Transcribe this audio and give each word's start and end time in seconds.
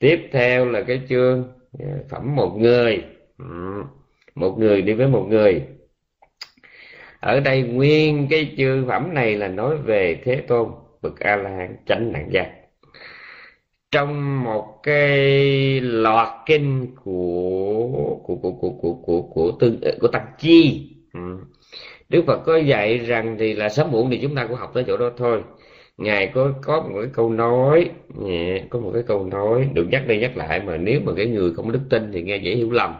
tiếp 0.00 0.28
theo 0.32 0.66
là 0.66 0.82
cái 0.82 1.00
chương 1.08 1.52
à, 1.78 1.86
phẩm 2.10 2.36
một 2.36 2.56
người. 2.58 3.04
Ừ, 3.38 3.44
một 4.34 4.58
người 4.58 4.82
đi 4.82 4.92
với 4.92 5.08
một 5.08 5.26
người. 5.28 5.62
Ở 7.20 7.40
đây 7.40 7.62
nguyên 7.62 8.26
cái 8.30 8.54
chương 8.56 8.86
phẩm 8.86 9.14
này 9.14 9.36
là 9.36 9.48
nói 9.48 9.76
về 9.76 10.20
thế 10.24 10.36
tôn, 10.36 10.70
bậc 11.02 11.20
a 11.20 11.36
la 11.36 11.50
hán 11.50 11.76
chánh 11.86 12.12
nạn 12.12 12.28
giác. 12.32 12.50
Trong 13.90 14.44
một 14.44 14.80
cái 14.82 15.80
loạt 15.80 16.28
kinh 16.46 16.94
của 17.04 18.18
của 18.22 18.36
của 18.36 18.52
của 18.52 18.70
của 18.70 18.94
của 19.02 19.22
của 19.22 19.52
tương 19.60 19.80
à, 19.82 19.90
của 20.00 20.08
tăng 20.08 20.26
chi. 20.38 20.90
Ừ. 21.14 21.20
Đức 22.08 22.24
Phật 22.26 22.38
có 22.46 22.56
dạy 22.56 22.98
rằng 22.98 23.36
thì 23.38 23.54
là 23.54 23.68
sớm 23.68 23.90
muộn 23.90 24.10
thì 24.10 24.18
chúng 24.22 24.34
ta 24.34 24.46
cũng 24.46 24.56
học 24.56 24.70
tới 24.74 24.84
chỗ 24.86 24.96
đó 24.96 25.10
thôi 25.16 25.42
ngài 26.00 26.26
có 26.26 26.52
có 26.62 26.80
một 26.80 26.98
cái 27.00 27.10
câu 27.12 27.30
nói 27.30 27.90
có 28.70 28.78
một 28.78 28.90
cái 28.94 29.02
câu 29.06 29.24
nói, 29.24 29.68
được 29.74 29.86
nhắc 29.90 30.06
đi 30.08 30.18
nhắc 30.18 30.36
lại 30.36 30.62
mà 30.66 30.76
nếu 30.76 31.00
mà 31.04 31.12
cái 31.16 31.26
người 31.26 31.52
không 31.54 31.72
đức 31.72 31.80
tin 31.90 32.12
thì 32.12 32.22
nghe 32.22 32.36
dễ 32.36 32.54
hiểu 32.54 32.70
lầm. 32.70 32.94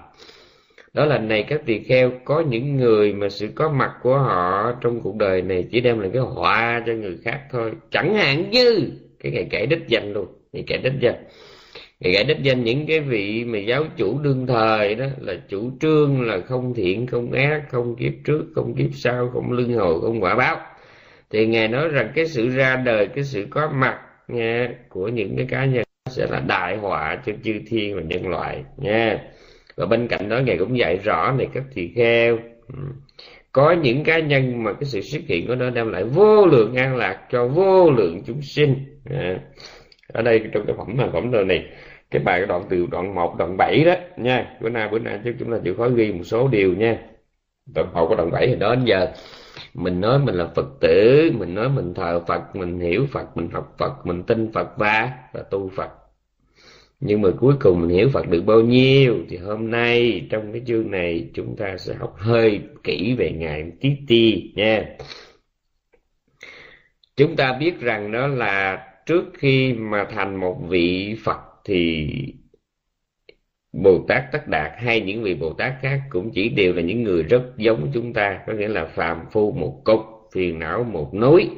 Đó 0.94 1.04
là 1.04 1.18
này, 1.18 1.42
các 1.42 1.60
tỳ 1.66 1.78
kheo, 1.78 2.12
có 2.24 2.40
những 2.40 2.76
người 2.76 3.12
mà 3.12 3.28
sự 3.28 3.48
có 3.54 3.68
mặt 3.68 3.92
của 4.02 4.18
họ 4.18 4.72
trong 4.80 5.00
cuộc 5.00 5.16
đời 5.16 5.42
này 5.42 5.64
chỉ 5.70 5.80
đem 5.80 6.00
lại 6.00 6.10
cái 6.12 6.22
họa 6.22 6.82
cho 6.86 6.92
người 6.92 7.18
khác 7.24 7.40
thôi. 7.52 7.72
Chẳng 7.90 8.14
hạn 8.14 8.50
như, 8.50 8.90
cái 9.22 9.32
ngày 9.32 9.46
kể 9.50 9.66
đích 9.66 9.88
danh 9.88 10.12
luôn, 10.12 10.26
ngày 10.52 10.64
kể 10.66 10.76
đích 10.76 10.92
danh. 11.00 11.24
Ngày 12.00 12.12
kể 12.16 12.24
đích 12.24 12.42
danh 12.42 12.64
những 12.64 12.86
cái 12.86 13.00
vị 13.00 13.44
mà 13.44 13.58
giáo 13.58 13.84
chủ 13.96 14.18
đương 14.22 14.46
thời 14.46 14.94
đó, 14.94 15.06
là 15.20 15.34
chủ 15.48 15.70
trương 15.80 16.22
là 16.22 16.40
không 16.40 16.74
thiện, 16.74 17.06
không 17.06 17.32
ác, 17.32 17.62
không 17.68 17.96
kiếp 17.96 18.12
trước, 18.24 18.44
không 18.54 18.74
kiếp 18.74 18.90
sau, 18.94 19.30
không 19.32 19.52
lương 19.52 19.72
hồi, 19.72 20.00
không 20.00 20.20
quả 20.22 20.34
báo 20.34 20.56
thì 21.30 21.46
ngài 21.46 21.68
nói 21.68 21.88
rằng 21.88 22.12
cái 22.14 22.26
sự 22.26 22.48
ra 22.48 22.76
đời, 22.76 23.06
cái 23.06 23.24
sự 23.24 23.46
có 23.50 23.70
mặt 23.74 23.98
nha 24.28 24.68
của 24.88 25.08
những 25.08 25.36
cái 25.36 25.46
cá 25.50 25.64
nhân 25.64 25.84
sẽ 26.10 26.26
là 26.30 26.40
đại 26.40 26.76
họa 26.76 27.22
cho 27.26 27.32
chư 27.44 27.52
thiên 27.66 27.96
và 27.96 28.02
nhân 28.02 28.28
loại 28.28 28.64
nha 28.76 29.18
và 29.76 29.86
bên 29.86 30.08
cạnh 30.08 30.28
đó 30.28 30.38
ngài 30.38 30.58
cũng 30.58 30.78
dạy 30.78 30.96
rõ 30.96 31.32
này 31.38 31.48
các 31.54 31.64
tỳ 31.74 31.88
kheo. 31.96 32.38
Ừ. 32.68 32.78
Có 33.52 33.72
những 33.72 34.04
cá 34.04 34.18
nhân 34.18 34.64
mà 34.64 34.72
cái 34.72 34.84
sự 34.84 35.00
xuất 35.00 35.22
hiện 35.26 35.46
của 35.46 35.54
nó 35.54 35.70
đem 35.70 35.92
lại 35.92 36.04
vô 36.04 36.46
lượng 36.46 36.74
an 36.74 36.96
lạc 36.96 37.18
cho 37.30 37.48
vô 37.48 37.90
lượng 37.90 38.22
chúng 38.26 38.42
sinh 38.42 38.74
à. 39.10 39.40
ở 40.12 40.22
đây 40.22 40.40
trong 40.52 40.66
cái 40.66 40.76
phẩm 40.78 40.86
mà 40.96 41.08
phẩm 41.12 41.30
đời 41.30 41.44
này, 41.44 41.64
cái 42.10 42.22
bài 42.22 42.46
đoạn 42.46 42.62
từ 42.70 42.86
đoạn 42.90 43.14
1 43.14 43.36
đoạn 43.38 43.56
7 43.56 43.84
đó, 43.84 43.94
nha. 44.16 44.56
Bữa 44.60 44.68
nay 44.68 44.88
bữa 44.92 44.98
nay 44.98 45.20
chứ 45.24 45.34
chúng 45.38 45.52
ta 45.52 45.58
chịu 45.64 45.74
khó 45.74 45.88
ghi 45.88 46.12
một 46.12 46.24
số 46.24 46.48
điều, 46.48 46.74
nha. 46.74 46.98
Đoạn 47.74 47.92
1 47.94 48.06
của 48.08 48.14
đoạn 48.14 48.30
7 48.30 48.46
thì 48.46 48.54
đó 48.56 48.74
đến 48.74 48.84
giờ 48.84 49.12
mình 49.74 50.00
nói 50.00 50.18
mình 50.18 50.34
là 50.34 50.46
Phật 50.54 50.66
tử, 50.80 51.30
mình 51.38 51.54
nói 51.54 51.68
mình 51.68 51.94
thờ 51.94 52.20
Phật, 52.26 52.56
mình 52.56 52.80
hiểu 52.80 53.06
Phật, 53.10 53.36
mình 53.36 53.50
học 53.50 53.74
Phật, 53.78 54.06
mình 54.06 54.22
tin 54.22 54.52
Phật 54.52 54.78
và 54.78 55.12
và 55.32 55.42
tu 55.42 55.68
Phật. 55.68 55.90
Nhưng 57.00 57.22
mà 57.22 57.28
cuối 57.40 57.54
cùng 57.60 57.80
mình 57.80 57.90
hiểu 57.90 58.08
Phật 58.08 58.28
được 58.28 58.42
bao 58.46 58.60
nhiêu 58.60 59.16
thì 59.28 59.36
hôm 59.36 59.70
nay 59.70 60.26
trong 60.30 60.52
cái 60.52 60.62
chương 60.66 60.90
này 60.90 61.30
chúng 61.34 61.56
ta 61.56 61.76
sẽ 61.76 61.94
học 61.94 62.14
hơi 62.18 62.60
kỹ 62.84 63.14
về 63.18 63.32
ngài 63.32 63.72
tí 63.80 63.90
ti 64.08 64.52
nha. 64.56 64.84
Chúng 67.16 67.36
ta 67.36 67.56
biết 67.60 67.80
rằng 67.80 68.12
đó 68.12 68.26
là 68.26 68.86
trước 69.06 69.24
khi 69.34 69.72
mà 69.72 70.06
thành 70.10 70.36
một 70.40 70.60
vị 70.68 71.16
Phật 71.24 71.40
thì 71.64 72.08
Bồ 73.72 74.04
Tát 74.08 74.24
Tất 74.32 74.48
Đạt 74.48 74.72
hay 74.76 75.00
những 75.00 75.22
vị 75.22 75.34
Bồ 75.34 75.52
Tát 75.52 75.72
khác 75.82 76.00
cũng 76.10 76.30
chỉ 76.34 76.48
đều 76.48 76.72
là 76.72 76.82
những 76.82 77.02
người 77.02 77.22
rất 77.22 77.42
giống 77.56 77.90
chúng 77.94 78.12
ta, 78.12 78.40
có 78.46 78.52
nghĩa 78.52 78.68
là 78.68 78.84
phàm 78.84 79.20
phu 79.32 79.52
một 79.52 79.82
cục, 79.84 80.00
phiền 80.32 80.58
não 80.58 80.84
một 80.84 81.14
núi. 81.14 81.50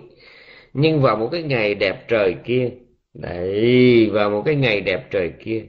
Nhưng 0.73 1.03
vào 1.03 1.17
một 1.17 1.29
cái 1.33 1.43
ngày 1.43 1.75
đẹp 1.75 2.09
trời 2.09 2.37
kia, 2.45 2.71
đấy, 3.15 4.11
vào 4.13 4.31
một 4.31 4.43
cái 4.45 4.55
ngày 4.55 4.81
đẹp 4.81 5.11
trời 5.11 5.33
kia, 5.45 5.65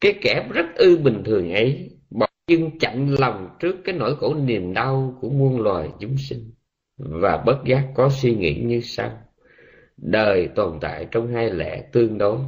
cái 0.00 0.14
kẻ 0.22 0.46
rất 0.52 0.66
ư 0.74 0.98
bình 0.98 1.22
thường 1.24 1.52
ấy, 1.52 1.90
bỗng 2.10 2.30
dưng 2.46 2.78
chạnh 2.78 3.14
lòng 3.18 3.48
trước 3.60 3.76
cái 3.84 3.94
nỗi 3.94 4.16
khổ 4.16 4.34
niềm 4.34 4.74
đau 4.74 5.18
của 5.20 5.28
muôn 5.28 5.60
loài 5.60 5.88
chúng 6.00 6.16
sinh, 6.16 6.50
và 6.96 7.42
bất 7.46 7.58
giác 7.66 7.84
có 7.94 8.08
suy 8.08 8.34
nghĩ 8.34 8.54
như 8.54 8.80
sau. 8.80 9.10
Đời 9.96 10.48
tồn 10.54 10.78
tại 10.80 11.06
trong 11.10 11.34
hai 11.34 11.50
lẽ 11.50 11.82
tương 11.92 12.18
đối 12.18 12.38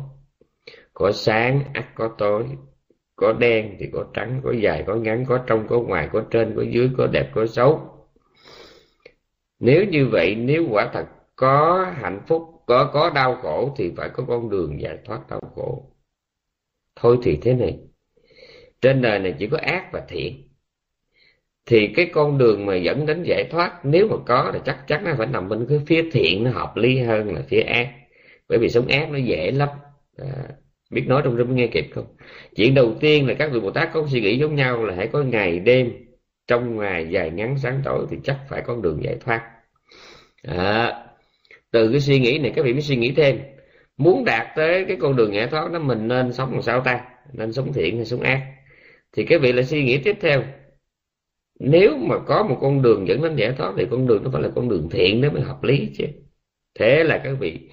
có 1.01 1.13
sáng 1.13 1.61
ắt 1.73 1.95
có 1.95 2.15
tối. 2.19 2.45
Có 3.17 3.33
đen 3.33 3.77
thì 3.79 3.87
có 3.93 4.05
trắng 4.15 4.41
có 4.45 4.53
dài 4.53 4.85
có 4.87 4.95
ngắn 4.95 5.25
có 5.29 5.45
trong 5.47 5.67
có 5.69 5.81
ngoài 5.81 6.09
có 6.13 6.23
trên 6.31 6.53
có 6.57 6.63
dưới 6.63 6.91
có 6.99 7.07
đẹp 7.07 7.31
có 7.35 7.47
xấu. 7.47 7.81
Nếu 9.61 9.85
như 9.85 10.09
vậy 10.13 10.35
nếu 10.35 10.67
quả 10.71 10.91
thật 10.93 11.07
có 11.37 11.87
hạnh 11.97 12.21
phúc 12.27 12.43
có 12.67 12.91
có 12.93 13.11
đau 13.15 13.37
khổ 13.43 13.75
thì 13.77 13.93
phải 13.97 14.09
có 14.09 14.25
con 14.29 14.51
đường 14.51 14.81
giải 14.81 14.99
thoát 15.05 15.29
đau 15.31 15.41
khổ. 15.55 15.93
Thôi 16.97 17.19
thì 17.23 17.39
thế 17.43 17.55
này. 17.55 17.79
Trên 18.81 19.03
đời 19.03 19.19
này 19.19 19.35
chỉ 19.39 19.47
có 19.47 19.59
ác 19.63 19.93
và 19.93 20.03
thiện. 20.09 20.49
Thì 21.67 21.93
cái 21.97 22.11
con 22.13 22.39
đường 22.39 22.67
mà 22.67 22.77
dẫn 22.77 23.07
đến 23.07 23.23
giải 23.23 23.45
thoát 23.51 23.81
nếu 23.85 24.09
mà 24.09 24.17
có 24.27 24.51
thì 24.55 24.61
chắc 24.65 24.87
chắn 24.87 25.05
nó 25.05 25.15
phải 25.19 25.27
nằm 25.27 25.49
bên 25.49 25.67
cái 25.69 25.81
phía 25.87 26.09
thiện 26.13 26.45
nó 26.45 26.51
hợp 26.51 26.77
lý 26.77 26.99
hơn 26.99 27.35
là 27.35 27.43
phía 27.49 27.61
ác. 27.61 27.91
Bởi 28.49 28.59
vì 28.59 28.69
sống 28.69 28.87
ác 28.87 29.11
nó 29.11 29.19
dễ 29.19 29.51
lắm. 29.51 29.69
À, 30.17 30.49
biết 30.91 31.05
nói 31.07 31.23
trong 31.25 31.37
rung 31.37 31.57
nghe 31.57 31.67
kịp 31.67 31.87
không? 31.95 32.07
Chuyện 32.57 32.75
đầu 32.75 32.95
tiên 33.01 33.27
là 33.27 33.35
các 33.35 33.51
vị 33.53 33.61
bồ 33.61 33.71
tát 33.71 33.89
có 33.93 34.07
suy 34.09 34.21
nghĩ 34.21 34.39
giống 34.39 34.55
nhau 34.55 34.85
là 34.85 34.95
hãy 34.95 35.07
có 35.07 35.23
ngày 35.23 35.59
đêm 35.59 35.93
trong 36.47 36.77
ngày 36.77 37.07
dài 37.11 37.31
ngắn 37.31 37.59
sáng 37.59 37.81
tối 37.85 38.07
thì 38.11 38.17
chắc 38.25 38.39
phải 38.49 38.63
con 38.67 38.83
đường 38.83 39.05
giải 39.05 39.17
thoát. 39.21 39.43
À, 40.43 41.05
từ 41.71 41.91
cái 41.91 42.01
suy 42.01 42.19
nghĩ 42.19 42.39
này 42.39 42.53
các 42.57 42.65
vị 42.65 42.73
mới 42.73 42.83
suy 42.83 42.97
nghĩ 42.97 43.13
thêm. 43.17 43.39
Muốn 43.97 44.25
đạt 44.25 44.47
tới 44.57 44.85
cái 44.89 44.97
con 45.01 45.17
đường 45.17 45.35
giải 45.35 45.47
thoát 45.47 45.73
đó 45.73 45.79
mình 45.79 46.09
nên 46.09 46.33
sống 46.33 46.53
làm 46.53 46.63
sao 46.63 46.81
ta? 46.81 47.01
Nên 47.33 47.53
sống 47.53 47.73
thiện 47.73 47.97
hay 47.97 48.05
sống 48.05 48.21
ác? 48.21 48.43
Thì 49.13 49.25
các 49.25 49.41
vị 49.41 49.53
lại 49.53 49.65
suy 49.65 49.85
nghĩ 49.85 49.99
tiếp 49.99 50.17
theo. 50.21 50.43
Nếu 51.61 51.97
mà 51.97 52.19
có 52.27 52.43
một 52.43 52.59
con 52.61 52.83
đường 52.83 53.09
dẫn 53.09 53.23
đến 53.23 53.37
giải 53.37 53.53
thoát 53.59 53.73
thì 53.79 53.85
con 53.91 54.07
đường 54.07 54.25
nó 54.25 54.31
phải 54.33 54.43
là 54.43 54.49
con 54.55 54.69
đường 54.69 54.89
thiện 54.91 55.23
đó 55.23 55.29
mới 55.31 55.43
hợp 55.43 55.65
lý 55.65 55.91
chứ. 55.99 56.05
Thế 56.79 57.05
là 57.05 57.21
các 57.25 57.33
vị 57.41 57.69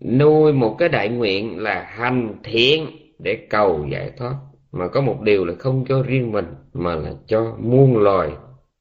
nuôi 0.00 0.52
một 0.52 0.76
cái 0.78 0.88
đại 0.88 1.08
nguyện 1.08 1.58
là 1.58 1.86
hành 1.88 2.34
thiện 2.44 2.86
để 3.18 3.46
cầu 3.50 3.86
giải 3.92 4.10
thoát. 4.16 4.34
Mà 4.72 4.88
có 4.88 5.00
một 5.00 5.20
điều 5.20 5.44
là 5.44 5.54
không 5.58 5.84
cho 5.88 6.02
riêng 6.02 6.32
mình, 6.32 6.46
mà 6.72 6.94
là 6.94 7.12
cho 7.26 7.56
muôn 7.58 7.96
loài 7.96 8.30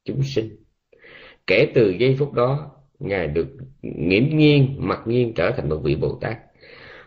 chúng 0.06 0.24
sinh. 0.24 0.50
Kể 1.48 1.68
từ 1.76 1.90
giây 2.00 2.16
phút 2.20 2.34
đó, 2.34 2.72
ngài 3.00 3.28
được 3.28 3.48
nghiễm 3.82 4.24
nhiên, 4.38 4.76
mặc 4.78 5.00
nhiên 5.06 5.34
trở 5.34 5.52
thành 5.52 5.70
một 5.70 5.80
vị 5.84 5.96
bồ 5.96 6.18
tát. 6.22 6.38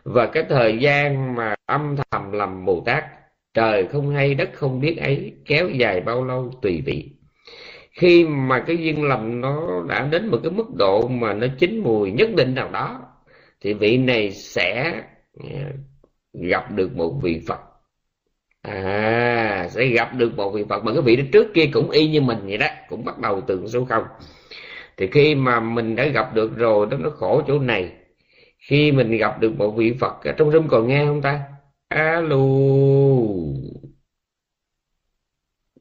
Và 0.05 0.27
cái 0.27 0.45
thời 0.49 0.79
gian 0.79 1.35
mà 1.35 1.55
âm 1.67 1.97
thầm 2.11 2.33
làm 2.33 2.65
bồ 2.65 2.83
tát, 2.87 3.05
trời 3.55 3.87
không 3.87 4.11
hay, 4.11 4.35
đất 4.35 4.51
không 4.53 4.81
biết 4.81 4.97
ấy, 4.97 5.33
kéo 5.45 5.69
dài 5.69 6.01
bao 6.01 6.25
lâu 6.25 6.51
tùy 6.63 6.83
vị. 6.87 7.11
Khi 7.91 8.25
mà 8.25 8.65
cái 8.67 8.77
duyên 8.77 9.05
lầm 9.05 9.41
nó 9.41 9.85
đã 9.89 10.09
đến 10.13 10.27
một 10.27 10.39
cái 10.43 10.53
mức 10.53 10.75
độ 10.75 11.09
mà 11.09 11.35
nó 11.35 11.47
chín 11.59 11.79
mùi 11.79 12.13
nhất 12.13 12.29
định 12.37 12.55
nào 12.55 12.71
đó 12.73 13.02
thì 13.63 13.75
vị 13.75 13.99
này 13.99 14.31
sẽ 14.33 15.01
à, 15.51 15.73
gặp 16.33 16.71
được 16.71 16.97
một 16.97 17.21
vị 17.23 17.41
Phật. 17.47 17.59
À 18.63 19.69
sẽ 19.71 19.87
gặp 19.87 20.15
được 20.15 20.33
một 20.37 20.51
vị 20.51 20.65
Phật. 20.69 20.85
Mà 20.85 20.93
cái 20.93 21.03
vị 21.03 21.17
đó 21.17 21.25
trước 21.33 21.47
kia 21.55 21.71
cũng 21.73 21.91
y 21.91 22.09
như 22.09 22.21
mình 22.21 22.39
vậy 22.47 22.59
đó, 22.59 22.67
cũng 22.89 23.05
bắt 23.05 23.19
đầu 23.19 23.41
từ 23.47 23.67
số 23.67 23.85
không. 23.85 24.05
Thì 24.97 25.07
khi 25.07 25.35
mà 25.35 25.61
mình 25.61 25.97
đã 25.97 26.07
gặp 26.07 26.35
được 26.35 26.57
rồi, 26.57 26.87
đó 26.91 26.97
nó 27.01 27.11
khổ 27.11 27.43
chỗ 27.47 27.59
này. 27.59 27.93
Khi 28.59 28.93
mình 28.93 29.17
gặp 29.19 29.41
được 29.41 29.53
một 29.59 29.71
vị 29.71 29.93
Phật 30.01 30.15
trong 30.37 30.51
rung 30.53 30.69
còn 30.69 30.89
nghe 30.89 31.05
không 31.07 31.23
ta? 31.23 31.41
Alo. 31.89 32.37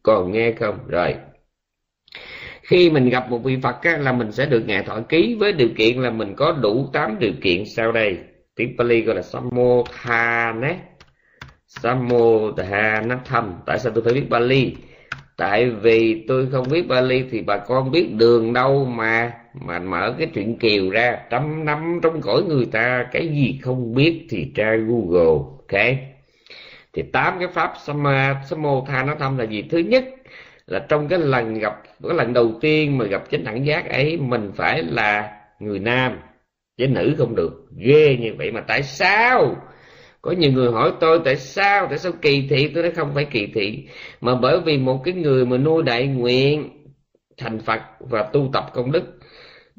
Còn 0.04 0.32
nghe 0.32 0.52
không? 0.52 0.88
Rồi 0.88 1.16
khi 2.72 2.90
mình 2.90 3.10
gặp 3.10 3.30
một 3.30 3.44
vị 3.44 3.58
Phật 3.64 3.84
á, 3.84 3.98
là 3.98 4.12
mình 4.12 4.32
sẽ 4.32 4.46
được 4.46 4.64
ngài 4.66 4.84
thọ 4.84 5.00
ký 5.10 5.36
với 5.40 5.54
điều 5.54 5.70
kiện 5.78 5.98
là 5.98 6.10
mình 6.10 6.34
có 6.36 6.52
đủ 6.52 6.90
8 6.94 7.20
điều 7.20 7.34
kiện 7.42 7.66
sau 7.66 7.92
đây. 7.92 8.18
Tiếng 8.56 8.78
Pali 8.78 9.02
gọi 9.02 9.16
là 9.16 9.22
Sammothane 9.22 10.80
Tham. 13.26 13.54
tại 13.66 13.80
sao 13.80 13.92
tôi 13.96 14.04
phải 14.04 14.14
biết 14.14 14.24
Pali 14.30 14.76
tại 15.38 15.70
vì 15.70 16.26
tôi 16.28 16.48
không 16.52 16.66
biết 16.72 16.86
Pali 16.90 17.24
thì 17.32 17.42
bà 17.42 17.58
con 17.58 17.92
biết 17.92 18.14
đường 18.14 18.54
đâu 18.54 18.86
mà 18.86 19.34
mà 19.54 19.80
mở 19.80 20.16
cái 20.18 20.28
chuyện 20.34 20.58
kiều 20.58 20.90
ra. 20.90 21.18
Trăm 21.30 21.66
năm 21.66 22.00
trong 22.04 22.22
cõi 22.22 22.44
người 22.44 22.66
ta 22.66 23.06
cái 23.12 23.28
gì 23.28 23.60
không 23.62 23.96
biết 23.96 24.28
thì 24.30 24.52
tra 24.56 24.76
Google 24.76 25.44
ok? 25.58 25.82
Thì 26.94 27.02
tám 27.02 27.40
cái 27.40 27.48
pháp 27.48 27.74
Sammothanatham 28.50 29.38
là 29.38 29.44
gì? 29.44 29.62
Thứ 29.70 29.78
nhất 29.78 30.06
là 30.66 30.86
trong 30.90 31.08
cái 31.08 31.20
lần 31.20 31.54
gặp, 31.54 31.82
cái 32.04 32.14
lần 32.14 32.34
đầu 32.34 32.52
tiên 32.62 32.98
mà 32.98 33.06
gặp 33.06 33.24
chánh 33.32 33.44
đẳng 33.44 33.66
giác 33.66 33.90
ấy, 33.90 34.18
mình 34.18 34.52
phải 34.56 34.84
là 34.84 35.32
người 35.60 35.80
nam, 35.80 36.20
chứ 36.78 36.88
nữ 36.88 37.16
không 37.18 37.36
được. 37.36 37.68
Ghê 37.78 38.18
như 38.20 38.34
vậy 38.38 38.52
mà 38.52 38.62
tại 38.62 38.84
sao? 38.84 39.56
Có 40.22 40.32
nhiều 40.32 40.52
người 40.52 40.72
hỏi 40.72 40.92
tôi, 41.00 41.20
tại 41.26 41.36
sao? 41.36 41.88
Tại 41.90 41.98
sao 41.98 42.12
kỳ 42.22 42.48
thị? 42.50 42.72
Tôi 42.74 42.84
nói, 42.84 42.92
không 42.92 43.12
phải 43.14 43.26
kỳ 43.26 43.48
thị, 43.54 43.88
mà 44.22 44.36
bởi 44.36 44.60
vì 44.66 44.78
một 44.78 45.02
cái 45.04 45.14
người 45.14 45.46
mà 45.46 45.58
nuôi 45.58 45.84
đại 45.84 46.08
nguyện, 46.08 46.70
thành 47.38 47.60
phật 47.60 47.82
và 48.00 48.24
tu 48.24 48.50
tập 48.54 48.66
công 48.74 48.92
đức 48.92 49.04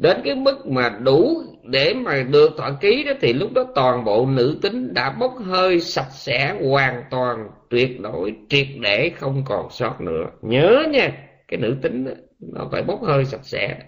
đến 0.03 0.17
cái 0.25 0.35
mức 0.35 0.67
mà 0.67 0.99
đủ 1.03 1.43
để 1.65 1.95
mà 1.95 2.23
được 2.31 2.51
thọ 2.59 2.71
ký 2.81 3.05
đó 3.05 3.13
thì 3.21 3.33
lúc 3.33 3.53
đó 3.53 3.65
toàn 3.75 4.05
bộ 4.05 4.27
nữ 4.27 4.59
tính 4.63 4.95
đã 4.95 5.11
bốc 5.21 5.35
hơi 5.45 5.81
sạch 5.81 6.11
sẽ 6.13 6.55
hoàn 6.71 7.03
toàn 7.11 7.49
tuyệt 7.71 8.01
đối 8.01 8.35
triệt 8.49 8.67
để 8.81 9.11
không 9.17 9.43
còn 9.47 9.67
sót 9.71 10.01
nữa. 10.01 10.25
Nhớ 10.43 10.85
nha 10.91 11.13
cái 11.49 11.61
nữ 11.61 11.77
tính 11.83 12.05
đó, 12.05 12.13
nó 12.41 12.69
phải 12.73 12.83
bốc 12.83 13.03
hơi 13.03 13.25
sạch 13.25 13.45
sẽ. 13.45 13.79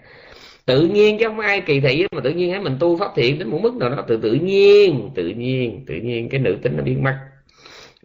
Tự 0.65 0.81
nhiên 0.81 1.17
chứ 1.19 1.25
không 1.27 1.39
ai 1.39 1.61
kỳ 1.61 1.79
thị 1.79 2.05
mà 2.11 2.21
tự 2.21 2.29
nhiên 2.29 2.51
ấy 2.51 2.59
mình 2.59 2.77
tu 2.79 2.97
pháp 2.97 3.11
thiện 3.15 3.39
đến 3.39 3.47
một 3.47 3.59
mức 3.61 3.75
nào 3.75 3.89
đó 3.89 4.03
từ 4.07 4.17
tự 4.17 4.33
nhiên 4.33 5.09
tự 5.15 5.27
nhiên 5.27 5.83
tự 5.87 5.95
nhiên 5.95 6.29
cái 6.29 6.39
nữ 6.39 6.57
tính 6.61 6.73
nó 6.77 6.83
biến 6.83 7.03
mất 7.03 7.15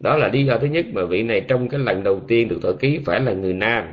đó 0.01 0.17
là 0.17 0.29
lý 0.29 0.45
do 0.45 0.59
thứ 0.59 0.67
nhất 0.67 0.87
mà 0.93 1.05
vị 1.05 1.23
này 1.23 1.41
trong 1.41 1.69
cái 1.69 1.81
lần 1.81 2.03
đầu 2.03 2.21
tiên 2.29 2.49
được 2.49 2.59
thọ 2.63 2.73
ký 2.73 2.99
phải 3.05 3.21
là 3.21 3.33
người 3.33 3.53
nam. 3.53 3.85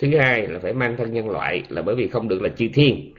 Thứ 0.00 0.18
hai 0.18 0.46
là 0.46 0.58
phải 0.58 0.72
mang 0.72 0.96
thân 0.96 1.12
nhân 1.12 1.30
loại 1.30 1.62
là 1.68 1.82
bởi 1.82 1.94
vì 1.94 2.08
không 2.08 2.28
được 2.28 2.42
là 2.42 2.48
chư 2.48 2.68
thiên 2.74 3.14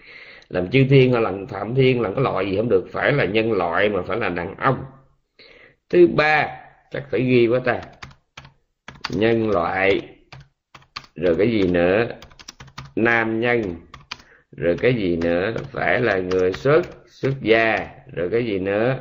làm 0.52 0.70
chư 0.72 0.86
thiên 0.90 1.14
hay 1.14 1.22
là 1.22 1.34
phạm 1.50 1.76
thiên 1.76 2.02
làm 2.02 2.16
cái 2.16 2.24
loại 2.24 2.46
gì 2.46 2.58
không 2.58 2.70
được 2.70 2.88
phải 2.92 3.12
là 3.12 3.26
nhân 3.26 3.52
loại 3.52 3.90
mà 3.90 4.02
phải 4.08 4.18
là 4.18 4.30
đàn 4.30 4.56
ông. 4.58 4.86
Thứ 5.90 6.08
ba 6.08 6.48
chắc 6.92 7.04
phải 7.12 7.22
ghi 7.22 7.48
quá 7.48 7.60
ta. 7.66 7.82
Nhân 9.10 9.50
loại 9.50 10.02
rồi 11.16 11.36
cái 11.38 11.52
gì 11.52 11.68
nữa? 11.68 12.08
Nam 12.96 13.40
nhân 13.40 13.76
rồi 14.52 14.78
cái 14.82 14.94
gì 14.94 15.18
nữa? 15.18 15.54
Phải 15.72 16.02
là 16.02 16.18
người 16.18 16.54
xuất 16.54 16.82
xuất 17.08 17.34
gia 17.42 17.90
rồi 18.14 18.30
cái 18.32 18.46
gì 18.46 18.60
nữa? 18.60 19.00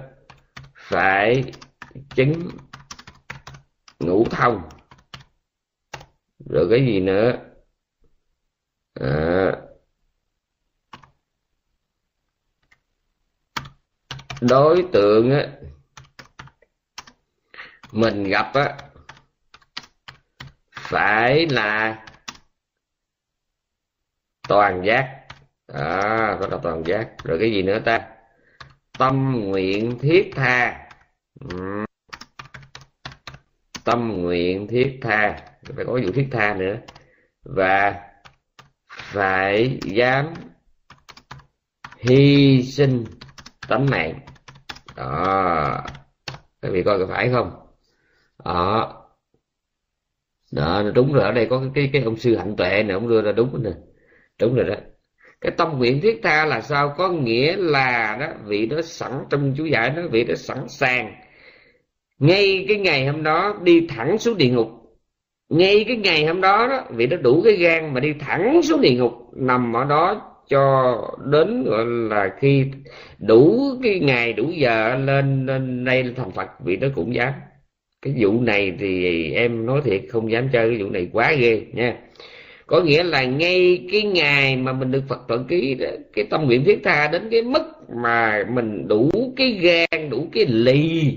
Phải 0.74 1.52
chứng 2.14 2.48
ngũ 4.00 4.24
thông. 4.24 4.62
Rồi 6.50 6.66
cái 6.70 6.86
gì 6.86 7.00
nữa? 7.00 7.32
À, 8.94 9.52
đối 14.40 14.84
tượng 14.92 15.30
á 15.30 15.46
mình 17.92 18.24
gặp 18.24 18.54
á 18.54 18.76
phải 20.90 21.46
là 21.46 22.04
toàn 24.48 24.84
giác. 24.84 25.20
À, 25.66 26.36
phải 26.40 26.50
là 26.50 26.58
toàn 26.62 26.82
giác. 26.86 27.08
Rồi 27.24 27.38
cái 27.40 27.52
gì 27.52 27.62
nữa 27.62 27.78
ta? 27.84 28.08
Tâm 28.98 29.40
nguyện 29.44 29.98
thiết 29.98 30.32
tha. 30.34 30.88
Ừ. 31.40 31.84
tâm 33.84 34.22
nguyện 34.22 34.68
thiết 34.68 34.98
tha. 35.02 35.36
Phải 35.76 35.84
có 35.84 35.92
vụ 35.92 36.12
thiết 36.14 36.28
tha 36.30 36.54
nữa. 36.54 36.76
Và 37.42 38.00
phải 38.88 39.78
dám 39.82 40.34
hy 41.98 42.62
sinh 42.62 43.04
tánh 43.68 43.90
mạng 43.90 44.29
đó. 45.00 45.80
Các 46.62 46.68
vị 46.72 46.82
coi 46.82 46.98
có 46.98 47.06
phải 47.06 47.30
không? 47.32 47.50
Đó. 48.44 48.96
Đó 50.52 50.82
đúng 50.94 51.12
rồi 51.12 51.24
ở 51.24 51.32
đây 51.32 51.46
có 51.50 51.58
cái 51.60 51.70
cái, 51.74 51.90
cái 51.92 52.02
ông 52.02 52.16
sư 52.16 52.36
hạnh 52.36 52.56
tuệ 52.56 52.82
này 52.82 52.94
ông 52.94 53.08
đưa 53.08 53.22
ra 53.22 53.32
đúng 53.32 53.62
nè. 53.62 53.70
Đúng 54.40 54.54
rồi 54.54 54.64
đó. 54.64 54.74
Cái 55.40 55.52
tâm 55.56 55.78
nguyện 55.78 56.00
thiết 56.00 56.20
tha 56.22 56.44
là 56.44 56.60
sao? 56.60 56.94
Có 56.98 57.08
nghĩa 57.08 57.56
là 57.56 58.16
đó 58.20 58.26
vị 58.44 58.66
đó 58.66 58.82
sẵn 58.82 59.12
trong 59.30 59.54
chú 59.56 59.64
giải 59.64 59.90
đó 59.90 60.02
vị 60.10 60.24
đó 60.24 60.34
sẵn 60.34 60.68
sàng. 60.68 61.14
Ngay 62.18 62.64
cái 62.68 62.76
ngày 62.78 63.06
hôm 63.06 63.22
đó 63.22 63.58
đi 63.62 63.86
thẳng 63.88 64.18
xuống 64.18 64.36
địa 64.38 64.50
ngục. 64.50 64.68
Ngay 65.48 65.84
cái 65.88 65.96
ngày 65.96 66.26
hôm 66.26 66.40
đó 66.40 66.66
đó 66.66 66.84
vị 66.90 67.06
đó 67.06 67.16
đủ 67.16 67.42
cái 67.44 67.56
gan 67.56 67.94
mà 67.94 68.00
đi 68.00 68.14
thẳng 68.20 68.60
xuống 68.62 68.80
địa 68.80 68.94
ngục 68.94 69.12
nằm 69.36 69.76
ở 69.76 69.84
đó 69.84 70.29
cho 70.50 70.96
đến 71.30 71.64
gọi 71.64 71.84
là 71.86 72.34
khi 72.38 72.64
đủ 73.18 73.62
cái 73.82 74.00
ngày 74.00 74.32
đủ 74.32 74.50
giờ 74.50 74.96
lên 74.96 75.46
lên 75.46 75.84
đây 75.84 76.14
thành 76.16 76.30
Phật 76.30 76.48
vì 76.64 76.76
nó 76.76 76.88
cũng 76.94 77.14
dám. 77.14 77.32
Cái 78.02 78.14
vụ 78.18 78.40
này 78.40 78.72
thì 78.78 79.24
em 79.32 79.66
nói 79.66 79.80
thiệt 79.84 80.02
không 80.10 80.30
dám 80.30 80.48
chơi 80.52 80.68
cái 80.70 80.82
vụ 80.82 80.90
này 80.90 81.08
quá 81.12 81.32
ghê 81.32 81.62
nha. 81.72 81.96
Có 82.66 82.80
nghĩa 82.80 83.02
là 83.02 83.24
ngay 83.24 83.86
cái 83.92 84.02
ngày 84.02 84.56
mà 84.56 84.72
mình 84.72 84.92
được 84.92 85.02
Phật 85.08 85.20
thuận 85.28 85.44
ký 85.44 85.74
đó, 85.74 85.86
cái 86.12 86.24
tâm 86.30 86.46
nguyện 86.46 86.64
thiết 86.64 86.80
tha 86.84 87.08
đến 87.12 87.22
cái 87.30 87.42
mức 87.42 87.62
mà 88.02 88.44
mình 88.54 88.88
đủ 88.88 89.10
cái 89.36 89.50
gan 89.50 90.10
đủ 90.10 90.26
cái 90.32 90.46
lì 90.46 91.16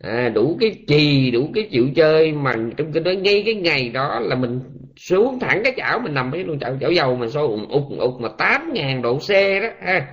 à, 0.00 0.28
đủ 0.28 0.56
cái 0.60 0.74
trì 0.86 1.30
đủ 1.30 1.50
cái 1.54 1.64
chịu 1.70 1.88
chơi 1.96 2.32
mà 2.32 2.54
trong 2.76 2.92
cái 2.92 3.02
đó 3.02 3.10
ngay 3.10 3.42
cái 3.46 3.54
ngày 3.54 3.88
đó 3.88 4.20
là 4.20 4.36
mình 4.36 4.60
xuống 5.00 5.38
thẳng 5.40 5.60
cái 5.64 5.74
chảo 5.76 5.98
mình 5.98 6.14
nằm 6.14 6.30
cái 6.32 6.44
luôn 6.44 6.58
chảo 6.58 6.76
chảo 6.80 6.90
dầu 6.90 7.16
mình 7.16 7.30
sôi 7.30 7.46
ụt 7.46 7.68
ụt 7.68 7.98
ụt 7.98 8.20
mà 8.20 8.28
tám 8.38 8.70
ngàn 8.74 9.02
độ 9.02 9.18
C 9.18 9.30
đó 9.62 9.68
ha. 9.80 10.06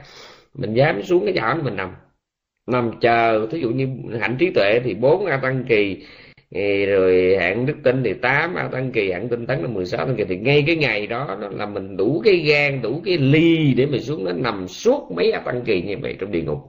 Mình 0.53 0.73
dám 0.73 1.03
xuống 1.03 1.25
cái 1.25 1.33
chảo 1.35 1.57
mình 1.63 1.75
nằm. 1.75 1.91
Nằm 2.67 2.91
chờ 3.01 3.47
thí 3.51 3.59
dụ 3.59 3.69
như 3.69 3.87
hạnh 4.19 4.35
trí 4.39 4.51
tuệ 4.55 4.79
thì 4.83 4.93
bốn 4.93 5.25
a 5.25 5.37
tăng 5.37 5.63
kỳ 5.69 6.05
rồi 6.85 7.37
hạng 7.39 7.65
đức 7.65 7.73
tin 7.83 8.03
thì 8.03 8.13
tám 8.13 8.55
a 8.55 8.69
tăng 8.71 8.91
kỳ 8.91 9.11
hạng 9.11 9.29
tinh 9.29 9.45
tấn 9.47 9.61
là 9.61 9.67
16 9.67 10.05
tăng 10.05 10.15
kỳ 10.15 10.23
thì 10.23 10.37
ngay 10.37 10.63
cái 10.67 10.75
ngày 10.75 11.07
đó, 11.07 11.37
đó 11.41 11.49
là 11.51 11.65
mình 11.65 11.97
đủ 11.97 12.21
cái 12.25 12.35
gan 12.35 12.81
đủ 12.81 13.01
cái 13.05 13.17
ly 13.17 13.73
để 13.73 13.85
mình 13.85 14.01
xuống 14.01 14.25
nó 14.25 14.31
nằm 14.31 14.67
suốt 14.67 15.11
mấy 15.15 15.31
a 15.31 15.39
tăng 15.39 15.61
kỳ 15.61 15.81
như 15.81 15.95
vậy 16.01 16.15
trong 16.19 16.31
địa 16.31 16.41
ngục. 16.41 16.59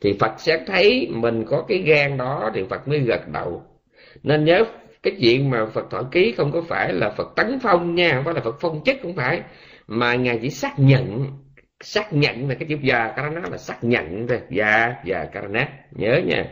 Thì 0.00 0.12
Phật 0.12 0.32
sẽ 0.38 0.64
thấy 0.66 1.08
mình 1.10 1.44
có 1.46 1.64
cái 1.68 1.78
gan 1.78 2.16
đó 2.16 2.50
thì 2.54 2.62
Phật 2.70 2.88
mới 2.88 2.98
gật 2.98 3.28
đầu. 3.28 3.62
Nên 4.22 4.44
nhớ 4.44 4.64
cái 5.04 5.16
chuyện 5.20 5.50
mà 5.50 5.66
Phật 5.66 5.90
thọ 5.90 6.02
ký 6.12 6.34
không 6.36 6.52
có 6.52 6.62
phải 6.68 6.92
là 6.92 7.10
Phật 7.10 7.32
tấn 7.36 7.58
phong 7.62 7.94
nha 7.94 8.12
không 8.14 8.24
phải 8.24 8.34
là 8.34 8.40
Phật 8.40 8.56
phong 8.60 8.84
chức 8.84 8.96
không 9.02 9.16
phải. 9.16 9.42
Mà 9.86 10.14
ngài 10.14 10.38
chỉ 10.42 10.50
xác 10.50 10.78
nhận 10.78 11.26
xác 11.80 12.12
nhận 12.12 12.48
là 12.48 12.54
cái 12.54 12.68
chữ 12.68 12.76
già 12.82 13.12
karana 13.16 13.48
là 13.50 13.56
xác 13.56 13.84
nhận 13.84 14.26
thôi. 14.28 14.40
Già 14.50 14.94
già 15.04 15.24
karana 15.24 15.68
nhớ 15.90 16.20
nha. 16.26 16.44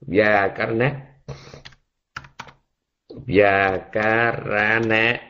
Già 0.00 0.48
karana 0.48 0.92
già 3.26 3.78
karana 3.92 5.20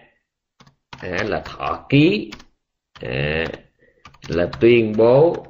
à, 1.00 1.24
là 1.24 1.40
thọ 1.40 1.86
ký. 1.88 2.32
À, 3.00 3.46
là 4.28 4.46
tuyên 4.60 4.92
bố 4.96 5.46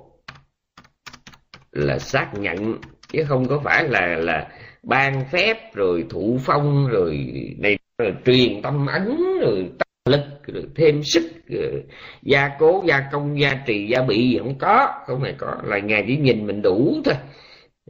là 1.72 1.98
xác 1.98 2.30
nhận. 2.34 2.80
Chứ 3.08 3.24
không 3.28 3.48
có 3.48 3.60
phải 3.64 3.88
là 3.88 4.06
là 4.06 4.48
ban 4.84 5.24
phép 5.32 5.74
rồi 5.74 6.04
thụ 6.10 6.38
phong 6.40 6.88
rồi 6.88 7.28
này 7.58 7.78
rồi 7.98 8.14
truyền 8.24 8.62
tâm 8.62 8.86
ấn 8.86 9.16
rồi 9.40 9.68
tâm 9.78 10.12
lực 10.12 10.24
rồi 10.46 10.64
thêm 10.74 11.02
sức 11.02 11.22
rồi 11.48 11.82
gia 12.22 12.50
cố 12.58 12.82
gia 12.86 13.00
công 13.12 13.40
gia 13.40 13.54
trì 13.66 13.86
gia 13.86 14.02
bị 14.02 14.30
gì 14.30 14.38
không 14.38 14.58
có. 14.58 14.88
Không 15.06 15.22
hề 15.22 15.32
có. 15.38 15.56
Là 15.64 15.78
ngài 15.78 16.04
chỉ 16.06 16.16
nhìn 16.16 16.46
mình 16.46 16.62
đủ 16.62 16.96
thôi. 17.04 17.14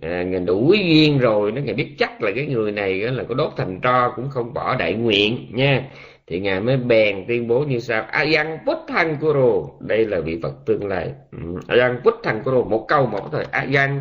À, 0.00 0.22
ngài 0.22 0.40
đủ 0.40 0.72
duyên 0.72 1.18
rồi 1.18 1.52
nó 1.52 1.60
ngài 1.60 1.74
biết 1.74 1.94
chắc 1.98 2.22
là 2.22 2.30
cái 2.34 2.46
người 2.46 2.72
này 2.72 2.94
là 2.94 3.24
có 3.28 3.34
đốt 3.34 3.52
thành 3.56 3.80
tro 3.82 4.12
cũng 4.16 4.30
không 4.30 4.54
bỏ 4.54 4.76
đại 4.76 4.94
nguyện 4.94 5.46
nha. 5.50 5.84
Thì 6.26 6.40
ngài 6.40 6.60
mới 6.60 6.76
bèn 6.76 7.24
tuyên 7.28 7.48
bố 7.48 7.60
như 7.60 7.78
sau 7.78 8.02
ayang 8.02 8.58
putthan 8.66 9.16
kuro 9.20 9.68
đây 9.80 10.06
là 10.06 10.20
vị 10.20 10.38
phật 10.42 10.54
tương 10.66 10.86
lai. 10.86 11.12
Ừ. 11.32 11.38
ayang 11.68 12.00
putthan 12.04 12.42
kuro 12.42 12.60
một 12.62 12.84
câu 12.88 13.06
một 13.06 13.28
thôi. 13.32 13.44
Ayang 13.50 14.00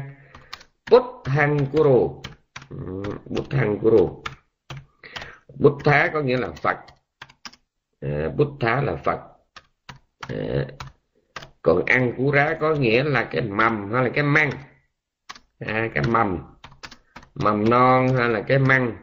putthan 0.91 1.57
kuro 1.71 2.09
bút 3.25 3.49
ừ. 3.49 3.77
guru 3.81 4.23
bút 5.59 5.77
thá 5.83 6.09
có 6.13 6.21
nghĩa 6.21 6.37
là 6.37 6.47
Phật. 6.51 6.77
À, 8.01 8.29
thá 8.59 8.81
là 8.81 8.95
Phật. 8.95 9.19
À, 10.29 10.65
còn 11.61 11.85
ăn 11.85 12.13
cú 12.17 12.31
rá 12.31 12.57
có 12.59 12.75
nghĩa 12.75 13.03
là 13.03 13.23
cái 13.23 13.41
mầm 13.41 13.91
hay 13.91 14.03
là 14.03 14.09
cái 14.09 14.23
măng. 14.23 14.49
À, 15.59 15.89
cái 15.93 16.03
mầm. 16.07 16.37
Mầm 17.35 17.69
non 17.69 18.07
hay 18.17 18.29
là 18.29 18.41
cái 18.41 18.59
măng. 18.59 18.95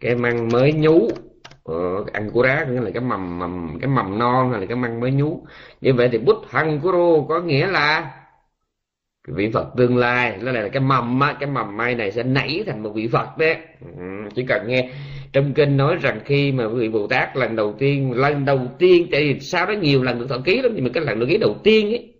Cái 0.00 0.14
măng 0.14 0.48
mới 0.48 0.72
nhú. 0.72 1.08
Ờ, 1.64 2.04
ăn 2.12 2.30
của 2.30 2.42
rá 2.42 2.64
nghĩa 2.64 2.80
là 2.80 2.90
cái 2.90 3.02
mầm 3.02 3.38
mầm 3.38 3.78
cái 3.80 3.88
mầm 3.88 4.18
non 4.18 4.50
hay 4.50 4.60
là 4.60 4.66
cái 4.66 4.76
măng 4.76 5.00
mới 5.00 5.10
nhú. 5.10 5.46
Như 5.80 5.94
vậy 5.94 6.08
thì 6.12 6.18
bút 6.18 6.36
hăng 6.48 6.80
của 6.80 6.92
rô 6.92 7.24
có 7.28 7.40
nghĩa 7.40 7.66
là 7.66 8.21
vị 9.28 9.50
Phật 9.52 9.66
tương 9.76 9.96
lai 9.96 10.38
nó 10.42 10.52
là 10.52 10.68
cái 10.68 10.82
mầm 10.82 11.20
á, 11.20 11.36
cái 11.40 11.50
mầm 11.50 11.76
mai 11.76 11.94
này 11.94 12.12
sẽ 12.12 12.22
nảy 12.22 12.64
thành 12.66 12.82
một 12.82 12.90
vị 12.94 13.08
Phật 13.08 13.38
đấy. 13.38 13.56
Ừ, 13.80 14.02
chỉ 14.34 14.44
cần 14.48 14.68
nghe 14.68 14.90
trong 15.32 15.54
kinh 15.54 15.76
nói 15.76 15.96
rằng 16.02 16.20
khi 16.24 16.52
mà 16.52 16.68
vị 16.68 16.88
Bồ 16.88 17.06
Tát 17.06 17.36
lần 17.36 17.56
đầu 17.56 17.74
tiên 17.78 18.12
lần 18.12 18.44
đầu 18.44 18.60
tiên 18.78 19.08
tại 19.12 19.20
vì 19.20 19.40
sao 19.40 19.66
đó 19.66 19.72
nhiều 19.72 20.02
lần 20.02 20.18
được 20.18 20.26
thọ 20.28 20.38
ký 20.44 20.62
lắm 20.62 20.72
nhưng 20.74 20.84
mà 20.84 20.90
cái 20.94 21.04
lần 21.04 21.20
được 21.20 21.26
ký 21.28 21.36
đầu 21.36 21.56
tiên 21.64 21.88
ấy 21.88 22.14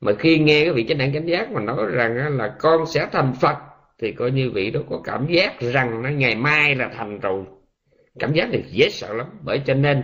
mà 0.00 0.12
khi 0.18 0.38
nghe 0.38 0.64
cái 0.64 0.72
vị 0.72 0.84
chánh 0.88 0.98
đẳng 0.98 1.14
chánh 1.14 1.28
giác 1.28 1.52
mà 1.52 1.60
nói 1.60 1.86
rằng 1.92 2.36
là 2.36 2.54
con 2.58 2.86
sẽ 2.86 3.06
thành 3.12 3.32
Phật 3.40 3.56
thì 3.98 4.12
coi 4.12 4.30
như 4.30 4.50
vị 4.50 4.70
đó 4.70 4.80
có 4.90 5.00
cảm 5.04 5.26
giác 5.26 5.60
rằng 5.60 6.02
nó 6.02 6.08
ngày 6.08 6.34
mai 6.34 6.74
là 6.74 6.90
thành 6.96 7.20
rồi. 7.20 7.44
Cảm 8.18 8.32
giác 8.32 8.50
này 8.50 8.62
dễ 8.70 8.88
sợ 8.90 9.12
lắm 9.12 9.26
bởi 9.42 9.60
cho 9.66 9.74
nên 9.74 10.02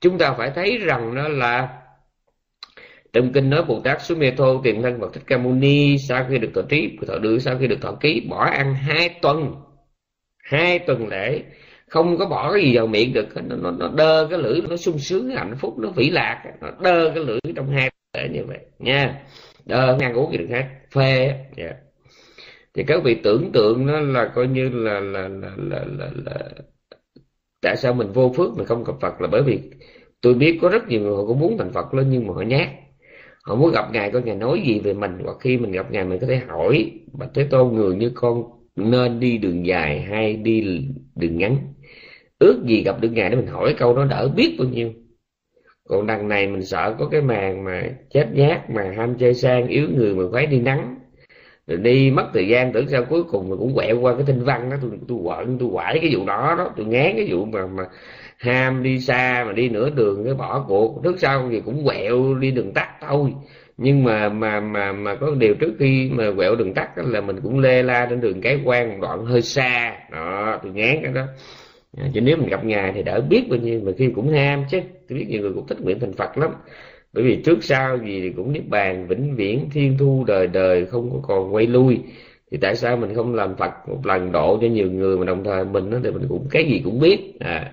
chúng 0.00 0.18
ta 0.18 0.32
phải 0.32 0.50
thấy 0.54 0.78
rằng 0.78 1.14
đó 1.14 1.28
là 1.28 1.68
trong 3.16 3.32
kinh 3.32 3.50
nói 3.50 3.64
Bồ 3.68 3.80
Tát 3.80 4.02
xuống 4.02 4.18
Mê 4.18 4.30
Thô 4.30 4.60
tiền 4.64 4.82
thân 4.82 5.00
Phật 5.00 5.12
Thích 5.12 5.22
Ca 5.26 5.38
Mâu 5.38 5.52
Ni 5.52 5.98
sau 5.98 6.26
khi 6.30 6.38
được 6.38 6.50
thọ 6.54 6.62
trí 6.62 6.98
thọ 7.06 7.18
đưa 7.18 7.38
sau 7.38 7.58
khi 7.58 7.66
được 7.66 7.80
thọ 7.80 7.92
ký 8.00 8.26
bỏ 8.30 8.44
ăn 8.44 8.74
hai 8.74 9.08
tuần. 9.22 9.54
Hai 10.44 10.78
tuần 10.78 11.08
lễ. 11.08 11.42
Không 11.88 12.16
có 12.18 12.26
bỏ 12.26 12.52
cái 12.52 12.62
gì 12.62 12.76
vào 12.76 12.86
miệng 12.86 13.12
được. 13.12 13.28
Nó, 13.34 13.56
nó, 13.56 13.70
nó 13.70 13.88
đơ 13.96 14.26
cái 14.30 14.38
lưỡi 14.38 14.60
nó 14.68 14.76
sung 14.76 14.98
sướng 14.98 15.30
hạnh 15.30 15.54
phúc 15.58 15.78
nó 15.78 15.88
vĩ 15.96 16.10
lạc. 16.10 16.42
Nó 16.60 16.68
đơ 16.80 17.10
cái 17.14 17.24
lưỡi 17.24 17.40
trong 17.56 17.70
hai 17.70 17.90
tuần 17.90 18.22
lễ 18.22 18.38
như 18.38 18.44
vậy. 18.46 18.58
Nha. 18.78 19.22
Đơ 19.64 19.96
ăn 20.00 20.14
uống 20.14 20.32
gì 20.32 20.38
được 20.38 20.46
khác 20.50 20.68
phê. 20.90 21.34
Yeah. 21.56 21.76
Thì 22.74 22.84
các 22.86 23.02
vị 23.04 23.16
tưởng 23.22 23.50
tượng 23.52 23.86
nó 23.86 24.00
là 24.00 24.32
coi 24.34 24.46
như 24.46 24.68
là 24.68 25.00
là 25.00 25.28
là 25.28 25.50
là, 25.56 25.84
là, 25.98 26.10
là 26.24 26.48
tại 27.62 27.76
sao 27.76 27.92
mình 27.92 28.12
vô 28.12 28.32
phước 28.36 28.56
mình 28.56 28.66
không 28.66 28.84
gặp 28.84 28.92
Phật 29.00 29.20
là 29.20 29.28
bởi 29.32 29.42
vì 29.42 29.60
tôi 30.20 30.34
biết 30.34 30.58
có 30.62 30.68
rất 30.68 30.88
nhiều 30.88 31.00
người 31.00 31.16
họ 31.16 31.24
cũng 31.26 31.40
muốn 31.40 31.58
thành 31.58 31.72
Phật 31.72 31.94
lên 31.94 32.10
nhưng 32.10 32.26
mà 32.26 32.34
họ 32.34 32.42
nhát 32.42 32.68
họ 33.46 33.54
muốn 33.54 33.72
gặp 33.72 33.92
ngài, 33.92 34.10
coi 34.10 34.22
ngài 34.22 34.36
nói 34.36 34.62
gì 34.66 34.80
về 34.80 34.92
mình. 34.92 35.18
Hoặc 35.24 35.36
khi 35.40 35.58
mình 35.58 35.72
gặp 35.72 35.90
ngài, 35.90 36.04
mình 36.04 36.18
có 36.20 36.26
thể 36.26 36.36
hỏi. 36.36 36.90
Bạch 37.12 37.30
thế 37.34 37.44
tôn, 37.50 37.74
người 37.74 37.96
như 37.96 38.10
con 38.14 38.42
nên 38.76 39.20
đi 39.20 39.38
đường 39.38 39.66
dài 39.66 40.00
hay 40.00 40.36
đi 40.36 40.88
đường 41.14 41.38
ngắn? 41.38 41.56
Ước 42.38 42.62
gì 42.66 42.82
gặp 42.82 43.00
được 43.00 43.08
ngài 43.12 43.30
để 43.30 43.36
mình 43.36 43.46
hỏi 43.46 43.74
câu 43.78 43.96
đó 43.96 44.04
đỡ 44.04 44.28
biết 44.36 44.56
bao 44.58 44.68
nhiêu. 44.68 44.92
Còn 45.88 46.06
đằng 46.06 46.28
này 46.28 46.46
mình 46.46 46.64
sợ 46.64 46.94
có 46.98 47.08
cái 47.08 47.20
màn 47.20 47.64
mà 47.64 47.82
chết 48.10 48.28
nhát, 48.32 48.70
mà 48.70 48.94
ham 48.96 49.14
chơi 49.18 49.34
sang, 49.34 49.68
yếu 49.68 49.88
người 49.94 50.14
mà 50.14 50.24
phải 50.32 50.46
đi 50.46 50.60
nắng. 50.60 50.96
Rồi 51.66 51.78
đi 51.78 52.10
mất 52.10 52.26
thời 52.34 52.48
gian, 52.48 52.72
tưởng 52.72 52.88
sao 52.88 53.04
cuối 53.04 53.24
cùng 53.24 53.48
mình 53.48 53.58
cũng 53.58 53.74
quẹo 53.74 54.00
qua 54.00 54.14
cái 54.14 54.24
tinh 54.26 54.44
văn 54.44 54.70
đó. 54.70 54.76
Tôi 54.82 54.90
tôi 55.08 55.18
quẩn 55.18 55.58
tôi 55.58 55.68
quải 55.72 55.98
cái 56.00 56.14
vụ 56.14 56.26
đó 56.26 56.54
đó, 56.58 56.70
tôi 56.76 56.86
ngán 56.86 57.12
cái 57.16 57.28
vụ 57.30 57.44
mà 57.44 57.66
mà 57.66 57.84
ham 58.38 58.82
đi 58.82 59.00
xa 59.00 59.44
mà 59.46 59.52
đi 59.52 59.68
nửa 59.68 59.90
đường 59.90 60.24
cái 60.24 60.34
bỏ 60.34 60.64
cuộc. 60.68 61.00
Trước 61.04 61.20
sau 61.20 61.48
thì 61.50 61.60
cũng 61.60 61.84
quẹo 61.84 62.34
đi 62.34 62.50
đường 62.50 62.72
tắt 62.72 62.88
thôi. 63.00 63.32
Nhưng 63.78 64.04
mà 64.04 64.28
mà 64.28 64.60
mà 64.60 64.92
mà 64.92 65.14
có 65.14 65.30
điều 65.38 65.54
trước 65.54 65.72
khi 65.78 66.10
mà 66.12 66.24
quẹo 66.36 66.54
đường 66.54 66.74
tắt 66.74 66.90
là 66.96 67.20
mình 67.20 67.40
cũng 67.42 67.58
lê 67.58 67.82
la 67.82 68.06
trên 68.10 68.20
đường 68.20 68.40
cái 68.40 68.60
quan 68.64 68.88
một 68.88 68.96
đoạn 69.00 69.24
hơi 69.24 69.42
xa. 69.42 69.96
Đó, 70.12 70.60
tôi 70.62 70.72
ngán 70.72 70.98
cái 71.02 71.12
đó. 71.12 71.26
À, 71.96 72.04
chứ 72.14 72.20
nếu 72.20 72.36
mình 72.36 72.48
gặp 72.48 72.64
ngài 72.64 72.92
thì 72.92 73.02
đỡ 73.02 73.20
biết 73.28 73.46
bao 73.50 73.58
nhiêu. 73.58 73.80
Mà 73.84 73.92
khi 73.98 74.10
cũng 74.14 74.32
ham 74.32 74.64
chứ, 74.70 74.80
tôi 75.08 75.18
biết 75.18 75.26
nhiều 75.28 75.42
người 75.42 75.52
cũng 75.52 75.66
thích 75.66 75.80
nguyện 75.80 76.00
thành 76.00 76.12
phật 76.12 76.38
lắm. 76.38 76.50
Bởi 77.12 77.24
vì 77.24 77.36
trước 77.36 77.64
sau 77.64 77.98
gì 77.98 78.20
thì 78.20 78.30
cũng 78.36 78.52
niết 78.52 78.68
bàn, 78.68 79.06
vĩnh 79.08 79.36
viễn, 79.36 79.70
thiên 79.72 79.96
thu, 79.98 80.24
đời 80.26 80.46
đời, 80.46 80.86
không 80.86 81.10
có 81.10 81.18
còn 81.28 81.54
quay 81.54 81.66
lui. 81.66 82.00
Thì 82.50 82.58
tại 82.60 82.76
sao 82.76 82.96
mình 82.96 83.14
không 83.14 83.34
làm 83.34 83.56
phật 83.56 83.72
một 83.88 84.06
lần 84.06 84.32
độ 84.32 84.58
cho 84.60 84.66
nhiều 84.66 84.90
người 84.90 85.18
mà 85.18 85.26
đồng 85.26 85.44
thời 85.44 85.64
mình 85.64 85.90
đó 85.90 85.98
thì 86.04 86.10
mình 86.10 86.26
cũng, 86.28 86.46
cái 86.50 86.64
gì 86.64 86.80
cũng 86.84 87.00
biết. 87.00 87.32
À 87.40 87.72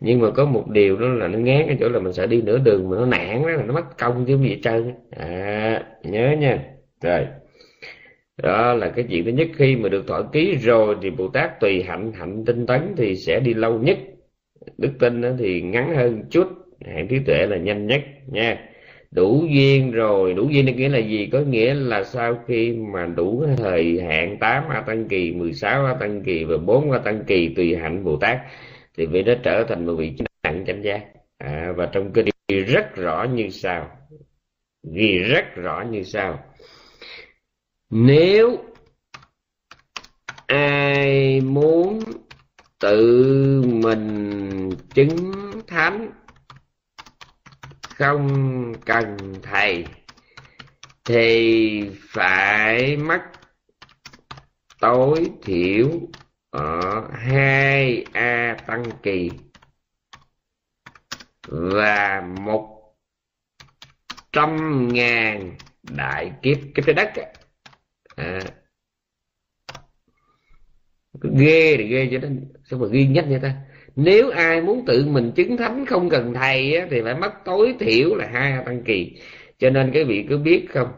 nhưng 0.00 0.20
mà 0.20 0.30
có 0.30 0.44
một 0.44 0.68
điều 0.68 0.96
đó 0.96 1.08
là 1.08 1.28
nó 1.28 1.38
ngán 1.38 1.62
cái 1.66 1.76
chỗ 1.80 1.88
là 1.88 2.00
mình 2.00 2.12
sợ 2.12 2.26
đi 2.26 2.42
nửa 2.42 2.58
đường 2.58 2.90
mà 2.90 2.96
nó 2.96 3.06
nản 3.06 3.42
đó 3.42 3.48
là 3.48 3.62
nó 3.62 3.74
mất 3.74 3.98
công 3.98 4.24
chứ 4.26 4.38
gì 4.42 4.60
trơn. 4.62 4.94
À 5.10 5.84
nhớ 6.02 6.36
nha. 6.38 6.58
Rồi. 7.02 7.26
Đó 8.42 8.74
là 8.74 8.88
cái 8.88 9.04
chuyện 9.10 9.24
thứ 9.24 9.30
nhất, 9.30 9.48
khi 9.56 9.76
mà 9.76 9.88
được 9.88 10.06
thọ 10.06 10.22
ký 10.22 10.56
rồi 10.56 10.96
thì 11.02 11.10
bồ 11.10 11.28
tát 11.28 11.60
tùy 11.60 11.82
hạnh 11.82 12.12
hạnh 12.12 12.44
tinh 12.46 12.66
tấn 12.66 12.80
thì 12.96 13.16
sẽ 13.16 13.40
đi 13.40 13.54
lâu 13.54 13.78
nhất. 13.78 13.98
Đức 14.78 14.90
tin 14.98 15.22
thì 15.38 15.62
ngắn 15.62 15.94
hơn 15.94 16.22
chút 16.30 16.48
hạng 16.86 17.08
trí 17.08 17.18
tuệ 17.18 17.46
là 17.46 17.56
nhanh 17.56 17.86
nhất 17.86 18.00
nha. 18.26 18.58
Đủ 19.10 19.46
duyên 19.50 19.92
rồi. 19.92 20.34
Đủ 20.34 20.48
duyên 20.48 20.76
nghĩa 20.76 20.88
là 20.88 20.98
gì? 20.98 21.28
Có 21.32 21.40
nghĩa 21.40 21.74
là 21.74 22.04
sau 22.04 22.38
khi 22.46 22.72
mà 22.72 23.06
đủ 23.06 23.44
thời 23.56 24.00
hạn 24.00 24.36
8 24.40 24.64
a 24.68 24.80
tăng 24.80 25.08
kỳ 25.08 25.32
16 25.32 25.86
a 25.86 25.94
tăng 25.94 26.22
kỳ 26.22 26.44
và 26.44 26.56
4 26.56 26.90
a 26.90 26.98
tăng 26.98 27.24
kỳ 27.26 27.48
tùy 27.48 27.76
hạnh 27.76 28.04
bồ 28.04 28.16
tát 28.16 28.38
thì 28.96 29.06
vị 29.06 29.22
đó 29.22 29.32
trở 29.42 29.64
thành 29.68 29.86
một 29.86 29.94
vị 29.94 30.16
nặng 30.42 30.64
chánh 30.66 30.82
giác. 30.82 31.06
À, 31.38 31.72
và 31.76 31.86
trong 31.92 32.12
kinh 32.12 32.26
ghi 32.48 32.60
rất 32.60 32.96
rõ 32.96 33.26
như 33.34 33.50
sau 33.50 33.90
ghi 34.82 35.18
rất 35.18 35.44
rõ 35.54 35.84
như 35.90 36.02
sau. 36.02 36.44
Nếu 37.90 38.58
ai 40.46 41.40
muốn 41.40 42.00
tự 42.78 43.62
mình 43.62 44.70
chứng 44.94 45.32
thánh 45.66 46.10
không 47.94 48.72
cần 48.86 49.16
thầy 49.42 49.84
thì 51.04 51.90
phải 52.08 52.96
mất 52.96 53.20
tối 54.80 55.30
thiểu 55.42 55.90
ở 56.50 57.08
hai 57.12 58.04
a 58.12 58.56
tăng 58.66 58.82
kỳ 59.02 59.30
và 61.48 62.20
một 62.40 62.94
trăm 64.32 64.88
ngàn 64.92 65.54
đại 65.96 66.32
kiếp. 66.42 66.56
Kiếp 66.74 66.86
trái 66.86 66.94
đất 66.94 67.10
à. 68.16 68.40
ghê 71.38 71.76
thì 71.76 71.88
ghê 71.88 72.08
cho 72.12 72.18
nên 72.18 72.52
sao 72.64 72.78
mà 72.78 72.86
ghi 72.92 73.06
nhất 73.06 73.24
vậy 73.28 73.38
ta? 73.42 73.54
Nếu 73.96 74.30
ai 74.30 74.60
muốn 74.60 74.84
tự 74.86 75.06
mình 75.06 75.32
chứng 75.36 75.56
thánh 75.56 75.86
không 75.86 76.08
cần 76.10 76.34
thầy 76.34 76.76
á, 76.76 76.86
thì 76.90 77.02
phải 77.02 77.14
mất 77.14 77.32
tối 77.44 77.74
thiểu 77.80 78.14
là 78.14 78.26
hai 78.32 78.64
tăng 78.66 78.82
kỳ. 78.84 79.20
Cho 79.58 79.70
nên 79.70 79.90
cái 79.94 80.04
vị 80.04 80.26
cứ 80.28 80.38
biết 80.38 80.66
không? 80.70 80.92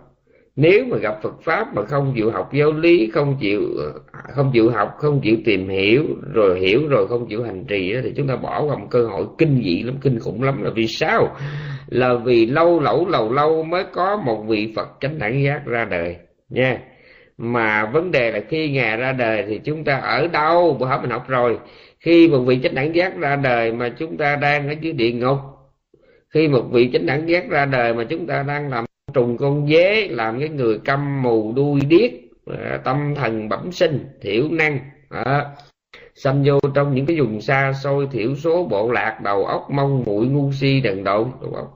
Nếu 0.56 0.85
mà 0.85 0.97
gặp 0.97 1.18
Phật 1.23 1.42
pháp 1.42 1.75
mà 1.75 1.85
không 1.85 2.12
chịu 2.16 2.30
học 2.30 2.52
giáo 2.52 2.73
lý 2.73 3.11
không 3.14 3.37
chịu 3.40 3.61
không 4.12 4.50
chịu 4.54 4.71
học 4.71 4.94
không 4.99 5.21
chịu 5.21 5.37
tìm 5.44 5.68
hiểu 5.68 6.04
rồi 6.32 6.61
hiểu 6.61 6.88
rồi 6.88 7.09
không 7.09 7.26
chịu 7.28 7.42
hành 7.42 7.64
trì 7.64 7.92
đó, 7.92 8.00
thì 8.04 8.12
chúng 8.16 8.26
ta 8.28 8.37
bỏ 8.37 8.62
qua 8.62 8.76
một 8.76 8.87
cơ 8.90 9.06
hội 9.06 9.26
kinh 9.38 9.62
dị 9.64 9.82
lắm 9.82 9.94
kinh 10.00 10.18
khủng 10.18 10.42
lắm. 10.42 10.62
Là 10.62 10.71
vì 10.75 10.87
sao? 10.87 11.37
Là 11.87 12.14
vì 12.14 12.47
lâu 12.47 12.80
lẩu 12.80 13.09
lâu 13.09 13.32
lâu 13.32 13.62
mới 13.62 13.85
có 13.92 14.16
một 14.16 14.44
vị 14.49 14.73
Phật 14.76 14.88
chánh 15.00 15.18
đẳng 15.18 15.42
giác 15.44 15.66
ra 15.66 15.85
đời 15.85 16.16
nha. 16.49 16.78
Mà 17.38 17.87
vấn 17.87 18.11
đề 18.11 18.30
là 18.32 18.40
khi 18.49 18.71
ngài 18.71 18.97
ra 18.97 19.12
đời 19.12 19.44
thì 19.49 19.61
chúng 19.64 19.85
ta 19.85 19.97
ở 19.97 20.28
đâu? 20.28 20.76
Bữa 20.80 20.87
hôm 20.87 21.02
mình 21.02 21.11
học 21.11 21.28
rồi. 21.28 21.59
Khi 22.00 22.28
một 22.28 22.38
vị 22.38 22.61
chánh 22.62 22.75
đẳng 22.75 22.94
giác 22.94 23.18
ra 23.18 23.37
đời 23.37 23.73
mà 23.73 23.88
chúng 23.88 24.16
ta 24.16 24.37
đang 24.37 24.68
ở 24.68 24.75
dưới 24.80 24.92
địa 24.92 25.12
ngục 25.12 25.38
khi 26.35 26.49
một 26.49 26.62
vị 26.73 26.90
chánh 26.92 27.06
đẳng 27.06 27.28
giác 27.28 27.50
ra 27.50 27.64
đời 27.64 27.94
mà 27.94 28.04
chúng 28.04 28.26
ta 28.26 28.42
đang 28.42 28.71
làm 28.71 28.85
trùng 29.14 29.37
con 29.37 29.66
dế 29.69 30.09
làm 30.11 30.40
cái 30.40 30.49
người 30.49 30.78
câm 30.85 31.23
mù 31.23 31.52
đuôi 31.57 31.81
điếc 31.88 32.11
à, 32.47 32.81
tâm 32.85 33.14
thần 33.14 33.49
bẩm 33.49 33.73
sinh 33.73 34.07
thiểu 34.21 34.49
năng 34.50 34.78
à, 35.09 35.47
xâm 36.14 36.42
vô 36.45 36.61
trong 36.75 36.95
những 36.95 37.07
cái 37.07 37.21
vùng 37.21 37.40
xa 37.40 37.73
xôi 37.83 38.09
thiểu 38.12 38.35
số 38.37 38.64
bộ 38.71 38.92
lạc 38.92 39.19
đầu 39.23 39.45
óc 39.45 39.71
mông 39.71 40.02
mũi 40.07 40.26
ngu 40.26 40.52
si 40.52 40.81
đần 40.81 41.04
độn. 41.04 41.31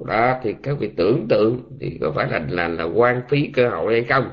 Đó 0.06 0.34
thì 0.42 0.54
các 0.62 0.76
vị 0.78 0.90
tưởng 0.96 1.26
tượng 1.28 1.62
thì 1.80 1.98
có 2.00 2.12
phải 2.14 2.26
là 2.30 2.40
là 2.48 2.68
là 2.68 2.84
quan 2.84 3.22
phí 3.28 3.50
cơ 3.54 3.68
hội 3.68 3.92
hay 3.92 4.04
không? 4.04 4.30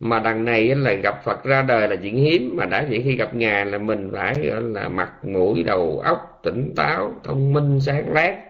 Mà 0.00 0.18
đằng 0.18 0.44
này 0.44 0.74
là 0.74 0.92
gặp 0.92 1.24
Phật 1.24 1.44
ra 1.44 1.62
đời 1.62 1.88
là 1.88 1.96
chuyện 1.96 2.16
hiếm 2.16 2.56
mà 2.56 2.66
đã 2.66 2.86
vậy 2.90 3.02
khi 3.04 3.16
gặp 3.16 3.34
ngài 3.34 3.66
là 3.66 3.78
mình 3.78 4.10
phải 4.12 4.34
là 4.62 4.88
mặt 4.88 5.12
mũi 5.24 5.62
đầu 5.62 6.00
óc 6.04 6.40
tỉnh 6.42 6.72
táo 6.76 7.12
thông 7.24 7.52
minh 7.52 7.80
sáng 7.80 8.12
lát 8.12 8.47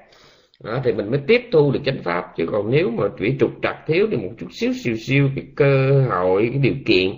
đó, 0.64 0.80
thì 0.84 0.92
mình 0.92 1.10
mới 1.10 1.20
tiếp 1.26 1.42
thu 1.52 1.72
được 1.72 1.80
chánh 1.84 2.02
pháp. 2.02 2.32
Chứ 2.36 2.46
còn 2.52 2.70
nếu 2.70 2.90
mà 2.90 3.04
chỉ 3.18 3.36
trục 3.40 3.50
trặc 3.62 3.76
thiếu 3.86 4.06
thì 4.10 4.16
một 4.16 4.30
chút 4.38 4.46
xíu 4.50 4.72
siêu 4.72 4.94
siêu 4.96 5.28
cái 5.36 5.44
cơ 5.56 6.04
hội 6.10 6.48
cái 6.50 6.58
điều 6.58 6.74
kiện 6.86 7.10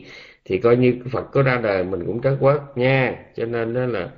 thì 0.45 0.59
coi 0.59 0.77
như 0.77 0.95
Phật 1.11 1.25
có 1.33 1.43
ra 1.43 1.61
đời 1.63 1.85
mình 1.85 2.07
cũng 2.07 2.23
trớt 2.23 2.37
quớt 2.41 2.61
nha. 2.77 3.17
Cho 3.37 3.45
nên 3.45 3.75
đó 3.75 3.87
là 3.87 4.09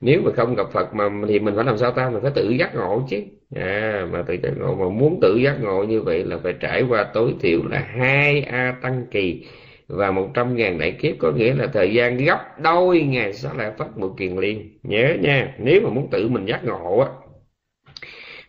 nếu 0.00 0.20
mà 0.24 0.30
không 0.32 0.54
gặp 0.54 0.66
Phật 0.72 0.94
mà 0.94 1.04
thì 1.28 1.38
mình 1.38 1.54
phải 1.56 1.64
làm 1.64 1.78
sao 1.78 1.90
ta? 1.90 2.10
Mình 2.10 2.22
phải 2.22 2.30
tự 2.34 2.50
giác 2.50 2.74
ngộ 2.74 3.06
chứ. 3.10 3.20
À, 3.56 4.06
mà 4.12 4.22
tự 4.26 4.34
giác 4.42 4.52
ngộ 4.58 4.74
mà 4.74 4.88
muốn 4.88 5.18
tự 5.22 5.36
giác 5.36 5.56
ngộ 5.62 5.84
như 5.84 6.02
vậy 6.02 6.24
là 6.24 6.38
phải 6.42 6.52
trải 6.60 6.82
qua 6.88 7.04
tối 7.14 7.34
thiểu 7.40 7.60
là 7.70 7.78
hai 7.78 8.42
a 8.42 8.76
tăng 8.82 9.06
kỳ 9.10 9.46
và 9.88 10.10
một 10.10 10.28
trăm 10.34 10.56
ngàn 10.56 10.78
đại 10.78 10.92
kiếp. 10.92 11.14
Có 11.18 11.32
nghĩa 11.32 11.54
là 11.54 11.66
thời 11.66 11.94
gian 11.94 12.16
gấp 12.16 12.38
đôi 12.62 13.00
ngày 13.00 13.32
sau 13.32 13.56
lại 13.56 13.72
phát 13.78 13.98
một 13.98 14.14
kiền 14.18 14.36
liên. 14.36 14.78
Nhớ 14.82 15.14
nha 15.20 15.54
nếu 15.58 15.80
mà 15.80 15.90
muốn 15.90 16.08
tự 16.10 16.28
mình 16.28 16.46
giác 16.46 16.64
ngộ 16.64 16.98
á 16.98 17.08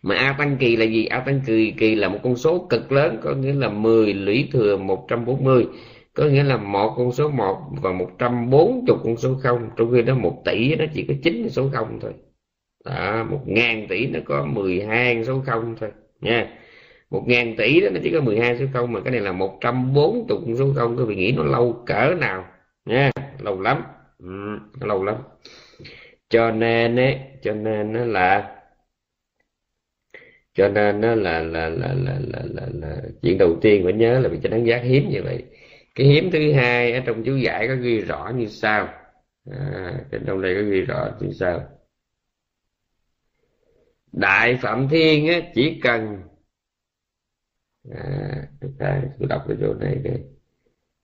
mà 0.06 0.14
a 0.14 0.34
tăng 0.38 0.56
kỳ 0.56 0.76
là 0.76 0.84
gì? 0.84 1.06
A 1.06 1.20
tăng 1.20 1.40
kỳ 1.46 1.70
kỳ 1.70 1.94
là 1.94 2.08
một 2.08 2.18
con 2.22 2.36
số 2.36 2.66
cực 2.70 2.92
lớn 2.92 3.18
có 3.22 3.34
nghĩa 3.34 3.52
là 3.52 3.68
10 3.68 4.14
lũy 4.14 4.48
thừa 4.52 4.76
140 4.76 5.66
có 6.14 6.24
nghĩa 6.24 6.42
là 6.44 6.56
một 6.56 6.94
con 6.96 7.12
số 7.12 7.28
1 7.28 7.56
và 7.82 7.92
140 7.92 8.96
con 9.04 9.16
số 9.16 9.34
0 9.42 9.70
trong 9.76 9.92
khi 9.92 10.02
đó 10.02 10.14
1 10.14 10.42
tỷ 10.44 10.74
nó 10.74 10.84
chỉ 10.94 11.04
có 11.08 11.14
9 11.22 11.48
số 11.50 11.68
0 11.72 11.98
thôi. 12.00 12.12
Đó, 12.84 13.26
1 13.30 13.40
ngàn 13.46 13.86
tỷ 13.88 14.06
nó 14.06 14.20
có 14.24 14.46
12 14.46 15.24
số 15.24 15.42
0 15.46 15.76
thôi 15.80 15.90
nha. 16.20 16.48
1 17.10 17.22
ngàn 17.26 17.56
tỷ 17.56 17.80
đó 17.80 17.88
nó 17.92 18.00
chỉ 18.02 18.10
có 18.10 18.20
12 18.20 18.58
số 18.58 18.64
0 18.72 18.92
mà 18.92 19.00
cái 19.00 19.12
này 19.12 19.20
là 19.20 19.32
140 19.32 20.24
con 20.28 20.56
số 20.56 20.72
0 20.76 20.96
các 20.96 21.04
vị 21.04 21.16
nghĩ 21.16 21.32
nó 21.32 21.44
lâu 21.44 21.82
cỡ 21.86 22.14
nào 22.20 22.44
nha. 22.84 23.10
Lâu 23.40 23.60
lắm. 23.60 23.82
Ừ, 24.18 24.58
lâu 24.80 25.04
lắm. 25.04 25.16
Cho 26.28 26.50
nên 26.50 26.96
ấy 26.96 27.18
cho 27.42 27.54
nên 27.54 27.92
nó 27.92 28.04
là 28.04 28.55
cho 30.56 30.68
nên 30.68 31.00
nó 31.00 31.14
là 31.14 31.40
là 31.42 31.68
là 31.68 31.94
là 31.94 32.18
là 32.32 32.42
là, 32.54 32.66
là 32.72 33.02
chuyện 33.22 33.38
đầu 33.38 33.58
tiên 33.62 33.84
phải 33.84 33.92
nhớ 33.92 34.20
là 34.20 34.28
bị 34.28 34.38
cho 34.42 34.48
đánh 34.48 34.64
giá 34.64 34.78
hiếm 34.78 35.08
như 35.10 35.22
vậy. 35.22 35.44
Cái 35.94 36.06
hiếm 36.06 36.30
thứ 36.32 36.52
hai 36.52 36.92
ở 36.92 37.00
trong 37.06 37.22
chú 37.24 37.36
giải 37.36 37.68
có 37.68 37.74
ghi 37.74 38.00
rõ 38.00 38.32
như 38.36 38.46
sau. 38.46 38.88
À, 39.50 40.00
trong 40.26 40.42
đây 40.42 40.54
có 40.54 40.70
ghi 40.70 40.80
rõ 40.80 41.10
như 41.20 41.32
sau. 41.32 41.68
Đại 44.12 44.58
phạm 44.62 44.88
thiên 44.88 45.28
á, 45.28 45.40
chỉ 45.54 45.80
cần 45.82 46.22
à, 47.90 48.48
đọc 49.18 49.44
cái 49.48 49.56
chỗ 49.60 49.74
này 49.74 49.94
đây 49.94 50.20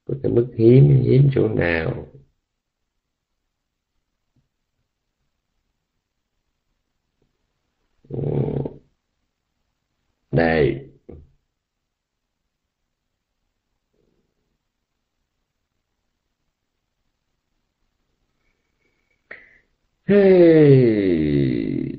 có 0.04 0.14
cái 0.22 0.32
mức 0.32 0.46
hiếm 0.56 1.02
hiếm 1.02 1.30
chỗ 1.34 1.48
nào? 1.48 2.06
Nay. 10.32 10.90
Hey. 20.06 21.98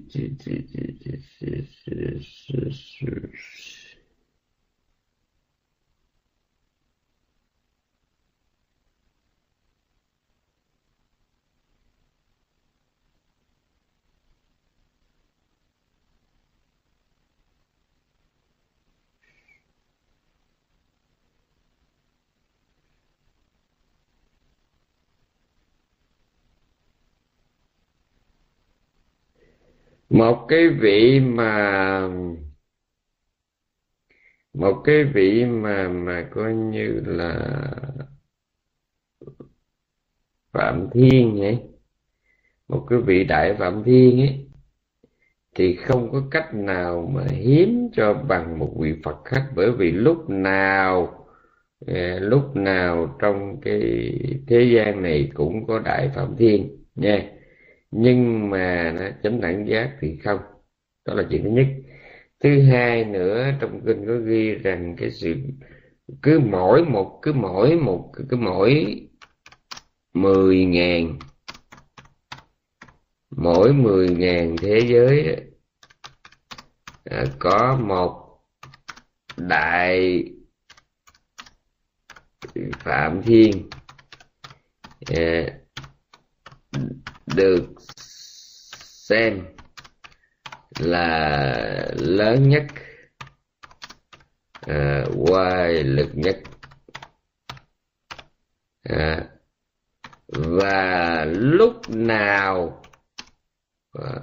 Một 30.13 30.46
cái 30.48 30.67
vị 30.67 31.20
mà, 31.20 32.10
một 34.53 34.82
cái 34.84 35.03
vị 35.03 35.46
mà 35.46 35.88
mà 35.89 36.27
coi 36.32 36.53
như 36.53 37.01
là 37.05 37.36
phạm 40.51 40.89
thiên 40.93 41.41
ấy, 41.41 41.60
một 42.67 42.86
cái 42.89 43.00
vị 43.00 43.24
đại 43.24 43.55
phạm 43.60 43.84
thiên 43.84 44.20
ấy, 44.20 44.48
thì 45.55 45.75
không 45.75 46.12
có 46.12 46.24
cách 46.32 46.53
nào 46.53 47.12
mà 47.15 47.24
hiếm 47.32 47.89
cho 47.93 48.13
bằng 48.13 48.60
một 48.60 48.74
vị 48.79 48.93
Phật 49.03 49.17
khác, 49.25 49.46
bởi 49.55 49.72
vì 49.72 49.91
lúc 49.91 50.29
nào 50.29 51.25
à, 51.88 52.17
lúc 52.22 52.55
nào 52.55 53.17
trong 53.20 53.62
cái 53.62 53.82
thế 54.48 54.63
gian 54.75 55.01
này 55.03 55.32
cũng 55.34 55.67
có 55.67 55.79
đại 55.79 56.10
phạm 56.15 56.36
thiên, 56.38 56.86
nha 56.96 57.29
nhưng 57.96 58.50
mà 58.50 58.94
nó 58.96 59.06
chánh 59.24 59.42
đẳng 59.42 59.68
giác 59.68 59.98
thì 60.02 60.18
không. 60.24 60.40
Đó 61.06 61.14
là 61.14 61.24
chuyện 61.30 61.44
thứ 61.44 61.50
nhất. 61.50 61.68
Thứ 62.40 62.62
hai 62.62 63.06
nữa 63.06 63.52
trong 63.60 63.82
kinh 63.86 64.08
có 64.08 64.18
ghi 64.18 64.56
rằng 64.56 64.96
cái 64.98 65.12
sự 65.12 65.36
cứ 66.22 66.40
mỗi 66.40 66.86
một 66.86 67.20
cứ 67.22 67.34
mỗi 67.34 67.76
một 67.76 68.12
cứ 68.30 68.38
mỗi 68.38 69.02
mười 70.14 70.66
ngàn 70.66 71.20
mỗi 73.38 73.74
mười 73.74 74.10
ngàn 74.10 74.56
thế 74.62 74.80
giới 74.80 75.38
à, 77.04 77.26
có 77.40 77.78
một 77.82 78.40
đại 79.38 80.24
phạm 82.72 83.22
thiên 83.24 83.70
à, 85.16 85.58
được 87.36 87.63
xem 89.08 89.46
là 90.80 91.92
lớn 91.96 92.50
nhất 92.50 92.63
à, 94.68 95.06
quay 95.28 95.84
lực 95.84 96.10
nhất. 96.13 96.38
À, 98.84 99.28
và 100.28 101.25
lúc 101.25 101.90
nào 101.90 102.82
à, 103.94 104.20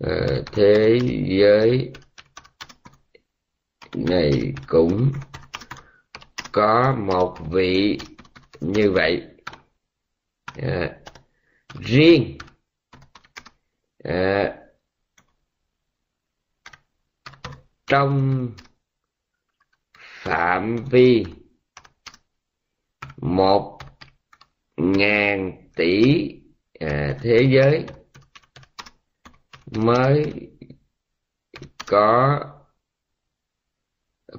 à, 0.00 0.26
thế 0.52 0.98
giới 1.28 1.92
này 3.94 4.54
cũng 4.66 5.12
có 6.52 6.96
một 6.98 7.36
vị 7.50 7.98
như 8.60 8.90
vậy. 8.92 9.22
À, 10.56 10.98
riêng 11.74 12.38
à, 14.04 14.56
trong 17.86 18.48
phạm 19.94 20.76
vi 20.90 21.24
một 23.16 23.78
ngàn 24.76 25.68
tỷ 25.76 26.28
à, 26.80 27.18
thế 27.22 27.48
giới 27.54 27.86
mới 29.66 30.32
có 31.86 32.40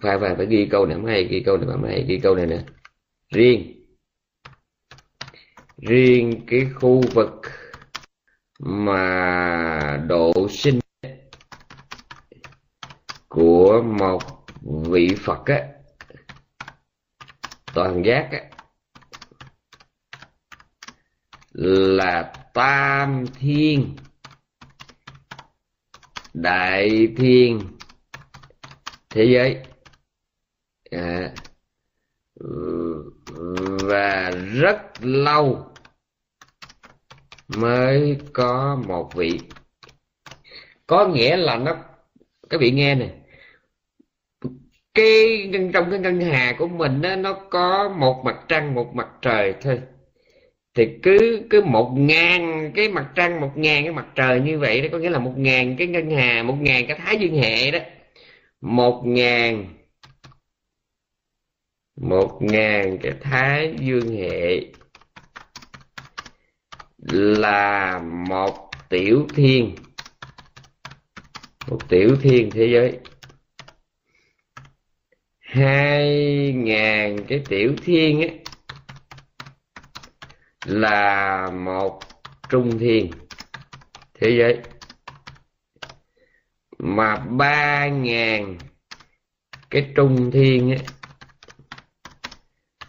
phải 0.01 0.19
phải 0.19 0.35
phải 0.35 0.45
ghi 0.45 0.67
câu 0.71 0.85
này 0.85 0.97
mới 0.97 1.11
hay 1.11 1.23
ghi 1.23 1.43
câu 1.45 1.57
này 1.57 1.77
mới 1.77 1.91
hay 1.91 2.05
ghi 2.07 2.19
câu 2.23 2.35
này 2.35 2.45
nè. 2.45 2.63
Riêng 3.29 3.78
riêng 5.81 6.41
cái 6.47 6.69
khu 6.75 7.01
vực 7.13 7.41
mà 8.59 10.03
độ 10.07 10.33
sinh 10.49 10.79
của 13.27 13.81
một 13.81 14.21
vị 14.61 15.15
Phật 15.25 15.45
á 15.45 15.67
toàn 17.73 18.03
giác 18.05 18.29
á 18.31 18.39
là 21.53 22.33
tam 22.53 23.25
thiên. 23.33 23.95
Đại 26.33 27.13
thiên 27.17 27.59
thế 29.09 29.23
giới. 29.23 29.63
À, 30.91 31.33
và 33.81 34.31
rất 34.31 34.77
lâu 35.01 35.68
mới 37.57 38.17
có 38.33 38.79
một 38.87 39.09
vị. 39.15 39.39
Có 40.87 41.07
nghĩa 41.07 41.37
là 41.37 41.57
nó 41.57 41.75
các 42.49 42.61
vị 42.61 42.71
nghe 42.71 42.95
nè. 42.95 43.09
Cái 44.93 45.51
trong 45.73 45.91
cái 45.91 45.99
ngân 45.99 46.21
hà 46.21 46.55
của 46.59 46.67
mình 46.67 47.01
đó, 47.01 47.15
nó 47.15 47.33
có 47.33 47.89
một 47.89 48.21
mặt 48.25 48.35
trăng 48.47 48.75
một 48.75 48.95
mặt 48.95 49.07
trời 49.21 49.53
thôi. 49.61 49.81
Thì 50.73 50.87
cứ 51.03 51.41
cứ 51.49 51.61
một 51.61 51.93
ngàn 51.97 52.71
cái 52.75 52.89
mặt 52.89 53.11
trăng 53.15 53.41
một 53.41 53.51
ngàn 53.55 53.83
cái 53.83 53.93
mặt 53.93 54.07
trời 54.15 54.41
như 54.41 54.59
vậy 54.59 54.81
đó 54.81 54.87
có 54.91 54.97
nghĩa 54.97 55.09
là 55.09 55.19
một 55.19 55.33
ngàn 55.37 55.75
cái 55.77 55.87
ngân 55.87 56.11
hà 56.11 56.43
một 56.43 56.55
ngàn 56.61 56.85
cái 56.87 56.97
thái 56.99 57.17
dương 57.17 57.35
hệ 57.35 57.71
đó. 57.71 57.79
Một 58.61 59.01
ngàn 59.05 59.65
một 62.01 62.37
ngàn 62.41 62.97
cái 63.01 63.13
thái 63.21 63.75
dương 63.79 64.17
hệ 64.17 64.61
là 67.01 67.99
một 68.27 68.71
tiểu 68.89 69.27
thiên. 69.35 69.75
Một 71.67 71.89
tiểu 71.89 72.15
thiên 72.21 72.49
thế 72.51 72.67
giới. 72.73 72.99
Hai 75.39 76.53
ngàn 76.55 77.17
cái 77.27 77.43
tiểu 77.49 77.75
thiên 77.83 78.21
ấy 78.21 78.39
là 80.65 81.49
một 81.51 81.99
trung 82.49 82.79
thiên 82.79 83.11
thế 84.13 84.29
giới. 84.39 84.59
Mà 86.79 87.15
ba 87.15 87.87
ngàn 87.87 88.57
cái 89.69 89.91
trung 89.95 90.31
thiên 90.31 90.69
ấy 90.69 90.79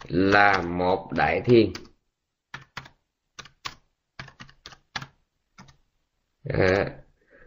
là 0.07 0.61
một 0.61 1.11
đại 1.11 1.41
thiên. 1.45 1.73
À, 6.49 6.91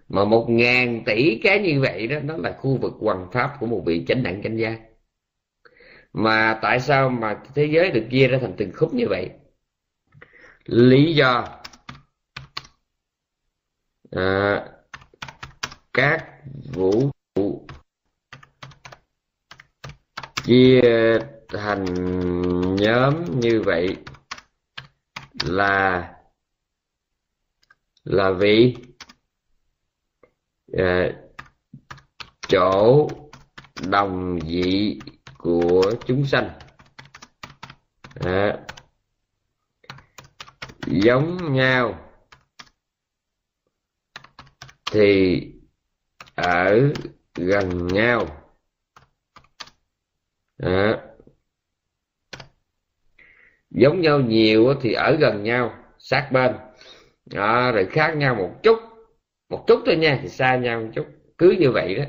mà 0.09 0.25
một 0.25 0.47
ngàn 0.49 1.03
tỷ 1.07 1.41
cái 1.43 1.59
như 1.59 1.81
vậy 1.81 2.07
đó 2.07 2.19
nó 2.25 2.37
là 2.37 2.57
khu 2.59 2.77
vực 2.77 2.93
hoàng 3.01 3.29
pháp 3.33 3.57
của 3.61 3.67
một 3.67 3.83
vị 3.87 4.05
chánh 4.09 4.23
đẳng 4.23 4.43
chánh 4.43 4.59
giác. 4.59 4.81
Mà 6.13 6.59
tại 6.63 6.81
sao 6.81 7.11
mà 7.11 7.43
thế 7.55 7.65
giới 7.65 7.91
được 7.91 8.05
chia 8.11 8.29
ra 8.29 8.39
thành 8.41 8.55
từng 8.57 8.73
khúc 8.75 8.95
như 8.95 9.07
vậy? 9.09 9.31
Lý 10.65 11.15
do 11.15 11.45
à, 14.11 14.65
các 15.93 16.27
vũ 16.75 17.11
trụ 17.35 17.67
chia 20.45 20.81
thành 21.49 21.85
nhóm 22.77 23.41
như 23.41 23.63
vậy 23.65 23.97
là 25.45 26.11
là 28.05 28.31
vì 28.31 28.77
à, 30.79 31.13
chỗ 32.49 33.09
đồng 33.89 34.39
vị 34.39 35.01
của 35.39 35.93
chúng 36.07 36.27
sanh. 36.27 36.51
À, 38.21 38.59
giống 40.87 41.55
nhau 41.55 42.01
thì 44.93 45.43
ở 46.35 46.93
gần 47.35 47.87
nhau. 47.87 48.27
À, 50.59 51.01
giống 53.71 54.01
nhau 54.01 54.21
nhiều 54.21 54.75
thì 54.81 54.93
ở 54.93 55.17
gần 55.21 55.43
nhau 55.43 55.75
sát 55.99 56.29
bên 56.33 56.55
đó, 57.33 57.73
rồi 57.73 57.87
khác 57.87 58.17
nhau 58.17 58.35
một 58.35 58.63
chút. 58.63 58.79
Một 59.51 59.65
chút 59.67 59.81
thôi 59.87 59.97
nha 59.97 60.19
thì 60.23 60.29
xa 60.29 60.57
nhau 60.57 60.81
một 60.81 60.89
chút. 60.95 61.07
Cứ 61.39 61.51
như 61.51 61.71
vậy 61.71 61.95
đó. 61.95 62.05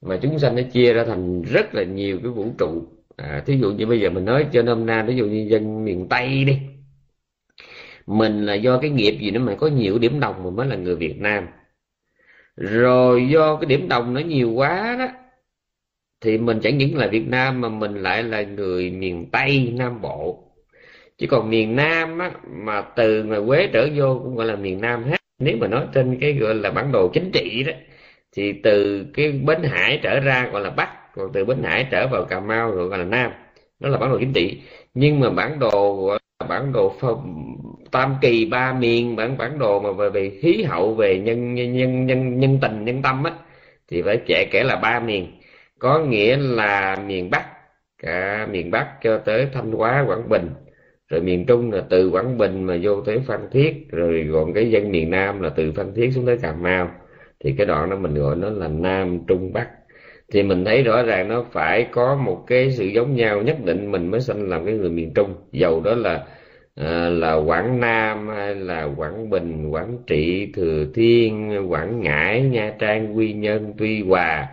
Mà 0.00 0.18
chúng 0.22 0.38
sanh 0.38 0.56
nó 0.56 0.62
chia 0.72 0.92
ra 0.92 1.04
thành 1.04 1.42
rất 1.42 1.74
là 1.74 1.82
nhiều 1.82 2.18
cái 2.22 2.32
vũ 2.32 2.46
trụ. 2.58 2.88
À, 3.16 3.42
thí 3.46 3.58
dụ 3.58 3.70
như 3.70 3.86
bây 3.86 4.00
giờ 4.00 4.10
mình 4.10 4.24
nói 4.24 4.46
cho 4.52 4.62
nôm 4.62 4.86
na 4.86 5.02
ví 5.02 5.16
dụ 5.16 5.26
như 5.26 5.46
dân 5.50 5.84
miền 5.84 6.06
tây 6.08 6.44
đi. 6.44 6.58
Mình 8.06 8.46
là 8.46 8.54
do 8.54 8.78
cái 8.78 8.90
nghiệp 8.90 9.18
gì 9.20 9.30
nữa 9.30 9.40
mà 9.40 9.54
có 9.54 9.66
nhiều 9.66 9.98
điểm 9.98 10.20
đồng 10.20 10.44
mà 10.44 10.50
mới 10.50 10.66
là 10.66 10.76
người 10.76 10.96
việt 10.96 11.20
nam. 11.20 11.48
Rồi 12.56 13.28
do 13.28 13.56
cái 13.56 13.66
điểm 13.66 13.88
đồng 13.88 14.14
nó 14.14 14.20
nhiều 14.20 14.50
quá 14.52 14.96
đó 14.98 15.08
thì 16.20 16.38
mình 16.38 16.60
chẳng 16.62 16.78
những 16.78 16.96
là 16.96 17.06
việt 17.06 17.28
nam 17.28 17.60
mà 17.60 17.68
mình 17.68 17.94
lại 17.94 18.22
là 18.22 18.42
người 18.42 18.90
miền 18.90 19.30
tây 19.30 19.72
nam 19.76 20.00
bộ 20.02 20.49
chứ 21.20 21.26
còn 21.26 21.50
miền 21.50 21.76
nam 21.76 22.18
á, 22.18 22.30
mà 22.50 22.80
từ 22.80 23.24
ngoài 23.24 23.40
quế 23.46 23.66
trở 23.72 23.88
vô 23.94 24.20
cũng 24.24 24.36
gọi 24.36 24.46
là 24.46 24.56
miền 24.56 24.80
nam 24.80 25.04
hết. 25.04 25.16
Nếu 25.38 25.56
mà 25.56 25.66
nói 25.66 25.86
trên 25.94 26.18
cái 26.20 26.32
gọi 26.32 26.54
là 26.54 26.70
bản 26.70 26.92
đồ 26.92 27.08
chính 27.08 27.30
trị 27.32 27.62
đó 27.62 27.72
thì 28.32 28.52
từ 28.52 29.06
cái 29.14 29.32
bến 29.32 29.62
hải 29.62 30.00
trở 30.02 30.20
ra 30.20 30.48
gọi 30.52 30.62
là 30.62 30.70
bắc 30.70 31.14
còn 31.14 31.32
từ 31.32 31.44
bến 31.44 31.62
hải 31.62 31.86
trở 31.90 32.08
vào 32.08 32.24
cà 32.24 32.40
mau 32.40 32.70
rồi 32.70 32.88
gọi 32.88 32.98
là 32.98 33.04
nam. 33.04 33.30
Đó 33.80 33.88
là 33.88 33.98
bản 33.98 34.10
đồ 34.10 34.18
chính 34.18 34.32
trị. 34.32 34.60
Nhưng 34.94 35.20
mà 35.20 35.30
bản 35.30 35.58
đồ 35.58 36.06
gọi 36.06 36.18
là 36.40 36.46
bản 36.46 36.72
đồ 36.72 36.94
tam 37.90 38.16
kỳ 38.20 38.44
ba 38.44 38.72
miền 38.72 39.16
bản 39.16 39.38
bản 39.38 39.58
đồ 39.58 39.80
mà 39.80 39.92
về, 39.92 40.10
về 40.10 40.38
khí 40.42 40.62
hậu 40.62 40.94
về 40.94 41.18
nhân 41.18 41.54
nhân 41.54 41.72
nhân 41.76 42.06
nhân, 42.06 42.40
nhân 42.40 42.58
tình 42.62 42.84
nhân 42.84 43.02
tâm 43.02 43.24
á 43.24 43.32
thì 43.88 44.02
phải 44.02 44.20
trẻ 44.26 44.48
kể 44.50 44.62
là 44.64 44.76
ba 44.76 45.00
miền. 45.00 45.40
Có 45.78 45.98
nghĩa 45.98 46.36
là 46.36 46.96
miền 47.06 47.30
bắc 47.30 47.44
cả 48.02 48.46
miền 48.50 48.70
bắc 48.70 48.86
cho 49.02 49.18
tới 49.18 49.48
thanh 49.52 49.72
hóa 49.72 50.04
quảng 50.08 50.28
bình 50.28 50.50
rồi 51.10 51.20
miền 51.20 51.46
trung 51.46 51.72
là 51.72 51.82
từ 51.90 52.10
quảng 52.10 52.38
bình 52.38 52.64
mà 52.64 52.78
vô 52.82 53.00
tới 53.00 53.18
phan 53.26 53.40
thiết 53.52 53.88
rồi 53.90 54.28
còn 54.32 54.52
cái 54.52 54.70
dân 54.70 54.92
miền 54.92 55.10
nam 55.10 55.40
là 55.40 55.48
từ 55.48 55.72
phan 55.72 55.94
thiết 55.94 56.10
xuống 56.12 56.26
tới 56.26 56.38
cà 56.42 56.52
mau. 56.52 56.90
Thì 57.44 57.54
cái 57.58 57.66
đoạn 57.66 57.90
đó 57.90 57.96
mình 57.96 58.14
gọi 58.14 58.36
nó 58.36 58.50
là 58.50 58.68
nam 58.68 59.18
trung 59.26 59.52
bắc. 59.52 59.68
Thì 60.32 60.42
mình 60.42 60.64
thấy 60.64 60.82
rõ 60.82 61.02
ràng 61.02 61.28
nó 61.28 61.44
phải 61.52 61.86
có 61.92 62.16
một 62.16 62.44
cái 62.46 62.70
sự 62.70 62.86
giống 62.86 63.16
nhau 63.16 63.42
nhất 63.42 63.56
định 63.64 63.92
mình 63.92 64.10
mới 64.10 64.20
sinh 64.20 64.48
làm 64.48 64.64
cái 64.64 64.74
người 64.74 64.90
miền 64.90 65.14
trung. 65.14 65.34
Dầu 65.52 65.80
đó 65.80 65.94
là 65.94 66.24
à, 66.74 67.08
là 67.08 67.34
quảng 67.34 67.80
nam 67.80 68.28
hay 68.28 68.54
là 68.54 68.84
quảng 68.96 69.30
bình 69.30 69.70
quảng 69.70 69.98
trị 70.06 70.52
thừa 70.54 70.86
thiên 70.94 71.66
quảng 71.70 72.00
ngãi 72.00 72.42
nha 72.42 72.72
trang 72.78 73.16
quy 73.16 73.32
nhơn 73.32 73.74
tuy 73.78 74.02
hòa 74.02 74.48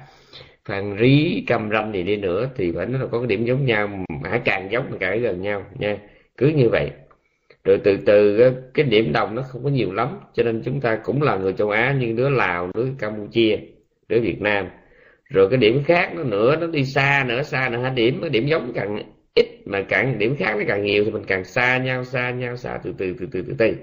phan 0.65 0.97
rí 0.99 1.43
cam 1.47 1.69
ranh 1.71 1.93
gì 1.93 2.03
đi 2.03 2.17
nữa 2.17 2.49
thì 2.55 2.71
phải 2.71 2.85
nói 2.85 3.01
là 3.01 3.07
có 3.11 3.19
cái 3.19 3.27
điểm 3.27 3.45
giống 3.45 3.65
nhau. 3.65 3.89
Hãy 4.23 4.41
càng 4.45 4.71
giống 4.71 4.97
càng 4.99 5.21
gần 5.21 5.41
nhau 5.41 5.63
nha 5.79 5.97
cứ 6.37 6.47
như 6.47 6.69
vậy. 6.69 6.91
Rồi 7.63 7.79
từ 7.83 7.97
từ 8.05 8.39
cái 8.73 8.85
điểm 8.85 9.13
đồng 9.13 9.35
nó 9.35 9.41
không 9.41 9.63
có 9.63 9.69
nhiều 9.69 9.93
lắm 9.93 10.19
cho 10.33 10.43
nên 10.43 10.61
chúng 10.65 10.81
ta 10.81 10.99
cũng 11.03 11.21
là 11.21 11.37
người 11.37 11.53
châu 11.53 11.69
Á 11.69 11.95
nhưng 11.99 12.15
đứa 12.15 12.29
Lào 12.29 12.71
đứa 12.73 12.87
Campuchia 12.99 13.57
đứa 14.07 14.19
Việt 14.19 14.41
Nam. 14.41 14.67
Rồi 15.29 15.49
cái 15.49 15.57
điểm 15.57 15.83
khác 15.83 16.11
nó 16.15 16.23
nữa 16.23 16.55
nó 16.61 16.67
đi 16.67 16.85
xa 16.85 17.25
nữa 17.27 17.43
xa 17.43 17.69
nữa. 17.69 17.79
Hai 17.81 17.91
điểm 17.91 18.19
cái 18.21 18.29
điểm 18.29 18.47
giống 18.47 18.71
càng 18.75 19.13
ít 19.35 19.47
mà 19.65 19.81
càng 19.89 20.19
điểm 20.19 20.35
khác 20.35 20.55
nó 20.57 20.63
càng 20.67 20.83
nhiều 20.83 21.05
thì 21.05 21.11
mình 21.11 21.23
càng 21.27 21.43
xa 21.43 21.77
nhau 21.77 22.03
xa 22.03 22.31
nhau 22.31 22.57
xa 22.57 22.79
từ 22.83 22.93
từ 22.97 23.13
từ 23.19 23.25
từ 23.31 23.41
từ 23.41 23.53
từ. 23.57 23.75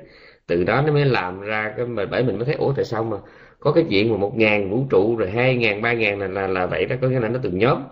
Từ 0.46 0.64
đó 0.64 0.82
nó 0.86 0.92
mới 0.92 1.04
làm 1.04 1.40
ra 1.40 1.74
cái 1.76 1.86
mà 1.86 2.06
bởi 2.06 2.24
mình 2.24 2.36
mới 2.36 2.44
thấy 2.44 2.54
ủa 2.54 2.72
tại 2.76 2.84
sao 2.84 3.04
mà 3.04 3.16
có 3.60 3.72
cái 3.72 3.84
chuyện 3.90 4.10
mà 4.10 4.16
một 4.16 4.32
ngàn 4.36 4.70
vũ 4.70 4.86
trụ 4.90 5.16
rồi 5.16 5.30
hai 5.30 5.56
ngàn 5.56 5.82
ba 5.82 5.92
ngàn 5.92 6.18
là, 6.18 6.26
là 6.26 6.46
là 6.46 6.66
vậy 6.66 6.84
đó 6.84 6.96
có 7.00 7.08
nghĩa 7.08 7.20
là 7.20 7.28
nó 7.28 7.40
từng 7.42 7.58
nhóm. 7.58 7.82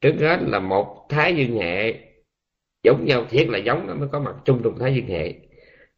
Trước 0.00 0.14
hết 0.20 0.38
là 0.46 0.58
một 0.58 1.06
thái 1.08 1.36
dương 1.36 1.58
hệ 1.58 1.94
giống 2.82 3.04
nhau 3.04 3.24
thiết 3.30 3.50
là 3.50 3.58
giống 3.58 3.86
nó 3.86 3.94
mới 3.94 4.08
có 4.12 4.20
mặt 4.20 4.34
chung 4.44 4.60
trong 4.64 4.78
thái 4.78 4.94
dương 4.94 5.06
hệ. 5.06 5.34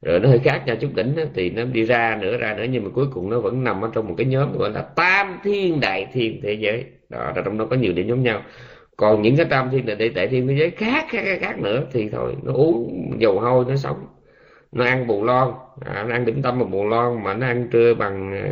Rồi 0.02 0.20
nó 0.20 0.28
hơi 0.28 0.38
khác 0.38 0.62
nhau 0.66 0.76
chút 0.76 0.90
đỉnh 0.94 1.14
thì 1.34 1.50
nó 1.50 1.64
đi 1.64 1.84
ra 1.84 2.18
nữa 2.20 2.36
ra 2.36 2.54
nữa 2.54 2.64
nhưng 2.70 2.84
mà 2.84 2.90
cuối 2.94 3.06
cùng 3.12 3.30
nó 3.30 3.40
vẫn 3.40 3.64
nằm 3.64 3.84
ở 3.84 3.90
trong 3.94 4.08
một 4.08 4.14
cái 4.18 4.26
nhóm 4.26 4.58
gọi 4.58 4.70
là 4.70 4.82
tam 4.82 5.38
thiên 5.44 5.80
đại 5.80 6.06
thiên 6.12 6.40
thế 6.42 6.52
giới. 6.52 6.84
Đó 7.08 7.32
trong 7.44 7.58
đó 7.58 7.66
có 7.70 7.76
nhiều 7.76 7.92
điểm 7.92 8.08
giống 8.08 8.22
nhau. 8.22 8.42
Còn 8.96 9.22
những 9.22 9.36
cái 9.36 9.46
tam 9.50 9.70
thiên 9.70 9.86
đại, 9.86 10.08
đại 10.08 10.28
thiên 10.28 10.48
thế 10.48 10.54
giới 10.58 10.70
khác 10.70 11.06
khác 11.10 11.22
khác, 11.24 11.38
khác 11.40 11.58
nữa 11.58 11.86
thì 11.92 12.08
thôi 12.08 12.36
nó 12.42 12.52
uống 12.52 13.12
dầu 13.20 13.40
hôi 13.40 13.64
nó 13.68 13.76
sống. 13.76 14.06
Nó 14.72 14.84
ăn 14.84 15.06
bù 15.06 15.24
lon 15.24 15.54
à, 15.80 16.04
nó 16.08 16.14
ăn 16.14 16.24
điểm 16.24 16.42
tâm 16.42 16.58
bằng 16.58 16.70
bù 16.70 16.88
lon 16.88 17.24
mà 17.24 17.34
nó 17.34 17.46
ăn 17.46 17.68
trưa 17.72 17.94
bằng 17.94 18.32
ờ, 18.32 18.48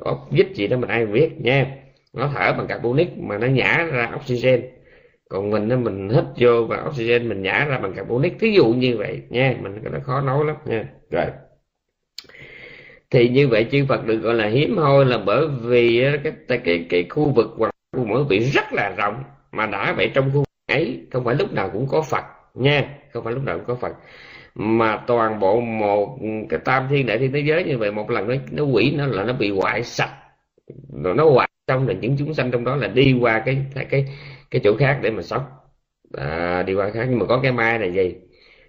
ốc 0.00 0.28
vít 0.30 0.46
gì 0.54 0.66
đó 0.68 0.76
mình 0.76 0.88
ai 0.90 1.06
biết 1.06 1.30
nha. 1.40 1.66
Nó 2.12 2.30
thở 2.34 2.52
bằng 2.58 2.66
carbonic 2.66 3.18
mà 3.18 3.38
nó 3.38 3.46
nhả 3.46 3.84
ra 3.92 4.12
oxygen 4.16 4.60
còn 5.32 5.50
mình 5.50 5.68
á 5.68 5.76
mình 5.76 6.08
hít 6.08 6.24
vô 6.36 6.64
và 6.64 6.84
oxygen 6.88 7.28
mình 7.28 7.42
nhả 7.42 7.64
ra 7.64 7.78
bằng 7.78 7.92
carbonic 7.92 8.38
thí 8.40 8.52
dụ 8.52 8.66
như 8.66 8.96
vậy 8.96 9.22
nha 9.28 9.54
mình 9.62 9.80
cái 9.84 9.92
đó 9.92 9.98
khó 10.02 10.20
nói 10.20 10.44
lắm 10.44 10.56
nha. 10.64 10.84
Rồi. 11.10 11.26
Thì 13.10 13.28
như 13.28 13.48
vậy 13.48 13.66
chư 13.72 13.84
Phật 13.88 14.06
được 14.06 14.16
gọi 14.16 14.34
là 14.34 14.46
hiếm 14.46 14.76
hoi 14.76 15.04
là 15.04 15.18
bởi 15.18 15.46
vì 15.48 16.04
cái 16.24 16.32
cái 16.48 16.58
cái, 16.58 16.86
cái 16.88 17.06
khu 17.10 17.30
vực 17.30 17.54
hoặc 17.58 17.70
khu 17.96 18.04
mỗi 18.04 18.24
vị 18.24 18.38
rất 18.38 18.72
là 18.72 18.94
rộng 18.96 19.22
mà 19.52 19.66
đã 19.66 19.94
vậy 19.96 20.10
trong 20.14 20.24
khu 20.24 20.38
vực 20.38 20.48
ấy 20.66 21.00
không 21.10 21.24
phải 21.24 21.34
lúc 21.34 21.52
nào 21.52 21.70
cũng 21.72 21.86
có 21.88 22.02
Phật 22.02 22.24
nha 22.54 22.88
không 23.12 23.24
phải 23.24 23.32
lúc 23.32 23.44
nào 23.44 23.56
cũng 23.56 23.66
có 23.66 23.74
Phật. 23.74 23.92
Mà 24.54 24.96
toàn 25.06 25.40
bộ 25.40 25.60
một 25.60 26.18
cái 26.48 26.60
tam 26.64 26.86
thiên 26.90 27.06
đại 27.06 27.18
thiên 27.18 27.32
thế 27.32 27.40
giới 27.40 27.64
như 27.64 27.78
vậy 27.78 27.92
một 27.92 28.10
lần 28.10 28.28
nó 28.28 28.34
nó 28.50 28.64
quỷ 28.64 28.94
nó 28.96 29.06
là 29.06 29.24
nó 29.24 29.32
bị 29.32 29.50
hoại 29.50 29.84
sạch. 29.84 30.12
Rồi 31.04 31.14
nó 31.14 31.30
hoại 31.30 31.48
xong 31.68 31.88
là 31.88 31.94
những 31.94 32.16
chúng 32.18 32.34
sanh 32.34 32.50
trong 32.50 32.64
đó 32.64 32.76
là 32.76 32.88
đi 32.88 33.16
qua 33.20 33.42
cái 33.46 33.58
cái 33.74 33.84
cái 33.84 34.06
cái 34.52 34.60
chỗ 34.64 34.76
khác 34.76 34.98
để 35.02 35.10
mà 35.10 35.22
sống. 35.22 35.42
À, 36.12 36.62
đi 36.62 36.74
qua 36.74 36.90
khác. 36.90 37.06
Nhưng 37.10 37.18
mà 37.18 37.26
có 37.26 37.40
cái 37.42 37.52
mai 37.52 37.78
là 37.78 37.86
gì? 37.86 38.14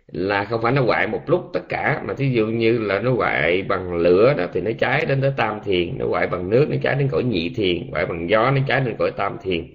Là 0.08 0.46
không 0.46 0.62
phải 0.62 0.72
nó 0.72 0.82
hoại 0.82 1.08
một 1.08 1.22
lúc 1.28 1.42
tất 1.54 1.70
cả 1.70 2.02
mà 2.06 2.14
thí 2.14 2.30
dụ 2.30 2.48
như 2.48 2.80
là 2.80 3.00
nó 3.00 3.12
hoại 3.12 3.62
bằng 3.62 3.94
lửa 3.94 4.34
đó 4.38 4.46
thì 4.54 4.62
nó 4.62 4.72
cháy 4.80 5.06
đến 5.06 5.22
tới 5.22 5.32
tam 5.38 5.60
thiền 5.66 5.98
nó 5.98 6.06
hoại 6.08 6.28
bằng 6.28 6.50
nước 6.50 6.68
nó 6.70 6.76
cháy 6.84 6.96
đến 7.00 7.08
cõi 7.12 7.24
nhị 7.24 7.50
thiền 7.50 7.92
hoại 7.92 8.06
bằng 8.06 8.30
gió 8.30 8.52
nó 8.52 8.62
cháy 8.68 8.82
đến 8.86 8.96
cõi 9.00 9.12
tam 9.12 9.38
thiền. 9.44 9.68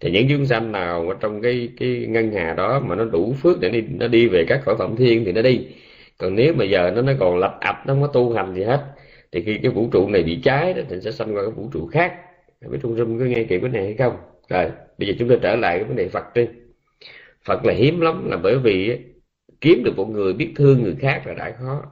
Thì 0.00 0.10
những 0.10 0.26
chúng 0.28 0.46
sanh 0.46 0.72
nào 0.72 1.08
ở 1.08 1.16
trong 1.20 1.42
cái 1.42 1.68
cái 1.80 2.06
ngân 2.08 2.32
hà 2.32 2.54
đó 2.54 2.80
mà 2.80 2.94
nó 2.94 3.04
đủ 3.04 3.34
phước 3.42 3.60
để 3.60 3.68
đi 3.70 3.80
nó 3.98 4.08
đi 4.08 4.28
về 4.28 4.44
các 4.48 4.60
cõi 4.64 4.76
phẩm 4.78 4.96
thiên 4.96 5.24
thì 5.24 5.32
nó 5.32 5.42
đi. 5.42 5.66
Còn 6.18 6.34
nếu 6.34 6.54
mà 6.54 6.64
giờ 6.64 6.92
nó 6.96 7.02
nó 7.02 7.12
còn 7.20 7.38
lập 7.38 7.58
ập 7.60 7.76
nó 7.86 7.94
không 7.94 8.02
có 8.02 8.08
tu 8.08 8.32
hành 8.32 8.54
gì 8.54 8.62
hết. 8.62 8.80
Thì 9.32 9.42
khi 9.42 9.58
cái 9.62 9.72
vũ 9.72 9.88
trụ 9.92 10.08
này 10.08 10.22
bị 10.22 10.40
cháy 10.44 10.74
đó 10.74 10.82
thì 10.88 11.00
sẽ 11.00 11.10
sanh 11.10 11.36
qua 11.36 11.42
cái 11.42 11.50
vũ 11.50 11.70
trụ 11.72 11.86
khác. 11.86 12.14
Biết 12.70 12.78
trung 12.82 12.96
rung 12.96 13.18
có 13.18 13.24
nghe 13.24 13.44
kỹ 13.44 13.58
cái 13.60 13.70
này 13.70 13.84
hay 13.84 13.94
không? 13.94 14.16
Rồi 14.48 14.70
bây 14.98 15.08
giờ 15.08 15.14
chúng 15.18 15.28
ta 15.28 15.34
trở 15.42 15.56
lại 15.56 15.78
cái 15.78 15.84
vấn 15.84 15.96
đề 15.96 16.08
phật 16.08 16.24
đi. 16.34 16.46
Phật 17.44 17.64
là 17.64 17.72
hiếm 17.72 18.00
lắm 18.00 18.30
là 18.30 18.36
bởi 18.36 18.58
vì 18.58 18.98
kiếm 19.60 19.84
được 19.84 19.96
một 19.96 20.10
người 20.10 20.32
biết 20.32 20.52
thương 20.56 20.82
người 20.82 20.96
khác 21.00 21.22
là 21.26 21.34
đã 21.34 21.56
khó. 21.58 21.82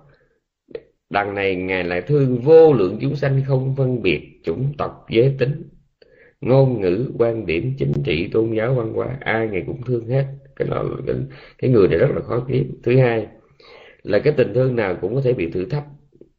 Đằng 1.11 1.35
này 1.35 1.57
ngài 1.57 1.85
lại 1.85 2.03
thương 2.03 2.39
vô 2.39 2.73
lượng 2.73 2.99
chúng 3.01 3.17
sanh 3.17 3.43
không 3.47 3.75
phân 3.77 4.03
biệt 4.03 4.41
chủng 4.45 4.73
tộc 4.79 5.07
giới 5.11 5.35
tính 5.39 5.69
ngôn 6.41 6.81
ngữ 6.81 7.13
quan 7.19 7.47
điểm 7.47 7.75
chính 7.79 7.93
trị 8.05 8.29
tôn 8.33 8.53
giáo 8.53 8.75
văn 8.75 8.93
hóa 8.93 9.17
ai 9.21 9.49
ngài 9.49 9.63
cũng 9.67 9.83
thương 9.83 10.09
hết. 10.09 10.25
Cái 10.57 10.69
đó 10.69 10.85
cái, 11.07 11.17
cái 11.59 11.71
người 11.71 11.89
này 11.89 11.99
rất 11.99 12.11
là 12.15 12.21
khó 12.21 12.45
kiếm. 12.49 12.81
Thứ 12.83 12.97
hai 12.97 13.27
là 14.03 14.19
cái 14.19 14.33
tình 14.37 14.55
thương 14.55 14.77
nào 14.77 14.97
cũng 15.01 15.15
có 15.15 15.21
thể 15.21 15.33
bị 15.33 15.51
thử 15.51 15.65
thách. 15.65 15.85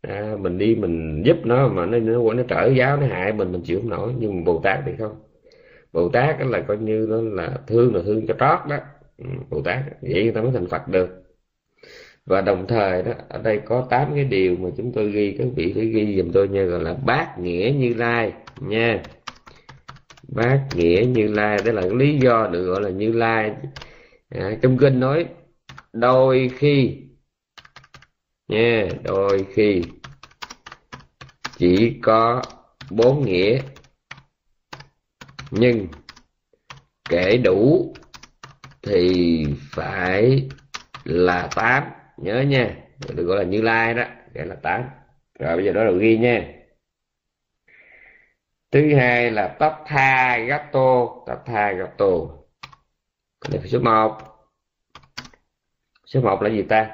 À, 0.01 0.35
mình 0.39 0.57
đi 0.57 0.75
mình 0.75 1.23
giúp 1.25 1.37
nó 1.45 1.67
mà 1.67 1.85
nó 1.85 1.99
nó, 1.99 2.33
nó 2.33 2.43
trở 2.47 2.67
giáo 2.77 2.97
nó 2.97 3.07
hại 3.07 3.33
mình 3.33 3.51
mình 3.51 3.61
chịu 3.63 3.79
không 3.79 3.89
nổi. 3.89 4.13
Nhưng 4.19 4.35
mà 4.35 4.41
bồ 4.45 4.61
tát 4.63 4.79
thì 4.85 4.91
không 4.99 5.30
bồ 5.93 6.09
tát 6.09 6.35
là 6.39 6.61
coi 6.67 6.77
như 6.77 7.05
nó 7.09 7.21
là 7.21 7.57
thương 7.67 7.95
là 7.95 8.01
thương 8.05 8.27
cho 8.27 8.33
trót 8.39 8.69
đó. 8.69 8.77
Ừ, 9.17 9.25
bồ 9.49 9.61
tát 9.61 9.79
vậy 10.01 10.23
người 10.23 10.31
ta 10.31 10.41
mới 10.41 10.51
thành 10.51 10.67
phật 10.67 10.87
được. 10.87 11.23
Và 12.25 12.41
đồng 12.41 12.67
thời 12.67 13.03
đó 13.03 13.11
ở 13.29 13.41
đây 13.41 13.59
có 13.65 13.87
tám 13.89 14.11
cái 14.15 14.23
điều 14.23 14.55
mà 14.55 14.69
chúng 14.77 14.91
tôi 14.93 15.11
ghi 15.11 15.35
các 15.37 15.47
vị 15.55 15.73
phải 15.75 15.85
ghi 15.85 16.17
giùm 16.17 16.31
tôi 16.31 16.47
nha 16.47 16.63
gọi 16.63 16.83
là 16.83 16.93
bát 16.93 17.39
nghĩa 17.39 17.73
như 17.77 17.93
lai 17.93 18.33
nha. 18.59 19.03
Bát 20.27 20.67
nghĩa 20.75 21.05
như 21.07 21.27
lai 21.27 21.57
đó 21.65 21.71
là 21.71 21.81
cái 21.81 21.95
lý 21.95 22.17
do 22.17 22.47
được 22.51 22.65
gọi 22.65 22.81
là 22.81 22.89
như 22.89 23.11
lai. 23.11 23.51
À, 24.29 24.57
trong 24.61 24.77
kinh 24.77 24.99
nói 24.99 25.25
đôi 25.93 26.51
khi 26.55 26.97
nha 28.47 28.87
đôi 29.03 29.45
khi 29.53 29.81
chỉ 31.57 31.99
có 32.01 32.41
bốn 32.89 33.25
nghĩa 33.25 33.59
nhưng 35.51 35.87
kể 37.09 37.37
đủ 37.37 37.93
thì 38.81 39.45
phải 39.71 40.49
là 41.03 41.49
tám. 41.55 41.83
Nhớ 42.17 42.41
nha, 42.41 42.75
được 43.15 43.23
gọi 43.23 43.37
là 43.37 43.43
như 43.43 43.61
lai 43.61 43.93
đó, 43.93 44.03
kể 44.33 44.45
là 44.45 44.55
tám. 44.55 44.83
Rồi 45.39 45.55
bây 45.55 45.65
giờ 45.65 45.71
đó 45.73 45.83
là 45.83 45.91
ghi 45.91 46.17
nha. 46.17 46.53
Thứ 48.71 48.95
hai 48.95 49.31
là 49.31 49.55
tóc 49.59 49.83
tha 49.87 50.37
gatto 50.37 51.07
tóc 51.27 51.43
tha 51.45 51.71
gatto 51.71 52.07
đây 53.49 53.61
số 53.67 53.79
một. 53.79 54.17
Số 56.05 56.21
một 56.21 56.41
là 56.41 56.49
gì 56.49 56.63
ta? 56.63 56.89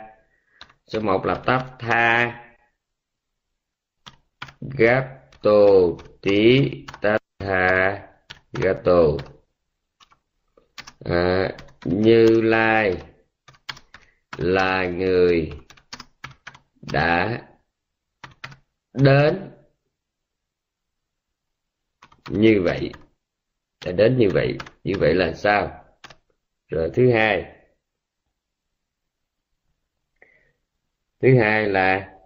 Số 0.88 1.00
một 1.00 1.26
là 1.26 1.36
tóc 1.46 1.62
tha 1.80 2.44
gatto 4.62 5.60
tí 6.22 6.72
tóc 7.02 7.22
tha 7.40 8.08
gato 8.62 9.18
à, 11.06 11.50
như 11.86 12.42
lai. 12.42 12.98
Là 14.38 14.86
người 14.88 15.52
đã 16.82 17.42
đến. 18.94 19.52
Như 22.30 22.62
vậy 22.64 22.92
đã 23.86 23.92
đến 23.92 24.18
như 24.18 24.30
vậy. 24.34 24.58
Như 24.84 24.94
vậy 25.00 25.14
là 25.14 25.34
sao? 25.34 25.84
Rồi 26.68 26.92
thứ 26.94 27.12
hai. 27.12 27.46
Thứ 31.22 31.40
hai 31.40 31.68
là 31.70 32.17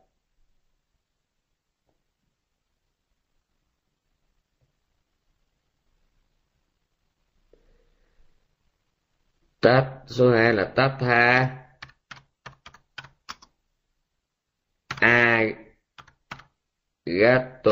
tát 9.61 9.85
số 10.07 10.31
hai 10.31 10.53
là 10.53 10.65
tát 10.75 10.91
tha. 10.99 11.49
A 15.01 15.43
gato 17.05 17.71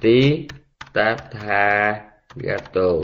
tí 0.00 0.46
tát 0.92 1.30
tha. 1.30 2.00
Gato 2.36 3.00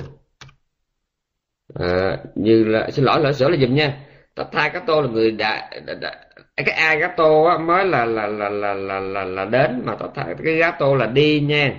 à, 1.75 2.17
như 2.35 2.65
là 2.65 2.91
xin 2.91 3.05
lỗi 3.05 3.21
lỗi 3.23 3.35
sửa 3.35 3.49
là 3.49 3.57
dùm 3.57 3.75
nha. 3.75 3.99
Tát 4.35 4.47
tha 4.53 4.69
gato 4.69 5.01
là 5.01 5.09
người 5.09 5.31
đã, 5.31 5.71
đã, 5.87 5.95
đã 5.95 6.25
cái 6.57 6.75
a 6.75 6.95
gato 6.95 7.45
á, 7.51 7.59
mới 7.59 7.85
là 7.85 8.05
là 8.05 8.27
là 8.27 8.49
là 8.51 8.75
là 8.75 9.01
là, 9.01 9.25
là 9.25 9.45
đến 9.45 9.83
mà 9.85 9.97
tát 9.97 10.11
tha 10.15 10.35
cái 10.45 10.57
gato 10.57 10.95
là 10.95 11.07
đi 11.07 11.41
nha. 11.41 11.75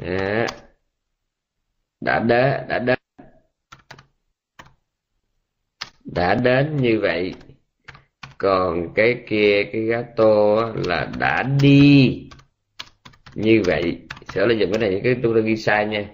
À, 0.00 0.46
đã 2.00 2.18
đến 2.18 2.68
đã 2.68 2.78
đến. 2.78 2.97
Đã 6.18 6.34
đến 6.34 6.76
như 6.76 6.98
vậy, 7.00 7.34
còn 8.38 8.94
cái 8.94 9.16
kia, 9.28 9.64
cái 9.72 9.82
gato 9.82 10.72
là 10.86 11.08
đã 11.18 11.42
đi 11.62 12.22
như 13.34 13.62
vậy. 13.66 13.98
Sẽ 14.26 14.46
là 14.46 14.54
dùng 14.54 14.72
cái 14.72 14.90
này 14.90 15.00
cái 15.04 15.16
tôi 15.22 15.34
đã 15.34 15.40
ghi 15.40 15.56
sai 15.56 15.86
nha. 15.86 16.04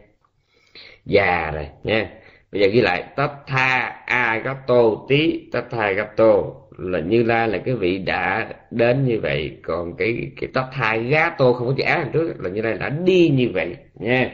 Già 1.04 1.50
rồi 1.54 1.68
nha. 1.84 2.10
Bây 2.52 2.62
giờ 2.62 2.68
ghi 2.68 2.80
lại 2.80 3.04
tất 3.16 3.28
tha 3.46 4.02
a 4.06 4.38
gato 4.38 4.82
tí 5.08 5.48
tất 5.52 5.62
tha 5.70 5.92
gato 5.92 6.42
là 6.78 7.00
như 7.00 7.22
la 7.22 7.46
là 7.46 7.58
cái 7.58 7.74
vị 7.74 7.98
đã 7.98 8.52
đến 8.70 9.04
như 9.04 9.20
vậy. 9.20 9.58
Còn 9.62 9.96
cái 9.96 10.30
cái 10.40 10.50
tất 10.54 10.66
tha 10.72 10.96
gato 10.96 11.52
không 11.52 11.66
có 11.66 11.74
chữ 11.76 11.84
á 11.84 12.06
trước, 12.12 12.34
là 12.38 12.50
như 12.50 12.62
la 12.62 12.72
đã 12.72 12.88
đi 12.88 13.28
như 13.28 13.50
vậy 13.54 13.76
nha. 13.94 14.30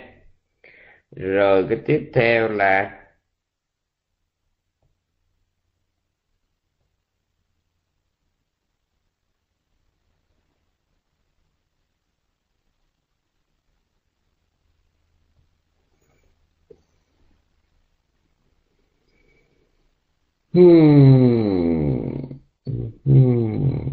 Rồi 1.16 1.66
cái 1.68 1.78
tiếp 1.86 2.10
theo 2.14 2.48
là 2.48 2.99
Hmm. 20.52 22.40
Hmm. 23.04 23.90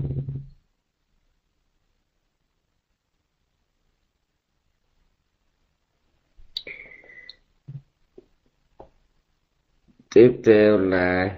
Tiếp 10.09 10.41
theo 10.45 10.77
là 10.77 11.29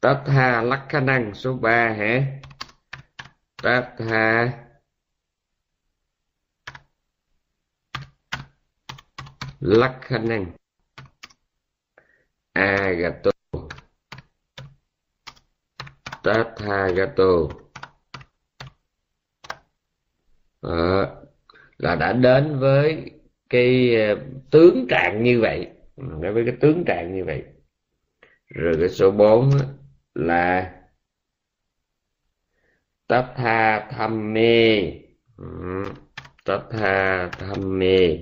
Tatha 0.00 0.62
lắc 0.62 0.86
khả 0.88 1.00
năng 1.00 1.34
số 1.34 1.54
3 1.56 1.88
hả? 1.98 2.40
Tatha 3.62 4.52
lắc 9.60 9.98
khả 10.02 10.18
năng 10.18 10.57
agato. 12.58 13.30
Tathagato 16.22 17.30
à, 20.62 20.70
ờ, 20.70 21.16
là 21.78 21.94
đã 21.96 22.12
đến 22.12 22.58
với 22.58 23.10
cái 23.50 23.96
ờ, 23.96 24.18
tướng 24.50 24.86
trạng 24.88 25.22
như 25.24 25.40
vậy. 25.40 25.68
Ừ, 25.96 26.04
đối 26.20 26.32
với 26.32 26.44
cái 26.46 26.56
tướng 26.60 26.84
trạng 26.84 27.14
như 27.16 27.24
vậy. 27.24 27.44
Rồi 28.48 28.76
cái 28.80 28.88
số 28.88 29.10
4 29.10 29.50
là 30.14 30.72
tatha 33.08 33.88
tham 33.90 34.32
mê. 34.34 34.92
Ừ, 35.36 35.44
tatha 36.44 37.28
tham 37.38 37.78
mê. 37.78 38.18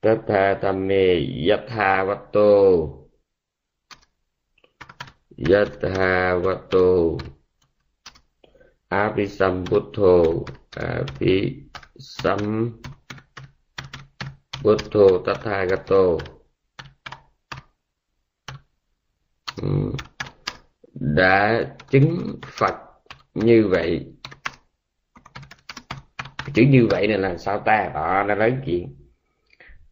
Tatha 0.00 0.54
tamme 0.60 1.02
yatha 1.48 2.04
Tha 2.32 2.48
Yatha 5.50 6.38
vatto 6.44 7.18
Apisambuddho 8.90 10.46
Apisam 10.76 12.42
Buddho 14.62 15.18
Tathagato 15.24 16.18
hmm. 19.60 19.90
đã 20.94 21.64
chứng 21.90 22.40
Phật 22.46 22.74
như 23.34 23.68
vậy. 23.70 24.12
Chữ 26.54 26.62
như 26.62 26.86
vậy 26.90 27.06
này 27.06 27.18
là 27.18 27.38
sao 27.38 27.62
ta? 27.66 27.90
Đó, 27.94 28.24
nó 28.28 28.34
nói 28.34 28.56
chuyện. 28.66 28.97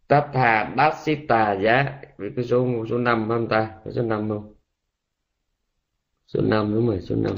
Tatha 0.07 0.73
Dasita 0.77 1.53
giá. 1.53 2.01
Vì 2.17 2.29
cái 2.35 2.45
số 2.45 2.85
số 2.89 2.97
năm 2.97 3.25
không 3.29 3.47
ta? 3.49 3.71
Cái 3.85 3.93
số 3.93 4.01
năm 4.01 4.29
không? 4.29 4.53
Số 6.27 6.41
năm 6.41 6.73
đúng 6.73 6.87
rồi 6.87 7.01
số 7.01 7.15
năm. 7.15 7.35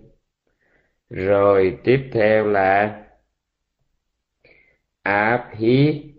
Rồi 1.11 1.79
tiếp 1.85 2.11
theo 2.13 2.47
là 2.47 3.03
Abhi 5.03 6.10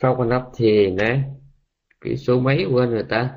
sau 0.00 0.14
Quan 0.18 0.30
Ấp 0.30 0.42
thì 0.56 0.90
nè, 0.90 1.22
Cái 2.00 2.16
số 2.16 2.40
mấy 2.40 2.66
quên 2.72 2.90
rồi 2.90 3.04
ta? 3.10 3.30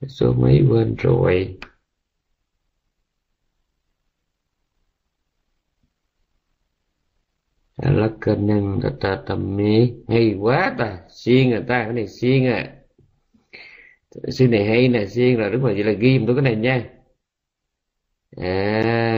Cái 0.00 0.08
số 0.08 0.32
mấy 0.32 0.62
quên 0.70 0.94
rồi? 0.98 1.58
Lắc 7.82 8.12
cơ 8.20 8.36
năng 8.36 8.80
ta 8.82 8.90
ta 9.00 9.22
tâm 9.26 9.56
mê 9.56 9.90
hay 10.08 10.34
quá 10.40 10.74
ta 10.78 10.98
xuyên 11.08 11.50
người 11.50 11.64
ta, 11.68 11.84
cái 11.84 11.92
này 11.92 12.06
xuyên 12.08 12.46
à. 12.46 12.74
Sư 14.28 14.48
này 14.48 14.64
hay 14.64 14.88
nè 14.88 15.06
xuyên 15.06 15.40
là 15.40 15.48
đúng 15.48 15.62
rồi, 15.62 15.74
vậy 15.74 15.84
là 15.84 15.92
ghi 15.92 16.18
một 16.18 16.32
cái 16.36 16.42
này 16.42 16.56
nha. 16.56 16.84
À 18.36 19.09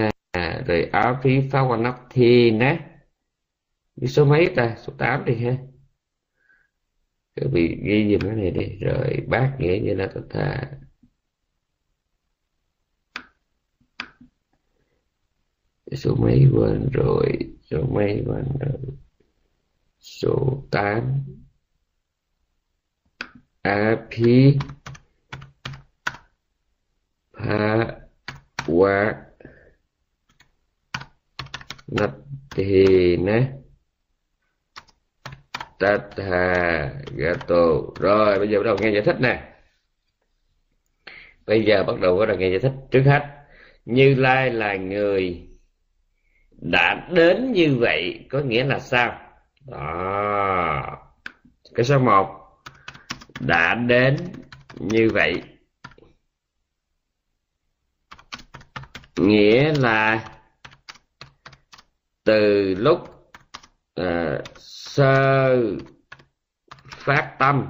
rồi 0.67 0.89
áo 0.93 1.21
phí 1.23 1.49
phá 1.51 1.61
qua 1.61 1.77
nắp 1.77 1.97
thi 2.11 2.51
nè, 2.51 2.89
đi 3.97 4.09
số 4.09 4.25
mấy 4.25 4.53
ta? 4.57 4.77
Số 4.87 4.93
8 4.99 5.25
đi 5.25 5.45
ha. 5.45 5.57
Các 7.37 7.47
vị 7.53 7.79
ghi 7.83 8.13
dùm 8.13 8.21
cái 8.29 8.37
này 8.37 8.51
đi. 8.51 8.79
Rồi 8.81 9.27
bác 9.29 9.57
nghĩa 9.59 9.81
như 9.85 9.95
là 9.95 10.13
ta 10.31 10.71
số 15.97 16.15
mấy 16.15 16.49
quên 16.53 16.89
rồi, 16.93 17.57
số 17.63 17.83
mấy 17.83 18.25
quên 18.27 18.45
rồi. 18.61 18.79
Số 20.01 20.65
8 20.71 21.25
api 23.63 24.59
nát 31.99 32.11
thì 32.51 33.17
nè 33.17 33.49
tát 35.79 36.01
hà 36.17 36.91
gato 37.17 37.67
rồi, 38.01 38.39
bây 38.39 38.49
giờ 38.49 38.59
bắt 38.59 38.65
đầu 38.65 38.77
nghe 38.81 38.91
giải 38.91 39.03
thích 39.03 39.17
nè. 39.21 39.49
Bây 41.47 41.65
giờ 41.65 41.85
bắt 41.85 42.01
đầu 42.01 42.19
bắt 42.19 42.27
đầu 42.27 42.37
nghe 42.37 42.49
giải 42.49 42.59
thích 42.59 42.73
trước 42.91 43.03
hết. 43.07 43.29
Như 43.85 44.15
lai 44.15 44.51
là 44.51 44.77
người 44.77 45.49
đã 46.51 47.09
đến 47.11 47.53
như 47.53 47.77
vậy 47.81 48.27
có 48.31 48.41
nghĩa 48.41 48.65
là 48.65 48.79
sao? 48.79 49.21
Đó. 49.67 50.99
Cái 51.75 51.85
số 51.85 51.99
một. 51.99 52.27
Đã 53.41 53.75
đến 53.75 54.17
như 54.81 55.11
vậy. 55.13 55.43
Nghĩa 59.17 59.73
là 59.73 60.29
từ 62.25 62.75
lúc 62.75 63.01
uh, 64.01 64.59
sơ 64.59 65.57
phát 66.89 67.37
tâm 67.39 67.67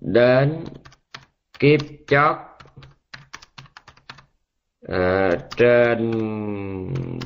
đến 0.00 0.64
kiếp 1.58 1.80
chót 2.06 2.36
à, 4.88 5.30
trên 5.56 6.12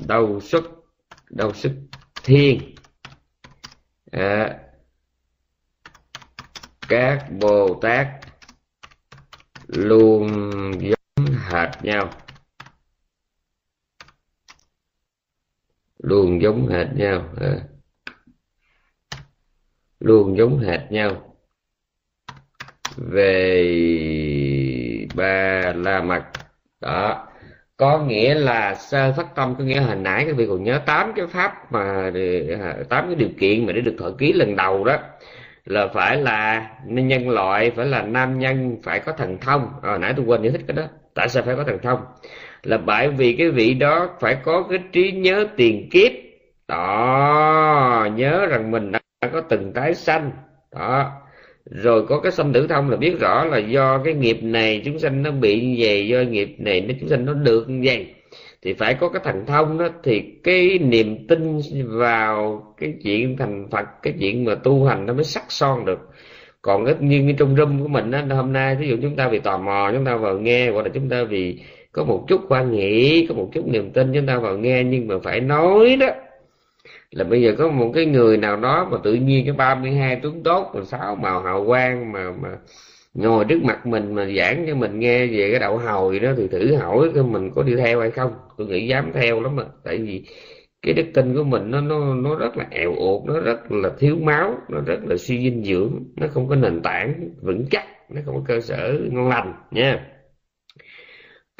đầu 0.06 0.40
xuất 0.40 0.64
đầu 1.30 1.52
xuất 1.52 1.72
thiên 2.22 2.74
à, 4.12 4.58
các 6.88 7.26
bồ 7.40 7.74
tát 7.82 8.06
luôn 9.66 10.28
giống 10.80 11.26
hệt 11.50 11.68
nhau. 11.82 12.10
Luôn 16.02 16.42
giống 16.42 16.68
hệt 16.68 16.86
nhau. 16.94 17.22
À. 17.40 17.56
luôn 20.00 20.36
giống 20.36 20.58
hệt 20.58 20.80
nhau. 20.90 21.36
Về 22.96 23.56
ba 25.14 25.72
la 25.76 26.02
mật. 26.02 26.22
Đó. 26.80 27.26
Có 27.76 27.98
nghĩa 27.98 28.34
là 28.34 28.74
sơ 28.74 29.12
phát 29.16 29.34
tâm 29.34 29.54
có 29.58 29.64
nghĩa 29.64 29.80
hồi 29.80 29.96
nãy 29.96 30.24
các 30.26 30.36
vị 30.36 30.46
còn 30.46 30.62
nhớ 30.64 30.80
tám 30.86 31.12
cái 31.16 31.26
pháp 31.26 31.72
mà 31.72 32.10
à, 32.60 32.76
tám 32.88 33.06
cái 33.06 33.14
điều 33.14 33.28
kiện 33.38 33.66
mà 33.66 33.72
để 33.72 33.80
được 33.80 33.94
thọ 33.98 34.10
ký 34.18 34.32
lần 34.32 34.56
đầu 34.56 34.84
đó. 34.84 34.96
Là 35.64 35.88
phải 35.94 36.16
là 36.16 36.70
nhân 36.84 37.28
loại 37.28 37.70
phải 37.70 37.86
là 37.86 38.02
nam 38.02 38.38
nhân 38.38 38.76
phải 38.82 39.00
có 39.00 39.12
thần 39.12 39.38
thông. 39.38 39.72
À, 39.82 39.98
nãy 39.98 40.14
tôi 40.16 40.26
quên 40.26 40.42
giải 40.42 40.52
thích 40.52 40.64
cái 40.68 40.76
đó. 40.76 40.82
Tại 41.14 41.28
sao 41.28 41.42
phải 41.42 41.56
có 41.56 41.64
thần 41.64 41.78
thông? 41.82 42.00
Là 42.62 42.78
bởi 42.78 43.08
vì 43.08 43.32
cái 43.32 43.50
vị 43.50 43.74
đó 43.74 44.08
phải 44.20 44.36
có 44.44 44.62
cái 44.70 44.78
trí 44.92 45.12
nhớ 45.12 45.46
tiền 45.56 45.88
kiếp. 45.90 46.12
Đó, 46.68 48.08
nhớ 48.16 48.46
rằng 48.46 48.70
mình 48.70 48.92
đã 48.92 49.00
có 49.32 49.40
từng 49.40 49.72
tái 49.72 49.94
sanh. 49.94 50.30
Đó. 50.72 51.12
Rồi 51.64 52.06
có 52.06 52.20
cái 52.20 52.32
sanh 52.32 52.52
tử 52.52 52.66
thông 52.66 52.90
là 52.90 52.96
biết 52.96 53.20
rõ 53.20 53.44
là 53.44 53.58
do 53.58 53.98
cái 54.04 54.14
nghiệp 54.14 54.38
này 54.42 54.82
chúng 54.84 54.98
sanh 54.98 55.22
nó 55.22 55.30
bị 55.30 55.60
như 55.60 55.76
vậy, 55.78 56.08
do 56.08 56.20
nghiệp 56.20 56.54
này 56.58 56.80
nó 56.80 56.94
chúng 57.00 57.08
sanh 57.08 57.24
nó 57.24 57.32
được 57.32 57.70
như 57.70 57.80
vậy. 57.84 58.14
Thì 58.62 58.72
phải 58.72 58.94
có 58.94 59.08
cái 59.08 59.22
thành 59.24 59.46
thông 59.46 59.78
đó, 59.78 59.88
thì 60.02 60.22
cái 60.44 60.78
niềm 60.78 61.26
tin 61.28 61.60
vào 61.86 62.62
cái 62.80 62.94
chuyện 63.04 63.36
thành 63.36 63.68
Phật, 63.70 63.86
cái 64.02 64.14
chuyện 64.20 64.44
mà 64.44 64.54
tu 64.54 64.84
hành 64.84 65.06
nó 65.06 65.12
mới 65.12 65.24
sắc 65.24 65.44
son 65.48 65.84
được. 65.84 65.98
Còn 66.62 66.84
cái 66.84 66.94
như 67.00 67.34
trong 67.38 67.56
room 67.56 67.82
của 67.82 67.88
mình 67.88 68.10
á, 68.10 68.26
hôm 68.30 68.52
nay 68.52 68.76
ví 68.80 68.88
dụ 68.88 68.96
chúng 69.02 69.16
ta 69.16 69.28
vì 69.28 69.38
tò 69.38 69.58
mò, 69.58 69.90
chúng 69.94 70.04
ta 70.04 70.16
vào 70.16 70.38
nghe, 70.38 70.70
hoặc 70.70 70.82
là 70.82 70.88
chúng 70.94 71.08
ta 71.08 71.24
vì 71.24 71.60
có 71.92 72.05
một 72.05 72.24
chút 72.29 72.40
quan 72.48 72.72
nghĩ 72.72 73.26
có 73.26 73.35
một 73.35 73.50
chút 73.53 73.68
niềm 73.68 73.90
tin 73.92 74.12
chúng 74.14 74.26
ta 74.26 74.38
vào 74.38 74.59
nghe, 74.59 74.85
nhưng 74.85 75.09
mà 75.09 75.14
phải 75.22 75.40
nói 75.40 75.96
đó. 76.00 76.07
Là 77.11 77.24
bây 77.24 77.42
giờ 77.42 77.55
có 77.59 77.68
một 77.68 77.90
cái 77.94 78.07
người 78.07 78.37
nào 78.37 78.57
đó 78.57 78.88
mà 78.90 78.98
tự 79.05 79.14
nhiên 79.14 79.44
cái 79.46 79.55
32 79.55 80.16
tướng 80.16 80.42
tốt 80.42 80.70
rồi 80.74 80.85
sáu 80.85 81.16
màu 81.16 81.42
hào 81.42 81.66
quang 81.66 82.12
mà 82.12 82.33
mà 82.42 82.48
ngồi 83.14 83.44
trước 83.44 83.62
mặt 83.64 83.87
mình 83.87 84.14
mà 84.14 84.29
giảng 84.37 84.64
cho 84.68 84.74
mình 84.74 84.98
nghe 84.98 85.26
về 85.26 85.50
cái 85.50 85.61
đậu 85.61 85.79
hồi 85.79 86.18
đó 86.18 86.33
thì 86.37 86.48
thử 86.48 86.76
hỏi 86.76 87.11
coi 87.14 87.24
mình 87.24 87.50
có 87.55 87.62
đi 87.62 87.76
theo 87.76 88.00
hay 88.00 88.11
không. 88.11 88.33
Tôi 88.59 88.66
nghĩ 88.66 88.87
dám 88.87 89.11
theo 89.14 89.40
lắm 89.40 89.57
mà. 89.57 89.64
Tại 89.85 89.98
vì 89.98 90.24
cái 90.83 90.94
đức 90.94 91.07
tin 91.14 91.35
của 91.37 91.44
mình 91.44 91.70
nó 91.70 91.81
nó 91.81 92.14
nó 92.14 92.35
rất 92.35 92.57
là 92.57 92.66
eo 92.70 92.94
ụt 92.94 93.24
nó 93.26 93.40
rất 93.40 93.72
là 93.72 93.90
thiếu 93.98 94.16
máu, 94.22 94.55
nó 94.68 94.79
rất 94.87 94.98
là 95.05 95.16
suy 95.16 95.42
dinh 95.42 95.64
dưỡng, 95.64 96.05
nó 96.16 96.26
không 96.29 96.48
có 96.48 96.57
nền 96.57 96.83
tảng 96.83 97.14
vững 97.42 97.66
chắc, 97.70 97.85
nó 98.11 98.20
không 98.24 98.35
có 98.35 98.42
cơ 98.46 98.61
sở 98.61 99.00
ngon 99.11 99.29
lành 99.29 99.55
nha 99.70 100.07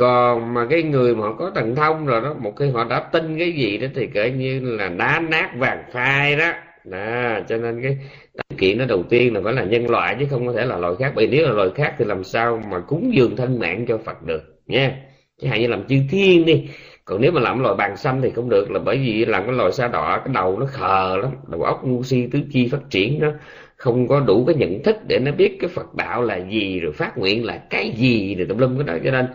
còn 0.01 0.55
mà 0.55 0.67
cái 0.71 0.83
người 0.83 1.15
mà 1.15 1.23
họ 1.23 1.33
có 1.33 1.51
thần 1.55 1.75
thông 1.75 2.07
rồi 2.07 2.21
đó 2.21 2.35
một 2.39 2.57
khi 2.57 2.71
họ 2.71 2.85
đã 2.85 3.01
tin 3.01 3.39
cái 3.39 3.53
gì 3.53 3.79
đó 3.79 3.87
thì 3.95 4.07
kể 4.15 4.31
như 4.31 4.61
là 4.61 4.89
đá 4.89 5.23
nát 5.29 5.51
vàng 5.59 5.85
phai 5.93 6.37
đó. 6.37 6.53
Đó, 6.85 7.39
cho 7.49 7.57
nên 7.57 7.83
cái 7.83 7.99
điều 8.35 8.59
kiện 8.59 8.79
nó 8.79 8.85
đầu 8.85 9.03
tiên 9.03 9.35
là 9.35 9.41
phải 9.45 9.53
là 9.53 9.65
nhân 9.65 9.91
loại 9.91 10.17
chứ 10.21 10.27
không 10.31 10.47
có 10.47 10.53
thể 10.53 10.65
là 10.65 10.79
loài 10.79 10.95
khác. 10.99 11.13
Bởi 11.17 11.27
nếu 11.27 11.47
là 11.47 11.53
loài 11.53 11.69
khác 11.75 11.95
thì 11.99 12.05
làm 12.05 12.25
sao 12.25 12.63
mà 12.71 12.81
cúng 12.81 13.15
dường 13.15 13.37
thân 13.37 13.59
mạng 13.59 13.87
cho 13.89 13.99
Phật 13.99 14.23
được 14.23 14.43
nha. 14.67 14.97
Chứ 15.43 15.49
hạn 15.49 15.61
như 15.61 15.67
làm 15.67 15.87
chư 15.89 15.97
thiên 16.11 16.45
đi. 16.45 16.69
Còn 17.05 17.21
nếu 17.21 17.33
mà 17.33 17.41
làm 17.41 17.63
loài 17.63 17.75
bàn 17.75 17.97
xanh 17.97 18.21
thì 18.23 18.31
không 18.31 18.49
được 18.49 18.71
là 18.71 18.79
bởi 18.79 18.97
vì 18.97 19.25
làm 19.25 19.45
cái 19.45 19.53
loài 19.53 19.73
sa 19.73 19.89
đỏ 19.89 20.21
cái 20.25 20.35
đầu 20.35 20.59
nó 20.59 20.67
khờ 20.67 21.17
lắm. 21.23 21.31
Đầu 21.49 21.63
óc 21.63 21.85
ngu 21.85 22.03
si 22.03 22.27
tứ 22.33 22.41
chi 22.53 22.69
phát 22.69 22.91
triển 22.91 23.19
nó 23.21 23.33
không 23.77 24.09
có 24.09 24.21
đủ 24.21 24.45
cái 24.45 24.55
nhận 24.55 24.83
thức 24.83 24.97
để 25.09 25.19
nó 25.19 25.33
biết 25.33 25.57
cái 25.61 25.69
Phật 25.69 25.95
đạo 25.95 26.23
là 26.23 26.37
gì 26.37 26.81
rồi 26.81 26.93
phát 26.93 27.19
nguyện 27.19 27.45
là 27.45 27.63
cái 27.71 27.91
gì 27.91 28.35
rồi 28.35 28.47
tùm 28.47 28.59
lum 28.59 28.79
cái 28.79 28.87
đó. 28.87 28.95
Cho 29.05 29.11
nên 29.11 29.27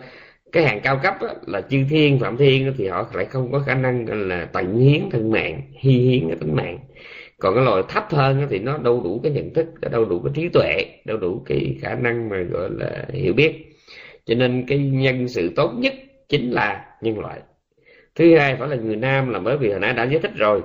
cái 0.52 0.64
hàng 0.64 0.80
cao 0.82 1.00
cấp 1.02 1.14
á, 1.20 1.34
là 1.46 1.60
chư 1.60 1.84
thiên 1.90 2.18
phạm 2.18 2.36
thiên 2.36 2.74
thì 2.78 2.88
họ 2.88 3.10
lại 3.14 3.24
không 3.24 3.52
có 3.52 3.58
khả 3.58 3.74
năng 3.74 4.28
là 4.28 4.44
tận 4.44 4.78
hiến 4.78 5.00
thân 5.10 5.30
mạng 5.30 5.62
hy 5.78 5.92
hiến 5.92 6.28
cái 6.28 6.36
tính 6.40 6.54
mạng. 6.54 6.78
Còn 7.38 7.54
cái 7.54 7.64
loài 7.64 7.82
thấp 7.88 8.06
hơn 8.10 8.46
thì 8.50 8.58
nó 8.58 8.78
đâu 8.78 9.00
đủ 9.04 9.20
cái 9.22 9.32
nhận 9.32 9.54
thức 9.54 9.66
đâu 9.90 10.04
đủ 10.04 10.20
cái 10.20 10.32
trí 10.34 10.48
tuệ 10.48 10.84
đâu 11.04 11.16
đủ 11.16 11.42
cái 11.46 11.76
khả 11.82 11.94
năng 11.94 12.28
mà 12.28 12.36
gọi 12.40 12.70
là 12.70 13.04
hiểu 13.12 13.32
biết. 13.32 13.52
Cho 14.24 14.34
nên 14.34 14.64
cái 14.68 14.78
nhân 14.78 15.28
sự 15.28 15.52
tốt 15.56 15.72
nhất 15.78 15.94
chính 16.28 16.50
là 16.50 16.84
nhân 17.00 17.18
loại. 17.18 17.40
Thứ 18.14 18.36
hai 18.38 18.56
phải 18.56 18.68
là 18.68 18.76
người 18.76 18.96
nam 18.96 19.28
là 19.28 19.38
bởi 19.38 19.56
vì 19.56 19.70
hồi 19.70 19.80
nãy 19.80 19.92
đã 19.92 20.04
giải 20.04 20.18
thích 20.18 20.32
rồi. 20.36 20.62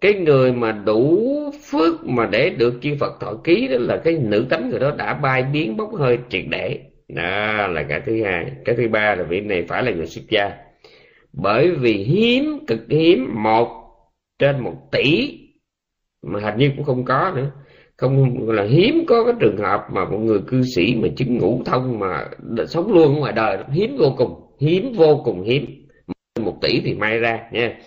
Cái 0.00 0.12
người 0.12 0.52
mà 0.52 0.72
đủ 0.72 1.30
phước 1.70 2.04
mà 2.04 2.26
để 2.26 2.50
được 2.50 2.74
chư 2.82 2.96
Phật 3.00 3.20
thọ 3.20 3.34
ký 3.44 3.68
đó 3.68 3.76
là 3.80 3.96
cái 4.04 4.14
nữ 4.14 4.46
tánh 4.50 4.70
người 4.70 4.80
đó 4.80 4.94
đã 4.98 5.14
bay 5.14 5.42
biến 5.52 5.76
bốc 5.76 5.94
hơi 5.94 6.18
triệt 6.28 6.44
để 6.48 6.80
đó 7.08 7.66
là 7.66 7.82
cái 7.88 8.00
thứ 8.06 8.24
hai. 8.24 8.52
Cái 8.64 8.76
thứ 8.76 8.88
ba 8.88 9.14
là 9.14 9.22
vị 9.22 9.40
này 9.40 9.64
phải 9.68 9.82
là 9.82 9.90
người 9.90 10.06
xuất 10.06 10.24
gia. 10.28 10.50
Bởi 11.32 11.70
vì 11.70 11.92
hiếm, 11.92 12.66
cực 12.66 12.80
hiếm, 12.90 13.42
một 13.42 13.68
trên 14.38 14.60
một 14.60 14.74
tỷ, 14.92 15.38
mà 16.22 16.40
hình 16.40 16.58
như 16.58 16.70
cũng 16.76 16.84
không 16.84 17.04
có 17.04 17.32
nữa. 17.36 17.50
Không 17.96 18.48
là 18.48 18.62
hiếm 18.64 19.04
có 19.08 19.24
cái 19.24 19.34
trường 19.40 19.56
hợp 19.56 19.86
mà 19.92 20.04
một 20.04 20.18
người 20.18 20.40
cư 20.46 20.62
sĩ 20.62 20.94
mà 21.02 21.08
chứng 21.16 21.38
ngũ 21.38 21.62
thông 21.64 21.98
mà 21.98 22.24
sống 22.68 22.92
luôn 22.92 23.14
ngoài 23.14 23.32
đời. 23.32 23.58
Hiếm 23.72 23.96
vô 23.96 24.14
cùng, 24.18 24.56
hiếm 24.60 24.92
vô 24.92 25.22
cùng 25.24 25.42
hiếm. 25.42 25.88
Một 26.40 26.58
tỷ 26.62 26.80
thì 26.84 26.94
may 26.94 27.18
ra 27.18 27.40
nha. 27.52 27.78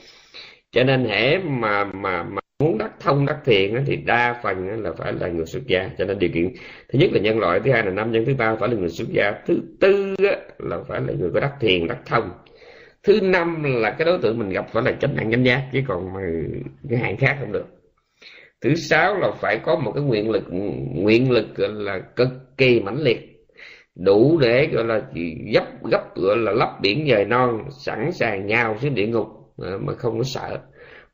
Cho 0.72 0.84
nên 0.84 1.05
hễ 1.05 1.38
mà 1.38 1.84
mà 1.84 2.24
mà 2.24 2.41
muốn 2.62 2.78
đắc 2.78 2.91
thông, 2.99 3.26
đắc 3.26 3.38
thiện 3.45 3.84
thì 3.86 3.95
đa 3.95 4.39
phần 4.43 4.84
là 4.84 4.91
phải 4.97 5.14
là 5.14 5.28
người 5.28 5.45
xuất 5.45 5.68
gia, 5.68 5.89
cho 5.97 6.05
nên 6.05 6.20
điều 6.20 6.30
kiện 6.34 6.53
thứ 6.93 6.99
nhất 6.99 7.09
là 7.14 7.20
nhân 7.20 7.39
loại, 7.39 7.59
thứ 7.59 7.72
hai 7.72 7.86
là 7.86 7.91
nam 7.91 8.12
nhân, 8.12 8.26
thứ 8.26 8.34
ba 8.38 8.55
phải 8.55 8.70
là 8.70 8.76
người 8.76 8.89
xuất 8.89 9.07
gia. 9.09 9.32
Thứ 9.47 9.57
tư 9.80 10.16
là 10.59 10.78
phải 10.88 11.01
là 11.01 11.14
người 11.20 11.30
có 11.34 11.39
đắc 11.39 11.53
thiền 11.59 11.88
đắc 11.88 11.97
thông. 12.05 12.30
Thứ 13.03 13.20
năm 13.22 13.64
là 13.64 13.91
cái 13.91 14.05
đối 14.05 14.18
tượng 14.18 14.39
mình 14.39 14.49
gặp 14.49 14.66
phải 14.74 14.84
là 14.84 14.91
chánh 14.91 15.16
nạn 15.16 15.32
chánh 15.32 15.45
giác 15.45 15.70
chứ 15.74 15.80
còn 15.88 16.14
cái 16.89 16.99
hạng 16.99 17.18
khác 17.18 17.38
không 17.39 17.51
được. 17.51 17.66
Thứ 18.62 18.76
sáu 18.76 19.18
là 19.20 19.32
phải 19.32 19.59
có 19.64 19.76
một 19.76 19.91
cái 19.91 20.03
nguyện 20.03 20.32
lực 20.32 20.43
nguyện 20.95 21.32
lực 21.32 21.47
là, 21.57 21.99
cực 22.16 22.30
kỳ 22.57 22.80
mãnh 22.80 23.01
liệt. 23.01 23.47
Đủ 23.95 24.38
để, 24.41 24.68
gọi 24.72 24.86
là, 24.86 25.01
gấp 25.53 25.66
gấp 25.91 26.16
gọi 26.16 26.38
là 26.38 26.51
lấp 26.51 26.70
biển 26.82 27.07
dời 27.09 27.26
non, 27.26 27.64
sẵn 27.70 28.12
sàng 28.12 28.47
nhau 28.47 28.78
xuống 28.82 28.95
địa 28.95 29.07
ngục, 29.07 29.28
mà 29.57 29.93
không 29.97 30.18
có 30.18 30.24
sợ 30.24 30.59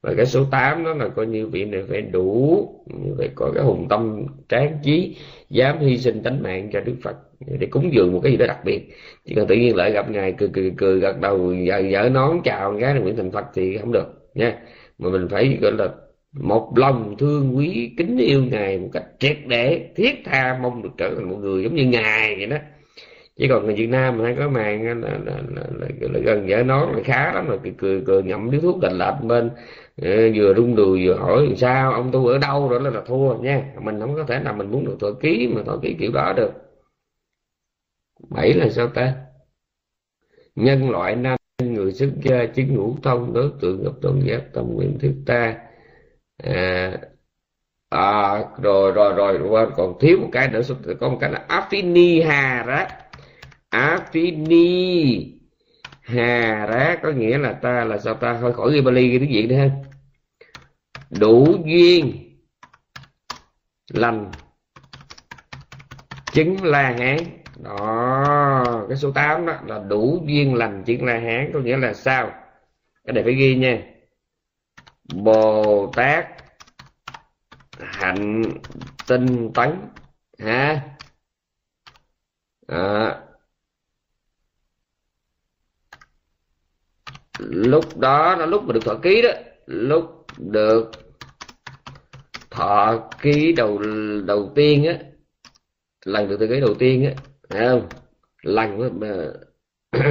và 0.02 0.14
cái 0.18 0.26
số 0.26 0.46
8 0.52 0.84
đó 0.84 0.94
là 0.94 1.08
coi 1.08 1.26
như 1.26 1.48
vị 1.48 1.66
này 1.66 1.84
phải 1.90 2.02
đủ 2.02 2.70
phải 3.18 3.30
có 3.36 3.52
cái 3.56 3.64
hùng 3.64 3.88
tâm 3.90 4.26
tráng 4.50 4.78
trí 4.84 5.16
dám 5.50 5.80
hy 5.80 5.98
sinh 5.98 6.24
tánh 6.24 6.44
mạng 6.44 6.70
cho 6.74 6.82
Đức 6.82 6.96
Phật 7.04 7.16
để 7.60 7.68
cúng 7.68 7.90
dường 7.94 8.14
một 8.14 8.20
cái 8.24 8.32
gì 8.32 8.38
đó 8.38 8.46
đặc 8.48 8.60
biệt. 8.66 8.90
Chỉ 9.26 9.36
cần 9.36 9.48
tự 9.48 9.56
nhiên 9.56 9.76
lại 9.76 9.92
gặp 9.92 10.12
ngài 10.12 10.32
cười 10.38 10.50
cười 10.54 10.72
cười 10.78 11.00
gật 11.00 11.22
đầu 11.22 11.54
dở, 11.54 11.78
dở 11.78 12.10
nón 12.14 12.42
chào 12.44 12.78
cái 12.82 12.94
là 12.94 13.00
nguyện 13.00 13.16
thành 13.16 13.32
Phật 13.32 13.46
thì 13.54 13.78
không 13.78 13.92
được 13.92 14.30
nha. 14.34 14.60
Mà 14.98 15.10
mình 15.10 15.28
phải 15.30 15.58
gọi 15.62 15.72
là 15.72 15.90
một 16.34 16.74
lòng 16.76 17.16
thương 17.18 17.58
quý 17.58 17.92
kính 17.98 18.18
yêu 18.18 18.44
ngài 18.52 18.78
một 18.78 18.90
cách 18.94 19.06
triệt 19.20 19.38
để 19.48 19.90
thiết 19.96 20.16
tha 20.26 20.60
mong 20.62 20.84
được 20.84 20.90
trở 20.98 21.16
thành 21.16 21.30
một 21.30 21.38
người 21.42 21.64
giống 21.64 21.76
như 21.76 21.86
ngài 21.86 22.36
vậy 22.36 22.46
đó 22.46 22.58
chứ 23.38 23.46
còn 23.50 23.66
người 23.66 23.76
Việt 23.76 23.88
Nam 23.88 24.20
hay 24.20 24.36
có 24.40 24.50
màn 24.50 24.84
là, 24.88 24.94
là, 24.94 25.18
là, 25.26 25.64
là, 25.80 25.88
là 26.00 26.20
gần 26.24 26.46
vợ 26.50 26.64
nó 26.64 26.86
là 26.92 27.00
khá 27.06 27.34
lắm 27.34 27.48
rồi. 27.48 27.60
Cười 27.64 27.74
cười, 27.78 28.04
cười 28.06 28.24
ngậm 28.24 28.52
điếu 28.52 28.62
thuốc 28.62 28.84
lạnh 28.84 28.98
lạnh 28.98 29.28
bên 29.28 29.52
vừa 30.36 30.54
rung 30.58 30.76
đùi 30.76 31.08
vừa 31.08 31.16
hỏi 31.16 31.54
sao 31.58 31.94
ông 31.94 32.12
tu 32.12 32.28
ở 32.28 32.38
đâu? 32.38 32.70
Đó 32.72 32.80
là, 32.80 32.90
là 32.90 33.02
thua 33.08 33.38
nha. 33.38 33.64
Mình 33.82 34.00
không 34.00 34.16
có 34.16 34.24
thể 34.24 34.40
nào 34.40 34.54
mình 34.54 34.72
muốn 34.72 34.86
được 34.86 34.98
thọ 35.00 35.12
ký 35.12 35.52
mà 35.56 35.62
thọ 35.66 35.78
ký 35.82 35.96
kiểu 36.00 36.12
đó 36.14 36.34
được. 36.38 36.52
Bảy 38.30 38.54
là 38.54 38.70
sao 38.70 38.88
ta? 38.88 39.16
Nhân 40.56 40.90
loại 40.90 41.16
nam 41.16 41.38
người 41.64 41.94
xuất 41.94 42.10
gia 42.24 42.46
chứng 42.46 42.76
ngũ 42.76 42.96
thông 43.04 43.34
đối 43.34 43.52
tượng 43.62 43.84
gặp 43.84 43.92
tôn 44.02 44.20
giác 44.20 44.42
tâm 44.54 44.66
nguyện 44.74 44.98
thiết 45.00 45.14
ta 45.26 45.56
à, 46.44 46.98
à, 47.90 48.44
rồi 48.62 48.92
rồi 48.92 49.14
rồi 49.14 49.40
quên 49.50 49.70
còn 49.76 50.00
thiếu 50.00 50.18
một 50.22 50.30
cái 50.32 50.48
nữa 50.48 50.62
có 51.00 51.10
một 51.10 51.18
cái 51.22 51.32
là 51.32 51.46
affini 51.50 52.28
hà 52.28 52.64
đó 52.68 52.86
affini 53.70 55.34
hà 56.02 56.66
rá 56.66 56.98
có 57.04 57.12
nghĩa 57.12 57.38
là 57.38 57.54
ta 57.54 57.84
là 57.84 57.98
sao 57.98 58.14
ta? 58.14 58.34
Hơi 58.34 58.54
khỏi 58.54 58.74
ghi 58.74 58.82
bali 58.82 59.10
ghi 59.10 59.20
tiếng 59.20 59.30
việt 59.30 59.48
đi 59.48 59.56
ha. 59.56 59.70
Đủ 61.20 61.58
duyên 61.66 62.36
lành 63.90 64.32
chứng 66.32 66.64
la 66.64 66.96
hán. 67.00 67.18
Đó 67.64 68.86
cái 68.90 68.98
số 68.98 69.12
8 69.12 69.46
đó 69.46 69.54
là 69.66 69.80
đủ 69.80 70.24
duyên 70.28 70.56
lành 70.56 70.84
chứng 70.84 71.06
la 71.06 71.20
hán 71.20 71.52
có 71.54 71.60
nghĩa 71.60 71.78
là 71.78 71.94
sao? 71.94 72.32
Cái 73.06 73.14
này 73.14 73.24
phải 73.24 73.34
ghi 73.34 73.56
nha. 73.56 73.82
Bồ 75.14 75.92
tát 75.96 76.28
hạnh 77.80 78.44
tinh 79.08 79.52
tấn 79.54 79.72
ha? 80.40 80.82
À, 82.68 83.20
lúc 87.40 87.98
đó, 87.98 88.36
nó 88.40 88.46
lúc 88.46 88.64
mà 88.64 88.74
được 88.74 88.84
thọ 88.84 88.96
ký 88.96 89.22
đó, 89.22 89.30
lúc 89.66 90.26
được 90.38 90.92
thọ 92.50 93.10
ký 93.22 93.52
đầu 93.52 93.82
đầu 94.26 94.52
tiên 94.56 94.86
á, 94.86 95.00
lần 96.06 96.28
được 96.28 96.38
thọ 96.38 96.46
ký 96.50 96.60
đầu 96.60 96.74
tiên 96.80 97.06
á, 97.06 97.12
thấy 97.50 97.68
không? 97.68 97.90
Lần 98.42 99.00
mà 99.00 99.34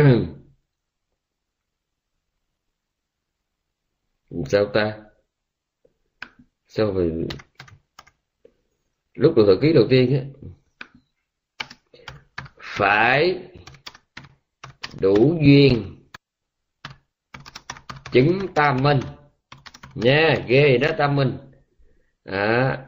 sao 4.47 4.67
ta? 4.67 4.99
Sao 6.67 6.93
mà 6.93 7.03
lúc 9.15 9.37
được 9.37 9.45
thọ 9.47 9.55
ký 9.63 9.73
đầu 9.73 9.87
tiên 9.91 10.15
á, 10.15 10.21
phải 12.61 13.49
đủ 15.01 15.39
duyên 15.43 15.96
chứng 18.17 18.39
tam 18.55 18.83
minh 18.83 19.01
nha 19.95 20.35
ghê 20.47 20.79
đó 20.79 20.89
tam 20.99 21.17
minh 21.17 21.39
à, 22.25 22.79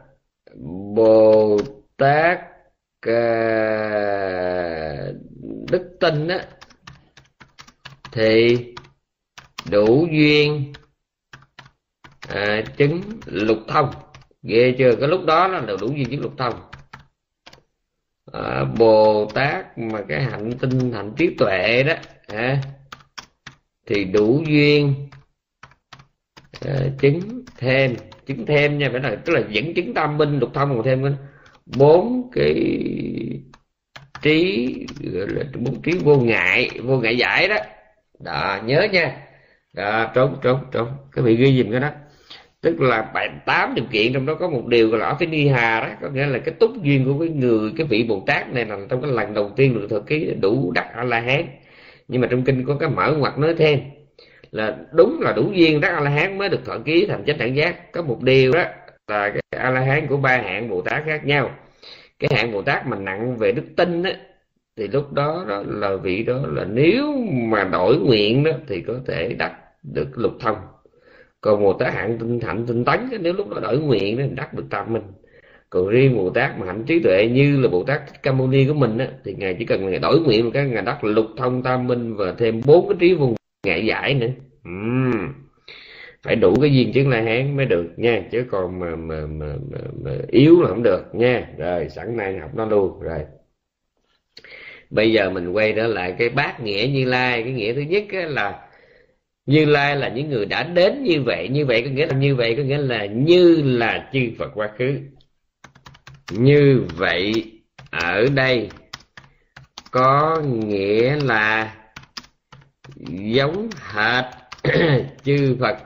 bồ 0.95 1.57
tát 1.97 2.39
à, 3.01 3.21
đức 5.71 5.97
tinh 5.99 6.27
á 6.27 6.45
thì 8.11 8.57
đủ 9.71 10.07
duyên 10.11 10.73
à, 12.29 12.61
chứng 12.77 13.01
lục 13.25 13.57
thông. 13.67 13.89
Ghê 14.43 14.75
chưa? 14.77 14.95
Cái 14.95 15.09
lúc 15.09 15.25
đó 15.25 15.47
là 15.47 15.59
đủ 15.59 15.87
duyên 15.95 16.09
chứng 16.11 16.21
lục 16.21 16.33
thông. 16.37 16.53
À, 18.31 18.65
bồ 18.77 19.31
tát 19.33 19.77
mà 19.77 20.01
cái 20.07 20.23
hạnh 20.23 20.51
tinh 20.59 20.93
hạnh 20.93 21.13
trí 21.17 21.35
tuệ 21.37 21.83
đó 21.83 21.93
à, 22.27 22.61
thì 23.85 24.05
đủ 24.05 24.43
duyên. 24.47 25.08
Ờ, 26.65 26.89
chứng 26.99 27.21
thêm 27.57 27.95
chứng 28.25 28.45
thêm 28.45 28.77
nha 28.77 28.89
phải 28.91 29.01
là 29.01 29.15
tức 29.15 29.33
là 29.33 29.41
dẫn 29.49 29.73
chứng 29.73 29.93
tam 29.93 30.17
minh 30.17 30.39
lục 30.39 30.49
thông 30.53 30.75
còn 30.75 30.83
thêm 30.83 31.05
bốn 31.77 32.29
cái 32.33 32.53
trí 34.21 34.67
gọi 34.99 35.27
là 35.27 35.43
bốn 35.59 35.81
trí 35.81 35.91
vô 36.03 36.17
ngại 36.17 36.69
vô 36.83 36.97
ngại 36.97 37.17
giải 37.17 37.47
đó. 37.47 37.55
Đó 38.19 38.59
nhớ 38.65 38.87
nha. 38.91 39.17
Đó, 39.73 40.11
trốn 40.15 40.35
trốn 40.43 40.59
trốn. 40.71 40.87
Cái 41.11 41.23
bị 41.25 41.35
ghi 41.35 41.63
dùm 41.63 41.71
cái 41.71 41.79
đó. 41.79 41.89
Tức 42.61 42.81
là 42.81 43.01
bảy 43.13 43.29
tám 43.45 43.75
điều 43.75 43.85
kiện 43.91 44.13
trong 44.13 44.25
đó 44.25 44.35
có 44.35 44.49
một 44.49 44.67
điều 44.67 44.89
gọi 44.89 44.99
là 44.99 45.13
phải 45.13 45.27
ni 45.27 45.47
hà 45.47 45.81
đó. 45.81 45.89
Có 46.01 46.09
nghĩa 46.09 46.25
là 46.25 46.39
cái 46.39 46.55
túc 46.59 46.83
duyên 46.83 47.05
của 47.05 47.19
cái 47.19 47.29
người 47.29 47.71
cái 47.77 47.87
vị 47.87 48.03
bồ 48.03 48.23
tát 48.27 48.53
này 48.53 48.65
là 48.65 48.77
trong 48.89 49.01
cái 49.01 49.11
lần 49.11 49.33
đầu 49.33 49.51
tiên 49.55 49.73
được 49.73 49.87
thực 49.89 50.07
cái 50.07 50.35
đủ 50.41 50.71
đắc 50.75 50.91
a 50.95 51.03
la 51.03 51.19
hán. 51.19 51.45
Nhưng 52.07 52.21
mà 52.21 52.27
trong 52.31 52.43
kinh 52.43 52.65
có 52.65 52.75
cái 52.79 52.89
mở 52.89 53.13
ngoặt 53.17 53.39
nói 53.39 53.55
thêm 53.57 53.79
là 54.51 54.77
đúng 54.93 55.21
là 55.21 55.33
đủ 55.33 55.51
duyên 55.53 55.81
đắc 55.81 55.89
a 55.89 55.99
la 55.99 56.09
hán 56.09 56.37
mới 56.37 56.49
được 56.49 56.65
thọ 56.65 56.77
ký 56.85 57.05
thành 57.05 57.23
chánh 57.25 57.37
đẳng 57.37 57.55
giác. 57.55 57.91
Có 57.91 58.01
một 58.01 58.21
điều 58.21 58.51
đó 58.51 58.63
là 59.07 59.29
cái 59.29 59.41
a 59.49 59.69
la 59.69 59.81
hán 59.81 60.07
của 60.07 60.17
ba 60.17 60.37
hạng 60.37 60.69
bồ 60.69 60.81
tát 60.81 61.03
khác 61.05 61.25
nhau. 61.25 61.51
Cái 62.19 62.29
hạng 62.33 62.51
bồ 62.51 62.61
tát 62.61 62.87
mà 62.87 62.97
nặng 62.97 63.37
về 63.37 63.51
đức 63.51 63.65
tin 63.75 64.03
á 64.03 64.11
thì 64.77 64.87
lúc 64.87 65.13
đó, 65.13 65.45
đó 65.47 65.63
là 65.67 65.95
vị 65.95 66.23
đó 66.23 66.39
là 66.47 66.65
nếu 66.65 67.13
mà 67.31 67.63
đổi 67.63 67.97
nguyện 67.97 68.43
đó 68.43 68.51
thì 68.67 68.81
có 68.81 68.93
thể 69.07 69.35
đắc 69.39 69.53
được 69.83 70.07
lục 70.15 70.33
thông 70.39 70.57
còn 71.41 71.63
bồ 71.63 71.73
tát 71.73 71.93
hạng 71.93 72.17
tinh 72.17 72.39
hạnh 72.39 72.65
tinh 72.67 72.85
tấn 72.85 72.99
nếu 73.21 73.33
lúc 73.33 73.49
đó 73.49 73.59
đổi 73.59 73.77
nguyện 73.77 74.17
đó 74.17 74.23
đắc 74.35 74.53
được 74.53 74.65
tam 74.69 74.93
minh. 74.93 75.03
Còn 75.69 75.87
riêng 75.87 76.17
bồ 76.17 76.29
tát 76.29 76.59
mà 76.59 76.65
hạnh 76.65 76.83
trí 76.87 76.99
tuệ 76.99 77.29
như 77.33 77.61
là 77.61 77.69
bồ 77.69 77.83
tát 77.83 78.23
ca 78.23 78.31
mâu 78.31 78.47
ni 78.47 78.65
của 78.67 78.73
mình 78.73 78.97
á 78.97 79.07
thì 79.25 79.33
ngài 79.33 79.55
chỉ 79.59 79.65
cần 79.65 79.89
ngài 79.89 79.99
đổi 79.99 80.19
nguyện 80.19 80.45
một 80.45 80.51
cái 80.53 80.65
ngài 80.65 80.81
đắc 80.81 81.03
lục 81.03 81.25
thông 81.37 81.63
tam 81.63 81.87
minh 81.87 82.15
và 82.15 82.33
thêm 82.37 82.61
bốn 82.65 82.89
cái 82.89 82.97
trí 82.99 83.13
vùng 83.13 83.35
ngại 83.63 83.85
giải 83.85 84.13
nữa. 84.13 84.27
Uhm. 84.69 85.33
phải 86.23 86.35
đủ 86.35 86.55
cái 86.61 86.73
duyên 86.73 86.91
chứng 86.93 87.09
la 87.09 87.21
hán 87.21 87.57
mới 87.57 87.65
được 87.65 87.89
nha 87.97 88.23
chứ 88.31 88.45
còn 88.51 88.79
mà 88.79 88.95
mà, 88.95 89.25
mà, 89.27 89.55
mà, 89.71 89.77
mà 90.03 90.11
yếu 90.27 90.61
là 90.61 90.67
không 90.69 90.83
được 90.83 91.15
nha. 91.15 91.47
Rồi 91.57 91.89
sẵn 91.89 92.17
nay 92.17 92.37
học 92.37 92.51
nó 92.55 92.65
luôn 92.65 92.99
rồi. 92.99 93.19
Bây 94.89 95.11
giờ 95.11 95.29
mình 95.29 95.51
quay 95.51 95.73
trở 95.73 95.87
lại 95.87 96.15
cái 96.19 96.29
bát 96.29 96.61
nghĩa 96.61 96.89
như 96.93 97.05
lai. 97.05 97.43
Cái 97.43 97.51
nghĩa 97.51 97.73
thứ 97.73 97.81
nhất 97.81 98.03
là 98.11 98.67
như 99.45 99.65
lai 99.65 99.95
là 99.95 100.09
những 100.09 100.29
người 100.29 100.45
đã 100.45 100.63
đến 100.63 101.03
như 101.03 101.21
vậy. 101.23 101.49
Như 101.49 101.65
vậy 101.65 101.81
có 101.81 101.89
nghĩa 101.89 102.05
là 102.05 102.13
như 102.13 102.35
vậy 102.35 102.55
có 102.55 102.63
nghĩa 102.63 102.77
là 102.77 103.05
như 103.05 103.61
là 103.65 104.09
chư 104.13 104.19
phật 104.37 104.51
quá 104.55 104.69
khứ. 104.77 104.99
Như 106.31 106.83
vậy 106.97 107.51
ở 107.91 108.27
đây 108.35 108.69
có 109.91 110.41
nghĩa 110.41 111.15
là 111.15 111.75
giống 113.07 113.69
hệt 113.91 114.25
chư 115.23 115.57
Phật. 115.59 115.77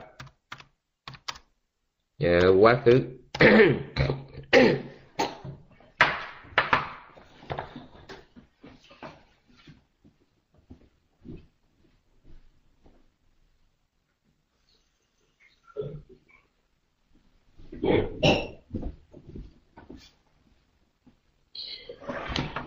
À, 2.18 2.40
quá 2.60 2.80
khứ. 2.84 3.00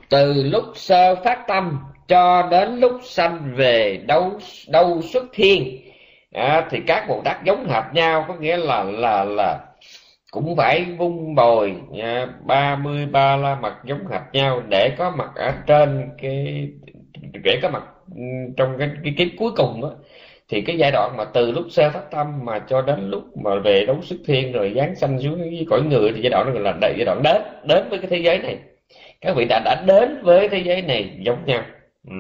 Từ 0.10 0.44
lúc 0.44 0.64
sơ 0.76 1.16
phát 1.24 1.46
tâm 1.48 1.80
cho 2.08 2.48
đến 2.52 2.80
lúc 2.80 2.92
sanh 3.04 3.54
về 3.56 4.00
đâu 4.08 4.32
đâu 4.68 5.02
xuất 5.02 5.24
thiên 5.34 5.82
à, 6.34 6.68
thì 6.70 6.80
các 6.88 7.06
bồ 7.08 7.22
tát 7.26 7.44
giống 7.44 7.68
hệt 7.70 7.84
nhau 7.94 8.26
có 8.28 8.36
nghĩa 8.36 8.58
là 8.58 8.84
là 8.84 9.24
là 9.24 9.60
cũng 10.32 10.56
phải 10.56 10.86
vung 10.98 11.36
bồi 11.36 11.76
à, 12.02 12.28
ba 12.46 12.76
mươi 12.76 13.06
ba 13.06 13.36
la 13.36 13.56
mặt 13.56 13.78
giống 13.86 14.08
hệt 14.12 14.22
nhau 14.34 14.62
để 14.70 14.96
có 14.98 15.12
mặt 15.18 15.30
ở 15.36 15.54
trên 15.68 16.10
cái 16.22 16.68
để 17.44 17.60
có 17.62 17.70
mặt 17.70 17.84
ừ, 18.16 18.22
trong 18.58 18.76
cái, 18.80 18.90
cái 19.04 19.14
kiếp 19.18 19.28
cuối 19.38 19.52
cùng 19.56 19.82
đó 19.82 19.92
thì 20.50 20.62
cái 20.62 20.78
giai 20.78 20.92
đoạn 20.92 21.18
mà 21.18 21.26
từ 21.26 21.52
lúc 21.52 21.66
sơ 21.70 21.90
phát 21.90 22.12
tâm 22.12 22.46
mà 22.46 22.60
cho 22.60 22.82
đến 22.82 23.10
lúc 23.10 23.38
mà 23.38 23.60
về 23.60 23.86
đấu 23.86 23.98
xuất 24.02 24.18
thiên 24.26 24.52
rồi 24.52 24.74
giáng 24.76 24.96
sanh 24.96 25.20
xuống 25.20 25.38
với 25.38 25.66
cõi 25.70 25.82
người 25.82 26.12
thì 26.16 26.22
giai 26.22 26.30
đoạn 26.30 26.54
đó 26.54 26.60
là 26.60 26.78
giai 26.82 27.06
đoạn 27.06 27.24
đến 27.24 27.42
đến 27.64 27.90
với 27.90 28.00
cái 28.00 28.08
thế 28.10 28.18
giới 28.18 28.38
này. 28.40 28.58
Các 29.22 29.36
vị 29.36 29.46
đã 29.50 29.62
đã 29.66 29.84
đến 29.88 30.20
với 30.24 30.50
thế 30.50 30.58
giới 30.58 30.82
này 30.82 31.10
giống 31.20 31.46
nhau 31.46 31.64
ừ. 32.08 32.14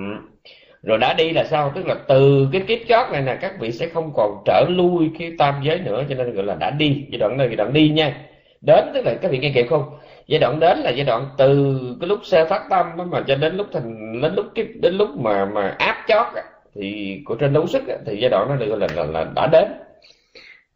rồi 0.83 0.97
đã 0.97 1.13
đi 1.13 1.31
là 1.31 1.43
sao? 1.43 1.71
Tức 1.75 1.87
là 1.87 1.95
từ 2.07 2.47
cái 2.51 2.61
kiếp 2.67 2.79
chót 2.87 3.11
này 3.11 3.21
nè 3.21 3.37
các 3.41 3.53
vị 3.59 3.71
sẽ 3.71 3.87
không 3.87 4.13
còn 4.15 4.43
trở 4.45 4.65
lui 4.69 5.11
cái 5.19 5.31
tam 5.37 5.55
giới 5.63 5.79
nữa 5.79 6.03
cho 6.09 6.15
nên 6.15 6.33
gọi 6.35 6.45
là 6.45 6.55
đã 6.55 6.71
đi. 6.71 7.05
Giai 7.09 7.19
đoạn 7.19 7.37
này 7.37 7.47
giai 7.47 7.55
đoạn 7.55 7.73
đi 7.73 7.89
nha. 7.89 8.17
Đến 8.61 8.85
tức 8.93 9.01
là 9.05 9.13
các 9.21 9.31
vị 9.31 9.37
nghe 9.37 9.51
kịp 9.55 9.67
không? 9.69 9.83
Giai 10.27 10.39
đoạn 10.39 10.59
đến 10.59 10.77
là 10.79 10.89
giai 10.89 11.05
đoạn 11.05 11.29
từ 11.37 11.79
cái 12.01 12.07
lúc 12.09 12.19
sơ 12.23 12.45
phát 12.45 12.61
tâm 12.69 12.87
mà 13.11 13.23
cho 13.27 13.35
đến 13.35 13.57
lúc 13.57 13.67
thành 13.73 14.21
đến 14.21 14.35
lúc 14.35 14.45
cái 14.55 14.65
đến 14.81 14.97
lúc 14.97 15.09
mà 15.19 15.45
mà 15.45 15.75
áp 15.79 16.05
chót 16.07 16.27
thì 16.75 17.21
của 17.25 17.35
trên 17.35 17.53
đấu 17.53 17.67
sức 17.67 17.83
thì 18.05 18.17
giai 18.19 18.29
đoạn 18.29 18.47
nó 18.49 18.55
được 18.55 18.67
gọi 18.67 18.79
là, 18.79 18.87
là, 18.95 19.03
là 19.03 19.31
đã 19.35 19.47
đến. 19.51 19.67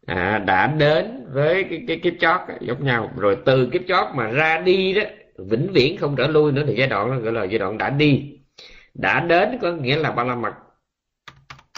À, 0.06 0.38
đã 0.46 0.66
đến 0.66 1.26
với 1.32 1.64
cái 1.64 1.82
cái 1.88 1.96
kiếp 2.02 2.12
chót 2.20 2.40
giống 2.60 2.84
nhau. 2.84 3.10
Rồi 3.16 3.36
từ 3.44 3.68
kiếp 3.72 3.82
chót 3.88 4.06
mà 4.14 4.30
ra 4.30 4.58
đi 4.58 4.92
đó 4.92 5.02
vĩnh 5.38 5.68
viễn 5.72 5.96
không 5.96 6.16
trở 6.16 6.26
lui 6.26 6.52
nữa 6.52 6.62
thì 6.66 6.74
giai 6.76 6.88
đoạn 6.88 7.10
nó 7.10 7.18
gọi 7.18 7.32
là 7.32 7.44
giai 7.44 7.58
đoạn 7.58 7.78
đã 7.78 7.90
đi 7.90 8.38
đã 8.94 9.20
đến 9.20 9.58
có 9.62 9.72
nghĩa 9.72 9.96
là 9.96 10.10
ba 10.10 10.24
la 10.24 10.34
mật. 10.34 10.54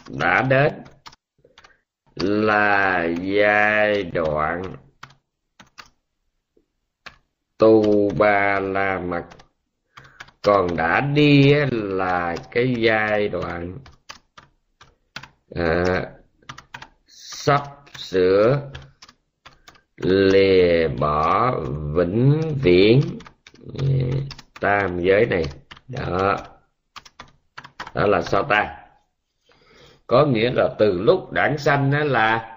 Đã 0.08 0.42
đến 0.42 0.72
là 2.16 3.04
giai 3.22 4.02
đoạn 4.02 4.62
tu 7.58 8.10
ba 8.18 8.60
la 8.60 8.98
mật. 8.98 9.24
Còn 10.42 10.76
đã 10.76 11.00
đi 11.00 11.54
là 11.70 12.36
cái 12.50 12.74
giai 12.78 13.28
đoạn 13.28 13.78
à, 15.54 15.84
sắp 17.06 17.62
sửa 17.96 18.70
lìa 19.96 20.88
bỏ 20.88 21.54
vĩnh 21.94 22.40
viễn 22.62 23.00
ừ, 23.78 23.86
tam 24.60 25.00
giới 25.00 25.26
này. 25.26 25.44
Đó 25.88 26.36
đó 27.94 28.06
là 28.06 28.22
sao 28.22 28.42
ta? 28.42 28.76
Có 30.06 30.26
nghĩa 30.26 30.50
là 30.54 30.68
từ 30.78 31.02
lúc 31.02 31.32
đản 31.32 31.58
sanh 31.58 31.90
đó 31.90 31.98
là 31.98 32.50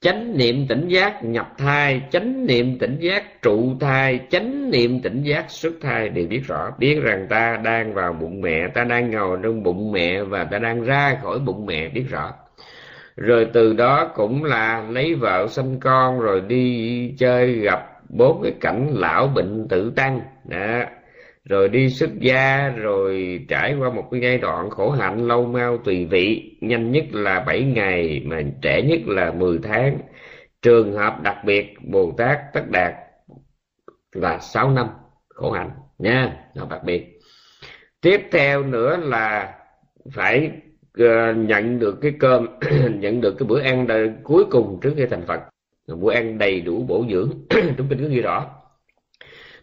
chánh 0.00 0.36
niệm 0.36 0.66
tỉnh 0.68 0.88
giác 0.88 1.24
nhập 1.24 1.52
thai, 1.58 2.02
chánh 2.10 2.46
niệm 2.46 2.78
tỉnh 2.78 2.96
giác 3.00 3.42
trụ 3.42 3.76
thai, 3.80 4.20
chánh 4.30 4.70
niệm 4.70 5.00
tỉnh 5.02 5.22
giác 5.22 5.44
xuất 5.50 5.72
thai. 5.80 6.08
Đều 6.08 6.26
biết 6.26 6.42
rõ, 6.46 6.70
biết 6.78 7.00
rằng 7.02 7.26
ta 7.30 7.60
đang 7.64 7.94
vào 7.94 8.12
bụng 8.12 8.40
mẹ, 8.40 8.68
ta 8.74 8.84
đang 8.84 9.10
ngồi 9.10 9.38
trong 9.42 9.62
bụng 9.62 9.92
mẹ 9.92 10.22
và 10.22 10.44
ta 10.44 10.58
đang 10.58 10.84
ra 10.84 11.18
khỏi 11.22 11.38
bụng 11.38 11.66
mẹ, 11.66 11.88
biết 11.88 12.04
rõ. 12.10 12.32
Rồi 13.16 13.48
từ 13.52 13.72
đó 13.72 14.10
cũng 14.14 14.44
là 14.44 14.84
lấy 14.90 15.14
vợ 15.14 15.46
sinh 15.48 15.80
con, 15.80 16.20
rồi 16.20 16.40
đi 16.40 17.14
chơi 17.18 17.52
gặp 17.52 17.80
bốn 18.08 18.42
cái 18.42 18.52
cảnh 18.60 18.88
lão 18.94 19.26
bệnh 19.26 19.68
tử 19.68 19.92
tăng. 19.96 20.20
Đó 20.44 20.82
rồi 21.44 21.68
đi 21.68 21.90
xuất 21.90 22.10
gia 22.20 22.68
rồi 22.68 23.40
trải 23.48 23.74
qua 23.78 23.90
một 23.90 24.08
cái 24.10 24.20
giai 24.20 24.38
đoạn 24.38 24.70
khổ 24.70 24.90
hạnh 24.90 25.26
lâu 25.28 25.46
mau 25.46 25.78
tùy 25.78 26.06
vị. 26.06 26.56
Nhanh 26.60 26.92
nhất 26.92 27.04
là 27.12 27.44
7 27.46 27.62
ngày 27.62 28.22
mà 28.24 28.42
trẻ 28.62 28.82
nhất 28.82 29.00
là 29.06 29.32
10 29.32 29.58
tháng. 29.62 29.98
Trường 30.62 30.92
hợp 30.92 31.22
đặc 31.22 31.36
biệt 31.44 31.74
Bồ 31.82 32.14
Tát 32.18 32.38
Tất 32.52 32.70
Đạt 32.70 32.94
là 34.12 34.38
6 34.38 34.70
năm 34.70 34.86
khổ 35.28 35.50
hạnh 35.50 35.70
nha 35.98 36.36
nó 36.54 36.66
đặc 36.70 36.84
biệt. 36.84 37.20
Tiếp 38.00 38.20
theo 38.32 38.62
nữa 38.62 38.96
là 38.96 39.54
phải 40.12 40.50
uh, 41.02 41.36
nhận 41.36 41.78
được 41.78 41.98
cái 42.02 42.12
cơm 42.20 42.46
nhận 43.00 43.20
được 43.20 43.34
cái 43.38 43.46
bữa 43.48 43.60
ăn 43.60 43.86
cuối 44.22 44.44
cùng 44.50 44.78
trước 44.82 44.94
khi 44.96 45.06
thành 45.10 45.26
Phật. 45.26 45.40
Bữa 45.86 46.12
ăn 46.12 46.38
đầy 46.38 46.60
đủ 46.60 46.84
bổ 46.88 47.04
dưỡng. 47.10 47.30
Chúng 47.50 47.88
kinh 47.88 48.02
có 48.02 48.08
ghi 48.08 48.20
rõ 48.20 48.63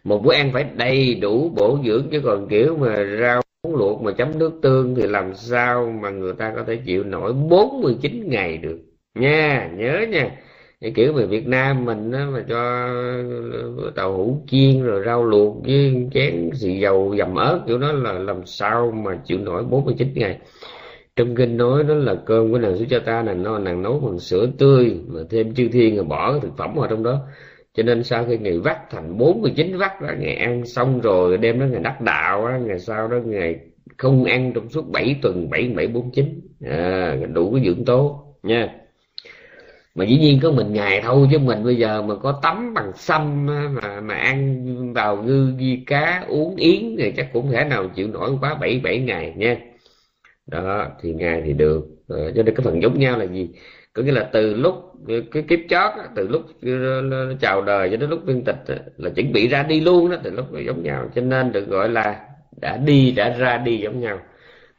một 0.04 0.22
bữa 0.24 0.34
ăn 0.34 0.50
phải 0.52 0.64
đầy 0.76 1.14
đủ 1.14 1.48
bổ 1.56 1.78
dưỡng 1.84 2.08
chứ 2.10 2.20
còn 2.24 2.48
kiểu 2.48 2.76
mà 2.76 2.96
rau 3.20 3.42
muống 3.62 3.76
luộc 3.76 4.02
mà 4.02 4.12
chấm 4.12 4.38
nước 4.38 4.52
tương 4.62 4.94
thì 4.94 5.02
làm 5.06 5.34
sao 5.34 5.92
mà 6.02 6.10
người 6.10 6.32
ta 6.32 6.52
có 6.56 6.64
thể 6.66 6.76
chịu 6.76 7.04
nổi 7.04 7.32
49 7.32 8.28
ngày 8.28 8.56
được? 8.56 8.78
Nha 9.14 9.70
nhớ 9.76 10.06
nha. 10.10 10.30
Cái 10.80 10.92
kiểu 10.94 11.12
về 11.12 11.26
Việt 11.26 11.46
Nam 11.46 11.84
mình 11.84 12.12
á, 12.12 12.26
mà 12.32 12.44
cho 12.48 12.88
tàu 13.94 14.16
hũ 14.16 14.44
chiên 14.48 14.82
rồi 14.82 15.02
rau 15.06 15.24
luộc 15.24 15.56
với 15.64 16.08
chén 16.14 16.50
xì 16.54 16.78
dầu 16.80 17.14
dầm 17.18 17.34
ớt 17.34 17.60
kiểu 17.66 17.78
đó 17.78 17.92
là 17.92 18.12
làm 18.12 18.46
sao 18.46 18.90
mà 18.90 19.18
chịu 19.24 19.38
nổi 19.38 19.64
49 19.64 20.08
ngày. 20.14 20.38
Trong 21.16 21.34
kinh 21.34 21.56
nói 21.56 21.82
đó 21.84 21.94
là 21.94 22.14
cơm 22.26 22.52
của 22.52 22.58
nàng 22.58 22.76
xuất 22.78 22.86
cho 22.90 22.98
ta 22.98 23.22
là 23.22 23.34
nó 23.34 23.58
nàng 23.58 23.82
nấu 23.82 24.00
bằng 24.00 24.18
sữa 24.18 24.46
tươi 24.58 24.96
mà 25.06 25.20
thêm 25.30 25.54
chư 25.54 25.68
thiên 25.68 25.96
rồi 25.96 26.04
bỏ 26.04 26.38
thực 26.38 26.56
phẩm 26.56 26.74
vào 26.74 26.88
trong 26.88 27.02
đó 27.02 27.20
cho 27.74 27.82
nên 27.82 28.04
sau 28.04 28.24
khi 28.24 28.38
ngày 28.38 28.58
vắt 28.58 28.90
thành 28.90 29.18
49 29.18 29.76
vắt 29.76 30.00
đó 30.02 30.08
ngày 30.18 30.36
ăn 30.36 30.66
xong 30.66 31.00
rồi 31.00 31.38
đêm 31.38 31.60
đó 31.60 31.66
ngày 31.66 31.80
đắc 31.84 32.00
đạo 32.00 32.48
đó, 32.48 32.58
ngày 32.58 32.78
sau 32.78 33.08
đó 33.08 33.16
ngày 33.24 33.60
không 33.98 34.24
ăn 34.24 34.52
trong 34.54 34.68
suốt 34.68 34.88
7 34.90 35.16
tuần 35.22 35.50
7 35.50 35.68
7 35.76 35.86
49 35.86 36.40
à, 36.60 37.16
đủ 37.32 37.52
cái 37.54 37.64
dưỡng 37.64 37.84
tố 37.84 38.24
nha. 38.42 38.78
Mà 39.94 40.04
dĩ 40.04 40.18
nhiên 40.18 40.38
có 40.42 40.50
mình 40.52 40.72
ngày 40.72 41.00
thôi 41.04 41.28
chứ 41.32 41.38
mình 41.38 41.64
bây 41.64 41.76
giờ 41.76 42.02
mà 42.02 42.14
có 42.16 42.40
tắm 42.42 42.74
bằng 42.74 42.92
xăm 42.96 43.46
mà 43.46 44.00
mà 44.00 44.14
ăn 44.14 44.92
vào 44.94 45.22
ngư 45.22 45.54
di 45.58 45.84
cá 45.86 46.24
uống 46.28 46.56
yến 46.56 46.96
thì 46.98 47.12
chắc 47.16 47.32
cũng 47.32 47.50
thể 47.50 47.64
nào 47.64 47.88
chịu 47.96 48.08
nổi 48.08 48.30
quá 48.40 48.54
bảy 48.54 48.80
bảy 48.84 48.98
ngày 48.98 49.34
nha. 49.36 49.56
Đó 50.46 50.88
thì 51.02 51.12
ngày 51.14 51.42
thì 51.46 51.52
được. 51.52 51.86
À, 52.08 52.16
cho 52.36 52.42
nên 52.42 52.54
cái 52.54 52.64
phần 52.64 52.82
giống 52.82 52.98
nhau 52.98 53.18
là 53.18 53.24
gì? 53.24 53.48
Có 53.94 54.02
nghĩa 54.02 54.12
là 54.12 54.28
từ 54.32 54.54
lúc 54.54 54.74
cái 55.32 55.42
kiếp 55.48 55.58
chót 55.68 55.92
từ 56.14 56.28
lúc 56.28 56.42
ờ, 56.62 57.34
chào 57.40 57.62
đời 57.62 57.90
cho 57.90 57.96
đến 57.96 58.10
lúc 58.10 58.20
viên 58.24 58.44
tịch 58.44 58.64
là 58.96 59.10
chuẩn 59.10 59.32
bị 59.32 59.48
ra 59.48 59.62
đi 59.62 59.80
luôn 59.80 60.10
đó 60.10 60.16
từ 60.22 60.30
lúc 60.30 60.46
giống 60.66 60.82
nhau. 60.82 61.10
Cho 61.14 61.22
nên 61.22 61.52
được 61.52 61.68
gọi 61.68 61.88
là 61.88 62.20
đã 62.60 62.76
đi 62.76 63.12
đã 63.12 63.28
ra 63.38 63.56
đi 63.58 63.78
giống 63.78 64.00
nhau. 64.00 64.18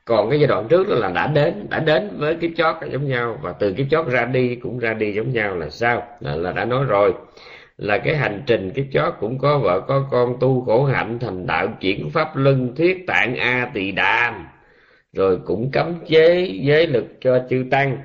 Còn 0.06 0.30
cái 0.30 0.40
giai 0.40 0.48
đoạn 0.48 0.68
trước 0.70 0.90
đó 0.90 0.96
là 0.96 1.12
đã 1.12 1.28
đến 1.28 1.68
đã 1.70 1.80
đến 1.80 2.10
với 2.18 2.36
kiếp 2.36 2.52
chót 2.58 2.76
giống 2.92 3.08
nhau 3.08 3.40
và 3.42 3.52
từ 3.52 3.74
kiếp 3.74 3.86
chót 3.90 4.08
ra 4.08 4.26
đi 4.26 4.56
cũng 4.56 4.80
ra 4.80 4.94
đi 4.94 5.14
giống 5.14 5.34
nhau 5.34 5.56
là 5.56 5.70
sao? 5.70 6.04
Là, 6.20 6.36
là 6.36 6.52
đã 6.52 6.66
nói 6.66 6.86
rồi 6.86 7.14
là 7.78 7.98
cái 7.98 8.16
hành 8.16 8.44
trình 8.46 8.72
kiếp 8.72 8.86
chót 8.94 9.14
cũng 9.20 9.38
có 9.38 9.58
vợ 9.60 9.82
có 9.88 10.08
con 10.12 10.38
tu 10.40 10.62
khổ 10.66 10.86
hạnh 10.86 11.20
thành 11.20 11.48
đạo 11.48 11.68
chuyển 11.80 12.10
pháp 12.10 12.36
luân 12.36 12.76
thuyết 12.76 13.08
tạng 13.08 13.36
a 13.36 13.72
tỳ 13.74 13.92
đàm 13.92 14.48
rồi 15.14 15.40
cũng 15.46 15.72
cấm 15.72 15.94
chế 16.08 16.52
giới 16.62 16.88
lực 16.88 17.06
cho 17.22 17.40
chư 17.50 17.66
tăng 17.72 17.98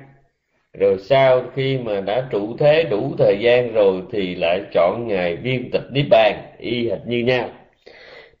rồi 0.79 0.97
sau 0.99 1.43
khi 1.55 1.77
mà 1.77 2.01
đã 2.01 2.27
trụ 2.31 2.57
thế 2.59 2.83
đủ 2.83 3.15
thời 3.17 3.37
gian 3.41 3.73
rồi 3.73 4.01
thì 4.11 4.35
lại 4.35 4.61
chọn 4.73 5.07
ngày 5.07 5.35
viên 5.35 5.71
tịch 5.71 5.91
niết 5.91 6.05
bàn, 6.09 6.41
y 6.59 6.89
hệt 6.89 6.99
như 7.07 7.23
nhau. 7.23 7.49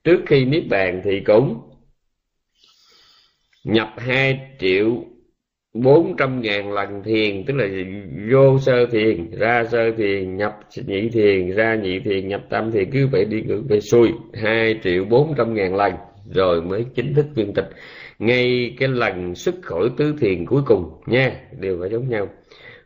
Trước 0.03 0.19
khi 0.25 0.45
niết 0.45 0.63
bàn 0.69 1.01
thì 1.03 1.19
cũng 1.19 1.61
nhập 3.63 3.89
hai 3.97 4.39
triệu 4.59 5.03
bốn 5.73 6.15
trăm 6.17 6.41
ngàn 6.41 6.71
lần 6.71 7.03
thiền, 7.03 7.45
tức 7.45 7.53
là 7.53 7.65
vô 8.31 8.59
sơ 8.59 8.85
thiền, 8.85 9.31
ra 9.31 9.63
sơ 9.71 9.91
thiền, 9.91 10.37
nhập 10.37 10.59
nhị 10.87 11.09
thiền, 11.09 11.51
ra 11.51 11.75
nhị 11.75 11.99
thiền, 11.99 12.27
nhập 12.27 12.41
tam 12.49 12.71
thiền, 12.71 12.91
cứ 12.91 13.07
vậy 13.11 13.25
đi 13.25 13.41
ngược 13.41 13.63
về 13.69 13.81
xuôi 13.81 14.11
hai 14.33 14.79
triệu 14.83 15.05
bốn 15.05 15.33
trăm 15.37 15.53
ngàn 15.53 15.75
lần, 15.75 15.93
rồi 16.29 16.61
mới 16.61 16.85
chính 16.95 17.13
thức 17.13 17.25
viên 17.35 17.53
tịch 17.53 17.69
ngay 18.19 18.75
cái 18.79 18.89
lần 18.89 19.35
xuất 19.35 19.55
khỏi 19.61 19.89
tứ 19.97 20.15
thiền 20.19 20.45
cuối 20.45 20.61
cùng 20.65 21.01
nha, 21.05 21.41
đều 21.59 21.77
phải 21.81 21.89
giống 21.89 22.09
nhau. 22.09 22.27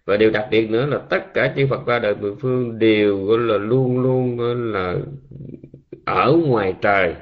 Và 0.05 0.17
điều 0.17 0.31
đặc 0.31 0.47
biệt 0.51 0.69
nữa 0.69 0.86
là 0.86 0.97
tất 1.09 1.34
cả 1.34 1.53
chư 1.55 1.67
Phật 1.67 1.86
ba 1.86 1.99
đời 1.99 2.15
mười 2.15 2.36
phương 2.41 2.79
đều, 2.79 3.25
gọi 3.25 3.38
là, 3.39 3.57
luôn 3.57 4.01
luôn 4.01 4.39
là, 4.73 4.95
ở 6.05 6.38
ngoài 6.45 6.73
trời, 6.81 7.15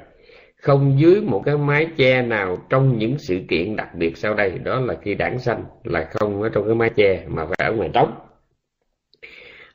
không 0.56 0.96
dưới 0.98 1.20
một 1.20 1.42
cái 1.44 1.56
mái 1.56 1.86
che 1.96 2.22
nào 2.22 2.58
trong 2.70 2.98
những 2.98 3.18
sự 3.18 3.40
kiện 3.48 3.76
đặc 3.76 3.88
biệt 3.94 4.16
sau 4.16 4.34
đây. 4.34 4.50
Đó 4.64 4.80
là 4.80 4.96
khi 5.02 5.14
đảng 5.14 5.38
sanh, 5.38 5.64
là 5.84 6.08
không 6.10 6.42
ở 6.42 6.48
trong 6.48 6.66
cái 6.66 6.74
mái 6.74 6.90
che 6.90 7.24
mà 7.28 7.46
phải 7.46 7.68
ở 7.68 7.72
ngoài 7.72 7.90
trống. 7.94 8.14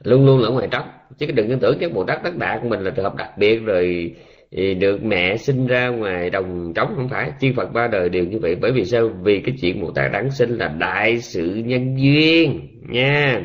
Luôn 0.04 0.26
luôn 0.26 0.42
ở 0.42 0.52
ngoài 0.52 0.68
trống. 0.72 0.88
Chứ 1.18 1.26
đừng 1.26 1.60
tưởng 1.60 1.78
cái 1.80 1.90
bồ 1.90 2.04
tát 2.04 2.24
tất 2.24 2.38
đạt 2.38 2.64
mình 2.64 2.80
là 2.80 2.92
trường 2.92 3.06
hợp 3.06 3.16
đặc 3.16 3.38
biệt 3.38 3.60
rồi 3.60 4.16
thì 4.58 4.74
được 4.74 5.04
mẹ 5.04 5.38
sinh 5.38 5.68
ra 5.68 5.88
ngoài 5.88 6.30
đồng 6.30 6.74
trống 6.76 6.94
không 6.96 7.10
phải. 7.10 7.32
Chư 7.42 7.48
Phật 7.56 7.74
ba 7.74 7.88
đời 7.88 8.10
đều 8.10 8.26
như 8.26 8.40
vậy. 8.40 8.56
Bởi 8.62 8.72
vì 8.72 8.86
sao? 8.86 9.10
Vì 9.24 9.40
cái 9.40 9.56
chuyện 9.62 9.82
Bồ 9.82 9.92
Tát 9.92 10.12
đáng 10.12 10.32
sinh 10.32 10.58
là 10.58 10.68
đại 10.68 11.20
sự 11.20 11.56
nhân 11.66 11.96
duyên, 11.98 12.60
nha. 12.90 13.42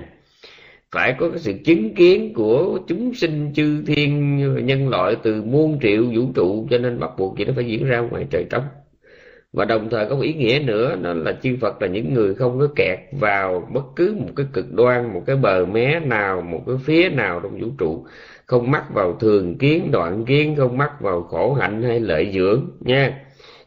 Phải 0.92 1.14
có 1.18 1.30
cái 1.30 1.38
sự 1.38 1.52
chứng 1.64 1.94
kiến 1.94 2.34
của 2.34 2.78
chúng 2.86 3.14
sinh 3.14 3.52
chư 3.54 3.82
thiên 3.86 4.36
nhân 4.66 4.88
loại 4.88 5.16
từ 5.22 5.42
muôn 5.42 5.78
triệu 5.82 6.04
vũ 6.04 6.32
trụ, 6.34 6.66
cho 6.70 6.78
nên 6.78 7.00
bắt 7.00 7.10
buộc 7.18 7.38
gì 7.38 7.44
nó 7.44 7.52
phải 7.56 7.64
diễn 7.64 7.84
ra 7.84 7.98
ngoài 7.98 8.26
trời 8.30 8.44
trống. 8.50 8.64
Và 9.52 9.64
đồng 9.64 9.88
thời 9.90 10.06
có 10.06 10.14
một 10.14 10.22
ý 10.22 10.34
nghĩa 10.34 10.62
nữa, 10.64 10.96
đó 11.02 11.12
là 11.12 11.32
chư 11.42 11.56
Phật 11.60 11.82
là 11.82 11.88
những 11.88 12.14
người 12.14 12.34
không 12.34 12.58
có 12.58 12.68
kẹt 12.76 12.98
vào 13.12 13.68
bất 13.74 13.84
cứ 13.96 14.14
một 14.18 14.32
cái 14.36 14.46
cực 14.52 14.72
đoan, 14.72 15.14
một 15.14 15.22
cái 15.26 15.36
bờ 15.36 15.66
mé 15.66 16.00
nào, 16.00 16.40
một 16.40 16.62
cái 16.66 16.76
phía 16.84 17.08
nào 17.08 17.40
trong 17.42 17.60
vũ 17.60 17.68
trụ 17.78 18.06
không 18.46 18.70
mắc 18.70 18.84
vào 18.94 19.16
thường 19.20 19.58
kiến 19.58 19.90
đoạn 19.92 20.24
kiến 20.24 20.56
không 20.56 20.78
mắc 20.78 21.00
vào 21.00 21.22
khổ 21.22 21.54
hạnh 21.54 21.82
hay 21.82 22.00
lợi 22.00 22.30
dưỡng 22.34 22.70
nha. 22.80 23.18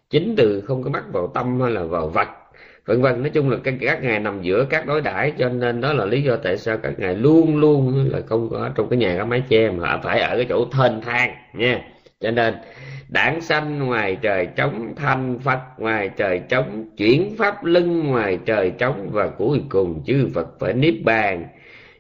Chính 0.10 0.36
từ 0.38 0.62
không 0.62 0.84
có 0.84 0.90
mắc 0.90 1.04
vào 1.12 1.28
tâm 1.28 1.62
hay 1.62 1.72
là 1.72 1.84
vào 1.84 2.08
vật 2.08 2.28
vân 2.86 3.02
vân. 3.02 3.22
Nói 3.22 3.30
chung 3.30 3.50
là 3.50 3.58
các, 3.64 3.74
các 3.82 4.04
ngài 4.04 4.20
nằm 4.20 4.42
giữa 4.42 4.66
các 4.70 4.88
đối 4.88 5.02
đãi 5.02 5.32
cho 5.38 5.50
nên 5.50 5.82
đó 5.82 5.94
là 5.94 6.06
lý 6.06 6.22
do 6.22 6.36
tại 6.36 6.58
sao 6.58 6.78
các 6.78 7.00
ngài 7.00 7.16
luôn 7.16 7.58
luôn 7.58 8.10
là 8.12 8.20
không 8.26 8.50
có 8.50 8.70
trong 8.76 8.90
cái 8.90 9.00
nhà 9.00 9.16
có 9.20 9.26
mái 9.26 9.44
che 9.50 9.70
mà 9.72 10.00
phải 10.04 10.20
ở 10.20 10.36
cái 10.36 10.46
chỗ 10.50 10.66
thênh 10.66 11.02
thang 11.02 11.36
nha. 11.54 11.82
Cho 12.20 12.32
nên 12.32 12.54
đảng 13.10 13.42
sanh 13.42 13.80
ngoài 13.80 14.18
trời 14.22 14.48
trống 14.56 14.94
thanh 14.96 15.40
phật 15.40 15.60
ngoài 15.78 16.10
trời 16.18 16.42
trống 16.50 16.86
chuyển 16.98 17.36
pháp 17.38 17.66
lưng 17.66 18.08
ngoài 18.08 18.40
trời 18.46 18.72
trống 18.78 19.10
và 19.12 19.28
cuối 19.28 19.62
cùng 19.70 20.04
chư 20.06 20.30
phật 20.34 20.48
phải 20.60 20.74
niết 20.74 20.96
bàn 21.04 21.46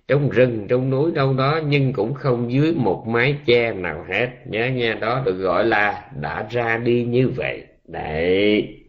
trong 0.08 0.30
rừng, 0.30 0.68
trong 0.70 0.90
núi 0.90 1.12
đâu 1.12 1.34
đó, 1.34 1.60
nhưng 1.68 1.94
cũng 1.94 2.14
không 2.14 2.52
dưới 2.52 2.74
một 2.74 3.04
mái 3.08 3.38
che 3.46 3.74
nào 3.74 4.06
hết. 4.10 4.30
Nhớ 4.46 4.68
nha 4.68 4.98
đó, 5.02 5.22
được 5.26 5.38
gọi 5.38 5.66
là 5.66 6.12
đã 6.22 6.48
ra 6.50 6.78
đi 6.78 7.04
như 7.04 7.30
vậy. 7.30 7.64
Đấy. 7.88 8.82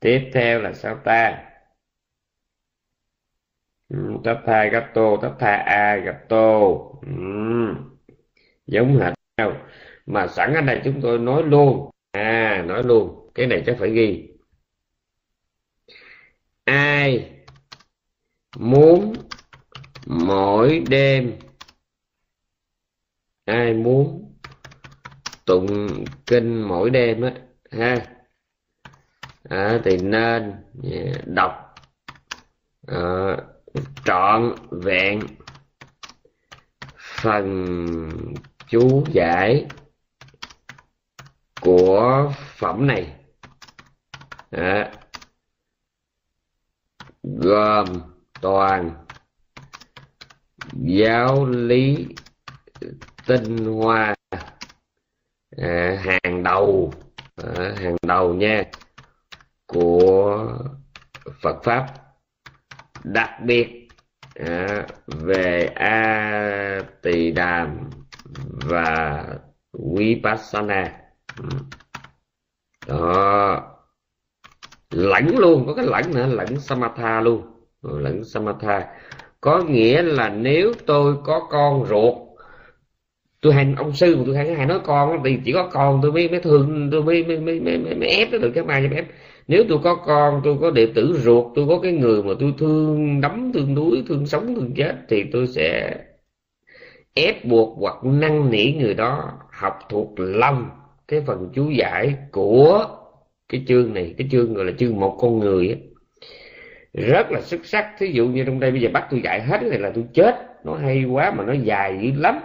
Tiếp 0.00 0.30
theo 0.32 0.60
là 0.60 0.72
sao 0.72 0.96
ta? 1.04 1.44
Ừ, 3.88 3.96
tha 4.46 4.64
gato 4.64 5.16
tha 5.38 5.56
a 5.56 5.96
gato 5.96 6.58
ừ. 7.06 7.12
giống 8.66 8.96
hệt 9.00 9.14
nhau. 9.38 9.56
Mà 10.06 10.26
sẵn 10.26 10.54
ở 10.54 10.60
đây 10.60 10.80
chúng 10.84 11.00
tôi 11.00 11.18
nói 11.18 11.42
luôn. 11.42 11.90
À 12.12 12.64
nói 12.66 12.82
luôn. 12.84 13.30
Cái 13.34 13.46
này 13.46 13.62
chắc 13.66 13.76
phải 13.78 13.90
ghi. 13.90 14.28
Ai 16.64 17.30
muốn 18.56 19.12
mỗi 20.06 20.84
đêm 20.88 21.38
ai 23.44 23.74
muốn 23.74 24.34
tụng 25.44 26.04
kinh 26.26 26.62
mỗi 26.62 26.90
đêm 26.90 27.22
á 27.22 27.32
ha. 27.70 28.06
À, 29.48 29.80
thì 29.84 29.96
nên 30.02 30.52
à, 30.82 31.12
đọc 31.26 31.74
à, 32.86 33.36
trọn 34.04 34.54
vẹn 34.70 35.20
phần 36.98 37.66
chú 38.68 39.04
giải 39.12 39.66
của 41.60 42.32
phẩm 42.56 42.86
này. 42.86 43.14
À, 44.50 44.92
gồm 47.22 47.86
toàn 48.40 49.03
giáo 50.82 51.46
lý 51.46 52.06
tinh 53.26 53.56
hoa 53.56 54.14
à, 55.56 55.98
hàng 56.04 56.42
đầu 56.42 56.92
à, 57.36 57.74
hàng 57.76 57.96
đầu 58.06 58.34
nha 58.34 58.64
của 59.66 60.48
Phật 61.42 61.64
pháp. 61.64 61.86
Đặc 63.04 63.30
biệt 63.44 63.88
à, 64.34 64.86
về 65.06 65.72
a 65.74 66.80
tỳ 67.02 67.30
đàm 67.30 67.90
và 68.46 69.24
vipassana. 69.96 70.92
Đó. 72.86 73.70
Lẫn 74.90 75.38
luôn 75.38 75.66
có 75.66 75.74
cái 75.74 75.86
lẫn 75.86 76.04
nữa 76.14 76.26
lẫn 76.26 76.60
samatha 76.60 77.20
luôn. 77.20 77.66
Lẫn 77.82 78.24
samatha 78.24 78.88
có 79.44 79.62
nghĩa 79.68 80.02
là 80.02 80.28
nếu 80.28 80.72
tôi 80.86 81.14
có 81.24 81.40
con 81.50 81.86
ruột 81.86 82.14
tôi 83.40 83.52
hay 83.52 83.74
ông 83.76 83.92
sư 83.92 84.14
của 84.18 84.24
tôi 84.26 84.36
hay 84.36 84.54
hay 84.54 84.66
nói 84.66 84.80
con 84.84 85.22
thì 85.24 85.38
chỉ 85.44 85.52
có 85.52 85.70
con 85.72 86.00
tôi 86.02 86.12
mới 86.12 86.28
mới 86.28 86.40
thương 86.40 86.88
tôi 86.92 87.02
mới 87.02 87.24
mới 87.24 87.40
mới 87.40 87.60
mới, 87.60 87.78
mới, 87.78 87.94
mới 87.94 88.08
ép 88.08 88.32
nó 88.32 88.38
được 88.38 88.50
cái 88.54 88.64
mai 88.64 88.88
cho 88.90 88.96
ép 88.96 89.06
nếu 89.48 89.64
tôi 89.68 89.78
có 89.84 89.94
con 89.94 90.40
tôi 90.44 90.56
có 90.60 90.70
đệ 90.70 90.86
tử 90.94 91.18
ruột 91.18 91.44
tôi 91.54 91.66
có 91.68 91.78
cái 91.82 91.92
người 91.92 92.22
mà 92.22 92.32
tôi 92.40 92.54
thương 92.58 93.20
đắm 93.20 93.50
thương 93.54 93.74
đuối 93.74 94.02
thương 94.08 94.26
sống 94.26 94.54
thương 94.54 94.74
chết 94.76 94.96
thì 95.08 95.24
tôi 95.32 95.46
sẽ 95.46 95.96
ép 97.14 97.44
buộc 97.44 97.78
hoặc 97.78 98.04
năn 98.04 98.50
nỉ 98.50 98.72
người 98.72 98.94
đó 98.94 99.32
học 99.50 99.78
thuộc 99.88 100.12
lòng 100.16 100.70
cái 101.08 101.20
phần 101.26 101.50
chú 101.54 101.70
giải 101.70 102.14
của 102.32 102.86
cái 103.48 103.64
chương 103.68 103.94
này. 103.94 104.14
Cái 104.18 104.28
chương 104.30 104.54
gọi 104.54 104.64
là 104.64 104.72
chương 104.78 105.00
một 105.00 105.18
con 105.20 105.38
người 105.38 105.68
ấy 105.68 105.93
rất 106.94 107.32
là 107.32 107.40
xuất 107.40 107.66
sắc. 107.66 107.88
Thí 107.98 108.06
dụ 108.06 108.28
như 108.28 108.44
trong 108.44 108.60
đây 108.60 108.70
bây 108.70 108.80
giờ 108.80 108.88
bắt 108.92 109.06
tôi 109.10 109.20
dạy 109.24 109.42
hết 109.42 109.60
thì 109.70 109.78
là 109.78 109.90
tôi 109.94 110.04
chết. 110.14 110.34
Nó 110.64 110.74
hay 110.74 111.04
quá 111.04 111.30
mà 111.30 111.44
nó 111.44 111.52
dài 111.52 111.98
dữ 112.02 112.10
lắm. 112.20 112.40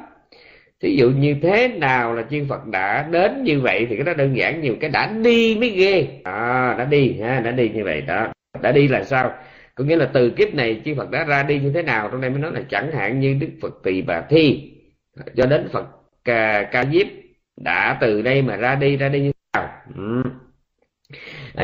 Thí 0.82 0.96
dụ 0.96 1.10
như 1.10 1.36
thế 1.42 1.68
nào 1.68 2.16
là 2.16 2.24
chư 2.30 2.46
Phật 2.50 2.66
đã 2.68 3.08
đến 3.12 3.44
như 3.44 3.60
vậy 3.60 3.88
thì 3.90 3.96
cái 3.96 4.06
đó 4.06 4.14
đơn 4.14 4.38
giản 4.38 4.62
nhiều. 4.62 4.76
Cái 4.80 4.90
đã 4.90 5.12
đi 5.24 5.58
mới 5.60 5.70
ghê. 5.70 6.08
À 6.24 6.76
đã 6.78 6.86
đi 6.86 7.16
ha 7.22 7.40
đã 7.40 7.52
đi 7.52 7.70
như 7.70 7.84
vậy 7.84 8.02
đó. 8.02 8.28
Đã 8.62 8.72
đi 8.72 8.88
là 8.88 9.04
sao? 9.04 9.34
Có 9.76 9.84
nghĩa 9.84 9.96
là 9.96 10.10
từ 10.14 10.30
kiếp 10.30 10.54
này 10.54 10.82
chư 10.86 10.96
Phật 10.96 11.12
đã 11.12 11.24
ra 11.24 11.44
đi 11.44 11.60
như 11.60 11.72
thế 11.72 11.82
nào? 11.82 12.10
Trong 12.12 12.22
đây 12.22 12.30
mới 12.30 12.40
nói 12.40 12.52
là 12.54 12.62
chẳng 12.70 12.92
hạn 12.92 13.20
như 13.20 13.38
Đức 13.40 13.50
Phật 13.62 13.80
Tỳ 13.84 14.02
Bà 14.02 14.22
Thi. 14.22 14.72
Cho 15.36 15.46
đến 15.46 15.68
Phật 15.72 15.86
Ca, 16.26 16.64
Ca 16.64 16.86
Diếp 16.86 17.08
đã 17.62 17.98
từ 18.02 18.22
đây 18.22 18.42
mà 18.42 18.56
ra 18.56 18.76
đi 18.76 18.98
ra 18.98 19.10
đi 19.10 19.20
như 19.20 19.32
thế 19.32 19.62
nào? 19.62 19.70
Ừ. 19.96 20.24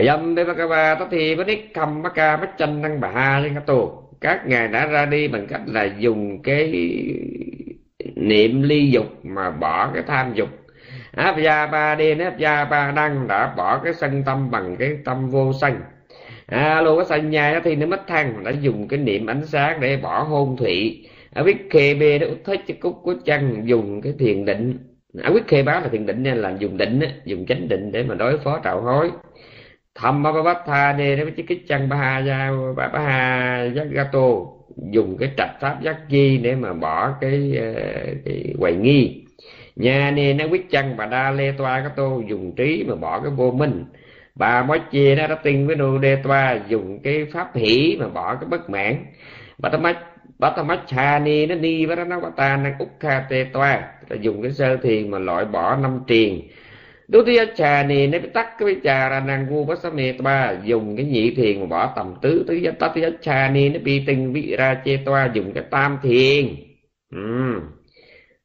Dâm 0.04 0.36
Devakava 0.36 0.96
Bác 0.96 1.10
Ba 1.76 1.86
Maka 1.86 2.38
Machan 2.38 2.38
Nick 2.38 2.58
Khâm 2.60 2.82
Năng 2.82 3.00
Bà 3.00 3.10
Ha 3.10 3.40
Liên 3.40 3.56
Các 3.56 3.74
Các 4.22 4.48
ngài 4.48 4.68
đã 4.68 4.86
ra 4.86 5.06
đi 5.06 5.28
bằng 5.28 5.48
cách 5.48 5.62
là 5.66 5.84
dùng 5.84 6.42
cái 6.44 6.72
niệm 8.16 8.64
ly 8.64 8.90
dục 8.92 9.06
mà 9.24 9.52
bỏ 9.52 9.92
cái 9.94 10.04
tham 10.08 10.34
dục. 10.34 10.50
Áp 11.12 11.38
gia 11.40 11.68
ba 11.68 11.96
đen 11.96 12.20
áp 12.20 12.38
gia 12.38 12.66
ba 12.66 12.92
đăng 12.92 13.28
đã 13.28 13.54
bỏ 13.58 13.82
cái 13.84 13.94
sân 13.94 14.24
tâm 14.26 14.52
bằng 14.52 14.76
cái 14.80 14.98
tâm 15.06 15.30
vô 15.30 15.54
sân 15.62 15.74
alo 16.48 16.96
cái 16.96 17.06
sân 17.06 17.30
nhai 17.30 17.62
thì 17.64 17.76
nó 17.76 17.86
mất 17.86 18.08
thăng 18.08 18.44
đã 18.44 18.52
dùng 18.52 18.88
cái 18.88 19.00
niệm 19.00 19.26
ánh 19.26 19.46
sáng 19.46 19.80
để 19.80 19.98
bỏ 19.98 20.24
hôn 20.24 20.58
thủy 20.58 21.08
ở 21.34 21.44
biết 21.44 21.56
khê 21.70 21.94
bê 21.94 22.20
nó 22.20 22.28
thích 22.46 22.60
chữ 22.68 22.74
cúc 22.80 22.96
của 23.04 23.16
chân 23.26 23.62
dùng 23.66 24.02
cái 24.02 24.14
thiền 24.20 24.46
định. 24.46 24.78
Ở 25.24 25.32
quyết 25.34 25.48
khê 25.48 25.64
báo 25.64 25.82
là 25.82 25.88
thiền 25.88 26.06
định 26.06 26.24
nên 26.24 26.38
là 26.38 26.56
dùng 26.60 26.78
định 26.78 27.00
dùng 27.26 27.46
chánh 27.46 27.68
định 27.68 27.92
để 27.92 28.04
mà 28.04 28.16
đối 28.16 28.38
phó 28.38 28.60
trạo 28.64 28.82
hối 28.82 29.12
thầm 29.96 30.24
ba 30.24 30.32
bát 30.32 30.58
tha 30.66 30.94
nê 30.98 31.16
nó 31.16 31.24
cái 31.48 31.60
chân 31.68 31.90
ba 31.90 31.96
ha 31.98 32.52
ba 32.76 32.88
ba 32.88 33.00
ha 33.00 33.64
giác 33.76 33.88
gato 33.92 34.30
dùng 34.92 35.18
cái 35.18 35.30
trạch 35.38 35.60
pháp 35.62 35.82
giác 35.82 35.98
chi 36.10 36.38
để 36.38 36.56
mà 36.56 36.74
bỏ 36.74 37.12
cái, 37.22 37.58
ờ, 37.58 37.74
cái 38.26 38.54
quầy 38.60 38.76
nghi. 38.76 39.26
Nhà 39.76 40.12
nê 40.12 40.34
nó 40.34 40.46
quyết 40.52 40.70
chân 40.70 40.98
bà 40.98 41.06
đa 41.06 41.32
lê 41.32 41.52
toa 41.52 41.80
cái 41.80 41.92
tô 41.96 42.22
dùng 42.28 42.56
trí 42.56 42.86
mà 42.88 42.96
bỏ 42.96 43.20
cái 43.20 43.32
vô 43.32 43.52
minh. 43.52 43.86
Bà 44.36 44.64
mới 44.64 44.80
chia 44.92 45.16
nó 45.16 45.28
đã 45.28 45.36
tin 45.36 45.68
với 45.68 45.76
nô 45.76 45.98
đê 45.98 46.16
toa 46.24 46.60
dùng 46.68 47.00
cái 47.04 47.26
pháp 47.34 47.56
hỷ 47.56 47.98
mà 48.00 48.08
bỏ 48.08 48.36
cái 48.36 48.46
bất 48.50 48.70
mãn. 48.70 49.06
Bà 49.58 49.70
ta 49.70 49.78
mắt 49.78 50.00
bà 50.40 50.50
ta 50.50 50.64
mắt 50.64 50.80
cha 50.88 51.20
ni 51.20 51.46
nó 51.46 51.56
ni 51.56 51.86
với 51.86 51.96
nó 51.96 52.20
bà 52.20 52.30
ta 52.30 52.58
năng 52.58 52.74
úc 52.80 52.90
kha 53.00 53.20
tê 53.30 53.46
toa. 53.54 53.92
Là 54.10 54.16
dùng 54.22 54.42
cái 54.42 54.52
sơ 54.52 54.78
thiền 54.78 55.12
mà 55.12 55.20
loại 55.20 55.46
bỏ 55.46 55.76
năm 55.76 56.00
triền. 56.08 56.42
Đô 57.08 57.24
ti 57.26 57.38
trà 57.56 57.84
nì 57.84 58.08
nếu 58.08 58.22
tắt 58.34 58.48
cái 58.60 58.76
trà 58.84 59.10
ra 59.10 59.20
năng 59.20 59.48
vu 59.50 59.66
bát 59.66 59.94
mê 59.94 60.12
toa 60.12 60.56
dùng 60.64 60.96
cái 60.98 61.06
nhị 61.06 61.36
thiền 61.36 61.60
mà 61.60 61.66
bỏ 61.66 61.94
tầm 61.96 62.14
tứ 62.22 62.46
tứ 62.48 62.56
nhất 62.56 62.76
tắt 62.80 62.92
giác 62.96 63.14
trà 63.22 63.50
nì 63.50 63.70
nếp 63.70 63.84
bị 63.84 64.04
tinh 64.08 64.34
vị 64.34 64.56
ra 64.58 64.82
chê 64.86 64.98
toa 65.06 65.30
dùng 65.34 65.54
cái 65.54 65.64
tam 65.70 65.98
thiền. 66.04 66.56
Ừ. 67.12 67.20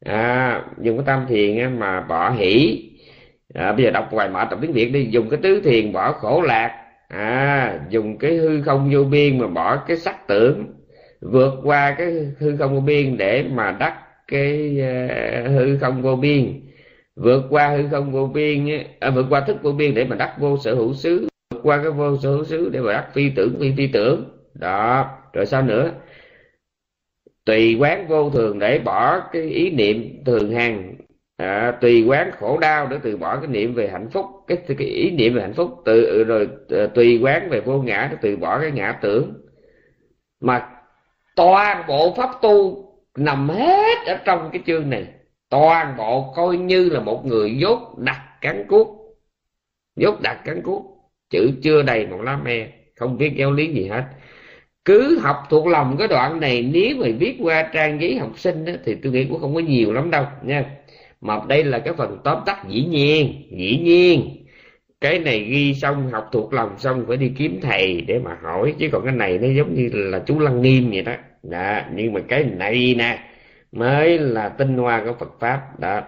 à, 0.04 0.62
dùng 0.82 0.96
cái 0.96 1.04
tam 1.06 1.26
thiền 1.28 1.78
mà 1.78 2.00
bỏ 2.00 2.30
hỷ. 2.30 2.82
À, 3.54 3.72
bây 3.72 3.84
giờ 3.84 3.90
đọc 3.90 4.08
vài 4.12 4.28
mở 4.28 4.46
tập 4.50 4.58
tiếng 4.62 4.72
việt 4.72 4.92
đi 4.92 5.08
dùng 5.10 5.28
cái 5.30 5.40
tứ 5.42 5.60
thiền 5.64 5.92
bỏ 5.92 6.12
khổ 6.12 6.42
lạc. 6.42 6.84
À, 7.08 7.78
dùng 7.88 8.18
cái 8.18 8.36
hư 8.36 8.62
không 8.62 8.90
vô 8.92 9.04
biên 9.04 9.38
mà 9.38 9.46
bỏ 9.46 9.76
cái 9.76 9.96
sắc 9.96 10.26
tưởng. 10.28 10.66
Vượt 11.20 11.54
qua 11.64 11.94
cái 11.98 12.06
hư 12.38 12.56
không 12.56 12.74
vô 12.74 12.80
biên 12.80 13.16
để 13.16 13.44
mà 13.50 13.76
đắc 13.80 13.94
cái 14.28 14.78
uh, 14.78 15.50
hư 15.50 15.78
không 15.78 16.02
vô 16.02 16.16
biên 16.16 16.60
vượt 17.20 17.44
qua 17.50 17.68
hư 17.68 17.88
không 17.90 18.12
vô 18.12 18.26
biên 18.26 18.68
à, 19.00 19.10
vượt 19.10 19.26
qua 19.30 19.40
thức 19.40 19.56
vô 19.62 19.72
biên 19.72 19.94
để 19.94 20.04
mà 20.04 20.16
đắc 20.16 20.34
vô 20.38 20.58
sở 20.58 20.74
hữu 20.74 20.94
xứ. 20.94 21.28
Vượt 21.54 21.60
qua 21.62 21.76
cái 21.82 21.90
vô 21.90 22.16
sở 22.16 22.30
hữu 22.30 22.44
xứ 22.44 22.68
để 22.68 22.80
mà 22.80 22.92
đắc 22.92 23.08
phi 23.12 23.30
tưởng 23.36 23.56
phi 23.60 23.72
phi 23.76 23.86
tưởng. 23.86 24.38
Đó 24.54 25.10
rồi 25.32 25.46
sao 25.46 25.62
nữa? 25.62 25.90
Tùy 27.44 27.76
quán 27.80 28.08
vô 28.08 28.30
thường 28.30 28.58
để 28.58 28.78
bỏ 28.78 29.20
cái 29.32 29.42
ý 29.42 29.70
niệm 29.70 30.24
thường 30.26 30.52
hằng. 30.52 30.94
À, 31.36 31.78
tùy 31.80 32.04
quán 32.06 32.30
khổ 32.38 32.58
đau 32.58 32.86
để 32.86 32.98
từ 33.02 33.16
bỏ 33.16 33.36
cái 33.40 33.46
niệm 33.46 33.74
về 33.74 33.88
hạnh 33.88 34.08
phúc. 34.10 34.26
Cái, 34.46 34.58
cái 34.78 34.88
ý 34.88 35.10
niệm 35.10 35.34
về 35.34 35.42
hạnh 35.42 35.54
phúc 35.54 35.82
từ 35.84 36.24
rồi 36.24 36.48
ờ, 36.68 36.86
tùy 36.86 37.18
quán 37.22 37.48
về 37.50 37.60
vô 37.60 37.82
ngã 37.82 38.08
để 38.10 38.16
từ 38.22 38.36
bỏ 38.36 38.60
cái 38.60 38.70
ngã 38.70 38.98
tưởng. 39.02 39.34
Mà 40.40 40.68
toàn 41.36 41.84
bộ 41.88 42.14
pháp 42.16 42.30
tu 42.42 42.84
nằm 43.16 43.48
hết 43.48 44.06
ở 44.06 44.16
trong 44.24 44.50
cái 44.52 44.62
chương 44.66 44.90
này 44.90 45.06
toàn 45.50 45.94
bộ 45.96 46.32
coi 46.36 46.56
như 46.56 46.88
là 46.88 47.00
một 47.00 47.26
người 47.26 47.56
dốt 47.58 47.98
đặt 47.98 48.22
cắn 48.40 48.64
cuốc 48.68 48.88
dốt 49.96 50.20
đặt 50.20 50.42
cắn 50.44 50.62
cuốc 50.62 50.82
chữ 51.30 51.50
chưa 51.62 51.82
đầy 51.82 52.06
một 52.06 52.20
lá 52.22 52.36
me 52.36 52.68
không 52.96 53.18
biết 53.18 53.32
giáo 53.36 53.52
lý 53.52 53.72
gì 53.72 53.86
hết. 53.86 54.04
Cứ 54.84 55.18
học 55.18 55.36
thuộc 55.50 55.66
lòng 55.66 55.96
cái 55.98 56.08
đoạn 56.08 56.40
này 56.40 56.62
nếu 56.62 56.96
mà 56.96 57.06
viết 57.18 57.36
qua 57.40 57.70
trang 57.72 58.00
giấy 58.00 58.18
học 58.18 58.38
sinh 58.38 58.64
đó, 58.64 58.72
thì 58.84 58.94
tôi 59.02 59.12
nghĩ 59.12 59.24
cũng 59.24 59.40
không 59.40 59.54
có 59.54 59.60
nhiều 59.60 59.92
lắm 59.92 60.10
đâu 60.10 60.24
nha. 60.42 60.64
Mà 61.20 61.40
đây 61.48 61.64
là 61.64 61.78
cái 61.78 61.94
phần 61.94 62.18
tóm 62.24 62.38
tắt 62.46 62.64
dĩ 62.68 62.84
nhiên 62.84 63.42
dĩ 63.50 63.78
nhiên. 63.82 64.46
Cái 65.00 65.18
này 65.18 65.40
ghi 65.40 65.74
xong 65.74 66.10
học 66.10 66.28
thuộc 66.32 66.52
lòng 66.52 66.78
xong 66.78 67.04
phải 67.08 67.16
đi 67.16 67.32
kiếm 67.36 67.58
thầy 67.62 68.00
để 68.00 68.18
mà 68.18 68.38
hỏi. 68.42 68.74
Chứ 68.78 68.88
còn 68.92 69.04
cái 69.04 69.14
này 69.14 69.38
nó 69.38 69.48
giống 69.48 69.74
như 69.74 69.90
là 69.92 70.22
chú 70.26 70.38
lăng 70.38 70.62
nghiêm 70.62 70.90
vậy 70.90 71.02
đó, 71.02 71.12
đó 71.42 71.80
nhưng 71.94 72.12
mà 72.12 72.20
cái 72.28 72.44
này 72.44 72.94
nè 72.98 73.29
mới 73.72 74.18
là 74.18 74.48
tinh 74.48 74.76
hoa 74.76 75.02
của 75.04 75.14
Phật 75.18 75.40
pháp, 75.40 75.80
đó. 75.80 76.02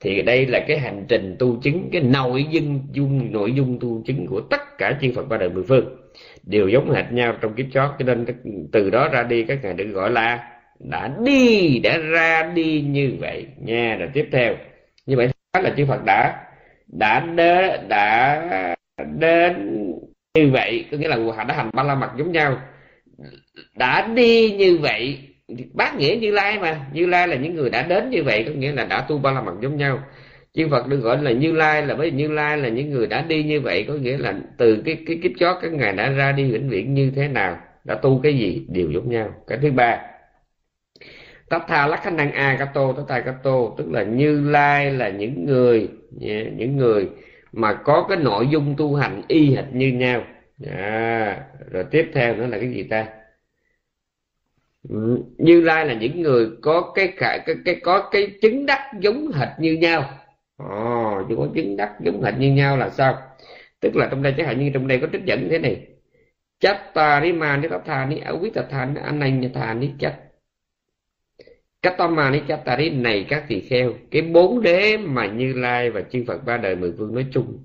Thì 0.00 0.22
đây 0.22 0.46
là 0.46 0.64
cái 0.68 0.78
hành 0.78 1.04
trình 1.08 1.36
tu 1.38 1.60
chứng, 1.62 1.88
cái 1.92 2.02
nội 2.02 2.46
dung 2.50 2.80
dung, 2.92 3.32
nội 3.32 3.52
dung 3.52 3.78
tu 3.80 4.02
chứng 4.06 4.26
của 4.26 4.40
tất 4.40 4.78
cả 4.78 4.98
chư 5.00 5.12
Phật 5.14 5.28
ba 5.28 5.36
đời 5.36 5.48
mười 5.48 5.64
phương. 5.68 5.96
Đều 6.42 6.68
giống 6.68 6.92
hệt 6.92 7.12
nhau 7.12 7.34
trong 7.40 7.54
kiếp 7.54 7.66
chót, 7.72 7.90
cho 7.98 8.04
nên 8.04 8.26
từ 8.72 8.90
đó 8.90 9.08
ra 9.08 9.22
đi, 9.22 9.44
các 9.44 9.58
ngài 9.62 9.74
được 9.74 9.84
gọi 9.84 10.10
là 10.10 10.48
đã 10.78 11.10
đi, 11.24 11.78
đã 11.78 11.98
ra 11.98 12.52
đi 12.54 12.80
như 12.80 13.16
vậy. 13.20 13.46
Nha, 13.58 13.96
rồi 13.98 14.08
tiếp 14.12 14.28
theo. 14.32 14.54
Như 15.06 15.16
vậy 15.16 15.28
là 15.62 15.74
chư 15.76 15.86
Phật 15.86 16.04
đã 16.04 16.44
đã 16.86 17.20
đến 17.20 17.88
đã 17.88 18.76
đến 19.18 19.82
như 20.34 20.50
vậy. 20.52 20.84
Có 20.90 20.96
nghĩa 20.96 21.08
là 21.08 21.16
họ 21.36 21.44
đã 21.44 21.54
hành 21.54 21.70
ba 21.72 21.82
la 21.82 21.94
mật 21.94 22.10
giống 22.18 22.32
nhau. 22.32 22.60
Đã 23.76 24.08
đi 24.14 24.50
như 24.50 24.78
vậy 24.78 25.18
bác 25.74 25.96
nghĩa 25.96 26.16
như 26.20 26.30
lai 26.30 26.58
mà. 26.58 26.86
Như 26.92 27.06
lai 27.06 27.28
là 27.28 27.36
những 27.36 27.54
người 27.54 27.70
đã 27.70 27.82
đến 27.82 28.10
như 28.10 28.22
vậy 28.22 28.44
có 28.48 28.52
nghĩa 28.54 28.72
là 28.72 28.84
đã 28.84 29.00
tu 29.08 29.18
ba 29.18 29.32
la 29.32 29.40
mật 29.40 29.54
giống 29.62 29.76
nhau. 29.76 30.02
Chư 30.54 30.68
Phật 30.70 30.86
được 30.86 30.96
gọi 30.96 31.22
là 31.22 31.30
Như 31.32 31.52
Lai 31.52 31.86
là 31.86 31.94
bởi 31.94 32.10
Như 32.10 32.28
Lai 32.28 32.58
là 32.58 32.68
những 32.68 32.90
người 32.90 33.06
đã 33.06 33.24
đi 33.28 33.42
như 33.42 33.60
vậy 33.60 33.84
có 33.88 33.94
nghĩa 33.94 34.18
là 34.18 34.34
từ 34.58 34.82
cái 34.84 34.96
cái 35.06 35.18
kiếp 35.22 35.32
chót 35.38 35.56
các 35.62 35.72
ngài 35.72 35.92
đã 35.92 36.10
ra 36.10 36.32
đi 36.32 36.52
vĩnh 36.52 36.68
viễn 36.68 36.94
như 36.94 37.10
thế 37.16 37.28
nào 37.28 37.58
đã 37.84 37.94
tu 37.94 38.20
cái 38.22 38.38
gì 38.38 38.66
đều 38.68 38.90
giống 38.90 39.10
nhau. 39.10 39.34
Cái 39.46 39.58
thứ 39.62 39.72
ba 39.72 40.00
Tát 41.48 41.62
tha 41.68 41.86
lắc 41.86 42.02
khánh 42.02 42.16
năng 42.16 42.32
a 42.32 42.70
tô 42.74 42.92
tát 42.92 43.24
tha 43.24 43.34
tô 43.42 43.74
tức 43.78 43.90
là 43.90 44.02
Như 44.02 44.50
Lai 44.50 44.90
là 44.90 45.08
những 45.08 45.46
người 45.46 45.88
những 46.56 46.76
người 46.76 47.08
mà 47.52 47.72
có 47.72 48.06
cái 48.08 48.18
nội 48.18 48.48
dung 48.52 48.74
tu 48.78 48.94
hành 48.94 49.22
y 49.28 49.54
hệt 49.54 49.64
như 49.72 49.88
nhau. 49.92 50.24
À, 50.70 51.40
rồi 51.70 51.84
tiếp 51.90 52.10
theo 52.14 52.36
nữa 52.36 52.46
là 52.46 52.58
cái 52.58 52.70
gì 52.70 52.82
ta? 52.82 53.06
Ừ, 54.88 55.18
như 55.38 55.60
lai 55.60 55.86
là 55.86 55.94
những 55.94 56.22
người 56.22 56.48
có 56.62 56.92
cái 56.94 57.12
khả 57.16 57.38
cái, 57.46 57.56
cái 57.64 57.80
có 57.82 58.08
cái 58.12 58.26
chứng 58.42 58.66
đắc 58.66 58.90
giống 59.00 59.32
hệt 59.32 59.48
như 59.58 59.72
nhau. 59.72 60.18
Ồ 60.56 61.18
oh, 61.20 61.26
chỉ 61.28 61.34
có 61.38 61.48
chứng 61.54 61.76
đắc 61.76 61.92
giống 62.00 62.22
hệt 62.22 62.34
như 62.38 62.52
nhau 62.52 62.76
là 62.76 62.90
sao? 62.90 63.18
Tức 63.80 63.96
là 63.96 64.08
trong 64.10 64.22
đây 64.22 64.34
chẳng 64.36 64.46
hạn 64.46 64.58
như 64.60 64.70
trong 64.74 64.88
đây 64.88 64.98
có 65.00 65.06
trích 65.12 65.24
dẫn 65.24 65.48
thế 65.50 65.58
này. 65.58 65.86
Chát 66.60 66.94
ta 66.94 67.20
ni 67.20 67.32
ma 67.32 67.56
ni 67.56 67.68
tát 67.68 67.84
tha 67.84 68.06
ni 68.06 68.18
áo 68.18 68.38
quyết 68.40 68.54
tát 68.54 68.64
tha 68.70 68.84
ni 68.86 69.00
anh 69.04 69.20
anh 69.20 69.50
tha 69.54 69.74
ni 69.74 69.90
chát. 70.00 70.14
Các 71.82 71.94
tâm 71.98 72.14
ma 72.16 72.30
ni 72.30 72.40
chát 72.48 72.64
ta 72.64 72.76
ni 72.76 72.90
này 72.90 73.26
các 73.28 73.44
tỳ 73.48 73.60
kheo 73.60 73.92
cái 74.10 74.22
bốn 74.22 74.62
đế 74.62 74.96
mà 74.96 75.26
như 75.26 75.52
lai 75.52 75.90
và 75.90 76.00
chư 76.00 76.24
phật 76.26 76.44
ba 76.44 76.56
đời 76.56 76.76
mười 76.76 76.92
phương 76.98 77.14
nói 77.14 77.26
chung 77.32 77.62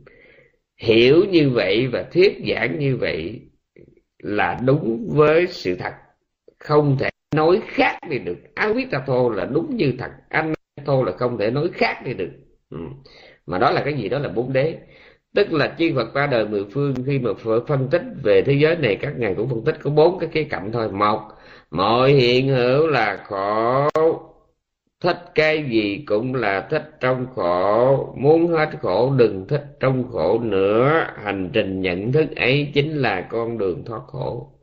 hiểu 0.78 1.26
như 1.32 1.50
vậy 1.50 1.88
và 1.88 2.04
thuyết 2.04 2.38
giảng 2.50 2.80
như 2.80 2.98
vậy 2.98 3.42
là 4.20 4.60
đúng 4.66 5.10
với 5.10 5.48
sự 5.48 5.76
thật 5.76 5.94
không 6.60 6.98
thể 7.00 7.10
nói 7.36 7.62
khác 7.68 8.00
đi 8.10 8.20
được. 8.20 8.38
Áo 8.56 8.74
biết 8.74 8.88
ta 8.92 9.04
thô 9.08 9.30
là 9.30 9.46
đúng 9.46 9.76
như 9.76 9.94
thật. 10.00 10.12
Anh 10.30 10.54
thô 10.86 11.04
là 11.04 11.12
không 11.12 11.38
thể 11.38 11.52
nói 11.52 11.70
khác 11.74 12.02
đi 12.06 12.14
được. 12.14 12.30
Ừ. 12.70 12.78
mà 13.46 13.58
đó 13.58 13.72
là 13.72 13.82
cái 13.84 13.94
gì? 13.94 14.10
Đó 14.10 14.20
là 14.20 14.30
bốn 14.30 14.54
đế. 14.54 14.78
Tức 15.36 15.54
là 15.54 15.76
chư 15.80 15.92
Phật 15.96 16.14
ba 16.14 16.28
đời 16.28 16.48
mười 16.48 16.66
phương, 16.72 16.96
khi 17.06 17.20
mà 17.20 17.32
phân 17.68 17.88
tích 17.92 18.02
về 18.24 18.42
thế 18.42 18.54
giới 18.54 18.76
này, 18.76 18.96
các 19.02 19.14
ngài 19.18 19.36
cũng 19.36 19.50
phân 19.50 19.64
tích 19.66 19.76
có 19.84 19.90
bốn 19.90 20.20
cái 20.20 20.30
khía 20.34 20.44
cạnh 20.44 20.72
thôi. 20.72 20.92
Một, 20.92 21.22
mọi 21.72 22.12
hiện 22.12 22.48
hữu 22.48 22.88
là 22.88 23.24
khổ. 23.28 23.90
Thích 25.02 25.18
cái 25.36 25.64
gì 25.70 26.04
cũng 26.08 26.36
là 26.36 26.68
thích 26.72 26.92
trong 27.00 27.28
khổ. 27.36 28.16
Muốn 28.18 28.48
hết 28.48 28.70
khổ, 28.82 29.14
đừng 29.18 29.48
thích 29.48 29.66
trong 29.80 30.12
khổ 30.12 30.40
nữa. 30.40 31.08
Hành 31.24 31.50
trình 31.54 31.82
nhận 31.82 32.12
thức 32.12 32.36
ấy 32.36 32.72
chính 32.74 32.98
là 32.98 33.22
con 33.22 33.58
đường 33.58 33.84
thoát 33.86 34.02
khổ 34.08 34.57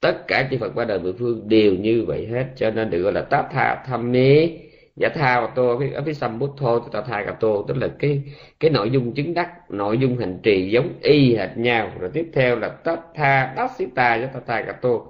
tất 0.00 0.28
cả 0.28 0.48
chư 0.50 0.58
Phật 0.58 0.74
ba 0.74 0.84
đời 0.84 0.98
mười 0.98 1.12
phương 1.12 1.48
đều 1.48 1.74
như 1.74 2.04
vậy 2.06 2.26
hết. 2.26 2.46
Cho 2.56 2.70
nên 2.70 2.90
được 2.90 3.02
gọi 3.02 3.12
là 3.12 3.22
tát 3.22 3.44
tha 3.50 3.82
tham 3.86 4.12
mê. 4.12 4.48
Giả 4.96 5.08
tha 5.08 5.40
và 5.40 5.46
tô 5.54 5.80
ở 5.94 6.02
phía 6.06 6.12
sâm 6.12 6.38
bút 6.38 6.50
thô 6.58 6.78
tát 6.78 7.04
tha 7.06 7.24
cà 7.24 7.32
tô 7.32 7.64
tức 7.68 7.76
là 7.76 7.88
cái 7.98 8.22
cái 8.60 8.70
nội 8.70 8.90
dung 8.90 9.14
chứng 9.14 9.34
đắc 9.34 9.70
nội 9.70 9.98
dung 9.98 10.18
hành 10.18 10.38
trì 10.42 10.70
giống 10.70 10.92
y 11.02 11.36
hệt 11.36 11.56
nhau. 11.56 11.92
Rồi 12.00 12.10
tiếp 12.14 12.26
theo 12.32 12.58
là 12.58 12.68
tát 12.68 12.98
tha 13.14 13.52
đắc 13.56 13.70
sĩ 13.78 13.86
ta 13.94 14.18
với 14.18 14.28
tát 14.34 14.46
tha 14.46 14.62
cà 14.62 14.72
tô. 14.72 15.06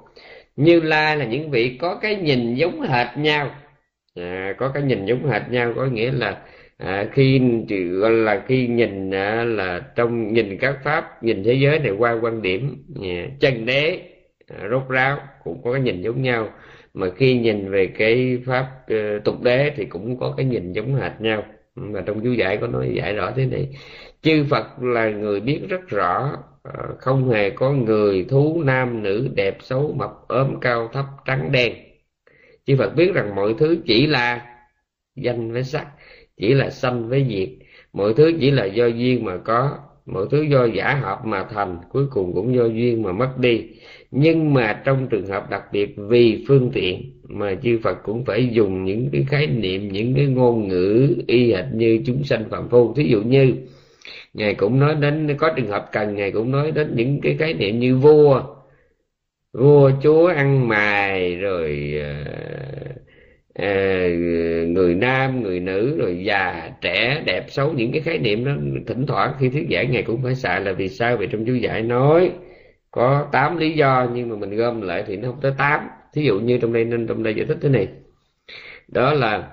Như 0.57 0.80
lai 0.80 1.16
là 1.16 1.24
những 1.24 1.51
vị 1.51 1.78
có 1.80 1.95
cái 1.95 2.16
nhìn 2.16 2.55
giống 2.55 2.80
hệt 2.80 3.07
nhau. 3.16 3.51
À, 4.14 4.55
có 4.59 4.68
cái 4.68 4.82
nhìn 4.82 5.07
giống 5.07 5.30
hệt 5.30 5.43
nhau 5.51 5.72
có 5.76 5.86
nghĩa 5.86 6.12
là 6.12 6.43
à, 6.78 7.09
khi 7.12 7.41
gọi 8.01 8.11
là 8.11 8.43
khi 8.47 8.66
nhìn 8.66 9.11
à, 9.11 9.45
là 9.45 9.80
trong 9.97 10.32
nhìn 10.32 10.59
các 10.59 10.76
pháp 10.84 11.22
nhìn 11.22 11.45
thế 11.45 11.55
giới 11.55 11.78
này 11.78 11.91
qua 11.91 12.18
quan 12.22 12.43
điểm 12.43 12.84
à, 13.03 13.26
chân 13.41 13.66
đế. 13.66 14.01
À, 14.49 14.68
rốt 14.70 14.82
ráo 14.88 15.18
cũng 15.44 15.62
có 15.64 15.72
cái 15.72 15.80
nhìn 15.82 16.03
giống 16.03 16.22
nhau. 16.22 16.49
Mà 16.94 17.07
khi 17.16 17.38
nhìn 17.38 17.70
về 17.70 17.86
cái 17.86 18.42
pháp 18.46 18.66
uh, 18.92 19.24
tục 19.24 19.42
đế 19.42 19.72
thì 19.76 19.84
cũng 19.84 20.18
có 20.20 20.34
cái 20.36 20.46
nhìn 20.46 20.72
giống 20.72 20.94
hệt 20.94 21.12
nhau. 21.20 21.44
Mà 21.74 22.01
trong 22.07 22.20
chú 22.24 22.32
giải 22.32 22.57
có 22.57 22.66
nói 22.66 22.92
giải 22.94 23.14
rõ 23.14 23.32
thế 23.36 23.46
này 23.46 23.68
chư 24.22 24.44
phật 24.51 24.82
là 24.82 25.11
người 25.11 25.40
biết 25.40 25.61
rất 25.68 25.88
rõ 25.88 26.36
ờ, 26.62 26.96
không 26.99 27.30
hề 27.30 27.51
có 27.51 27.72
người 27.72 28.26
thú 28.28 28.62
nam 28.62 29.03
nữ 29.03 29.28
đẹp 29.34 29.57
xấu 29.61 29.94
mập 29.96 30.11
ốm 30.28 30.61
cao 30.61 30.88
thấp 30.92 31.05
trắng 31.24 31.53
đen. 31.53 31.74
Chư 32.66 32.76
Phật 32.76 32.94
biết 32.96 33.12
rằng 33.14 33.34
mọi 33.34 33.55
thứ 33.59 33.78
chỉ 33.86 34.07
là 34.07 34.46
danh 35.16 35.53
với 35.53 35.64
sắc 35.64 35.86
chỉ 36.36 36.55
là 36.55 36.70
sanh 36.70 37.09
với 37.09 37.26
diệt. 37.28 37.49
Mọi 37.92 38.14
thứ 38.14 38.32
chỉ 38.40 38.51
là 38.51 38.64
do 38.64 38.86
duyên 38.86 39.24
mà 39.24 39.36
có 39.44 39.78
mọi 40.07 40.26
thứ 40.30 40.42
do 40.42 40.64
giả 40.64 40.94
hợp 41.03 41.20
mà 41.24 41.46
thành 41.51 41.78
cuối 41.90 42.07
cùng 42.11 42.34
cũng 42.34 42.55
do 42.55 42.64
duyên 42.64 43.03
mà 43.03 43.12
mất 43.12 43.38
đi 43.38 43.66
nhưng 44.11 44.54
mà 44.54 44.82
trong 44.84 45.09
trường 45.11 45.26
hợp 45.26 45.50
đặc 45.50 45.62
biệt 45.72 45.94
vì 45.96 46.44
phương 46.48 46.70
tiện 46.74 47.12
mà 47.28 47.54
chư 47.62 47.78
Phật 47.82 47.98
cũng 48.02 48.24
phải 48.24 48.48
dùng 48.52 48.84
những 48.84 49.09
cái 49.12 49.24
khái 49.28 49.46
niệm 49.46 49.88
những 49.92 50.14
cái 50.14 50.26
ngôn 50.26 50.68
ngữ 50.68 51.16
y 51.26 51.52
hệt 51.52 51.64
như 51.74 52.00
chúng 52.06 52.24
sanh 52.24 52.44
phạm 52.50 52.68
phu. 52.68 52.94
Thí 52.94 53.04
dụ 53.04 53.22
như 53.22 53.54
ngài 54.34 54.54
cũng 54.54 54.80
nói 54.80 54.94
đến 54.94 55.36
có 55.38 55.50
trường 55.56 55.68
hợp 55.68 55.88
cần 55.92 56.14
ngài 56.14 56.32
cũng 56.32 56.52
nói 56.52 56.70
đến 56.70 56.92
những 56.96 57.20
cái 57.20 57.36
khái 57.38 57.54
niệm 57.54 57.78
như 57.78 57.96
vua. 57.96 58.42
Vua 59.52 59.90
chúa 60.02 60.26
ăn 60.26 60.68
mài 60.68 61.36
rồi 61.36 61.94
uh, 62.00 62.28
uh, 63.59 64.68
người 64.68 64.94
nam 64.94 65.42
người 65.42 65.61
nữ 65.61 65.96
rồi 65.98 66.24
già 66.24 66.70
trẻ 66.80 67.22
đẹp 67.26 67.44
xấu 67.48 67.72
những 67.72 67.92
cái 67.92 68.00
khái 68.00 68.18
niệm 68.18 68.44
đó 68.44 68.52
thỉnh 68.86 69.06
thoảng 69.06 69.32
khi 69.38 69.48
thuyết 69.48 69.66
giảng 69.70 69.90
ngài 69.90 70.02
cũng 70.02 70.22
phải 70.22 70.34
xài 70.34 70.61
là 70.61 70.72
vì 70.72 70.88
sao 70.88 71.16
vậy 71.16 71.28
trong 71.32 71.44
chú 71.44 71.54
giải 71.54 71.82
nói 71.82 72.30
có 72.91 73.28
tám 73.32 73.57
lý 73.57 73.72
do 73.72 74.07
nhưng 74.14 74.28
mà 74.28 74.36
mình 74.36 74.57
gom 74.57 74.80
lại 74.80 75.05
thì 75.07 75.16
nó 75.16 75.28
không 75.28 75.41
tới 75.41 75.53
tám. 75.59 75.89
Thí 76.12 76.24
dụ 76.24 76.41
như 76.41 76.59
trong 76.59 76.72
đây 76.72 76.84
nên 76.84 77.07
trong 77.07 77.22
đây 77.22 77.34
giải 77.34 77.47
thích 77.47 77.59
thế 77.61 77.68
này. 77.68 77.89
Đó 78.89 79.12
là 79.12 79.49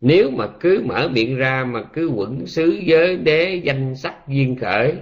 nếu 0.00 0.30
mà 0.30 0.46
cứ 0.60 0.82
mở 0.84 1.08
miệng 1.12 1.36
ra 1.36 1.64
mà 1.64 1.82
cứ 1.92 2.08
quẩn 2.08 2.46
xứ 2.46 2.80
giới 2.84 3.16
đế 3.16 3.60
danh 3.64 3.96
sắc 3.96 4.28
duyên 4.28 4.56
khởi, 4.56 4.94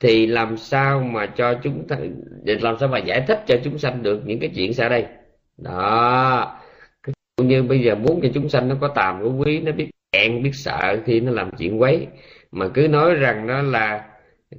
thì 0.00 0.26
làm 0.26 0.56
sao 0.56 1.00
mà 1.00 1.26
cho 1.26 1.54
chúng 1.62 1.88
ta, 1.88 1.96
làm 2.44 2.76
sao 2.80 2.88
mà 2.88 2.98
giải 2.98 3.24
thích 3.28 3.42
cho 3.46 3.56
chúng 3.64 3.78
sanh 3.78 4.02
được 4.02 4.22
những 4.26 4.40
cái 4.40 4.50
chuyện 4.54 4.74
sau 4.74 4.88
đây? 4.88 5.06
Đó. 5.58 6.60
Như 7.42 7.62
bây 7.62 7.80
giờ 7.80 7.94
muốn 7.94 8.20
cho 8.22 8.28
chúng 8.34 8.48
sanh 8.48 8.68
nó 8.68 8.76
có 8.80 8.88
tàm 8.88 9.22
có 9.22 9.28
quý, 9.28 9.60
nó 9.60 9.72
biết 9.72 9.90
hẹn 10.14 10.42
biết 10.42 10.54
sợ 10.54 10.96
khi 11.04 11.20
nó 11.20 11.32
làm 11.32 11.50
chuyện 11.58 11.80
quấy, 11.80 12.06
mà 12.52 12.68
cứ 12.74 12.88
nói 12.88 13.14
rằng 13.14 13.46
nó 13.46 13.62
là 13.62 14.08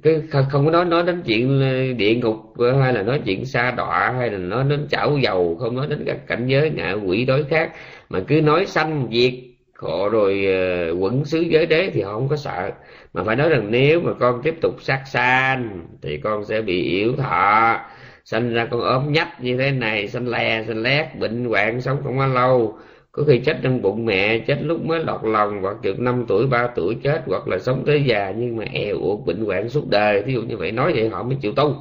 cứ 0.02 0.22
không 0.30 0.64
có 0.64 0.70
nói 0.70 0.84
nói 0.84 1.02
đến 1.02 1.22
chuyện 1.26 1.60
ờ, 1.60 1.92
địa 1.92 2.14
ngục 2.14 2.36
ờ, 2.58 2.82
hay 2.82 2.92
là 2.92 3.02
nói 3.02 3.20
chuyện 3.24 3.44
xa 3.46 3.70
đọa 3.70 4.14
hay 4.18 4.30
là 4.30 4.38
nói 4.38 4.64
đến 4.68 4.86
chảo 4.90 5.18
dầu 5.18 5.56
không 5.60 5.76
nói 5.76 5.86
đến 5.86 6.02
các 6.06 6.26
cảnh 6.26 6.46
giới 6.46 6.70
ngạ 6.70 6.92
quỷ 6.92 7.24
đối 7.24 7.44
khác. 7.44 7.72
Mà 8.08 8.20
cứ 8.28 8.40
nói 8.40 8.66
sanh 8.66 9.08
diệt 9.12 9.32
khổ 9.74 10.08
rồi 10.08 10.46
uh, 10.92 11.02
quẩn 11.02 11.24
xứ 11.24 11.40
giới 11.40 11.66
đế 11.66 11.90
thì 11.94 12.02
họ 12.02 12.12
không 12.12 12.28
có 12.28 12.36
sợ. 12.36 12.70
Mà 13.14 13.24
phải 13.24 13.36
nói 13.36 13.48
rằng 13.48 13.66
nếu 13.70 14.00
mà 14.00 14.12
con 14.20 14.42
tiếp 14.42 14.54
tục 14.62 14.74
sát 14.80 15.02
sanh 15.06 15.86
thì 16.02 16.16
con 16.16 16.44
sẽ 16.44 16.60
bị 16.60 16.82
yếu 16.82 17.16
thọ. 17.16 17.80
Sanh 18.24 18.54
ra 18.54 18.66
con 18.70 18.80
ốm 18.80 19.12
nhách 19.12 19.42
như 19.42 19.56
thế 19.56 19.70
này 19.70 20.08
sanh 20.08 20.28
lè 20.28 20.64
sanh 20.66 20.82
lét 20.82 21.06
bệnh 21.18 21.44
hoạn 21.44 21.80
sống 21.80 21.98
không 22.04 22.18
có 22.18 22.26
lâu 22.26 22.78
có 23.16 23.24
khi 23.24 23.38
chết 23.38 23.56
trong 23.62 23.82
bụng 23.82 24.06
mẹ, 24.06 24.38
chết 24.38 24.58
lúc 24.62 24.84
mới 24.84 25.04
lọt 25.04 25.20
lòng, 25.24 25.62
hoặc 25.62 25.76
được 25.82 26.00
năm 26.00 26.24
tuổi, 26.28 26.46
ba 26.46 26.68
tuổi 26.76 26.96
chết, 27.02 27.22
hoặc 27.26 27.48
là 27.48 27.58
sống 27.58 27.82
tới 27.86 28.02
già 28.04 28.34
nhưng 28.38 28.56
mà 28.56 28.64
eo 28.72 28.96
uột 28.96 29.26
bệnh 29.26 29.44
hoạn 29.44 29.68
suốt 29.68 29.88
đời. 29.88 30.22
Thí 30.22 30.32
dụ 30.32 30.42
như 30.42 30.56
vậy, 30.56 30.72
nói 30.72 30.92
vậy 30.92 31.08
họ 31.08 31.22
mới 31.22 31.36
chịu 31.40 31.52
tu. 31.52 31.74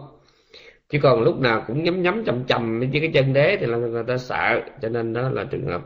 Chứ 0.90 1.00
còn 1.02 1.24
lúc 1.24 1.40
nào 1.40 1.64
cũng 1.68 1.84
nhắm 1.84 2.02
nhắm 2.04 2.24
chầm 2.26 2.44
chầm 2.48 2.80
với 2.80 2.90
cái 2.94 3.10
chân 3.14 3.34
đế 3.34 3.58
thì 3.60 3.66
là 3.66 3.78
người 3.78 4.04
ta 4.08 4.18
sợ. 4.18 4.62
Cho 4.82 4.90
nên 4.90 5.14
đó 5.14 5.30
là 5.30 5.44
trường 5.44 5.66
hợp 5.66 5.82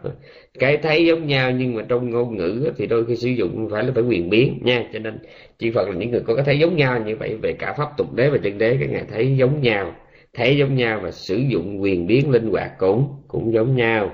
cái 0.59 0.77
thấy 0.77 1.05
giống 1.05 1.27
nhau, 1.27 1.51
nhưng 1.51 1.75
mà 1.75 1.83
trong 1.87 2.09
ngôn 2.09 2.37
ngữ 2.37 2.71
thì 2.77 2.87
đôi 2.87 3.05
khi 3.05 3.15
sử 3.15 3.29
dụng 3.29 3.69
phải 3.71 3.83
là 3.83 3.91
phải 3.95 4.03
quyền 4.03 4.29
biến 4.29 4.59
nha. 4.63 4.85
Cho 4.93 4.99
nên 4.99 5.19
chỉ 5.59 5.71
phật 5.71 5.89
là 5.89 5.95
những 5.95 6.11
người 6.11 6.21
có 6.27 6.35
cái 6.35 6.45
thấy 6.45 6.59
giống 6.59 6.75
nhau 6.75 6.99
như 7.05 7.15
vậy, 7.15 7.35
về 7.41 7.53
cả 7.53 7.73
pháp 7.77 7.97
tục 7.97 8.13
đế 8.13 8.29
và 8.29 8.37
chân 8.43 8.57
đế 8.57 8.77
các 8.79 8.89
ngài 8.89 9.03
thấy 9.11 9.37
giống 9.37 9.61
nhau, 9.61 9.95
thấy 10.33 10.57
giống 10.57 10.75
nhau 10.75 10.99
và 11.03 11.11
sử 11.11 11.35
dụng 11.37 11.81
quyền 11.81 12.07
biến 12.07 12.31
linh 12.31 12.49
hoạt 12.49 12.71
cũng 12.77 13.15
cũng 13.27 13.53
giống 13.53 13.75
nhau 13.75 14.11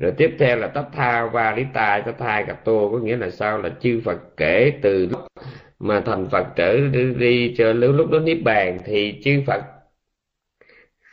rồi 0.00 0.12
tiếp 0.16 0.36
theo 0.38 0.56
là 0.56 0.66
tát 0.68 0.84
tha 0.92 1.26
va 1.26 1.54
lý 1.56 1.64
tài 1.74 2.02
tát 2.02 2.18
thai 2.18 2.44
cà 2.46 2.52
tô 2.52 2.88
có 2.92 2.98
nghĩa 2.98 3.16
là 3.16 3.30
sao? 3.30 3.58
Là 3.58 3.70
chư 3.80 4.00
phật 4.04 4.18
kể 4.36 4.72
từ 4.82 5.06
lúc 5.06 5.20
mà 5.78 6.00
thành 6.06 6.28
phật 6.30 6.46
trở 6.56 6.78
đi 7.18 7.54
cho 7.58 7.72
lúc 7.72 8.10
đó 8.10 8.18
niết 8.18 8.38
bàn 8.44 8.78
thì 8.84 9.20
chư 9.24 9.42
phật 9.46 9.62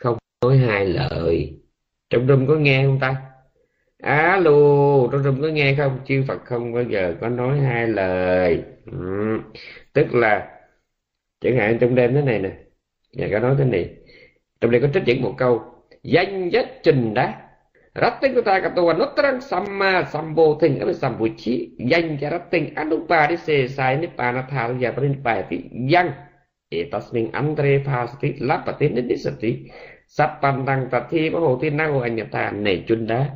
không 0.00 0.18
nói 0.44 0.58
hai 0.58 0.86
lời. 0.86 1.60
Trong 2.10 2.28
rung 2.28 2.46
có 2.46 2.54
nghe 2.54 2.84
không 2.84 2.98
ta? 3.00 3.16
Alo 4.02 4.52
trong 5.12 5.22
rung 5.22 5.42
có 5.42 5.48
nghe 5.48 5.74
không? 5.74 5.98
Chư 6.06 6.24
Phật 6.28 6.44
không 6.44 6.72
bao 6.72 6.82
giờ 6.82 7.14
có 7.20 7.28
nói 7.28 7.60
hai 7.60 7.88
lời. 7.88 8.62
Ừ. 8.92 9.38
tức 9.92 10.14
là, 10.14 10.48
chẳng 11.40 11.56
hạn 11.56 11.78
trong 11.80 11.94
đêm 11.94 12.14
thế 12.14 12.22
này 12.22 12.38
nè 12.38 12.50
nhà 13.12 13.28
có 13.32 13.38
nói 13.38 13.54
thế 13.58 13.64
này. 13.64 13.90
Trong 14.60 14.70
đây 14.70 14.80
có 14.80 14.88
trích 14.94 15.04
dẫn 15.04 15.22
một 15.22 15.34
câu, 15.38 15.62
danh 16.02 16.48
nhất 16.48 16.68
trình 16.82 17.14
đá. 17.14 17.45
Rating 17.96 18.44
ta 18.44 18.60
katua 18.60 18.92
nutrang 18.92 19.40
samma 19.40 20.04
sambo 20.04 20.60
ting 20.60 20.76
apa 20.84 20.92
sambuci 20.92 21.80
yang 21.80 22.20
jarating 22.20 22.76
se 23.40 23.68
sai 23.68 23.96
ni 23.96 24.08
panatha 24.12 24.76
ya 24.76 24.92
prinipati 24.92 25.72
yang 25.88 26.12
etasming 26.68 27.32
andre 27.32 27.80
phasati 27.80 28.36
lapati 28.44 28.92
nidisati. 28.92 29.50
Sapantang 30.06 30.86
tathi 30.90 31.30
có 31.30 31.38
hồ 31.40 31.58
thiên 31.62 31.76
năng 31.76 32.00
anh 32.00 32.28
ta 32.30 32.50
này 32.50 32.84
chun 32.88 33.06
đá 33.06 33.30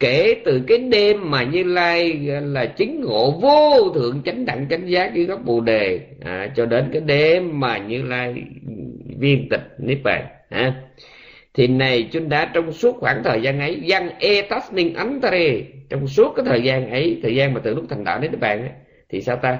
kể 0.00 0.42
từ 0.44 0.60
cái 0.66 0.78
đêm 0.78 1.30
mà 1.30 1.42
như 1.42 1.64
lai 1.64 2.12
là 2.42 2.66
chứng 2.66 3.00
ngộ 3.00 3.30
vô 3.30 3.90
thượng 3.94 4.22
chánh 4.22 4.44
đẳng 4.46 4.66
chánh 4.70 4.90
giác 4.90 5.14
dưới 5.14 5.24
góc 5.24 5.40
bồ 5.44 5.60
đề. 5.60 6.00
À, 6.24 6.52
cho 6.56 6.66
đến 6.66 6.90
cái 6.92 7.00
đêm 7.00 7.60
mà 7.60 7.78
như 7.78 8.02
lai 8.02 8.34
viên 9.18 9.48
tịch 9.48 9.60
niết 9.78 9.98
bàn 10.04 10.26
à 10.48 10.74
thì 11.60 11.66
này 11.66 12.08
chúng 12.12 12.28
đã 12.28 12.50
trong 12.54 12.72
suốt 12.72 12.96
khoảng 13.00 13.22
thời 13.24 13.42
gian 13.42 13.60
ấy 13.60 13.82
văn 13.86 14.10
etasmin 14.18 14.94
antare 14.94 15.60
trong 15.88 16.06
suốt 16.06 16.32
cái 16.36 16.44
thời 16.48 16.62
gian 16.62 16.90
ấy 16.90 17.20
thời 17.22 17.34
gian 17.34 17.54
mà 17.54 17.60
từ 17.64 17.74
lúc 17.74 17.84
thành 17.88 18.04
đạo 18.04 18.20
đến 18.20 18.30
các 18.30 18.40
bạn 18.40 18.60
ấy, 18.60 18.70
thì 19.08 19.20
sao 19.20 19.36
ta? 19.36 19.58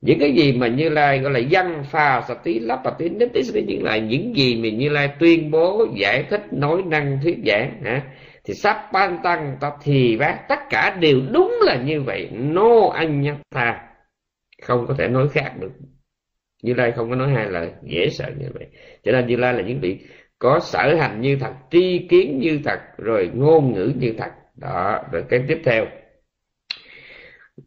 Những 0.00 0.18
cái 0.18 0.32
gì 0.32 0.52
mà 0.52 0.66
như 0.66 0.88
lai 0.88 1.18
gọi 1.18 1.32
là 1.32 1.40
văn 1.50 1.84
pha 1.90 2.22
sa 2.28 2.34
tí 2.34 2.58
lắp 2.58 2.80
và 2.84 2.90
tí 2.98 3.08
đến 3.08 3.28
tí 3.34 3.40
những 3.66 3.84
là 3.84 3.96
những 3.96 4.36
gì 4.36 4.56
mà 4.62 4.68
như 4.68 4.88
lai 4.88 5.08
tuyên 5.20 5.50
bố 5.50 5.86
giải 5.96 6.24
thích 6.30 6.42
nói 6.52 6.82
năng 6.86 7.18
thuyết 7.22 7.36
giảng 7.46 7.82
hả? 7.84 8.02
Thì 8.44 8.54
sắp 8.54 8.92
ban 8.92 9.18
tăng 9.22 9.56
ta 9.60 9.70
thì 9.82 10.16
bác 10.16 10.38
tất 10.48 10.58
cả 10.70 10.96
đều 11.00 11.20
đúng 11.32 11.58
là 11.62 11.76
như 11.76 12.00
vậy. 12.00 12.28
No 12.32 12.88
anh 12.94 13.20
nhắc 13.20 13.36
ta 13.54 13.80
không 14.62 14.86
có 14.88 14.94
thể 14.98 15.08
nói 15.08 15.28
khác 15.28 15.52
được. 15.60 15.72
Như 16.62 16.74
lai 16.74 16.92
không 16.92 17.10
có 17.10 17.16
nói 17.16 17.32
hai 17.34 17.46
lời 17.50 17.70
dễ 17.82 18.08
sợ 18.10 18.30
như 18.38 18.46
vậy. 18.54 18.66
Cho 19.04 19.12
nên 19.12 19.26
như 19.26 19.36
lai 19.36 19.54
là 19.54 19.62
những 19.62 19.80
vị 19.80 19.98
có 20.38 20.60
sở 20.60 20.94
hành 20.96 21.20
như 21.20 21.36
thật, 21.40 21.52
tri 21.70 22.06
kiến 22.10 22.38
như 22.38 22.60
thật, 22.64 22.80
rồi 22.98 23.30
ngôn 23.34 23.72
ngữ 23.72 23.92
như 23.96 24.14
thật. 24.18 24.30
Đó, 24.54 25.00
rồi 25.12 25.24
cái 25.28 25.44
tiếp 25.48 25.62
theo. 25.64 25.86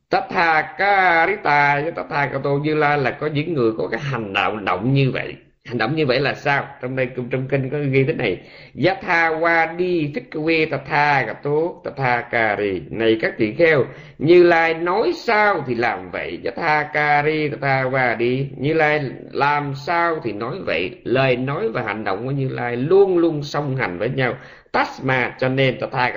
Tatha 0.10 0.76
Karita 0.78 1.82
với 1.82 1.92
Tatha 1.92 2.30
Kato 2.34 2.50
Như 2.64 2.76
La 2.76 2.98
là 2.98 3.12
có 3.12 3.28
những 3.28 3.54
người 3.54 3.72
có 3.78 3.88
cái 3.88 4.00
hành 4.00 4.34
đạo 4.34 4.56
động 4.56 4.94
như 4.94 5.12
vậy 5.12 5.36
hành 5.70 5.78
động 5.78 5.96
như 5.96 6.06
vậy 6.06 6.20
là 6.20 6.34
sao? 6.34 6.68
Trong 6.82 6.96
đây, 6.96 7.08
trong 7.32 7.48
kinh 7.48 7.70
có 7.70 7.78
ghi 7.92 8.04
thế 8.04 8.14
này. 8.14 8.42
Yatha 8.86 9.30
wadi 9.30 10.14
phikawe 10.14 10.70
tatha 10.70 11.24
gato 11.24 11.52
tatha 11.84 12.22
kari 12.22 12.82
này 12.90 13.18
các 13.22 13.38
tỳ 13.38 13.54
kheo, 13.54 13.86
như 14.18 14.44
lai 14.44 14.74
nói 14.74 15.12
sao 15.16 15.64
thì 15.68 15.76
làm 15.76 16.12
vậy? 16.12 16.40
Yatha 16.46 16.84
kari 16.94 17.50
tatha 17.50 18.16
đi 18.16 18.48
như 18.58 18.74
lai 18.74 19.02
làm 19.32 19.74
sao 19.76 20.20
thì 20.24 20.32
nói 20.32 20.56
vậy? 20.66 20.92
Lời 21.04 21.36
nói 21.36 21.70
và 21.70 21.82
hành 21.82 22.04
động 22.04 22.26
của 22.26 22.32
như 22.32 22.50
lai 22.50 22.76
luôn 22.76 23.18
luôn 23.18 23.44
song 23.44 23.76
hành 23.76 23.98
với 23.98 24.10
nhau. 24.10 24.38
Tasma 24.72 25.36
cho 25.40 25.50
nên 25.50 25.80
tatha 25.80 26.10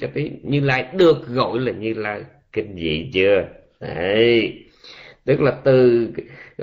cho 0.00 0.08
tí. 0.14 0.30
Như 0.42 0.60
lai 0.60 0.84
được 0.92 1.28
gọi 1.28 1.60
là 1.60 1.72
như 1.72 1.94
lai. 1.94 2.20
Kinh 2.52 2.74
dị 2.74 3.10
chưa? 3.14 3.44
Đấy. 3.80 4.64
Tức 5.24 5.40
là 5.40 5.50
từ 5.64 6.08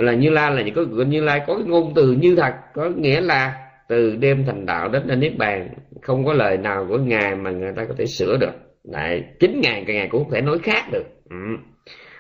là 0.04 0.14
như 0.14 0.30
lai 0.30 0.52
là 0.52 0.62
những 0.62 0.76
có 0.76 1.04
như 1.04 1.24
lai 1.24 1.42
có 1.48 1.56
cái 1.56 1.64
ngôn 1.64 1.94
từ 1.96 2.12
như 2.12 2.36
thật, 2.36 2.54
có 2.74 2.90
nghĩa 2.90 3.22
là 3.22 3.54
từ 3.88 4.16
đêm 4.16 4.46
thành 4.46 4.66
đạo 4.66 4.90
đến 4.90 5.08
đến 5.08 5.20
niết 5.20 5.38
bàn, 5.38 5.70
không 6.02 6.26
có 6.26 6.34
lời 6.34 6.58
nào 6.58 6.86
của 6.90 6.98
ngài 6.98 7.36
mà 7.36 7.52
người 7.52 7.74
ta 7.76 7.86
có 7.86 7.94
thể 7.98 8.06
sửa 8.06 8.38
được. 8.38 8.54
Lại 8.84 9.24
chính 9.40 9.62
ngài 9.62 9.84
cả 9.88 9.94
ngài 9.94 10.08
cũng 10.08 10.24
không 10.24 10.34
thể 10.34 10.42
nói 10.42 10.60
khác 10.64 10.84
được. 10.92 11.06
Ừ. 11.30 11.36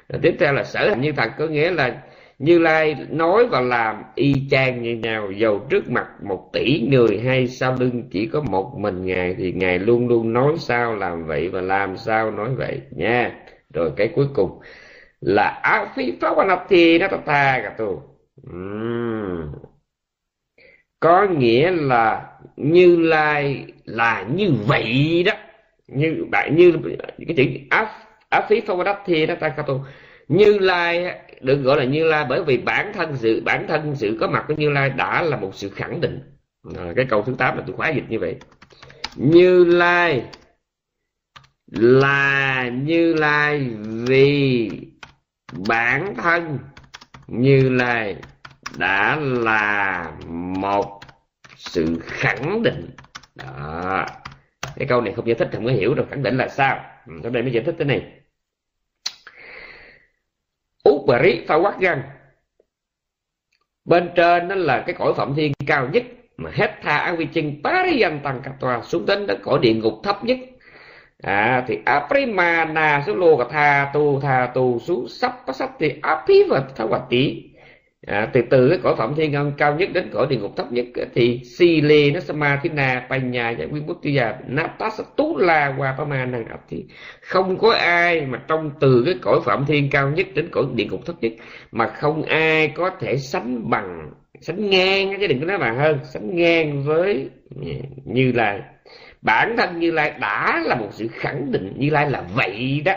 Rồi 0.09 0.19
tiếp 0.21 0.35
theo 0.39 0.53
là 0.53 0.63
sở 0.63 0.89
hành 0.89 1.01
như 1.01 1.11
thật, 1.11 1.31
có 1.37 1.47
nghĩa 1.47 1.71
là 1.71 2.01
như 2.39 2.59
lai 2.59 2.95
nói 3.09 3.45
và 3.47 3.61
làm 3.61 4.03
y 4.15 4.33
chang 4.51 4.83
như 4.83 4.95
nhau, 4.95 5.31
dầu 5.31 5.67
trước 5.69 5.89
mặt 5.89 6.07
một 6.23 6.49
tỷ 6.53 6.87
người 6.91 7.19
hay 7.19 7.47
sau 7.47 7.75
lưng 7.79 8.03
chỉ 8.11 8.25
có 8.25 8.41
một 8.41 8.73
mình 8.79 9.05
ngài, 9.05 9.35
thì 9.37 9.51
ngài 9.51 9.79
luôn 9.79 10.07
luôn 10.07 10.33
nói 10.33 10.53
sao 10.57 10.95
làm 10.95 11.25
vậy 11.25 11.49
và 11.49 11.61
làm 11.61 11.97
sao 11.97 12.31
nói 12.31 12.49
vậy 12.57 12.81
nha. 12.91 13.31
Rồi 13.73 13.91
cái 13.97 14.07
cuối 14.15 14.25
cùng 14.33 14.59
là 15.21 15.61
Afifawanati 15.63 16.99
Natatagatu 16.99 18.01
uhm. 18.49 19.51
có 20.99 21.27
nghĩa 21.37 21.71
là 21.71 22.25
như 22.55 22.95
lai 22.95 23.65
là 23.85 24.25
như 24.35 24.51
vậy 24.67 25.23
đó. 25.25 25.33
Như 25.87 26.25
bạn 26.31 26.55
như 26.55 26.73
cái 27.27 27.35
chữ 27.37 27.43
cả 29.39 29.63
tu, 29.67 29.85
như 30.27 30.59
lai 30.59 31.19
được 31.41 31.55
gọi 31.55 31.77
là 31.77 31.83
như 31.83 32.03
lai 32.03 32.25
bởi 32.29 32.43
vì 32.43 32.57
bản 32.57 32.93
thân 32.93 33.17
sự 33.17 33.41
bản 33.45 33.65
thân 33.67 33.95
sự 33.95 34.17
có 34.19 34.27
mặt 34.27 34.45
của 34.47 34.53
như 34.53 34.69
lai 34.69 34.89
đã 34.89 35.21
là 35.21 35.37
một 35.37 35.55
sự 35.55 35.69
khẳng 35.69 36.01
định. 36.01 36.19
À, 36.77 36.93
cái 36.95 37.05
câu 37.09 37.21
thứ 37.21 37.35
8 37.37 37.57
là 37.57 37.63
tôi 37.67 37.75
khóa 37.75 37.89
dịch 37.89 38.03
như 38.09 38.19
vậy. 38.19 38.35
Như 39.15 39.63
lai 39.65 40.23
là 41.71 42.69
như 42.69 43.13
lai 43.13 43.69
vì 44.07 44.69
bản 45.53 46.15
thân 46.15 46.59
như 47.27 47.69
lai 47.69 48.15
đã 48.77 49.15
là 49.19 50.11
một 50.61 50.99
sự 51.55 51.99
khẳng 52.03 52.63
định. 52.63 52.89
Đó. 53.35 54.05
Cái 54.75 54.87
câu 54.87 55.01
này 55.01 55.13
không 55.13 55.27
giải 55.27 55.35
thích 55.35 55.49
không 55.51 55.65
có 55.65 55.71
hiểu 55.71 55.95
đâu 55.95 56.05
khẳng 56.09 56.23
định 56.23 56.37
là 56.37 56.47
sao. 56.47 56.85
Ừ, 57.07 57.13
sau 57.23 57.31
đây 57.31 57.43
mới 57.43 57.51
giải 57.51 57.63
thích 57.63 57.75
thế 57.79 57.85
này. 57.85 58.13
Upari 60.89 61.45
pha 61.47 61.55
quát 61.55 61.79
găng 61.79 62.01
bên 63.85 64.09
trên 64.15 64.47
đó 64.47 64.55
là 64.55 64.83
cái 64.87 64.95
cõi 64.99 65.13
phạm 65.13 65.35
thiên 65.35 65.51
cao 65.67 65.89
nhất 65.93 66.03
mà 66.37 66.51
hết 66.53 66.71
tha 66.81 66.97
an 66.97 67.17
vi 67.17 67.27
chân 67.33 67.61
pariyan 67.63 68.19
tăng 68.23 68.41
tòa 68.59 68.81
xuống 68.81 69.05
đến 69.05 69.27
đất 69.27 69.37
cõi 69.43 69.59
địa 69.61 69.73
ngục 69.73 69.93
thấp 70.03 70.23
nhất 70.23 70.37
à, 71.23 71.63
thì 71.67 71.77
aprimana 71.85 73.03
số 73.07 73.15
lô 73.15 73.43
tha 73.49 73.91
tu 73.93 74.19
tha 74.19 74.51
tu 74.55 74.79
sú 74.79 75.07
sắp 75.07 75.33
sắp 75.53 75.69
thì 75.79 75.93
api 76.01 76.43
và 76.49 76.63
tha 76.75 76.83
quả 76.83 76.99
tí 77.09 77.43
à, 78.07 78.29
từ 78.33 78.41
từ 78.49 78.69
cái 78.69 78.79
cõi 78.83 78.95
phạm 78.97 79.15
thiên 79.15 79.31
ngân 79.31 79.53
cao 79.57 79.75
nhất 79.75 79.89
đến 79.93 80.09
cõi 80.13 80.27
địa 80.29 80.37
ngục 80.37 80.55
thấp 80.57 80.71
nhất 80.71 80.85
thì 81.13 81.41
si 81.43 81.81
lê 81.81 82.11
nó 82.11 82.19
samathina 82.19 83.07
panya 83.09 83.49
giải 83.49 83.67
quyết 83.71 83.87
bút 83.87 83.97
tiya 84.01 84.39
natasa 84.47 85.03
tú 85.15 85.37
la 85.37 85.73
qua 85.77 85.95
pama 85.97 86.25
năng 86.25 86.45
ập 86.45 86.59
thì 86.69 86.85
không 87.21 87.57
có 87.57 87.71
ai 87.71 88.25
mà 88.25 88.41
trong 88.47 88.71
từ 88.79 89.03
cái 89.05 89.15
cõi 89.21 89.39
phạm 89.45 89.65
thiên 89.65 89.89
cao 89.89 90.09
nhất 90.09 90.27
đến 90.33 90.49
cõi 90.51 90.63
địa 90.75 90.85
ngục 90.85 91.05
thấp 91.05 91.15
nhất 91.21 91.31
mà 91.71 91.87
không 91.87 92.23
ai 92.23 92.67
có 92.67 92.89
thể 92.99 93.17
sánh 93.17 93.69
bằng 93.69 94.11
sánh 94.41 94.69
ngang 94.69 95.17
chứ 95.19 95.27
đừng 95.27 95.39
có 95.39 95.45
nói 95.45 95.57
bằng 95.57 95.77
hơn 95.77 95.99
sánh 96.03 96.35
ngang 96.35 96.83
với 96.83 97.29
ừ, 97.55 97.61
như 98.05 98.31
là 98.31 98.59
bản 99.21 99.57
thân 99.57 99.79
như 99.79 99.91
lai 99.91 100.13
đã 100.19 100.63
là 100.65 100.75
một 100.75 100.89
sự 100.91 101.07
khẳng 101.07 101.51
định. 101.51 101.73
Như 101.77 101.89
lai 101.89 102.09
là 102.11 102.21
vậy 102.21 102.81
đó. 102.85 102.93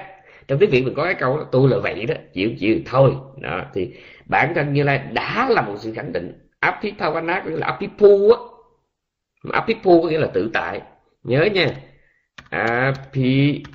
Trong 0.49 0.59
tiếng 0.59 0.71
việt 0.71 0.85
mình 0.85 0.95
có 0.97 1.05
cái 1.05 1.14
câu 1.14 1.37
đó, 1.37 1.45
tôi 1.53 1.68
là 1.71 1.79
vậy 1.79 2.07
đó. 2.07 2.14
Chịu 2.33 2.51
chịu 2.59 2.81
thôi. 2.87 3.12
Đó 3.41 3.64
thì 3.75 3.95
bản 4.27 4.55
thân 4.55 4.73
như 4.73 4.83
lai 4.83 4.99
đã 5.12 5.49
là 5.51 5.62
một 5.62 5.75
sự 5.79 5.93
khẳng 5.95 6.12
định. 6.12 6.49
Apipavana 6.61 7.41
có 7.45 7.51
nghĩa 7.51 7.57
là 7.57 7.66
apipu 7.66 8.31
á. 8.31 8.39
Apipu 9.53 10.03
có 10.03 10.09
nghĩa 10.09 10.18
là 10.18 10.29
tự 10.35 10.51
tại. 10.53 10.81
Nhớ 11.23 11.45
nha. 11.45 11.66
Apipavana 12.51 13.71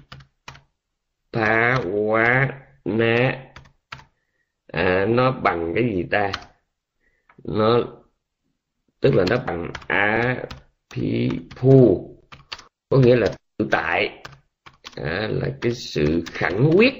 à, 4.74 5.06
nó 5.10 5.32
bằng 5.32 5.74
cái 5.76 5.84
gì 5.84 6.04
ta? 6.12 6.32
Nó 7.44 7.80
tức 9.02 9.16
là 9.16 9.26
nó 9.30 9.38
bằng 9.48 9.72
apipu 10.88 12.15
có 12.90 12.98
nghĩa 12.98 13.16
là 13.16 13.28
tự 13.58 13.68
tại. 13.72 14.10
À, 14.96 15.30
là 15.32 15.48
cái 15.62 15.72
sự 15.72 16.24
khẳng 16.26 16.72
quyết. 16.76 16.94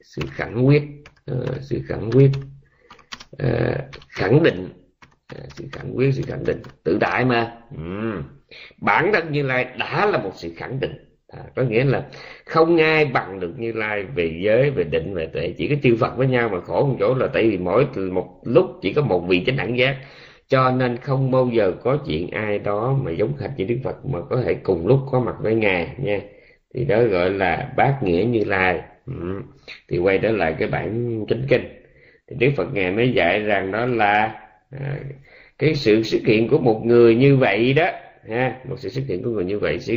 Sự 0.00 0.22
khẳng 0.30 0.66
quyết. 0.66 0.82
À, 1.26 1.34
sự 1.60 1.80
khẳng 1.88 2.10
quyết. 2.10 2.30
À, 3.38 3.76
khẳng 4.08 4.42
định. 4.42 4.68
À, 5.34 5.40
sự 5.48 5.64
khẳng 5.72 5.96
quyết 5.96 6.14
sự 6.14 6.22
khẳng 6.26 6.44
định. 6.44 6.62
Tự 6.84 6.98
tại 7.00 7.24
mà. 7.24 7.52
Ừ. 7.76 8.22
bản 8.78 9.10
thân 9.14 9.32
như 9.32 9.42
lai 9.42 9.64
đã 9.78 10.06
là 10.06 10.18
một 10.18 10.32
sự 10.34 10.52
khẳng 10.56 10.80
định. 10.80 10.92
À, 11.28 11.40
có 11.56 11.62
nghĩa 11.62 11.84
là 11.84 12.06
không 12.46 12.76
ai 12.76 13.04
bằng 13.04 13.40
được 13.40 13.54
như 13.58 13.72
lai 13.72 14.04
về 14.04 14.40
giới 14.44 14.70
về 14.70 14.84
định 14.84 15.14
về 15.14 15.26
tuệ. 15.26 15.54
Chỉ 15.58 15.68
có 15.68 15.74
chư 15.82 15.96
phật 15.96 16.16
với 16.16 16.26
nhau 16.26 16.48
mà 16.48 16.60
khổ 16.60 16.86
một 16.86 16.96
chỗ 17.00 17.14
là 17.14 17.26
tại 17.26 17.50
vì 17.50 17.58
mỗi 17.58 17.86
một 18.12 18.40
lúc 18.44 18.66
chỉ 18.82 18.92
có 18.92 19.02
một 19.02 19.24
vị 19.28 19.42
chánh 19.46 19.56
đẳng 19.56 19.78
giác 19.78 19.96
cho 20.48 20.70
nên 20.70 20.96
không 20.96 21.30
bao 21.30 21.50
giờ 21.52 21.72
có 21.82 21.98
chuyện 22.06 22.30
ai 22.30 22.58
đó 22.58 22.98
mà 23.02 23.10
giống 23.10 23.36
hệt 23.36 23.50
như 23.56 23.64
Đức 23.64 23.78
Phật 23.84 24.06
mà 24.06 24.18
có 24.30 24.42
thể 24.42 24.54
cùng 24.54 24.86
lúc 24.86 24.98
có 25.10 25.20
mặt 25.20 25.34
với 25.40 25.54
Ngài 25.54 25.88
nha. 25.98 26.20
Thì 26.74 26.84
đó 26.84 27.02
gọi 27.02 27.30
là 27.30 27.72
bát 27.76 28.02
nghĩa 28.02 28.24
như 28.24 28.44
lai. 28.44 28.80
Ừ. 29.06 29.42
thì 29.88 29.98
quay 29.98 30.18
trở 30.18 30.30
lại 30.30 30.54
cái 30.58 30.68
bản 30.68 31.24
chánh 31.28 31.42
kinh. 31.48 31.64
Thì 32.28 32.36
Đức 32.38 32.50
Phật 32.56 32.74
Ngài 32.74 32.90
mới 32.90 33.12
dạy 33.12 33.40
rằng 33.40 33.72
đó 33.72 33.86
là 33.86 34.40
à, 34.70 34.98
cái 35.58 35.74
sự 35.74 36.02
xuất 36.02 36.20
hiện 36.26 36.48
của 36.48 36.58
một 36.58 36.82
người 36.84 37.14
như 37.14 37.36
vậy 37.36 37.72
đó 37.72 37.90
ha 38.28 38.56
một 38.68 38.76
sự 38.78 38.88
xuất 38.88 39.02
hiện 39.08 39.22
của 39.22 39.30
người 39.30 39.44
như 39.44 39.58
vậy 39.58 39.78
sẽ 39.78 39.94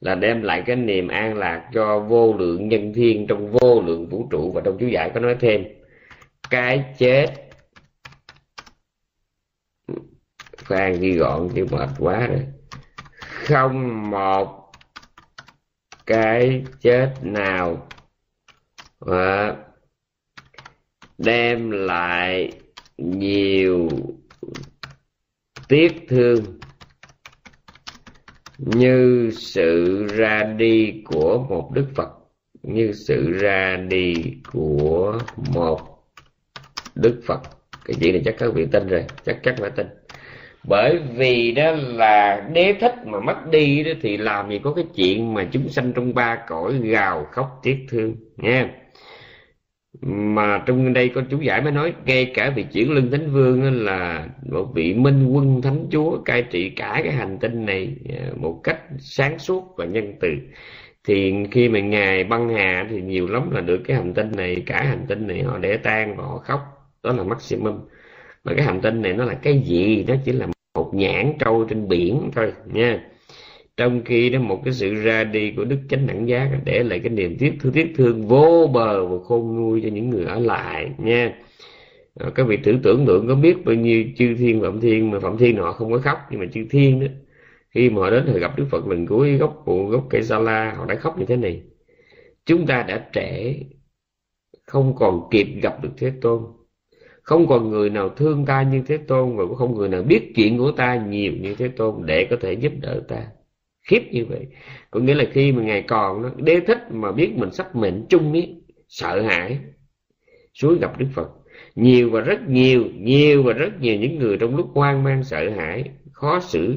là 0.00 0.14
đem 0.14 0.42
lại 0.42 0.62
cái 0.66 0.76
niềm 0.76 1.08
an 1.08 1.38
lạc 1.38 1.62
cho 1.74 1.98
vô 2.00 2.34
lượng 2.38 2.68
nhân 2.68 2.92
thiên 2.94 3.26
trong 3.26 3.50
vô 3.50 3.82
lượng 3.86 4.08
vũ 4.08 4.28
trụ. 4.30 4.52
Và 4.52 4.60
trong 4.64 4.78
chú 4.78 4.86
giải 4.86 5.10
có 5.14 5.20
nói 5.20 5.36
thêm 5.40 5.64
cái 6.50 6.84
chết 6.98 7.26
phan 10.58 11.00
ghi 11.00 11.12
gọn 11.12 11.48
chứ 11.54 11.66
mệt 11.70 11.88
quá 11.98 12.26
rồi. 12.26 12.46
Không 13.20 14.10
một 14.10 14.72
cái 16.06 16.64
chết 16.80 17.14
nào. 17.22 17.88
À, 19.06 19.56
đem 21.18 21.70
lại 21.70 22.52
nhiều 22.98 23.88
tiếc 25.68 25.92
thương. 26.08 26.44
Như 28.58 29.30
sự 29.32 30.06
ra 30.06 30.42
đi 30.42 31.02
của 31.04 31.46
một 31.48 31.70
đức 31.74 31.86
phật. 31.94 32.08
Như 32.62 32.92
sự 32.92 33.32
ra 33.32 33.76
đi 33.76 34.14
của 34.52 35.18
một 35.54 35.80
đức 36.94 37.20
phật. 37.26 37.40
Cái 37.84 37.96
chuyện 38.00 38.12
này 38.12 38.22
chắc 38.24 38.34
các 38.38 38.54
vị 38.54 38.66
tin 38.72 38.86
rồi. 38.86 39.04
Chắc 39.24 39.40
chắc 39.42 39.54
phải 39.58 39.70
tin 39.70 39.86
bởi 40.68 40.98
vì 41.16 41.52
đó 41.52 41.72
là 41.72 42.48
đế 42.52 42.74
thích 42.80 42.94
mà 43.06 43.20
mất 43.20 43.50
đi 43.50 43.84
đó, 43.84 43.90
thì 44.02 44.16
làm 44.16 44.50
gì 44.50 44.60
có 44.64 44.72
cái 44.72 44.84
chuyện 44.94 45.34
mà 45.34 45.48
chúng 45.52 45.68
sanh 45.68 45.92
trong 45.92 46.14
ba 46.14 46.38
cõi 46.48 46.78
gào 46.82 47.26
khóc 47.32 47.60
tiếc 47.62 47.86
thương 47.88 48.16
nha 48.36 48.70
mà 50.02 50.62
trong 50.66 50.92
đây 50.92 51.08
có 51.08 51.22
chú 51.30 51.40
giải 51.40 51.62
mới 51.62 51.72
nói, 51.72 51.92
ngay 52.04 52.30
cả 52.34 52.50
vị 52.56 52.64
chuyển 52.72 52.90
lưng 52.92 53.10
thánh 53.10 53.30
vương 53.32 53.84
là 53.84 54.28
một 54.50 54.66
vị 54.74 54.94
minh 54.94 55.26
quân 55.32 55.62
thánh 55.62 55.86
chúa 55.90 56.18
cai 56.24 56.42
trị 56.42 56.70
cả 56.70 57.00
cái 57.04 57.12
hành 57.12 57.38
tinh 57.40 57.66
này 57.66 57.96
à, 58.18 58.30
một 58.36 58.60
cách 58.64 58.78
sáng 58.98 59.38
suốt 59.38 59.74
và 59.76 59.84
nhân 59.84 60.14
từ. 60.20 60.28
Thì 61.04 61.34
khi 61.50 61.68
mà 61.68 61.80
ngài 61.80 62.24
băng 62.24 62.48
hà 62.48 62.86
thì 62.90 63.02
nhiều 63.02 63.28
lắm 63.28 63.50
là 63.50 63.60
được 63.60 63.80
cái 63.84 63.96
hành 63.96 64.14
tinh 64.14 64.32
này, 64.36 64.62
cả 64.66 64.82
hành 64.82 65.06
tinh 65.08 65.26
này 65.26 65.42
họ 65.42 65.58
để 65.58 65.76
tan 65.76 66.16
và 66.16 66.24
họ 66.24 66.38
khóc. 66.38 66.60
Đó 67.02 67.12
là 67.12 67.22
maximum. 67.24 67.80
Mà 68.44 68.52
cái 68.56 68.66
hành 68.66 68.80
tinh 68.80 69.02
này 69.02 69.12
nó 69.12 69.24
là 69.24 69.34
cái 69.34 69.62
gì? 69.66 70.04
Nó 70.08 70.14
chỉ 70.24 70.32
là 70.32 70.46
một 70.78 70.94
nhãn 70.94 71.32
trâu 71.38 71.64
trên 71.64 71.88
biển 71.88 72.30
thôi, 72.34 72.52
nha. 72.72 73.04
Trong 73.76 74.02
khi 74.04 74.30
đó 74.30 74.40
một 74.40 74.60
cái 74.64 74.74
sự 74.74 74.94
ra 74.94 75.24
đi 75.24 75.52
của 75.56 75.64
đức 75.64 75.78
chánh 75.90 76.06
đẳng 76.06 76.28
giác 76.28 76.50
để 76.64 76.82
lại 76.82 76.98
cái 77.00 77.10
niềm 77.10 77.36
tiếc 77.38 77.52
thương 77.60 77.72
tiếc 77.72 77.92
thương 77.96 78.28
vô 78.28 78.70
bờ 78.74 79.06
và 79.06 79.16
khôn 79.24 79.56
nguôi 79.56 79.80
cho 79.82 79.88
những 79.88 80.10
người 80.10 80.24
ở 80.24 80.38
lại, 80.38 80.90
nha. 80.98 81.34
Ờ, 82.14 82.30
các 82.30 82.46
vị 82.46 82.56
thử 82.56 82.78
tưởng 82.82 83.04
tượng 83.06 83.28
có 83.28 83.34
biết 83.34 83.64
bao 83.64 83.74
nhiêu 83.74 84.04
chư 84.16 84.34
thiên 84.38 84.60
phạm 84.62 84.80
thiên 84.80 85.10
mà 85.10 85.20
phạm 85.20 85.38
thiên 85.38 85.56
họ 85.56 85.72
không 85.72 85.92
có 85.92 85.98
khóc, 85.98 86.18
nhưng 86.30 86.40
mà 86.40 86.46
chư 86.52 86.66
thiên 86.70 87.00
đó, 87.00 87.06
khi 87.70 87.90
mà 87.90 88.02
họ 88.02 88.10
đến 88.10 88.26
họ 88.26 88.38
gặp 88.38 88.58
đức 88.58 88.66
phật 88.70 88.86
lần 88.86 89.06
cuối, 89.06 89.36
gốc 89.36 89.64
gốc 89.66 90.06
cây 90.10 90.22
sa 90.22 90.38
la, 90.38 90.74
họ 90.76 90.86
đã 90.86 90.94
khóc 90.94 91.18
như 91.18 91.24
thế 91.26 91.36
này. 91.36 91.62
Chúng 92.46 92.66
ta 92.66 92.82
đã 92.82 93.08
trễ, 93.12 93.54
không 94.66 94.94
còn 94.96 95.28
kịp 95.30 95.46
gặp 95.62 95.82
được 95.82 95.90
thế 95.98 96.12
tôn 96.20 96.57
không 97.28 97.46
còn 97.46 97.70
người 97.70 97.90
nào 97.90 98.08
thương 98.08 98.46
ta 98.46 98.62
như 98.62 98.82
thế 98.86 98.96
tôn 98.96 99.36
và 99.36 99.46
cũng 99.46 99.56
không 99.56 99.74
người 99.74 99.88
nào 99.88 100.02
biết 100.02 100.32
chuyện 100.34 100.58
của 100.58 100.72
ta 100.72 100.96
nhiều 101.08 101.32
như 101.40 101.54
thế 101.54 101.68
tôn 101.68 102.06
để 102.06 102.26
có 102.30 102.36
thể 102.40 102.52
giúp 102.52 102.72
đỡ 102.80 103.02
ta. 103.08 103.26
Khiếp 103.88 104.00
như 104.10 104.26
vậy. 104.26 104.46
Có 104.90 105.00
nghĩa 105.00 105.14
là 105.14 105.24
khi 105.32 105.52
mà 105.52 105.62
ngài 105.62 105.82
còn 105.82 106.22
nó 106.22 106.30
đế 106.36 106.60
thích 106.60 106.78
mà 106.90 107.12
biết 107.12 107.32
mình 107.36 107.50
sắp 107.52 107.76
mệnh 107.76 108.06
chung 108.08 108.32
ấy 108.32 108.54
sợ 108.88 109.22
hãi, 109.22 109.58
suối 110.54 110.78
gặp 110.78 110.98
đức 110.98 111.06
phật. 111.14 111.28
Nhiều 111.74 112.10
và 112.10 112.20
rất 112.20 112.48
nhiều 112.48 112.84
nhiều 112.94 113.42
và 113.42 113.52
rất 113.52 113.80
nhiều 113.80 113.96
những 113.96 114.18
người 114.18 114.36
trong 114.36 114.56
lúc 114.56 114.68
hoang 114.74 115.02
mang, 115.02 115.24
sợ 115.24 115.50
hãi, 115.50 115.84
khó 116.12 116.40
xử, 116.40 116.76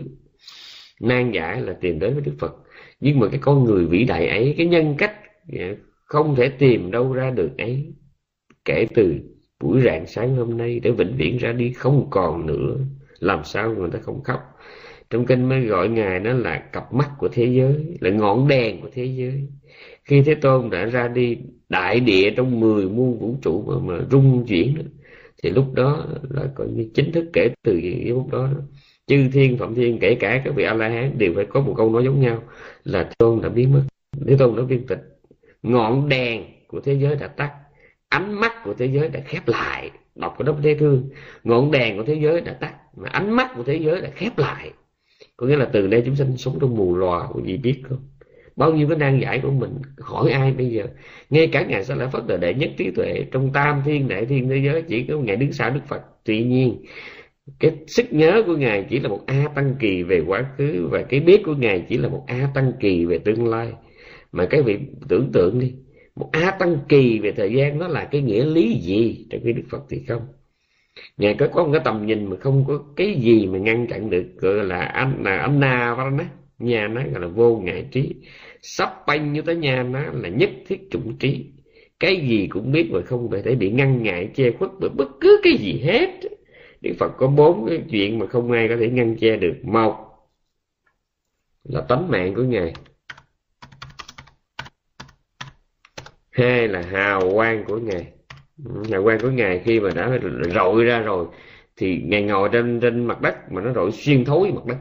nan 1.02 1.32
giải 1.32 1.62
là 1.62 1.74
tìm 1.82 2.00
đến 2.00 2.14
với 2.14 2.24
đức 2.24 2.36
phật. 2.40 2.56
Nhưng 3.00 3.20
mà 3.20 3.28
cái 3.32 3.40
con 3.44 3.64
người 3.64 3.86
vĩ 3.86 4.04
đại 4.04 4.28
ấy, 4.28 4.56
cái 4.58 4.68
nhân 4.68 4.96
cách 4.98 5.14
dạ, 5.48 5.74
không 6.06 6.36
thể 6.36 6.50
tìm 6.50 6.92
đâu 6.92 7.14
ra 7.14 7.32
được 7.32 7.58
ấy, 7.58 7.94
kể 8.66 8.88
từ 8.96 9.20
buổi 9.62 9.82
rạng 9.82 10.08
sáng 10.08 10.36
hôm 10.36 10.58
nay 10.58 10.80
để 10.80 10.92
vĩnh 10.92 11.16
viễn 11.18 11.38
ra 11.38 11.52
đi 11.52 11.74
không 11.74 12.08
còn 12.10 12.46
nữa. 12.46 12.78
Làm 13.20 13.44
sao 13.44 13.74
người 13.74 13.90
ta 13.90 14.00
không 14.00 14.24
khóc? 14.24 14.40
Trong 15.10 15.26
kinh 15.26 15.50
mới 15.50 15.62
gọi 15.62 15.90
ngài 15.90 16.20
đó 16.20 16.34
là 16.34 16.58
cặp 16.58 16.94
mắt 16.94 17.10
của 17.18 17.28
thế 17.32 17.46
giới 17.46 17.98
là 18.02 18.10
ngọn 18.10 18.48
đèn 18.48 18.82
của 18.82 18.90
thế 18.94 19.06
giới. 19.06 19.48
Khi 20.06 20.22
thế 20.22 20.36
tôn 20.36 20.70
đã 20.70 20.86
ra 20.86 21.08
đi 21.08 21.38
đại 21.70 22.00
địa 22.00 22.34
trong 22.38 22.60
mười 22.60 22.90
muôn 22.90 23.20
vũ 23.20 23.36
trụ 23.42 23.64
mà, 23.68 23.76
mà 23.86 24.06
rung 24.12 24.46
chuyển 24.48 24.76
đó, 24.76 24.82
thì 25.44 25.50
lúc 25.50 25.74
đó 25.74 26.06
là 26.30 26.44
coi 26.56 26.68
như 26.68 26.90
chính 26.94 27.12
thức 27.12 27.30
kể 27.34 27.50
từ 27.64 27.80
cái 27.82 28.06
lúc 28.06 28.28
đó, 28.32 28.50
đó. 28.54 28.60
Chư 29.08 29.30
thiên 29.34 29.58
phạm 29.58 29.76
thiên 29.76 30.00
kể 30.00 30.16
cả 30.16 30.42
các 30.46 30.56
vị 30.56 30.64
a 30.64 30.74
la 30.74 30.90
hán 30.90 31.18
đều 31.18 31.34
phải 31.36 31.46
có 31.46 31.62
một 31.62 31.74
câu 31.78 31.90
nói 31.90 32.04
giống 32.04 32.22
nhau 32.22 32.44
là 32.84 33.04
thế 33.04 33.12
tôn 33.18 33.42
đã 33.42 33.50
biến 33.50 33.74
mất. 33.74 33.82
Thế 34.28 34.36
tôn 34.40 34.56
đã 34.56 34.64
viên 34.64 34.88
tịch. 34.88 35.02
Ngọn 35.64 36.10
đèn 36.10 36.44
của 36.68 36.80
thế 36.82 36.94
giới 36.94 37.16
đã 37.16 37.28
tắt 37.28 37.52
ánh 38.12 38.34
mắt 38.34 38.64
của 38.64 38.74
thế 38.74 38.86
giới 38.86 39.08
đã 39.08 39.20
khép 39.26 39.48
lại, 39.48 39.92
đọc 40.16 40.36
của 40.38 40.44
đốc 40.44 40.58
thế 40.64 40.76
thương. 40.80 41.10
Ngọn 41.44 41.72
đèn 41.72 41.98
của 41.98 42.04
thế 42.04 42.14
giới 42.14 42.42
đã 42.42 42.54
tắt, 42.54 42.74
mà 42.98 43.10
ánh 43.10 43.32
mắt 43.32 43.52
của 43.56 43.64
thế 43.64 43.76
giới 43.76 44.02
đã 44.02 44.10
khép 44.16 44.38
lại. 44.38 44.72
Có 45.38 45.48
nghĩa 45.48 45.56
là 45.56 45.66
từ 45.66 45.88
đây 45.88 46.04
chúng 46.06 46.16
sinh 46.16 46.38
sống 46.38 46.58
trong 46.62 46.76
mù 46.76 46.96
lòa 46.96 47.28
của 47.34 47.42
gì 47.46 47.58
biết 47.58 47.82
không? 47.90 48.00
Bao 48.56 48.74
nhiêu 48.74 48.88
cái 48.88 48.98
nan 48.98 49.20
giải 49.20 49.40
của 49.44 49.52
mình 49.52 49.72
hỏi 49.98 50.32
ai 50.32 50.52
bây 50.52 50.70
giờ? 50.70 50.84
Ngay 51.30 51.48
cả 51.48 51.62
ngài 51.62 51.84
sa 51.84 51.96
la 51.96 52.08
phất 52.08 52.24
là 52.28 52.38
đệ 52.38 52.54
nhất 52.54 52.72
trí 52.78 52.92
tuệ 52.92 53.26
trong 53.32 53.54
tam 53.54 53.82
thiên, 53.86 54.08
đại 54.08 54.26
thiên 54.26 54.50
thế 54.50 54.58
giới, 54.66 54.82
chỉ 54.82 55.04
có 55.04 55.18
ngài 55.18 55.36
đứng 55.36 55.52
sau 55.52 55.70
đức 55.70 55.82
phật. 55.88 56.02
Tuy 56.26 56.44
nhiên, 56.44 56.86
cái 57.60 57.72
sức 57.88 58.14
nhớ 58.14 58.44
của 58.46 58.56
ngài 58.56 58.86
chỉ 58.90 59.00
là 59.00 59.10
một 59.10 59.24
a 59.26 59.48
tăng 59.56 59.76
kỳ 59.80 60.04
về 60.04 60.24
quá 60.28 60.46
khứ, 60.58 60.88
và 60.92 61.02
cái 61.02 61.20
biết 61.20 61.42
của 61.46 61.56
ngài 61.56 61.86
chỉ 61.90 61.98
là 61.98 62.10
một 62.10 62.24
a 62.28 62.50
tăng 62.54 62.72
kỳ 62.80 63.06
về 63.06 63.18
tương 63.18 63.48
lai. 63.48 63.74
Mà 64.32 64.46
cái 64.46 64.62
vị 64.62 64.78
tưởng 65.10 65.32
tượng 65.34 65.60
đi 65.60 65.74
một 66.16 66.30
a 66.32 66.52
tăng 66.52 66.78
kỳ 66.90 67.20
về 67.20 67.32
thời 67.32 67.54
gian 67.54 67.80
nó 67.80 67.88
là 67.88 68.06
cái 68.12 68.22
nghĩa 68.22 68.46
lý 68.46 68.74
gì 68.74 69.28
trong 69.30 69.42
khi 69.44 69.54
đức 69.54 69.64
phật 69.70 69.84
thì 69.90 70.04
không? 70.08 70.28
Ngài 71.18 71.34
có 71.34 71.48
có 71.48 71.64
một 71.64 71.70
cái 71.74 71.82
tầm 71.86 72.06
nhìn 72.06 72.30
mà 72.30 72.36
không 72.38 72.66
có 72.68 72.84
cái 72.96 73.16
gì 73.16 73.48
mà 73.48 73.60
ngăn 73.60 73.88
chặn 73.88 74.10
được, 74.10 74.26
gọi 74.38 74.64
là 74.64 74.80
anh 74.80 75.24
là 75.24 75.38
anh 75.38 75.60
na 75.60 75.96
đó 75.98 76.12
nhà 76.60 76.88
nó 76.88 77.02
gọi 77.12 77.22
là 77.22 77.28
vô 77.28 77.58
ngại 77.58 77.86
trí. 77.92 78.16
Sắp 78.62 79.08
banh 79.08 79.34
như 79.34 79.42
tới 79.42 79.56
nhà 79.56 79.84
nó 79.84 80.00
là 80.14 80.30
nhất 80.30 80.50
thiết 80.68 80.92
chủng 80.92 81.18
trí. 81.18 81.46
Cái 82.00 82.28
gì 82.28 82.48
cũng 82.48 82.72
biết 82.72 82.90
mà 82.92 83.02
không 83.02 83.30
thể 83.44 83.56
bị 83.56 83.72
ngăn 83.72 84.04
ngại, 84.04 84.30
che 84.36 84.52
khuất 84.52 84.72
bởi 84.80 84.90
bất 84.90 85.08
cứ 85.22 85.40
cái 85.44 85.54
gì 85.60 85.82
hết. 85.84 86.20
Đức 86.82 86.92
Phật 87.00 87.12
có 87.18 87.28
bốn 87.28 87.66
cái 87.70 87.82
chuyện 87.92 88.20
mà 88.20 88.28
không 88.28 88.52
ai 88.52 88.68
có 88.68 88.76
thể 88.80 88.90
ngăn 88.90 89.18
che 89.18 89.38
được. 89.38 89.56
Một 89.64 89.96
là 91.64 91.82
tánh 91.82 92.12
mạng 92.12 92.34
của 92.36 92.44
ngài. 92.44 92.74
Hai 96.32 96.68
là 96.68 96.82
hào 96.82 97.22
quang 97.34 97.64
của 97.66 97.78
ngài. 97.78 98.08
Hào 98.92 99.04
quang 99.04 99.20
của 99.20 99.30
ngài 99.30 99.62
khi 99.66 99.80
mà 99.80 99.90
đã 99.96 100.20
rọi 100.56 100.84
ra 100.84 101.00
rồi 101.00 101.26
thì 101.78 102.02
ngài 102.06 102.24
ngồi 102.24 102.50
trên 102.52 102.80
trên 102.80 103.06
mặt 103.06 103.22
đất 103.22 103.52
mà 103.52 103.62
nó 103.62 103.74
rọi 103.74 103.92
xuyên 103.92 104.26
thấu 104.26 104.48
mặt 104.56 104.66
đất. 104.66 104.78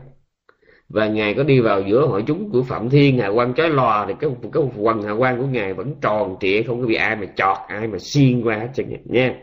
Và 0.88 1.08
ngài 1.08 1.34
có 1.34 1.42
đi 1.42 1.60
vào 1.60 1.82
giữa 1.82 2.06
hội 2.06 2.24
chúng 2.26 2.50
của 2.50 2.62
phạm 2.62 2.90
thiên 2.90 3.18
hào 3.18 3.34
quang 3.34 3.54
chói 3.54 3.70
lòa 3.70 4.06
thì 4.06 4.14
cái 4.20 4.30
cái 4.52 4.62
quần 4.76 5.02
hào 5.02 5.18
quang 5.18 5.38
của 5.38 5.46
ngài 5.46 5.74
vẫn 5.74 5.94
tròn 6.02 6.36
trịa 6.40 6.62
không 6.62 6.80
có 6.80 6.86
bị 6.86 6.94
ai 6.94 7.16
mà 7.16 7.26
chọt 7.36 7.56
ai 7.68 7.88
mà 7.88 7.98
xuyên 7.98 8.42
qua 8.42 8.56
hết 8.56 8.68
trơn 8.74 8.86
nha. 9.04 9.34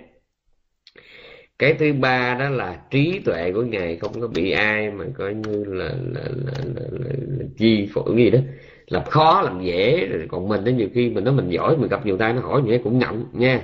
Cái 1.59 1.73
thứ 1.73 1.93
ba 1.93 2.35
đó 2.39 2.49
là 2.49 2.81
trí 2.91 3.19
tuệ 3.25 3.51
của 3.51 3.61
ngài 3.61 3.97
không 3.97 4.21
có 4.21 4.27
bị 4.27 4.51
ai 4.51 4.91
mà 4.91 5.05
coi 5.17 5.33
như 5.33 5.63
là 5.67 5.85
là 5.85 6.21
là, 6.45 6.53
là, 6.75 6.83
là, 6.91 7.11
là 7.27 7.45
chi 7.57 7.89
phối 7.93 8.15
gì 8.15 8.29
đó 8.29 8.39
làm 8.87 9.03
khó, 9.05 9.41
làm 9.41 9.61
dễ, 9.61 10.07
rồi 10.07 10.27
còn 10.29 10.47
mình 10.47 10.63
đó, 10.63 10.69
nhiều 10.69 10.87
khi 10.93 11.09
mình 11.09 11.23
nói 11.23 11.33
mình 11.33 11.49
giỏi, 11.49 11.77
mình 11.77 11.89
gặp 11.89 12.05
nhiều 12.05 12.17
tay 12.17 12.33
nó 12.33 12.41
hỏi 12.41 12.61
như 12.61 12.71
thế 12.71 12.81
cũng 12.83 12.99
nhận 12.99 13.25
nha. 13.33 13.61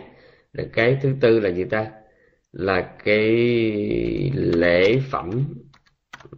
Rồi 0.54 0.68
cái 0.74 0.98
thứ 1.02 1.16
tư 1.22 1.40
là 1.40 1.50
gì 1.50 1.64
ta? 1.64 1.92
Là 2.52 2.82
cái 3.04 3.32
lễ 4.36 5.00
phẩm 5.12 5.30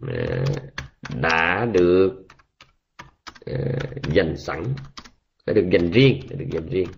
à, 0.08 0.44
đã 1.20 1.64
được 1.72 2.26
à, 3.46 3.58
dành 4.12 4.36
sẵn, 4.36 4.64
đã 5.46 5.52
được 5.52 5.70
dành 5.70 5.90
riêng, 5.90 6.20
đã 6.30 6.36
được 6.38 6.46
dành 6.50 6.68
riêng. 6.68 6.88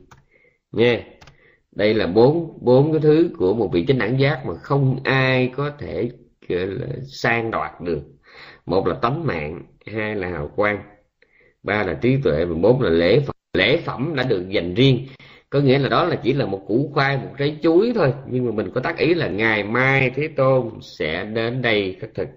Nha. 0.72 1.04
Đây 1.72 1.94
là 1.94 2.06
bốn 2.06 2.58
bốn 2.60 2.92
cái 2.92 3.00
thứ 3.00 3.30
của 3.38 3.54
một 3.54 3.70
vị 3.72 3.84
chánh 3.88 3.98
đẳng 3.98 4.20
giác 4.20 4.46
mà 4.46 4.54
không 4.54 5.00
ai 5.04 5.52
có 5.56 5.70
thể 5.78 6.10
sang 7.06 7.50
đoạt 7.50 7.80
được. 7.80 8.02
Một 8.66 8.86
là 8.86 8.94
tánh 9.02 9.26
mạng, 9.26 9.62
hai 9.86 10.14
là 10.14 10.28
hào 10.28 10.48
quang 10.56 10.97
ba 11.68 11.84
là 11.84 11.94
trí 12.02 12.16
tuệ 12.24 12.44
và 12.44 12.54
bốn 12.54 12.82
là 12.82 12.90
lễ 12.90 13.20
phẩm. 13.20 13.34
Lễ 13.58 13.76
phẩm 13.76 14.12
đã 14.16 14.22
được 14.22 14.48
dành 14.48 14.74
riêng. 14.74 15.06
Có 15.50 15.60
nghĩa 15.60 15.78
là 15.78 15.88
đó 15.88 16.04
là 16.04 16.16
chỉ 16.16 16.32
là 16.32 16.46
một 16.46 16.62
củ 16.68 16.90
khoai 16.94 17.16
một 17.16 17.30
trái 17.38 17.56
chuối 17.62 17.92
thôi. 17.94 18.12
Nhưng 18.30 18.46
mà 18.46 18.52
mình 18.52 18.70
có 18.74 18.80
tác 18.80 18.98
ý 18.98 19.14
là 19.14 19.28
ngày 19.28 19.64
mai 19.64 20.10
thế 20.14 20.28
tôn 20.28 20.70
sẽ 20.80 21.24
đến 21.24 21.62
đây 21.62 21.96
khất 22.00 22.14
thực. 22.14 22.28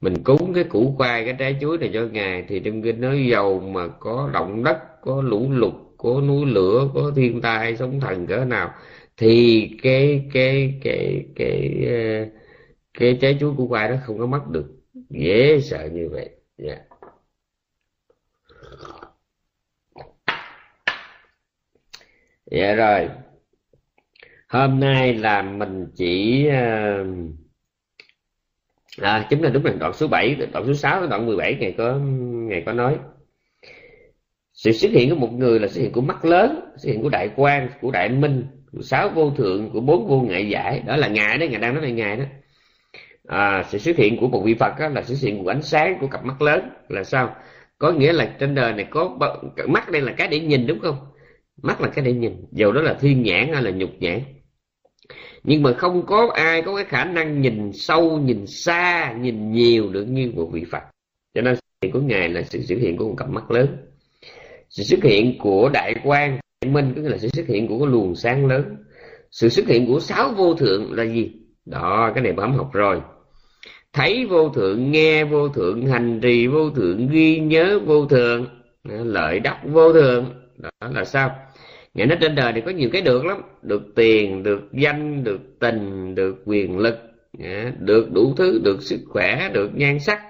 Mình 0.00 0.14
cúng 0.24 0.52
cái 0.54 0.64
củ 0.64 0.94
khoai 0.98 1.24
cái 1.24 1.34
trái 1.38 1.56
chuối 1.60 1.78
này 1.78 1.90
cho 1.94 2.00
ngài. 2.12 2.44
Thì 2.48 2.60
trong 2.60 2.82
kinh 2.82 3.00
nói 3.00 3.26
dầu 3.30 3.60
mà 3.60 3.88
có 3.88 4.30
động 4.32 4.64
đất 4.64 4.78
có 5.02 5.22
lũ 5.22 5.46
lụt 5.50 5.74
có 5.96 6.20
núi 6.20 6.46
lửa 6.46 6.88
có 6.94 7.12
thiên 7.16 7.40
tai 7.40 7.76
sóng 7.76 8.00
thần 8.00 8.26
cỡ 8.26 8.44
nào 8.44 8.70
thì 9.16 9.68
cái 9.82 10.24
cái 10.32 10.74
cái 10.84 11.24
cái 11.34 11.74
cái, 11.84 12.30
cái 12.98 13.18
trái 13.20 13.36
chuối 13.40 13.52
củ 13.56 13.68
khoai 13.68 13.88
đó 13.88 13.96
không 14.06 14.18
có 14.18 14.26
mất 14.26 14.50
được. 14.50 14.66
Dễ 15.10 15.60
sợ 15.60 15.88
như 15.92 16.08
vậy. 16.12 16.30
Yeah. 16.58 16.78
Dạ 22.50 22.74
rồi. 22.74 23.08
Hôm 24.48 24.80
nay 24.80 25.14
là 25.14 25.42
mình 25.42 25.86
chỉ 25.96 26.46
ờ, 26.46 27.04
à, 29.02 29.26
chính 29.30 29.42
là 29.42 29.50
đúng 29.50 29.64
là 29.64 29.72
đoạn 29.72 29.92
số 29.92 30.08
7 30.08 30.34
đoạn 30.52 30.64
số 30.66 30.74
6 30.74 31.06
đoạn 31.06 31.26
17 31.26 31.56
ngày 31.60 31.74
có 31.78 31.98
ngày 32.48 32.62
có 32.66 32.72
nói. 32.72 32.98
Sự 34.52 34.72
xuất 34.72 34.90
hiện 34.92 35.10
của 35.10 35.16
một 35.16 35.32
người 35.32 35.60
là 35.60 35.68
xuất 35.68 35.82
hiện 35.82 35.92
của 35.92 36.00
mắt 36.00 36.24
lớn 36.24 36.60
xuất 36.76 36.92
hiện 36.92 37.02
của 37.02 37.08
đại 37.08 37.30
quan 37.36 37.68
của 37.80 37.90
đại 37.90 38.08
minh 38.08 38.46
của 38.72 38.82
sáu 38.82 39.08
vô 39.08 39.30
thượng 39.30 39.70
của 39.70 39.80
bốn 39.80 40.08
vô 40.08 40.20
ngại 40.20 40.48
giải. 40.48 40.82
Đó 40.86 40.96
là 40.96 41.08
ngài 41.08 41.38
đó 41.38 41.46
ngài 41.50 41.60
đang 41.60 41.74
nói 41.74 41.82
về 41.82 41.92
ngài 41.92 42.16
đó. 42.16 42.24
À, 43.28 43.64
sự 43.68 43.78
xuất 43.78 43.96
hiện 43.96 44.16
của 44.20 44.28
một 44.28 44.42
vị 44.44 44.54
phật 44.54 44.72
đó 44.78 44.88
là 44.88 45.02
sự 45.02 45.14
xuất 45.14 45.28
hiện 45.28 45.44
của 45.44 45.50
ánh 45.50 45.62
sáng 45.62 45.98
của 46.00 46.06
cặp 46.06 46.24
mắt 46.24 46.42
lớn. 46.42 46.70
Là 46.88 47.04
sao? 47.04 47.36
Có 47.78 47.92
nghĩa 47.92 48.12
là 48.12 48.36
trên 48.38 48.54
đời 48.54 48.72
này 48.72 48.86
có 48.90 49.18
mắt 49.68 49.90
đây 49.90 50.02
là 50.02 50.12
cái 50.12 50.28
để 50.28 50.40
nhìn 50.40 50.66
đúng 50.66 50.80
không? 50.80 51.13
Mắt 51.64 51.80
là 51.80 51.88
cái 51.88 52.04
để 52.04 52.12
nhìn 52.12 52.32
dù 52.52 52.72
đó 52.72 52.80
là 52.80 52.94
thiên 52.94 53.22
nhãn 53.22 53.52
hay 53.52 53.62
là 53.62 53.70
nhục 53.70 53.90
nhãn. 54.00 54.20
Nhưng 55.44 55.62
mà 55.62 55.72
không 55.72 56.06
có 56.06 56.30
ai 56.34 56.62
có 56.62 56.76
cái 56.76 56.84
khả 56.84 57.04
năng 57.04 57.40
nhìn 57.40 57.72
sâu, 57.72 58.18
nhìn 58.18 58.46
xa, 58.46 59.12
nhìn 59.12 59.52
nhiều 59.52 59.88
được 59.88 60.04
như 60.04 60.32
một 60.34 60.48
vị 60.52 60.64
phật. 60.70 60.82
Cho 61.34 61.42
nên 61.42 61.56
sự 61.56 61.60
hiện 61.82 61.92
của 61.92 62.00
ngài 62.00 62.28
là 62.28 62.42
sự 62.42 62.62
xuất 62.62 62.78
hiện 62.78 62.96
của 62.96 63.08
một 63.08 63.14
cặp 63.16 63.30
mắt 63.30 63.50
lớn. 63.50 63.76
Sự 64.68 64.82
xuất 64.82 65.02
hiện 65.02 65.38
của 65.38 65.70
đại 65.72 65.94
quan 66.04 66.38
đại 66.60 66.72
minh, 66.72 66.92
có 66.96 67.02
nghĩa 67.02 67.08
là 67.08 67.18
sự 67.18 67.28
xuất 67.28 67.46
hiện 67.46 67.68
của 67.68 67.78
cái 67.78 67.88
luồng 67.88 68.14
sáng 68.14 68.46
lớn. 68.46 68.76
Sự 69.30 69.48
xuất 69.48 69.66
hiện 69.66 69.86
của 69.86 70.00
sáu 70.00 70.32
vô 70.36 70.54
thượng 70.54 70.92
là 70.92 71.04
gì? 71.04 71.32
Đó, 71.66 72.12
cái 72.14 72.24
này 72.24 72.32
bấm 72.32 72.52
học 72.52 72.72
rồi. 72.72 73.00
Thấy 73.92 74.26
vô 74.26 74.48
thượng, 74.48 74.90
nghe 74.90 75.24
vô 75.24 75.48
thượng, 75.48 75.86
hành 75.86 76.20
trì 76.22 76.46
vô 76.46 76.70
thượng, 76.70 77.08
ghi 77.08 77.38
nhớ 77.38 77.80
vô 77.86 78.06
thượng. 78.06 78.46
Lợi 78.84 79.40
đắc 79.40 79.60
vô 79.64 79.92
thượng. 79.92 80.24
Đó 80.56 80.70
là 80.80 81.04
sao? 81.04 81.36
Ngày 81.94 82.06
nói 82.06 82.18
trên 82.20 82.34
đời 82.34 82.52
thì 82.52 82.60
có 82.60 82.70
nhiều 82.70 82.88
cái 82.92 83.02
được 83.02 83.24
lắm. 83.26 83.42
Được 83.62 83.82
tiền, 83.94 84.42
được 84.42 84.72
danh, 84.72 85.24
được 85.24 85.40
tình, 85.58 86.14
được 86.14 86.42
quyền 86.44 86.78
lực 86.78 86.98
Được 87.78 88.12
đủ 88.12 88.34
thứ, 88.36 88.60
được 88.64 88.82
sức 88.82 89.00
khỏe, 89.08 89.50
được 89.52 89.70
nhan 89.74 89.98
sắc. 90.00 90.20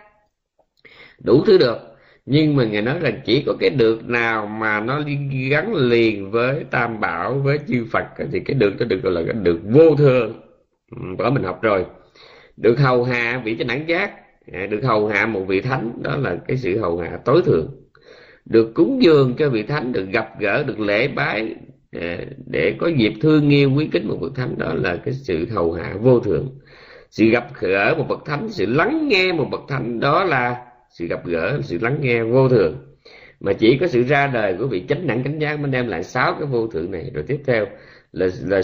Đủ 1.24 1.44
thứ 1.46 1.58
được. 1.58 1.78
Nhưng 2.26 2.56
mà 2.56 2.64
Ngài 2.64 2.82
nói 2.82 3.00
là 3.00 3.10
chỉ 3.24 3.42
có 3.46 3.54
cái 3.60 3.70
được 3.70 4.08
nào 4.08 4.46
mà 4.46 4.80
nó 4.80 5.02
gắn 5.50 5.74
liền 5.74 6.30
với 6.30 6.64
Tam 6.70 7.00
Bảo, 7.00 7.34
với 7.34 7.58
chư 7.68 7.84
Phật 7.92 8.04
Thì 8.32 8.40
cái 8.40 8.54
được 8.54 8.74
đó 8.78 8.86
được 8.86 9.02
gọi 9.02 9.12
là 9.12 9.22
cái 9.26 9.34
được 9.42 9.60
vô 9.64 9.96
thường. 9.96 10.40
Ừ, 10.90 11.02
đó 11.18 11.30
mình 11.30 11.42
học 11.42 11.62
rồi. 11.62 11.86
Được 12.56 12.78
hầu 12.78 13.04
hạ 13.04 13.42
vị 13.44 13.56
chánh 13.58 13.66
đẳng 13.66 13.88
giác. 13.88 14.12
À, 14.52 14.66
được 14.66 14.80
hầu 14.84 15.08
hạ 15.08 15.26
một 15.26 15.44
vị 15.48 15.60
thánh 15.60 16.02
Đó 16.02 16.16
là 16.16 16.36
cái 16.48 16.56
sự 16.56 16.78
hầu 16.78 16.98
hạ 16.98 17.18
tối 17.24 17.42
thượng 17.44 17.83
được 18.44 18.74
cúng 18.74 19.02
dường 19.02 19.34
cho 19.38 19.50
vị 19.50 19.62
thánh, 19.62 19.92
được 19.92 20.06
gặp 20.12 20.40
gỡ, 20.40 20.62
được 20.62 20.80
lễ 20.80 21.08
bái 21.08 21.54
ờ, 21.92 22.16
để 22.46 22.74
có 22.78 22.86
dịp 22.86 23.12
thương 23.20 23.50
yêu, 23.50 23.70
quý 23.76 23.88
kính 23.92 24.08
một 24.08 24.18
bậc 24.20 24.34
thánh, 24.34 24.58
đó 24.58 24.74
là 24.74 24.96
cái 24.96 25.14
sự 25.14 25.46
hầu 25.50 25.72
hạ 25.72 25.96
vô 26.00 26.20
thượng 26.20 26.48
sự 27.14 27.26
gặp 27.26 27.48
gỡ 27.60 27.94
một 27.98 28.04
bậc 28.08 28.24
thánh, 28.24 28.48
sự 28.48 28.66
lắng 28.66 29.08
nghe 29.08 29.32
một 29.32 29.48
bậc 29.50 29.60
thánh, 29.68 30.00
đó 30.00 30.24
là 30.24 30.66
sự 30.90 31.06
gặp 31.06 31.26
gỡ, 31.26 31.60
sự 31.62 31.78
lắng 31.82 31.98
nghe 32.00 32.22
vô 32.22 32.48
thường. 32.48 32.76
Mà 33.40 33.52
chỉ 33.52 33.78
có 33.80 33.86
sự 33.86 34.02
ra 34.02 34.26
đời 34.26 34.56
của 34.58 34.66
vị 34.66 34.84
chánh 34.88 35.06
đẳng 35.06 35.24
chánh 35.24 35.40
giác 35.40 35.60
mới 35.60 35.70
đem 35.70 35.88
lại 35.88 36.02
sáu 36.02 36.34
cái 36.38 36.46
vô 36.46 36.66
thượng 36.66 36.90
này. 36.90 37.10
Rồi 37.14 37.24
tiếp 37.26 37.40
theo 37.46 37.66
là 38.12 38.26
là 38.46 38.60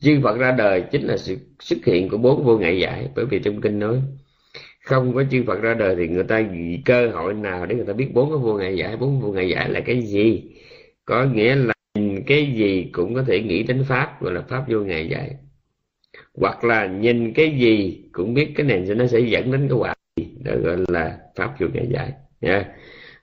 chư 0.00 0.20
Phật 0.22 0.38
ra 0.38 0.52
đời 0.52 0.84
chính 0.92 1.02
là 1.02 1.16
sự 1.16 1.36
xuất 1.60 1.84
hiện 1.84 2.08
của 2.08 2.16
bốn 2.18 2.44
vô 2.44 2.58
ngại 2.58 2.78
giải, 2.80 3.08
bởi 3.16 3.24
vì 3.24 3.38
trong 3.38 3.60
kinh 3.60 3.78
nói 3.78 4.02
không 4.86 5.14
có 5.14 5.24
chư 5.30 5.44
Phật 5.46 5.60
ra 5.62 5.74
đời 5.74 5.96
thì 5.96 6.08
người 6.08 6.24
ta 6.24 6.42
cơ 6.84 7.10
hội 7.10 7.34
nào 7.34 7.66
để 7.66 7.74
người 7.74 7.84
ta 7.84 7.92
biết 7.92 8.08
bốn 8.14 8.30
cái 8.30 8.38
vô 8.38 8.54
ngại 8.54 8.76
giải, 8.76 8.96
bốn 8.96 9.20
vô 9.20 9.32
ngại 9.32 9.48
giải 9.48 9.70
là 9.70 9.80
cái 9.80 10.02
gì? 10.02 10.42
Có 11.04 11.24
nghĩa 11.24 11.54
là 11.54 11.74
nhìn 11.94 12.22
cái 12.26 12.46
gì 12.46 12.90
cũng 12.92 13.14
có 13.14 13.22
thể 13.26 13.40
nghĩ 13.42 13.62
đến 13.62 13.84
pháp, 13.88 14.22
gọi 14.22 14.34
là 14.34 14.42
pháp 14.48 14.64
vô 14.68 14.78
ngại 14.80 15.08
giải. 15.08 15.30
Hoặc 16.34 16.64
là 16.64 16.86
nhìn 16.86 17.32
cái 17.32 17.50
gì 17.58 18.04
cũng 18.12 18.34
biết 18.34 18.48
cái 18.54 18.66
này 18.66 18.80
nó 18.96 19.06
sẽ 19.06 19.20
dẫn 19.20 19.52
đến 19.52 19.68
cái 19.68 19.78
quả 19.78 19.94
gì, 20.16 20.26
đó 20.44 20.52
gọi 20.62 20.76
là 20.88 21.18
pháp 21.36 21.60
vô 21.60 21.66
ngại 21.72 21.86
giải, 21.90 22.12
nha. 22.40 22.64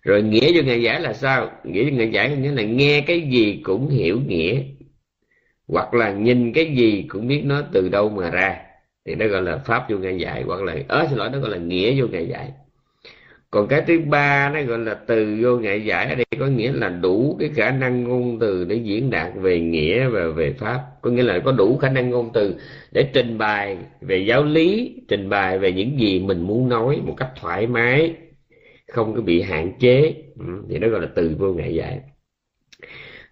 Rồi 0.01 0.24
nghĩa 0.24 0.51
vô 0.55 0.61
ngại 0.64 0.82
giải 0.82 1.01
là 1.01 1.14
sao? 1.14 1.51
Nghĩa 1.64 1.84
vô 1.84 1.97
ngại 1.97 2.09
giải 2.14 2.38
nghĩa 2.38 2.51
là 2.51 2.64
nghe 2.64 3.01
cái 3.01 3.22
gì 3.22 3.61
cũng 3.64 3.89
hiểu 3.89 4.20
nghĩa, 4.28 4.61
hoặc 5.68 5.93
là 5.93 6.11
nhìn 6.11 6.53
cái 6.53 6.76
gì 6.76 7.05
cũng 7.09 7.28
biết 7.28 7.41
nó 7.45 7.61
từ 7.72 7.89
đâu 7.89 8.09
mà 8.09 8.30
ra 8.30 8.61
thì 9.05 9.15
nó 9.15 9.27
gọi 9.27 9.41
là 9.41 9.57
pháp 9.57 9.89
vô 9.89 9.97
ngại 9.97 10.17
giải, 10.19 10.43
hoặc 10.43 10.61
là, 10.61 10.75
ớ, 10.87 11.05
xin 11.09 11.17
lỗi, 11.17 11.29
nó 11.33 11.39
gọi 11.39 11.49
là 11.49 11.57
nghĩa 11.57 12.01
vô 12.01 12.07
ngại 12.07 12.27
giải. 12.27 12.51
Còn 13.51 13.67
cái 13.67 13.81
thứ 13.87 13.99
ba, 13.99 14.51
nó 14.53 14.61
gọi 14.61 14.79
là 14.79 14.93
từ 14.93 15.37
vô 15.41 15.57
ngại 15.57 15.85
giải, 15.85 16.09
ở 16.09 16.15
đây 16.15 16.25
có 16.39 16.47
nghĩa 16.47 16.71
là 16.71 16.89
đủ 16.89 17.37
cái 17.39 17.49
khả 17.55 17.71
năng 17.71 18.03
ngôn 18.03 18.39
từ 18.39 18.65
để 18.65 18.75
diễn 18.75 19.09
đạt 19.09 19.31
về 19.35 19.59
nghĩa 19.59 20.07
và 20.07 20.27
về 20.27 20.53
pháp. 20.53 20.79
Có 21.01 21.09
nghĩa 21.11 21.23
là 21.23 21.39
có 21.39 21.51
đủ 21.51 21.77
khả 21.77 21.89
năng 21.89 22.09
ngôn 22.09 22.29
từ 22.33 22.55
để 22.91 23.09
trình 23.13 23.37
bày 23.37 23.77
về 24.01 24.17
giáo 24.17 24.43
lý, 24.43 24.95
trình 25.07 25.29
bày 25.29 25.59
về 25.59 25.71
những 25.71 25.99
gì 25.99 26.19
mình 26.19 26.41
muốn 26.41 26.69
nói 26.69 27.01
một 27.05 27.13
cách 27.17 27.29
thoải 27.41 27.67
mái, 27.67 28.13
không 28.91 29.15
có 29.15 29.21
bị 29.21 29.41
hạn 29.41 29.71
chế. 29.79 30.13
Ừ, 30.39 30.45
thì 30.69 30.79
nó 30.79 30.87
gọi 30.87 31.01
là 31.01 31.07
từ 31.15 31.35
vô 31.39 31.53
ngại 31.53 31.75
giải. 31.75 31.99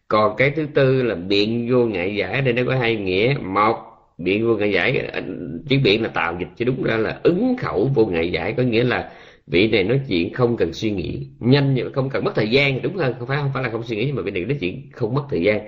Còn 0.07 0.36
cái 0.36 0.51
thứ 0.51 0.67
tư 0.74 1.03
là 1.03 1.15
biện 1.15 1.67
vô 1.72 1.86
ngại 1.86 2.15
giải 2.15 2.41
đây 2.41 2.53
nó 2.53 2.61
có 2.67 2.76
hai 2.76 2.95
nghĩa. 2.95 3.36
Một 3.41 3.91
biện 4.24 4.47
vô 4.47 4.55
ngại 4.55 4.72
giải 4.72 4.97
à, 4.97 5.22
chữ 5.69 5.78
biện 5.84 6.01
là 6.03 6.09
tạo 6.09 6.38
dịch, 6.39 6.49
chứ 6.55 6.65
đúng 6.65 6.84
ra 6.84 6.97
là 6.97 7.19
ứng 7.24 7.55
khẩu 7.57 7.89
vô 7.95 8.05
ngại 8.05 8.32
giải 8.32 8.53
có 8.57 8.63
nghĩa 8.63 8.84
là 8.84 9.11
vị 9.47 9.67
này 9.67 9.84
nói 9.84 10.01
chuyện 10.07 10.34
không 10.34 10.57
cần 10.57 10.74
suy 10.74 10.91
nghĩ, 10.91 11.28
nhanh 11.39 11.74
nhưng 11.74 11.93
không 11.93 12.09
cần 12.09 12.24
mất 12.24 12.32
thời 12.36 12.49
gian, 12.49 12.82
đúng 12.82 12.95
hơn, 12.95 13.13
không 13.19 13.28
phải 13.28 13.38
không 13.38 13.51
phải 13.53 13.63
là 13.63 13.69
không 13.69 13.84
suy 13.84 13.95
nghĩ 13.95 14.05
nhưng 14.05 14.15
mà 14.15 14.22
vị 14.22 14.32
này 14.32 14.45
nói 14.45 14.57
chuyện 14.61 14.89
không 14.91 15.13
mất 15.13 15.24
thời 15.30 15.41
gian. 15.41 15.59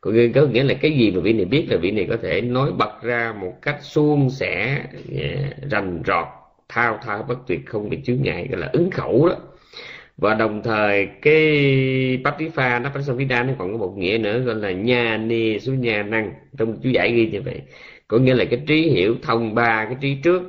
Có 0.00 0.10
nghĩa 0.52 0.62
là 0.64 0.74
cái 0.74 0.92
gì 0.92 1.10
mà 1.10 1.20
vị 1.20 1.32
này 1.32 1.44
biết 1.44 1.66
là 1.70 1.76
vị 1.76 1.90
này 1.90 2.06
có 2.10 2.16
thể 2.22 2.40
nói 2.40 2.72
bật 2.78 3.02
ra 3.02 3.34
một 3.40 3.52
cách 3.62 3.76
suôn 3.80 4.30
sẻ 4.30 4.78
à, 5.22 5.50
rành 5.70 6.02
rọt, 6.06 6.26
thao 6.68 6.98
thao 7.02 7.22
bất 7.28 7.38
tuyệt, 7.46 7.60
không 7.66 7.90
bị 7.90 7.98
chướng 8.04 8.22
ngại, 8.22 8.48
gọi 8.50 8.60
là 8.60 8.70
ứng 8.72 8.90
khẩu 8.90 9.28
đó. 9.28 9.36
Và 10.16 10.34
đồng 10.34 10.62
thời 10.64 11.06
cái 11.22 11.42
Patifa 12.24 12.82
nó 12.82 12.90
Pasavida 12.94 13.42
nó 13.42 13.52
còn 13.58 13.72
có 13.72 13.78
một 13.78 13.94
nghĩa 13.96 14.18
nữa, 14.18 14.38
gọi 14.38 14.54
là 14.54 14.72
nha 14.72 15.16
ni 15.16 15.58
số 15.58 15.72
nha 15.72 16.02
năng. 16.02 16.32
Trong 16.58 16.78
chú 16.82 16.90
giải 16.90 17.12
ghi 17.12 17.26
như 17.26 17.42
vậy 17.42 17.60
có 18.12 18.18
nghĩa 18.18 18.34
là 18.34 18.44
cái 18.44 18.60
trí 18.66 18.82
hiểu 18.82 19.16
thông 19.22 19.54
ba, 19.54 19.84
cái 19.84 19.96
trí 20.00 20.16
trước 20.24 20.42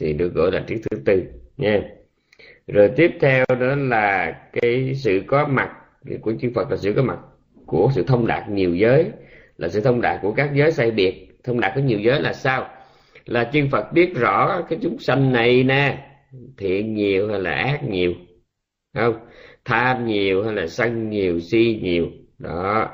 thì 0.00 0.12
được 0.12 0.34
gọi 0.34 0.52
là 0.52 0.64
trí 0.66 0.74
thứ 0.74 0.96
tư, 1.04 1.22
nha. 1.56 1.82
Rồi 2.66 2.90
tiếp 2.96 3.10
theo 3.20 3.44
đó 3.48 3.74
là 3.76 4.36
cái 4.52 4.94
sự 4.94 5.22
có 5.26 5.46
mặt, 5.48 5.70
của 6.20 6.32
chư 6.40 6.50
Phật 6.54 6.70
là 6.70 6.76
sự 6.76 6.92
có 6.96 7.02
mặt 7.02 7.18
của 7.66 7.90
sự 7.94 8.02
thông 8.02 8.26
đạt 8.26 8.48
nhiều 8.48 8.74
giới, 8.74 9.06
là 9.58 9.68
sự 9.68 9.80
thông 9.80 10.00
đạt 10.00 10.18
của 10.22 10.32
các 10.32 10.50
giới 10.54 10.72
sai 10.72 10.90
biệt. 10.90 11.28
Thông 11.44 11.60
đạt 11.60 11.72
của 11.74 11.80
nhiều 11.80 12.00
giới 12.00 12.20
là 12.20 12.32
sao? 12.32 12.68
Là 13.26 13.50
chư 13.52 13.60
Phật 13.70 13.92
biết 13.92 14.14
rõ 14.14 14.62
cái 14.68 14.78
chúng 14.82 14.98
sanh 14.98 15.32
này 15.32 15.62
nè, 15.62 16.06
thiện 16.58 16.94
nhiều 16.94 17.28
hay 17.28 17.40
là 17.40 17.52
ác 17.52 17.84
nhiều, 17.84 18.14
không? 18.94 19.14
Tham 19.64 20.06
nhiều 20.06 20.44
hay 20.44 20.54
là 20.54 20.66
sân 20.66 21.10
nhiều, 21.10 21.40
si 21.40 21.80
nhiều, 21.82 22.06
đó. 22.38 22.90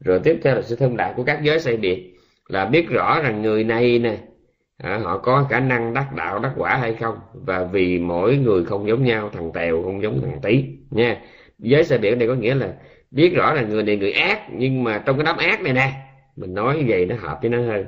Rồi 0.00 0.20
tiếp 0.24 0.38
theo 0.42 0.54
là 0.54 0.62
sự 0.62 0.76
thông 0.76 0.96
đạt 0.96 1.16
của 1.16 1.24
các 1.24 1.40
giới 1.42 1.60
sai 1.60 1.76
biệt 1.76 2.14
là 2.48 2.64
biết 2.64 2.88
rõ 2.88 3.20
rằng 3.22 3.42
người 3.42 3.64
này 3.64 3.98
nè 3.98 4.16
à, 4.78 4.98
họ 5.02 5.18
có 5.18 5.46
khả 5.50 5.60
năng 5.60 5.94
đắc 5.94 6.14
đạo 6.16 6.38
đắc 6.38 6.52
quả 6.56 6.76
hay 6.76 6.94
không 6.94 7.18
và 7.32 7.64
vì 7.64 7.98
mỗi 7.98 8.36
người 8.36 8.64
không 8.64 8.88
giống 8.88 9.04
nhau 9.04 9.30
thằng 9.32 9.50
tèo 9.54 9.82
không 9.82 10.02
giống 10.02 10.20
thằng 10.22 10.38
tí 10.42 10.64
nha. 10.90 11.20
Giới 11.58 11.84
xe 11.84 11.98
biển 11.98 12.18
đây 12.18 12.28
có 12.28 12.34
nghĩa 12.34 12.54
là 12.54 12.72
biết 13.10 13.34
rõ 13.34 13.52
là 13.52 13.62
người 13.62 13.82
này 13.82 13.96
người 13.96 14.12
ác 14.12 14.40
nhưng 14.52 14.84
mà 14.84 15.02
trong 15.06 15.16
cái 15.16 15.24
đám 15.24 15.36
ác 15.36 15.62
này 15.62 15.72
nè 15.72 15.92
mình 16.36 16.54
nói 16.54 16.84
vậy 16.88 17.06
nó 17.06 17.16
hợp 17.18 17.38
với 17.40 17.50
nó 17.50 17.58
hơn. 17.58 17.84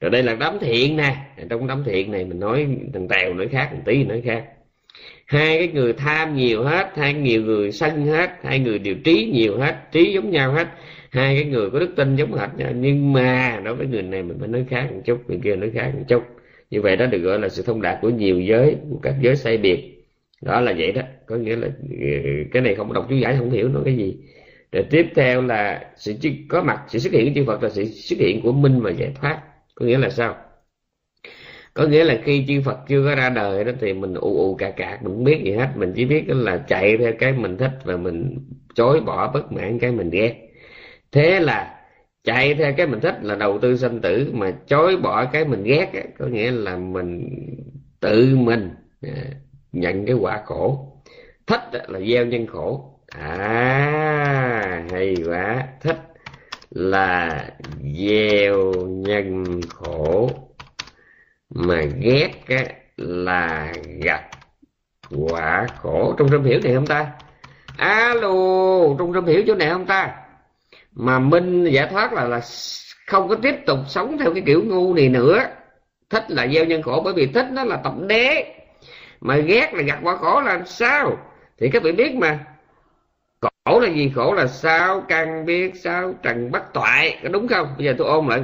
Rồi 0.00 0.10
đây 0.10 0.22
là 0.22 0.34
đám 0.34 0.58
thiện 0.60 0.96
nè 0.96 1.16
trong 1.50 1.66
đám 1.66 1.84
thiện 1.84 2.10
này 2.10 2.24
mình 2.24 2.40
nói 2.40 2.68
thằng 2.94 3.08
tèo 3.08 3.34
nói 3.34 3.48
khác 3.48 3.68
thằng 3.70 3.82
tí 3.84 4.04
nói 4.04 4.22
khác. 4.24 4.44
Hai 5.26 5.58
cái 5.58 5.68
người 5.68 5.92
tham 5.92 6.34
nhiều 6.34 6.64
hết 6.64 6.90
hai 6.96 7.14
nhiều 7.14 7.42
người 7.42 7.72
sân 7.72 8.06
hết 8.06 8.30
hai 8.42 8.58
người 8.58 8.78
điều 8.78 8.94
trí 9.04 9.30
nhiều 9.32 9.58
hết 9.58 9.92
trí 9.92 10.12
giống 10.12 10.30
nhau 10.30 10.52
hết 10.52 10.68
hai 11.16 11.34
cái 11.34 11.44
người 11.44 11.70
có 11.70 11.78
đức 11.78 11.90
tin 11.96 12.16
giống 12.16 12.32
hệt 12.32 12.50
nhau, 12.56 12.72
nhưng 12.76 13.12
mà 13.12 13.60
đối 13.64 13.74
với 13.74 13.86
người 13.86 14.02
này 14.02 14.22
mình 14.22 14.36
phải 14.38 14.48
nói 14.48 14.64
khác 14.70 14.88
một 14.92 15.00
chút, 15.04 15.18
người 15.28 15.40
kia 15.44 15.56
nói 15.56 15.70
khác 15.74 15.92
một 15.94 16.04
chút. 16.08 16.22
Như 16.70 16.82
vậy 16.82 16.96
đó 16.96 17.06
được 17.06 17.18
gọi 17.18 17.38
là 17.38 17.48
sự 17.48 17.62
thông 17.62 17.82
đạt 17.82 17.98
của 18.02 18.10
nhiều 18.10 18.40
giới, 18.40 18.76
của 18.90 18.98
các 19.02 19.14
giới 19.22 19.36
sai 19.36 19.58
biệt. 19.58 20.04
Đó 20.42 20.60
là 20.60 20.74
vậy 20.78 20.92
đó. 20.92 21.02
Có 21.26 21.36
nghĩa 21.36 21.56
là 21.56 21.68
ừ, 21.90 21.96
cái 22.52 22.62
này 22.62 22.74
không 22.74 22.92
đọc 22.92 23.06
chú 23.10 23.16
giải, 23.16 23.36
không 23.38 23.50
hiểu 23.50 23.68
nó 23.68 23.80
cái 23.84 23.96
gì. 23.96 24.16
Rồi 24.72 24.84
tiếp 24.90 25.06
theo 25.14 25.42
là 25.42 25.90
sự 25.96 26.14
có 26.48 26.62
mặt, 26.62 26.80
sự 26.88 26.98
xuất 26.98 27.12
hiện 27.12 27.26
của 27.26 27.32
chư 27.34 27.44
Phật 27.46 27.62
là 27.62 27.68
sự 27.68 27.84
xuất 27.84 28.18
hiện 28.18 28.40
của 28.42 28.52
minh 28.52 28.80
và 28.80 28.90
giải 28.90 29.12
thoát. 29.20 29.42
Có 29.74 29.86
nghĩa 29.86 29.98
là 29.98 30.10
sao? 30.10 30.36
Có 31.74 31.86
nghĩa 31.86 32.04
là 32.04 32.20
khi 32.24 32.44
chư 32.48 32.60
Phật 32.64 32.78
chưa 32.88 33.04
có 33.04 33.14
ra 33.14 33.30
đời 33.30 33.64
đó 33.64 33.72
thì 33.80 33.92
mình 33.92 34.14
ù 34.14 34.36
ù 34.38 34.54
cà 34.54 34.70
cà, 34.70 34.98
mình 35.02 35.12
không 35.12 35.24
biết 35.24 35.40
gì 35.44 35.52
hết. 35.52 35.68
Mình 35.76 35.92
chỉ 35.96 36.04
biết 36.04 36.24
là 36.28 36.64
chạy 36.68 36.96
theo 36.96 37.12
cái 37.18 37.32
mình 37.32 37.56
thích 37.56 37.72
và 37.84 37.96
mình 37.96 38.38
chối 38.74 39.00
bỏ 39.00 39.30
bất 39.34 39.52
mãn 39.52 39.78
cái 39.78 39.92
mình 39.92 40.10
ghét 40.10 40.45
thế 41.16 41.40
là 41.40 41.74
chạy 42.24 42.54
theo 42.54 42.72
cái 42.76 42.86
mình 42.86 43.00
thích 43.00 43.14
là 43.22 43.34
đầu 43.34 43.58
tư 43.58 43.76
sanh 43.76 44.00
tử 44.00 44.30
mà 44.34 44.52
chối 44.66 44.96
bỏ 44.96 45.24
cái 45.24 45.44
mình 45.44 45.62
ghét 45.64 45.90
á, 45.94 46.00
có 46.18 46.26
nghĩa 46.26 46.50
là 46.50 46.76
mình 46.76 47.28
tự 48.00 48.36
mình 48.36 48.74
à, 49.02 49.12
nhận 49.72 50.06
cái 50.06 50.14
quả 50.14 50.42
khổ. 50.44 50.92
Thích 51.46 51.60
là 51.88 52.00
gieo 52.00 52.26
nhân 52.26 52.46
khổ. 52.46 52.98
À 53.08 54.84
hay 54.92 55.14
quá. 55.26 55.66
Thích 55.80 55.98
là 56.70 57.44
gieo 57.98 58.72
nhân 58.86 59.60
khổ. 59.68 60.30
Mà 61.50 61.82
ghét 62.00 62.30
á, 62.48 62.64
là 62.96 63.72
gặt 64.02 64.24
quả 65.10 65.66
khổ. 65.76 66.14
Trung 66.18 66.28
tâm 66.30 66.44
hiểu 66.44 66.60
này 66.64 66.74
không 66.74 66.86
ta? 66.86 67.10
Alo 67.76 68.30
trung 68.98 69.12
tâm 69.14 69.26
hiểu 69.26 69.42
chỗ 69.46 69.54
này 69.54 69.70
không 69.70 69.86
ta? 69.86 70.25
Mà 70.96 71.18
minh 71.18 71.64
giải 71.64 71.88
thoát 71.90 72.12
là 72.12 72.24
là 72.24 72.40
không 73.06 73.28
có 73.28 73.36
tiếp 73.42 73.54
tục 73.66 73.78
sống 73.88 74.18
theo 74.18 74.34
cái 74.34 74.42
kiểu 74.46 74.62
ngu 74.64 74.94
này 74.94 75.08
nữa. 75.08 75.44
Thích 76.10 76.24
là 76.28 76.46
gieo 76.46 76.64
nhân 76.64 76.82
khổ 76.82 77.02
bởi 77.04 77.14
vì 77.14 77.26
thích 77.26 77.46
nó 77.52 77.64
là 77.64 77.76
tập 77.76 77.92
đế. 78.06 78.54
Mà 79.20 79.36
ghét 79.36 79.74
là 79.74 79.82
gặt 79.82 79.98
quả 80.02 80.16
khổ 80.16 80.40
làm 80.40 80.66
sao? 80.66 81.18
Thì 81.58 81.70
các 81.70 81.82
vị 81.82 81.92
biết 81.92 82.14
mà. 82.14 82.38
Khổ 83.40 83.80
là 83.80 83.88
gì? 83.88 84.12
Khổ 84.14 84.34
là 84.34 84.46
sao 84.46 85.04
căn 85.08 85.46
biết, 85.46 85.76
sao 85.76 86.14
trần 86.22 86.50
bất 86.50 86.72
toại. 86.72 87.18
Có 87.22 87.28
đúng 87.28 87.48
không? 87.48 87.74
Bây 87.76 87.86
giờ 87.86 87.94
tôi 87.98 88.08
ôm 88.08 88.28
lại. 88.28 88.42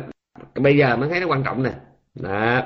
Bây 0.55 0.77
giờ 0.77 0.97
mới 0.97 1.09
thấy 1.09 1.21
nó 1.21 1.27
quan 1.27 1.43
trọng 1.43 1.63
nè. 1.63 1.71
Đó. 2.15 2.63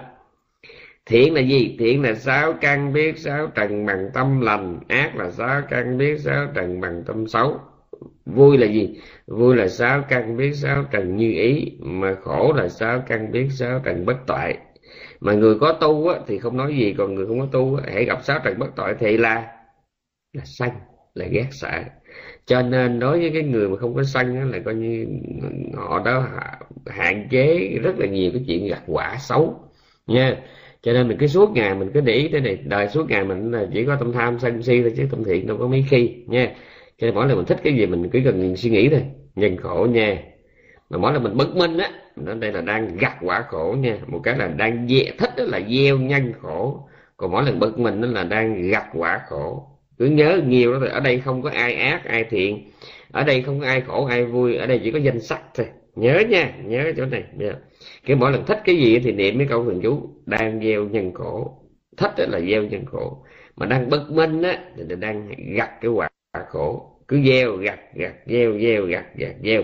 Thiện 1.06 1.34
là 1.34 1.40
gì? 1.40 1.76
Thiện 1.78 2.02
là 2.02 2.14
sáu 2.14 2.52
căn 2.60 2.92
biết 2.92 3.18
sáu 3.18 3.46
trần 3.46 3.86
bằng 3.86 4.10
tâm 4.14 4.40
lành. 4.40 4.80
Ác 4.88 5.16
là 5.16 5.30
sáu 5.30 5.62
căn 5.70 5.98
biết 5.98 6.20
sáu 6.20 6.46
trần 6.54 6.80
bằng 6.80 7.02
tâm 7.06 7.26
xấu 7.26 7.60
vui 8.26 8.58
là 8.58 8.66
gì? 8.66 9.00
Vui 9.26 9.56
là 9.56 9.68
sáu 9.68 10.02
căn 10.08 10.36
biết 10.36 10.52
sáu 10.54 10.84
trần 10.90 11.16
như 11.16 11.32
ý 11.32 11.72
mà 11.80 12.14
khổ 12.22 12.52
là 12.56 12.68
sáu 12.68 13.02
căn 13.08 13.32
biết 13.32 13.46
sáu 13.50 13.80
trần 13.84 14.06
bất 14.06 14.16
toại. 14.26 14.58
Mà 15.20 15.32
người 15.32 15.58
có 15.58 15.72
tu 15.72 16.08
á, 16.08 16.20
thì 16.26 16.38
không 16.38 16.56
nói 16.56 16.76
gì 16.76 16.94
còn 16.98 17.14
người 17.14 17.26
không 17.26 17.40
có 17.40 17.46
tu 17.52 17.80
hãy 17.92 18.04
gặp 18.04 18.18
sáu 18.24 18.38
trần 18.44 18.58
bất 18.58 18.76
toại 18.76 18.94
thì 18.98 19.16
là 19.16 19.46
là 20.32 20.44
sanh 20.44 20.78
là 21.14 21.26
ghét 21.26 21.46
sợ. 21.50 21.82
Cho 22.46 22.62
nên 22.62 22.98
đối 22.98 23.20
với 23.20 23.30
cái 23.34 23.42
người 23.42 23.68
mà 23.68 23.76
không 23.76 23.94
có 23.94 24.02
sân 24.02 24.36
á, 24.36 24.44
là 24.44 24.58
coi 24.64 24.74
như 24.74 25.06
họ 25.74 26.02
đó 26.04 26.28
hạn 26.86 27.28
chế 27.30 27.78
rất 27.82 27.98
là 27.98 28.06
nhiều 28.06 28.30
cái 28.34 28.44
chuyện 28.46 28.66
gặt 28.68 28.82
quả 28.86 29.16
xấu 29.18 29.60
nha. 30.06 30.36
Cho 30.82 30.92
nên 30.92 31.08
mình 31.08 31.18
cứ 31.20 31.26
suốt 31.26 31.50
ngày 31.54 31.74
mình 31.74 31.90
cứ 31.94 32.00
để 32.00 32.12
ý 32.14 32.28
thế 32.28 32.40
này. 32.40 32.58
Đời 32.64 32.88
suốt 32.88 33.10
ngày 33.10 33.24
mình 33.24 33.50
là 33.50 33.66
chỉ 33.72 33.84
có 33.84 33.96
tâm 33.96 34.12
tham 34.12 34.38
sân 34.38 34.62
si 34.62 34.82
thôi 34.82 34.92
chứ 34.96 35.04
tâm 35.10 35.24
thiện 35.24 35.46
đâu 35.46 35.56
có 35.56 35.66
mấy 35.66 35.84
khi 35.90 36.14
nha 36.26 36.54
cho 36.98 37.06
nên 37.06 37.14
mỗi 37.14 37.28
lần 37.28 37.36
mình 37.36 37.46
thích 37.46 37.60
cái 37.64 37.74
gì 37.74 37.86
mình 37.86 38.08
cứ 38.12 38.20
cần 38.24 38.56
suy 38.56 38.70
nghĩ 38.70 38.88
thôi. 38.88 39.02
Nhân 39.34 39.56
khổ 39.56 39.86
nha. 39.90 40.22
Mà 40.90 40.98
mỗi 40.98 41.12
lần 41.12 41.22
mình 41.22 41.36
bất 41.36 41.56
minh 41.56 41.78
á 41.78 41.90
nó 42.16 42.34
đây 42.34 42.52
là 42.52 42.60
đang 42.60 42.96
gặt 42.96 43.16
quả 43.20 43.44
khổ 43.48 43.76
nha. 43.78 43.98
Một 44.06 44.20
cái 44.22 44.38
là 44.38 44.48
đang 44.48 44.90
dễ 44.90 45.12
thích 45.18 45.30
đó 45.36 45.44
là 45.44 45.60
gieo 45.70 45.98
nhân 45.98 46.32
khổ. 46.40 46.88
Còn 47.16 47.30
mỗi 47.30 47.44
lần 47.44 47.58
bực 47.58 47.78
mình 47.78 48.00
nó 48.00 48.08
là 48.08 48.24
đang 48.24 48.68
gặt 48.70 48.84
quả 48.94 49.20
khổ. 49.28 49.66
Cứ 49.98 50.06
nhớ 50.06 50.40
nhiều 50.46 50.72
đó 50.72 50.78
thôi. 50.80 50.88
Ở 50.88 51.00
đây 51.00 51.20
không 51.20 51.42
có 51.42 51.50
ai 51.50 51.74
ác, 51.74 52.04
ai 52.04 52.24
thiện. 52.24 52.70
Ở 53.12 53.24
đây 53.24 53.42
không 53.42 53.60
có 53.60 53.66
ai 53.66 53.80
khổ, 53.80 54.04
ai 54.04 54.24
vui. 54.24 54.56
Ở 54.56 54.66
đây 54.66 54.80
chỉ 54.84 54.90
có 54.90 54.98
danh 54.98 55.20
sắc 55.20 55.40
thôi. 55.54 55.66
Nhớ 55.94 56.22
nha. 56.28 56.52
Nhớ 56.64 56.92
chỗ 56.96 57.04
này. 57.06 57.24
Nhớ. 57.34 57.52
Cái 58.06 58.16
mỗi 58.16 58.32
lần 58.32 58.46
thích 58.46 58.60
cái 58.64 58.76
gì 58.76 58.98
thì 58.98 59.12
niệm 59.12 59.38
cái 59.38 59.46
câu 59.50 59.64
thần 59.64 59.80
chú 59.82 60.10
đang 60.26 60.60
gieo 60.60 60.84
nhân 60.84 61.14
khổ. 61.14 61.62
Thích 61.96 62.12
đó 62.18 62.24
là 62.28 62.40
gieo 62.40 62.62
nhân 62.62 62.84
khổ. 62.86 63.24
Mà 63.56 63.66
đang 63.66 63.90
bất 63.90 64.10
minh 64.10 64.42
á, 64.42 64.58
thì 64.76 64.96
đang 64.96 65.28
gặt 65.56 65.70
cái 65.80 65.90
quả 65.90 66.08
khổ. 66.48 66.92
Cứ 67.08 67.22
gieo, 67.26 67.56
gặt 67.56 67.78
gặt, 67.94 68.14
gieo 68.26 68.58
gieo, 68.58 68.86
gặt 68.86 69.04
gặt, 69.16 69.34
gieo. 69.44 69.62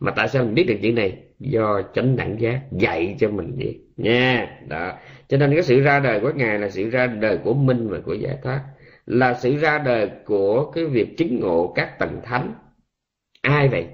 Mà 0.00 0.12
tại 0.16 0.28
sao 0.28 0.44
mình 0.44 0.54
biết 0.54 0.64
được 0.64 0.76
chuyện 0.82 0.94
này? 0.94 1.18
Do 1.38 1.82
chánh 1.94 2.16
đẳng 2.16 2.40
giác 2.40 2.60
dạy 2.72 3.16
cho 3.18 3.30
mình 3.30 3.54
vậy. 3.58 3.78
Nha. 3.96 4.58
Đó. 4.68 4.92
Cho 5.28 5.36
nên 5.36 5.54
cái 5.54 5.62
sự 5.62 5.80
ra 5.80 6.00
đời 6.00 6.20
của 6.20 6.32
ngài 6.36 6.58
là 6.58 6.70
sự 6.70 6.90
ra 6.90 7.06
đời 7.06 7.38
của 7.44 7.54
minh 7.54 7.88
và 7.88 7.98
của 8.04 8.14
giải 8.14 8.36
thoát. 8.42 8.60
Là 9.06 9.34
sự 9.34 9.56
ra 9.56 9.78
đời 9.78 10.10
của 10.24 10.70
cái 10.70 10.84
việc 10.84 11.16
chứng 11.16 11.40
ngộ 11.40 11.72
các 11.76 11.98
tầng 11.98 12.20
thánh. 12.24 12.54
Ai 13.42 13.68
vậy? 13.68 13.86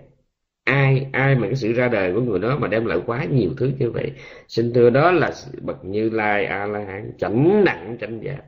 Ai 0.65 1.07
ai 1.13 1.35
mà 1.35 1.47
cái 1.47 1.57
sự 1.57 1.73
ra 1.73 1.89
đời 1.89 2.13
của 2.15 2.21
người 2.21 2.39
đó 2.39 2.59
mà 2.61 2.69
đem 2.69 2.87
lại 2.87 2.99
quá 3.07 3.25
nhiều 3.25 3.51
thứ 3.57 3.71
như 3.79 3.91
vậy? 3.91 4.13
Xin 4.49 4.73
thưa 4.73 4.91
đó 4.91 5.11
là 5.11 5.33
bậc 5.61 5.85
như 5.85 6.11
lai 6.11 6.45
a 6.45 6.67
la 6.67 6.79
hán 6.79 7.13
chánh 7.19 7.65
nặng 7.65 7.97
chánh 8.01 8.25
giác. 8.25 8.43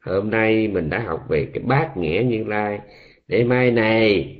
Hôm 0.00 0.30
nay 0.30 0.68
mình 0.68 0.90
đã 0.90 0.98
học 0.98 1.20
về 1.28 1.46
cái 1.54 1.62
bát 1.66 1.96
nghĩa 1.96 2.22
như 2.26 2.44
lai 2.44 2.78
để 3.28 3.44
mai 3.44 3.70
này 3.70 4.36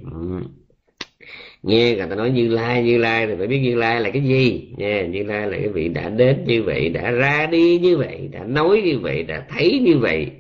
nghe 1.63 1.95
người 1.95 2.07
ta 2.09 2.15
nói 2.15 2.31
như 2.31 2.49
lai 2.49 2.83
như 2.83 2.99
lai 2.99 3.27
thì 3.27 3.35
phải 3.39 3.47
biết 3.47 3.59
như 3.59 3.75
lai 3.75 4.01
là 4.01 4.11
cái 4.11 4.23
gì. 4.23 4.75
Nha 4.77 5.07
như 5.07 5.23
lai 5.23 5.47
là 5.51 5.57
cái 5.59 5.69
vị 5.69 5.89
đã 5.89 6.09
đến 6.09 6.45
như 6.47 6.63
vậy 6.63 6.89
đã 6.89 7.11
ra 7.11 7.47
đi 7.47 7.79
như 7.79 7.97
vậy 7.97 8.29
đã 8.33 8.45
nói 8.45 8.83
như 8.85 8.99
vậy 8.99 9.23
đã 9.23 9.47
thấy 9.49 9.81
như 9.83 9.99
vậy. 9.99 10.31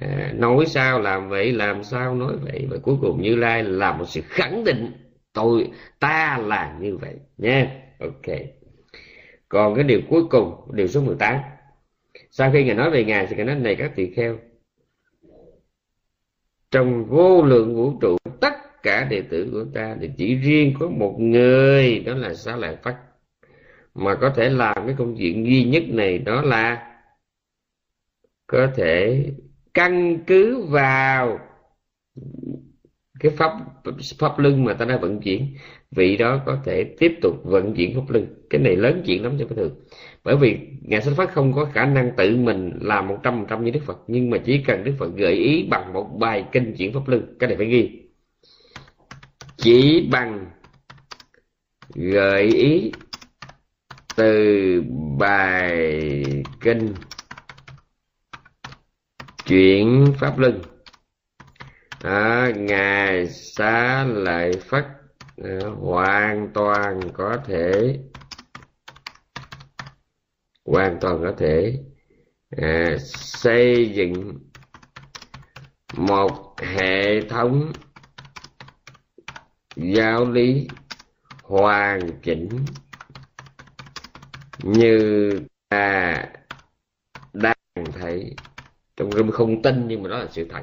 À, 0.00 0.32
nói 0.36 0.66
sao 0.66 1.00
làm 1.00 1.28
vậy 1.28 1.52
làm 1.52 1.84
sao 1.84 2.14
nói 2.14 2.32
vậy. 2.42 2.66
Và 2.70 2.76
cuối 2.82 2.96
cùng 3.00 3.22
như 3.22 3.36
lai 3.36 3.62
là 3.64 3.92
một 3.96 4.04
sự 4.08 4.20
khẳng 4.24 4.64
định 4.64 4.92
tôi 5.32 5.68
ta 6.00 6.38
là 6.46 6.76
như 6.80 6.96
vậy. 6.96 7.14
Nha 7.38 7.70
ok. 7.98 8.36
Còn 9.48 9.74
cái 9.74 9.84
điều 9.84 10.00
cuối 10.08 10.22
cùng 10.30 10.54
điều 10.72 10.86
số 10.86 11.00
18 11.00 11.36
sau 12.30 12.50
khi 12.52 12.64
ngài 12.64 12.74
nói 12.74 12.90
về 12.90 13.04
ngài 13.04 13.26
thì 13.26 13.36
ngài 13.36 13.46
nói 13.46 13.56
này 13.56 13.76
các 13.76 13.92
tỳ 13.96 14.10
kheo 14.10 14.38
trong 16.70 17.04
vô 17.04 17.42
lượng 17.42 17.74
vũ 17.74 17.98
trụ, 18.00 18.16
tất 18.40 18.82
cả 18.82 19.06
đệ 19.10 19.20
tử 19.20 19.48
của 19.52 19.64
ta 19.74 19.96
thì 20.00 20.10
chỉ 20.16 20.34
riêng 20.34 20.74
có 20.80 20.88
một 20.88 21.16
người, 21.18 21.98
đó 21.98 22.14
là 22.14 22.34
xá 22.34 22.56
lợi 22.56 22.76
phất. 22.82 22.96
Mà 23.94 24.14
có 24.14 24.30
thể 24.36 24.48
làm 24.48 24.76
cái 24.86 24.94
công 24.98 25.16
chuyện 25.16 25.46
duy 25.46 25.64
nhất 25.64 25.82
này 25.88 26.18
đó 26.18 26.42
là 26.42 26.96
có 28.46 28.68
thể 28.76 29.26
căn 29.74 30.18
cứ 30.26 30.62
vào 30.62 31.38
cái 33.20 33.32
pháp 33.36 33.52
pháp 34.18 34.38
lưng 34.38 34.64
mà 34.64 34.74
ta 34.74 34.84
đã 34.84 34.96
vận 34.96 35.20
chuyển. 35.20 35.46
Vị 35.90 36.16
đó 36.16 36.42
có 36.46 36.58
thể 36.64 36.84
tiếp 36.98 37.18
tục 37.22 37.34
vận 37.44 37.74
chuyển 37.74 37.94
pháp 37.94 38.10
lưng 38.10 38.26
cái 38.50 38.60
này 38.60 38.76
lớn 38.76 39.02
chuyện 39.06 39.22
lắm 39.22 39.36
cho 39.38 39.46
cái 39.48 39.56
thường 39.56 39.80
bởi 40.24 40.36
vì 40.36 40.58
ngài 40.82 41.02
xuất 41.02 41.14
phát 41.16 41.32
không 41.32 41.52
có 41.52 41.64
khả 41.64 41.86
năng 41.86 42.10
tự 42.16 42.36
mình 42.36 42.78
làm 42.80 43.08
một 43.08 43.18
trăm 43.22 43.34
phần 43.34 43.46
trăm 43.48 43.64
như 43.64 43.70
đức 43.70 43.80
phật 43.86 43.98
nhưng 44.06 44.30
mà 44.30 44.38
chỉ 44.44 44.62
cần 44.66 44.84
đức 44.84 44.94
phật 44.98 45.08
gợi 45.16 45.32
ý 45.32 45.66
bằng 45.70 45.92
một 45.92 46.10
bài 46.18 46.44
kinh 46.52 46.74
chuyển 46.76 46.92
pháp 46.92 47.08
luân 47.08 47.36
cái 47.38 47.48
này 47.48 47.56
phải 47.56 47.66
ghi. 47.66 48.00
Chỉ 49.56 50.08
bằng 50.12 50.46
gợi 51.94 52.42
ý 52.42 52.92
từ 54.16 54.82
bài 55.18 56.24
kinh 56.60 56.94
chuyển 59.46 60.06
pháp 60.18 60.38
luân 60.38 60.62
à, 62.02 62.52
ngài 62.56 63.26
xá 63.26 64.04
lợi 64.04 64.52
phất 64.52 64.86
à, 65.44 65.58
hoàn 65.80 66.48
toàn 66.54 67.00
có 67.14 67.36
thể 67.46 67.98
hoàn 70.70 70.98
toàn 71.00 71.20
có 71.22 71.32
thể 71.38 71.78
à, 72.56 72.96
xây 73.04 73.90
dựng 73.94 74.38
một 75.96 76.56
hệ 76.58 77.20
thống 77.28 77.72
giáo 79.76 80.30
lý 80.30 80.68
hoàn 81.42 82.10
chỉnh 82.22 82.48
như 84.62 85.38
ta 85.68 86.24
đang 87.32 87.56
thấy. 87.92 88.34
Trong 88.96 89.10
rừng 89.10 89.30
không 89.30 89.62
tin 89.62 89.88
nhưng 89.88 90.02
mà 90.02 90.08
đó 90.08 90.18
là 90.18 90.26
sự 90.30 90.46
thật. 90.50 90.62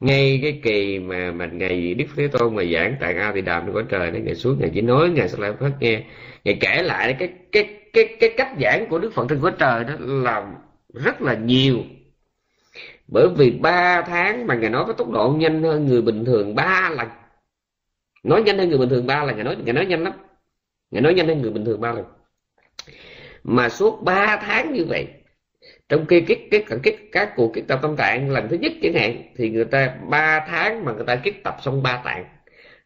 Ngay 0.00 0.40
cái 0.42 0.60
kỳ 0.62 0.98
mà 0.98 1.32
mà 1.32 1.46
ngày 1.46 1.94
đức 1.94 2.06
thế 2.16 2.28
tôn 2.28 2.56
mà 2.56 2.62
giảng 2.74 2.96
tại 3.00 3.14
a 3.14 3.32
thì 3.34 3.40
đàm 3.40 3.72
của 3.72 3.82
trời 3.82 4.10
đấy 4.10 4.20
ngày 4.24 4.34
xuống 4.34 4.58
ngày 4.60 4.70
chỉ 4.74 4.80
nói 4.80 5.10
ngày 5.10 5.28
sẽ 5.28 5.38
lại 5.38 5.52
phát 5.60 5.72
nghe. 5.80 6.02
Ngày 6.44 6.58
kể 6.60 6.82
lại 6.82 7.16
cái 7.18 7.28
cái 7.52 7.83
cái 7.94 8.16
cái 8.20 8.34
cách 8.36 8.52
giảng 8.60 8.86
của 8.88 8.98
đức 8.98 9.12
phật 9.14 9.26
trên 9.28 9.40
của 9.40 9.50
trời 9.50 9.84
đó 9.84 9.94
là 9.98 10.52
rất 10.94 11.22
là 11.22 11.34
nhiều. 11.34 11.78
Bởi 13.08 13.28
vì 13.36 13.50
ba 13.50 14.02
tháng 14.02 14.46
mà 14.46 14.54
ngài 14.54 14.70
nói 14.70 14.84
với 14.84 14.94
tốc 14.94 15.10
độ 15.10 15.34
nhanh 15.38 15.62
hơn 15.62 15.86
người 15.86 16.02
bình 16.02 16.24
thường 16.24 16.54
ba 16.54 16.90
lần. 16.96 17.08
Nói 18.22 18.42
nhanh 18.42 18.58
hơn 18.58 18.68
người 18.68 18.78
bình 18.78 18.88
thường 18.88 19.06
ba 19.06 19.24
lần 19.24 19.36
ngài 19.36 19.44
nói 19.44 19.56
ngài 19.64 19.72
nói 19.72 19.86
nhanh 19.86 20.04
lắm. 20.04 20.12
Ngài 20.90 21.02
nói 21.02 21.14
nhanh 21.14 21.28
hơn 21.28 21.42
người 21.42 21.50
bình 21.50 21.64
thường 21.64 21.80
ba 21.80 21.92
lần. 21.92 22.04
Mà 23.44 23.68
suốt 23.68 24.02
ba 24.02 24.36
tháng 24.42 24.72
như 24.72 24.84
vậy 24.84 25.08
trong 25.88 26.06
khi 26.06 26.20
cái 26.20 26.48
cái 26.50 26.64
cái, 26.68 26.78
cái 26.82 26.96
các 27.12 27.32
cuộc 27.36 27.52
kết 27.54 27.62
tập 27.68 27.78
tâm 27.82 27.96
tạng 27.96 28.30
lần 28.30 28.48
thứ 28.48 28.56
nhất 28.56 28.72
chẳng 28.82 28.94
hạn 28.94 29.22
thì 29.36 29.50
người 29.50 29.64
ta 29.64 29.96
ba 30.10 30.46
tháng 30.48 30.84
mà 30.84 30.92
người 30.92 31.04
ta 31.06 31.16
kết 31.16 31.32
tập 31.44 31.56
xong 31.62 31.82
ba 31.82 32.02
tạng. 32.04 32.24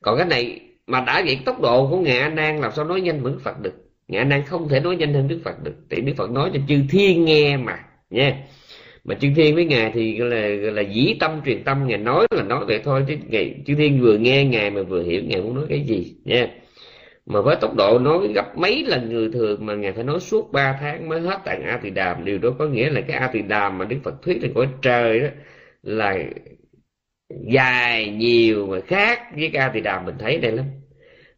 Còn 0.02 0.18
cái 0.18 0.26
này 0.26 0.60
mà 0.86 1.00
đã 1.00 1.22
vậy 1.26 1.40
tốc 1.44 1.60
độ 1.60 1.90
của 1.90 1.98
ngài 1.98 2.18
a 2.18 2.28
nan 2.28 2.60
làm 2.60 2.72
sao 2.72 2.84
nói 2.84 3.00
nhanh 3.00 3.22
với 3.22 3.32
phật 3.44 3.60
được? 3.60 3.87
Ngài 4.08 4.20
đang 4.20 4.28
nan 4.28 4.42
không 4.42 4.68
thể 4.68 4.80
nói 4.80 4.96
nhanh 4.96 5.14
hơn 5.14 5.28
đức 5.28 5.40
phật 5.44 5.62
được. 5.64 5.74
Thì 5.90 6.00
đức 6.00 6.12
phật 6.16 6.30
nói 6.30 6.50
cho 6.54 6.60
chư 6.68 6.82
thiên 6.90 7.24
nghe 7.24 7.56
mà, 7.56 7.78
nha. 8.10 8.36
Mà 9.04 9.14
chư 9.14 9.28
thiên 9.36 9.54
với 9.54 9.64
ngài 9.64 9.90
thì 9.94 10.18
gọi 10.18 10.30
là 10.30 10.48
gọi 10.48 10.72
là 10.72 10.82
dĩ 10.82 11.16
tâm 11.20 11.40
truyền 11.46 11.64
tâm. 11.64 11.86
Ngài 11.86 11.98
nói 11.98 12.26
là 12.30 12.42
nói 12.42 12.64
vậy 12.66 12.80
thôi, 12.84 13.04
chứ 13.08 13.16
ngài, 13.28 13.54
chư 13.66 13.74
thiên 13.74 14.00
vừa 14.00 14.18
nghe 14.18 14.44
ngài 14.44 14.70
mà 14.70 14.82
vừa 14.82 15.02
hiểu 15.02 15.22
ngài 15.24 15.42
muốn 15.42 15.54
nói 15.54 15.64
cái 15.68 15.80
gì, 15.80 16.14
nha. 16.24 16.48
Mà 17.26 17.40
với 17.40 17.56
tốc 17.56 17.74
độ 17.76 17.98
nói 17.98 18.32
gặp 18.34 18.58
mấy 18.58 18.84
lần 18.86 19.12
người 19.12 19.30
thường 19.32 19.66
mà 19.66 19.74
ngài 19.74 19.92
phải 19.92 20.04
nói 20.04 20.20
suốt 20.20 20.52
3 20.52 20.78
tháng 20.80 21.08
mới 21.08 21.20
hết 21.20 21.38
tạng 21.44 21.62
a 21.62 21.80
tỳ 21.82 21.90
đàm. 21.90 22.24
Điều 22.24 22.38
đó 22.38 22.50
có 22.58 22.66
nghĩa 22.66 22.90
là 22.90 23.00
cái 23.00 23.16
a 23.16 23.30
tỳ 23.32 23.42
đàm 23.42 23.78
mà 23.78 23.84
đức 23.84 23.96
phật 24.04 24.22
thuyết 24.22 24.38
trên 24.42 24.52
cõi 24.54 24.68
trời 24.82 25.20
đó 25.20 25.28
là 25.82 26.18
dài 27.52 28.08
nhiều 28.10 28.66
mà 28.66 28.80
khác 28.80 29.22
với 29.36 29.50
cái 29.52 29.62
a 29.62 29.70
thì 29.74 29.80
đàm 29.80 30.04
mình 30.06 30.14
thấy 30.18 30.38
đây 30.38 30.52
lắm 30.52 30.64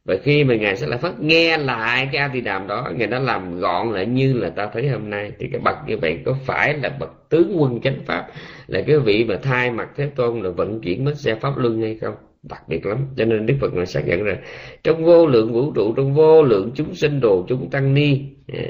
và 0.05 0.17
khi 0.23 0.45
mà 0.45 0.55
ngài 0.55 0.77
sẽ 0.77 0.87
lại 0.87 0.99
phát 0.99 1.21
nghe 1.21 1.59
lại 1.59 2.09
cái 2.13 2.23
a 2.23 2.31
di 2.35 2.41
đàm 2.41 2.67
đó, 2.67 2.91
ngài 2.97 3.07
đã 3.07 3.19
làm 3.19 3.61
gọn 3.61 3.93
lại 3.93 4.07
như 4.07 4.33
là 4.33 4.51
ta 4.51 4.71
thấy 4.73 4.89
hôm 4.89 5.11
nay. 5.11 5.33
Thì 5.39 5.49
cái 5.53 5.61
bậc 5.65 5.77
như 5.87 5.97
vậy 5.97 6.19
có 6.25 6.37
phải 6.45 6.79
là 6.79 6.89
bậc 7.01 7.11
tướng 7.29 7.57
quân 7.59 7.81
chánh 7.81 7.99
pháp? 8.07 8.27
Là 8.67 8.83
cái 8.87 8.99
vị 8.99 9.25
mà 9.25 9.39
thay 9.43 9.71
mặt 9.71 9.89
thế 9.97 10.11
tôn 10.17 10.41
là 10.43 10.51
vận 10.51 10.81
chuyển 10.81 11.05
bến 11.05 11.15
xe 11.15 11.35
pháp 11.35 11.59
luân 11.59 11.83
hay 11.83 11.99
không? 12.01 12.15
Đặc 12.43 12.69
biệt 12.69 12.87
lắm. 12.87 12.99
Cho 13.17 13.25
nên 13.25 13.47
đức 13.47 13.55
phật 13.61 13.75
ngài 13.75 13.87
xác 13.87 14.07
nhận 14.07 14.25
rằng, 14.25 14.43
trong 14.83 15.05
vô 15.05 15.27
lượng 15.27 15.53
vũ 15.53 15.73
trụ, 15.73 15.95
trong 15.97 16.15
vô 16.15 16.43
lượng 16.43 16.71
chúng 16.75 16.95
sinh 16.95 17.21
đồ, 17.21 17.45
chúng 17.49 17.71
tăng 17.71 17.95
ni 17.95 18.21
à, 18.53 18.65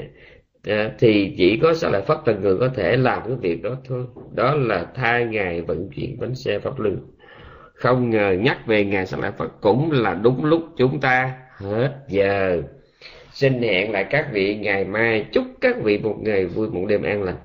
à, 0.67 0.91
thì 0.99 1.33
chỉ 1.37 1.59
có 1.61 1.73
sao 1.73 1.91
lại 1.91 2.01
phát 2.01 2.27
là 2.27 2.33
người 2.33 2.57
có 2.57 2.69
thể 2.75 2.97
làm 2.97 3.21
cái 3.27 3.35
việc 3.41 3.63
đó 3.63 3.77
thôi. 3.87 4.03
Đó 4.35 4.55
là 4.55 4.87
thay 4.95 5.25
ngài 5.25 5.61
vận 5.61 5.89
chuyển 5.89 6.19
bánh 6.19 6.35
xe 6.35 6.59
pháp 6.59 6.79
luân 6.79 6.97
không 7.81 8.09
ngờ 8.09 8.35
nhắc 8.39 8.57
về 8.65 8.85
ngài 8.85 9.05
sa 9.05 9.17
lợi 9.17 9.31
phật 9.31 9.61
cũng 9.61 9.91
là 9.91 10.13
đúng 10.13 10.45
lúc 10.45 10.61
chúng 10.77 10.99
ta 10.99 11.33
hết 11.57 11.97
giờ. 12.07 12.61
Xin 13.31 13.61
hẹn 13.61 13.91
lại 13.91 14.05
các 14.09 14.27
vị 14.31 14.55
ngày 14.55 14.85
mai. 14.85 15.25
Chúc 15.31 15.43
các 15.61 15.75
vị 15.83 15.97
một 15.97 16.15
ngày 16.21 16.45
vui, 16.45 16.69
một 16.69 16.85
đêm 16.87 17.03
an 17.03 17.23
lành. 17.23 17.37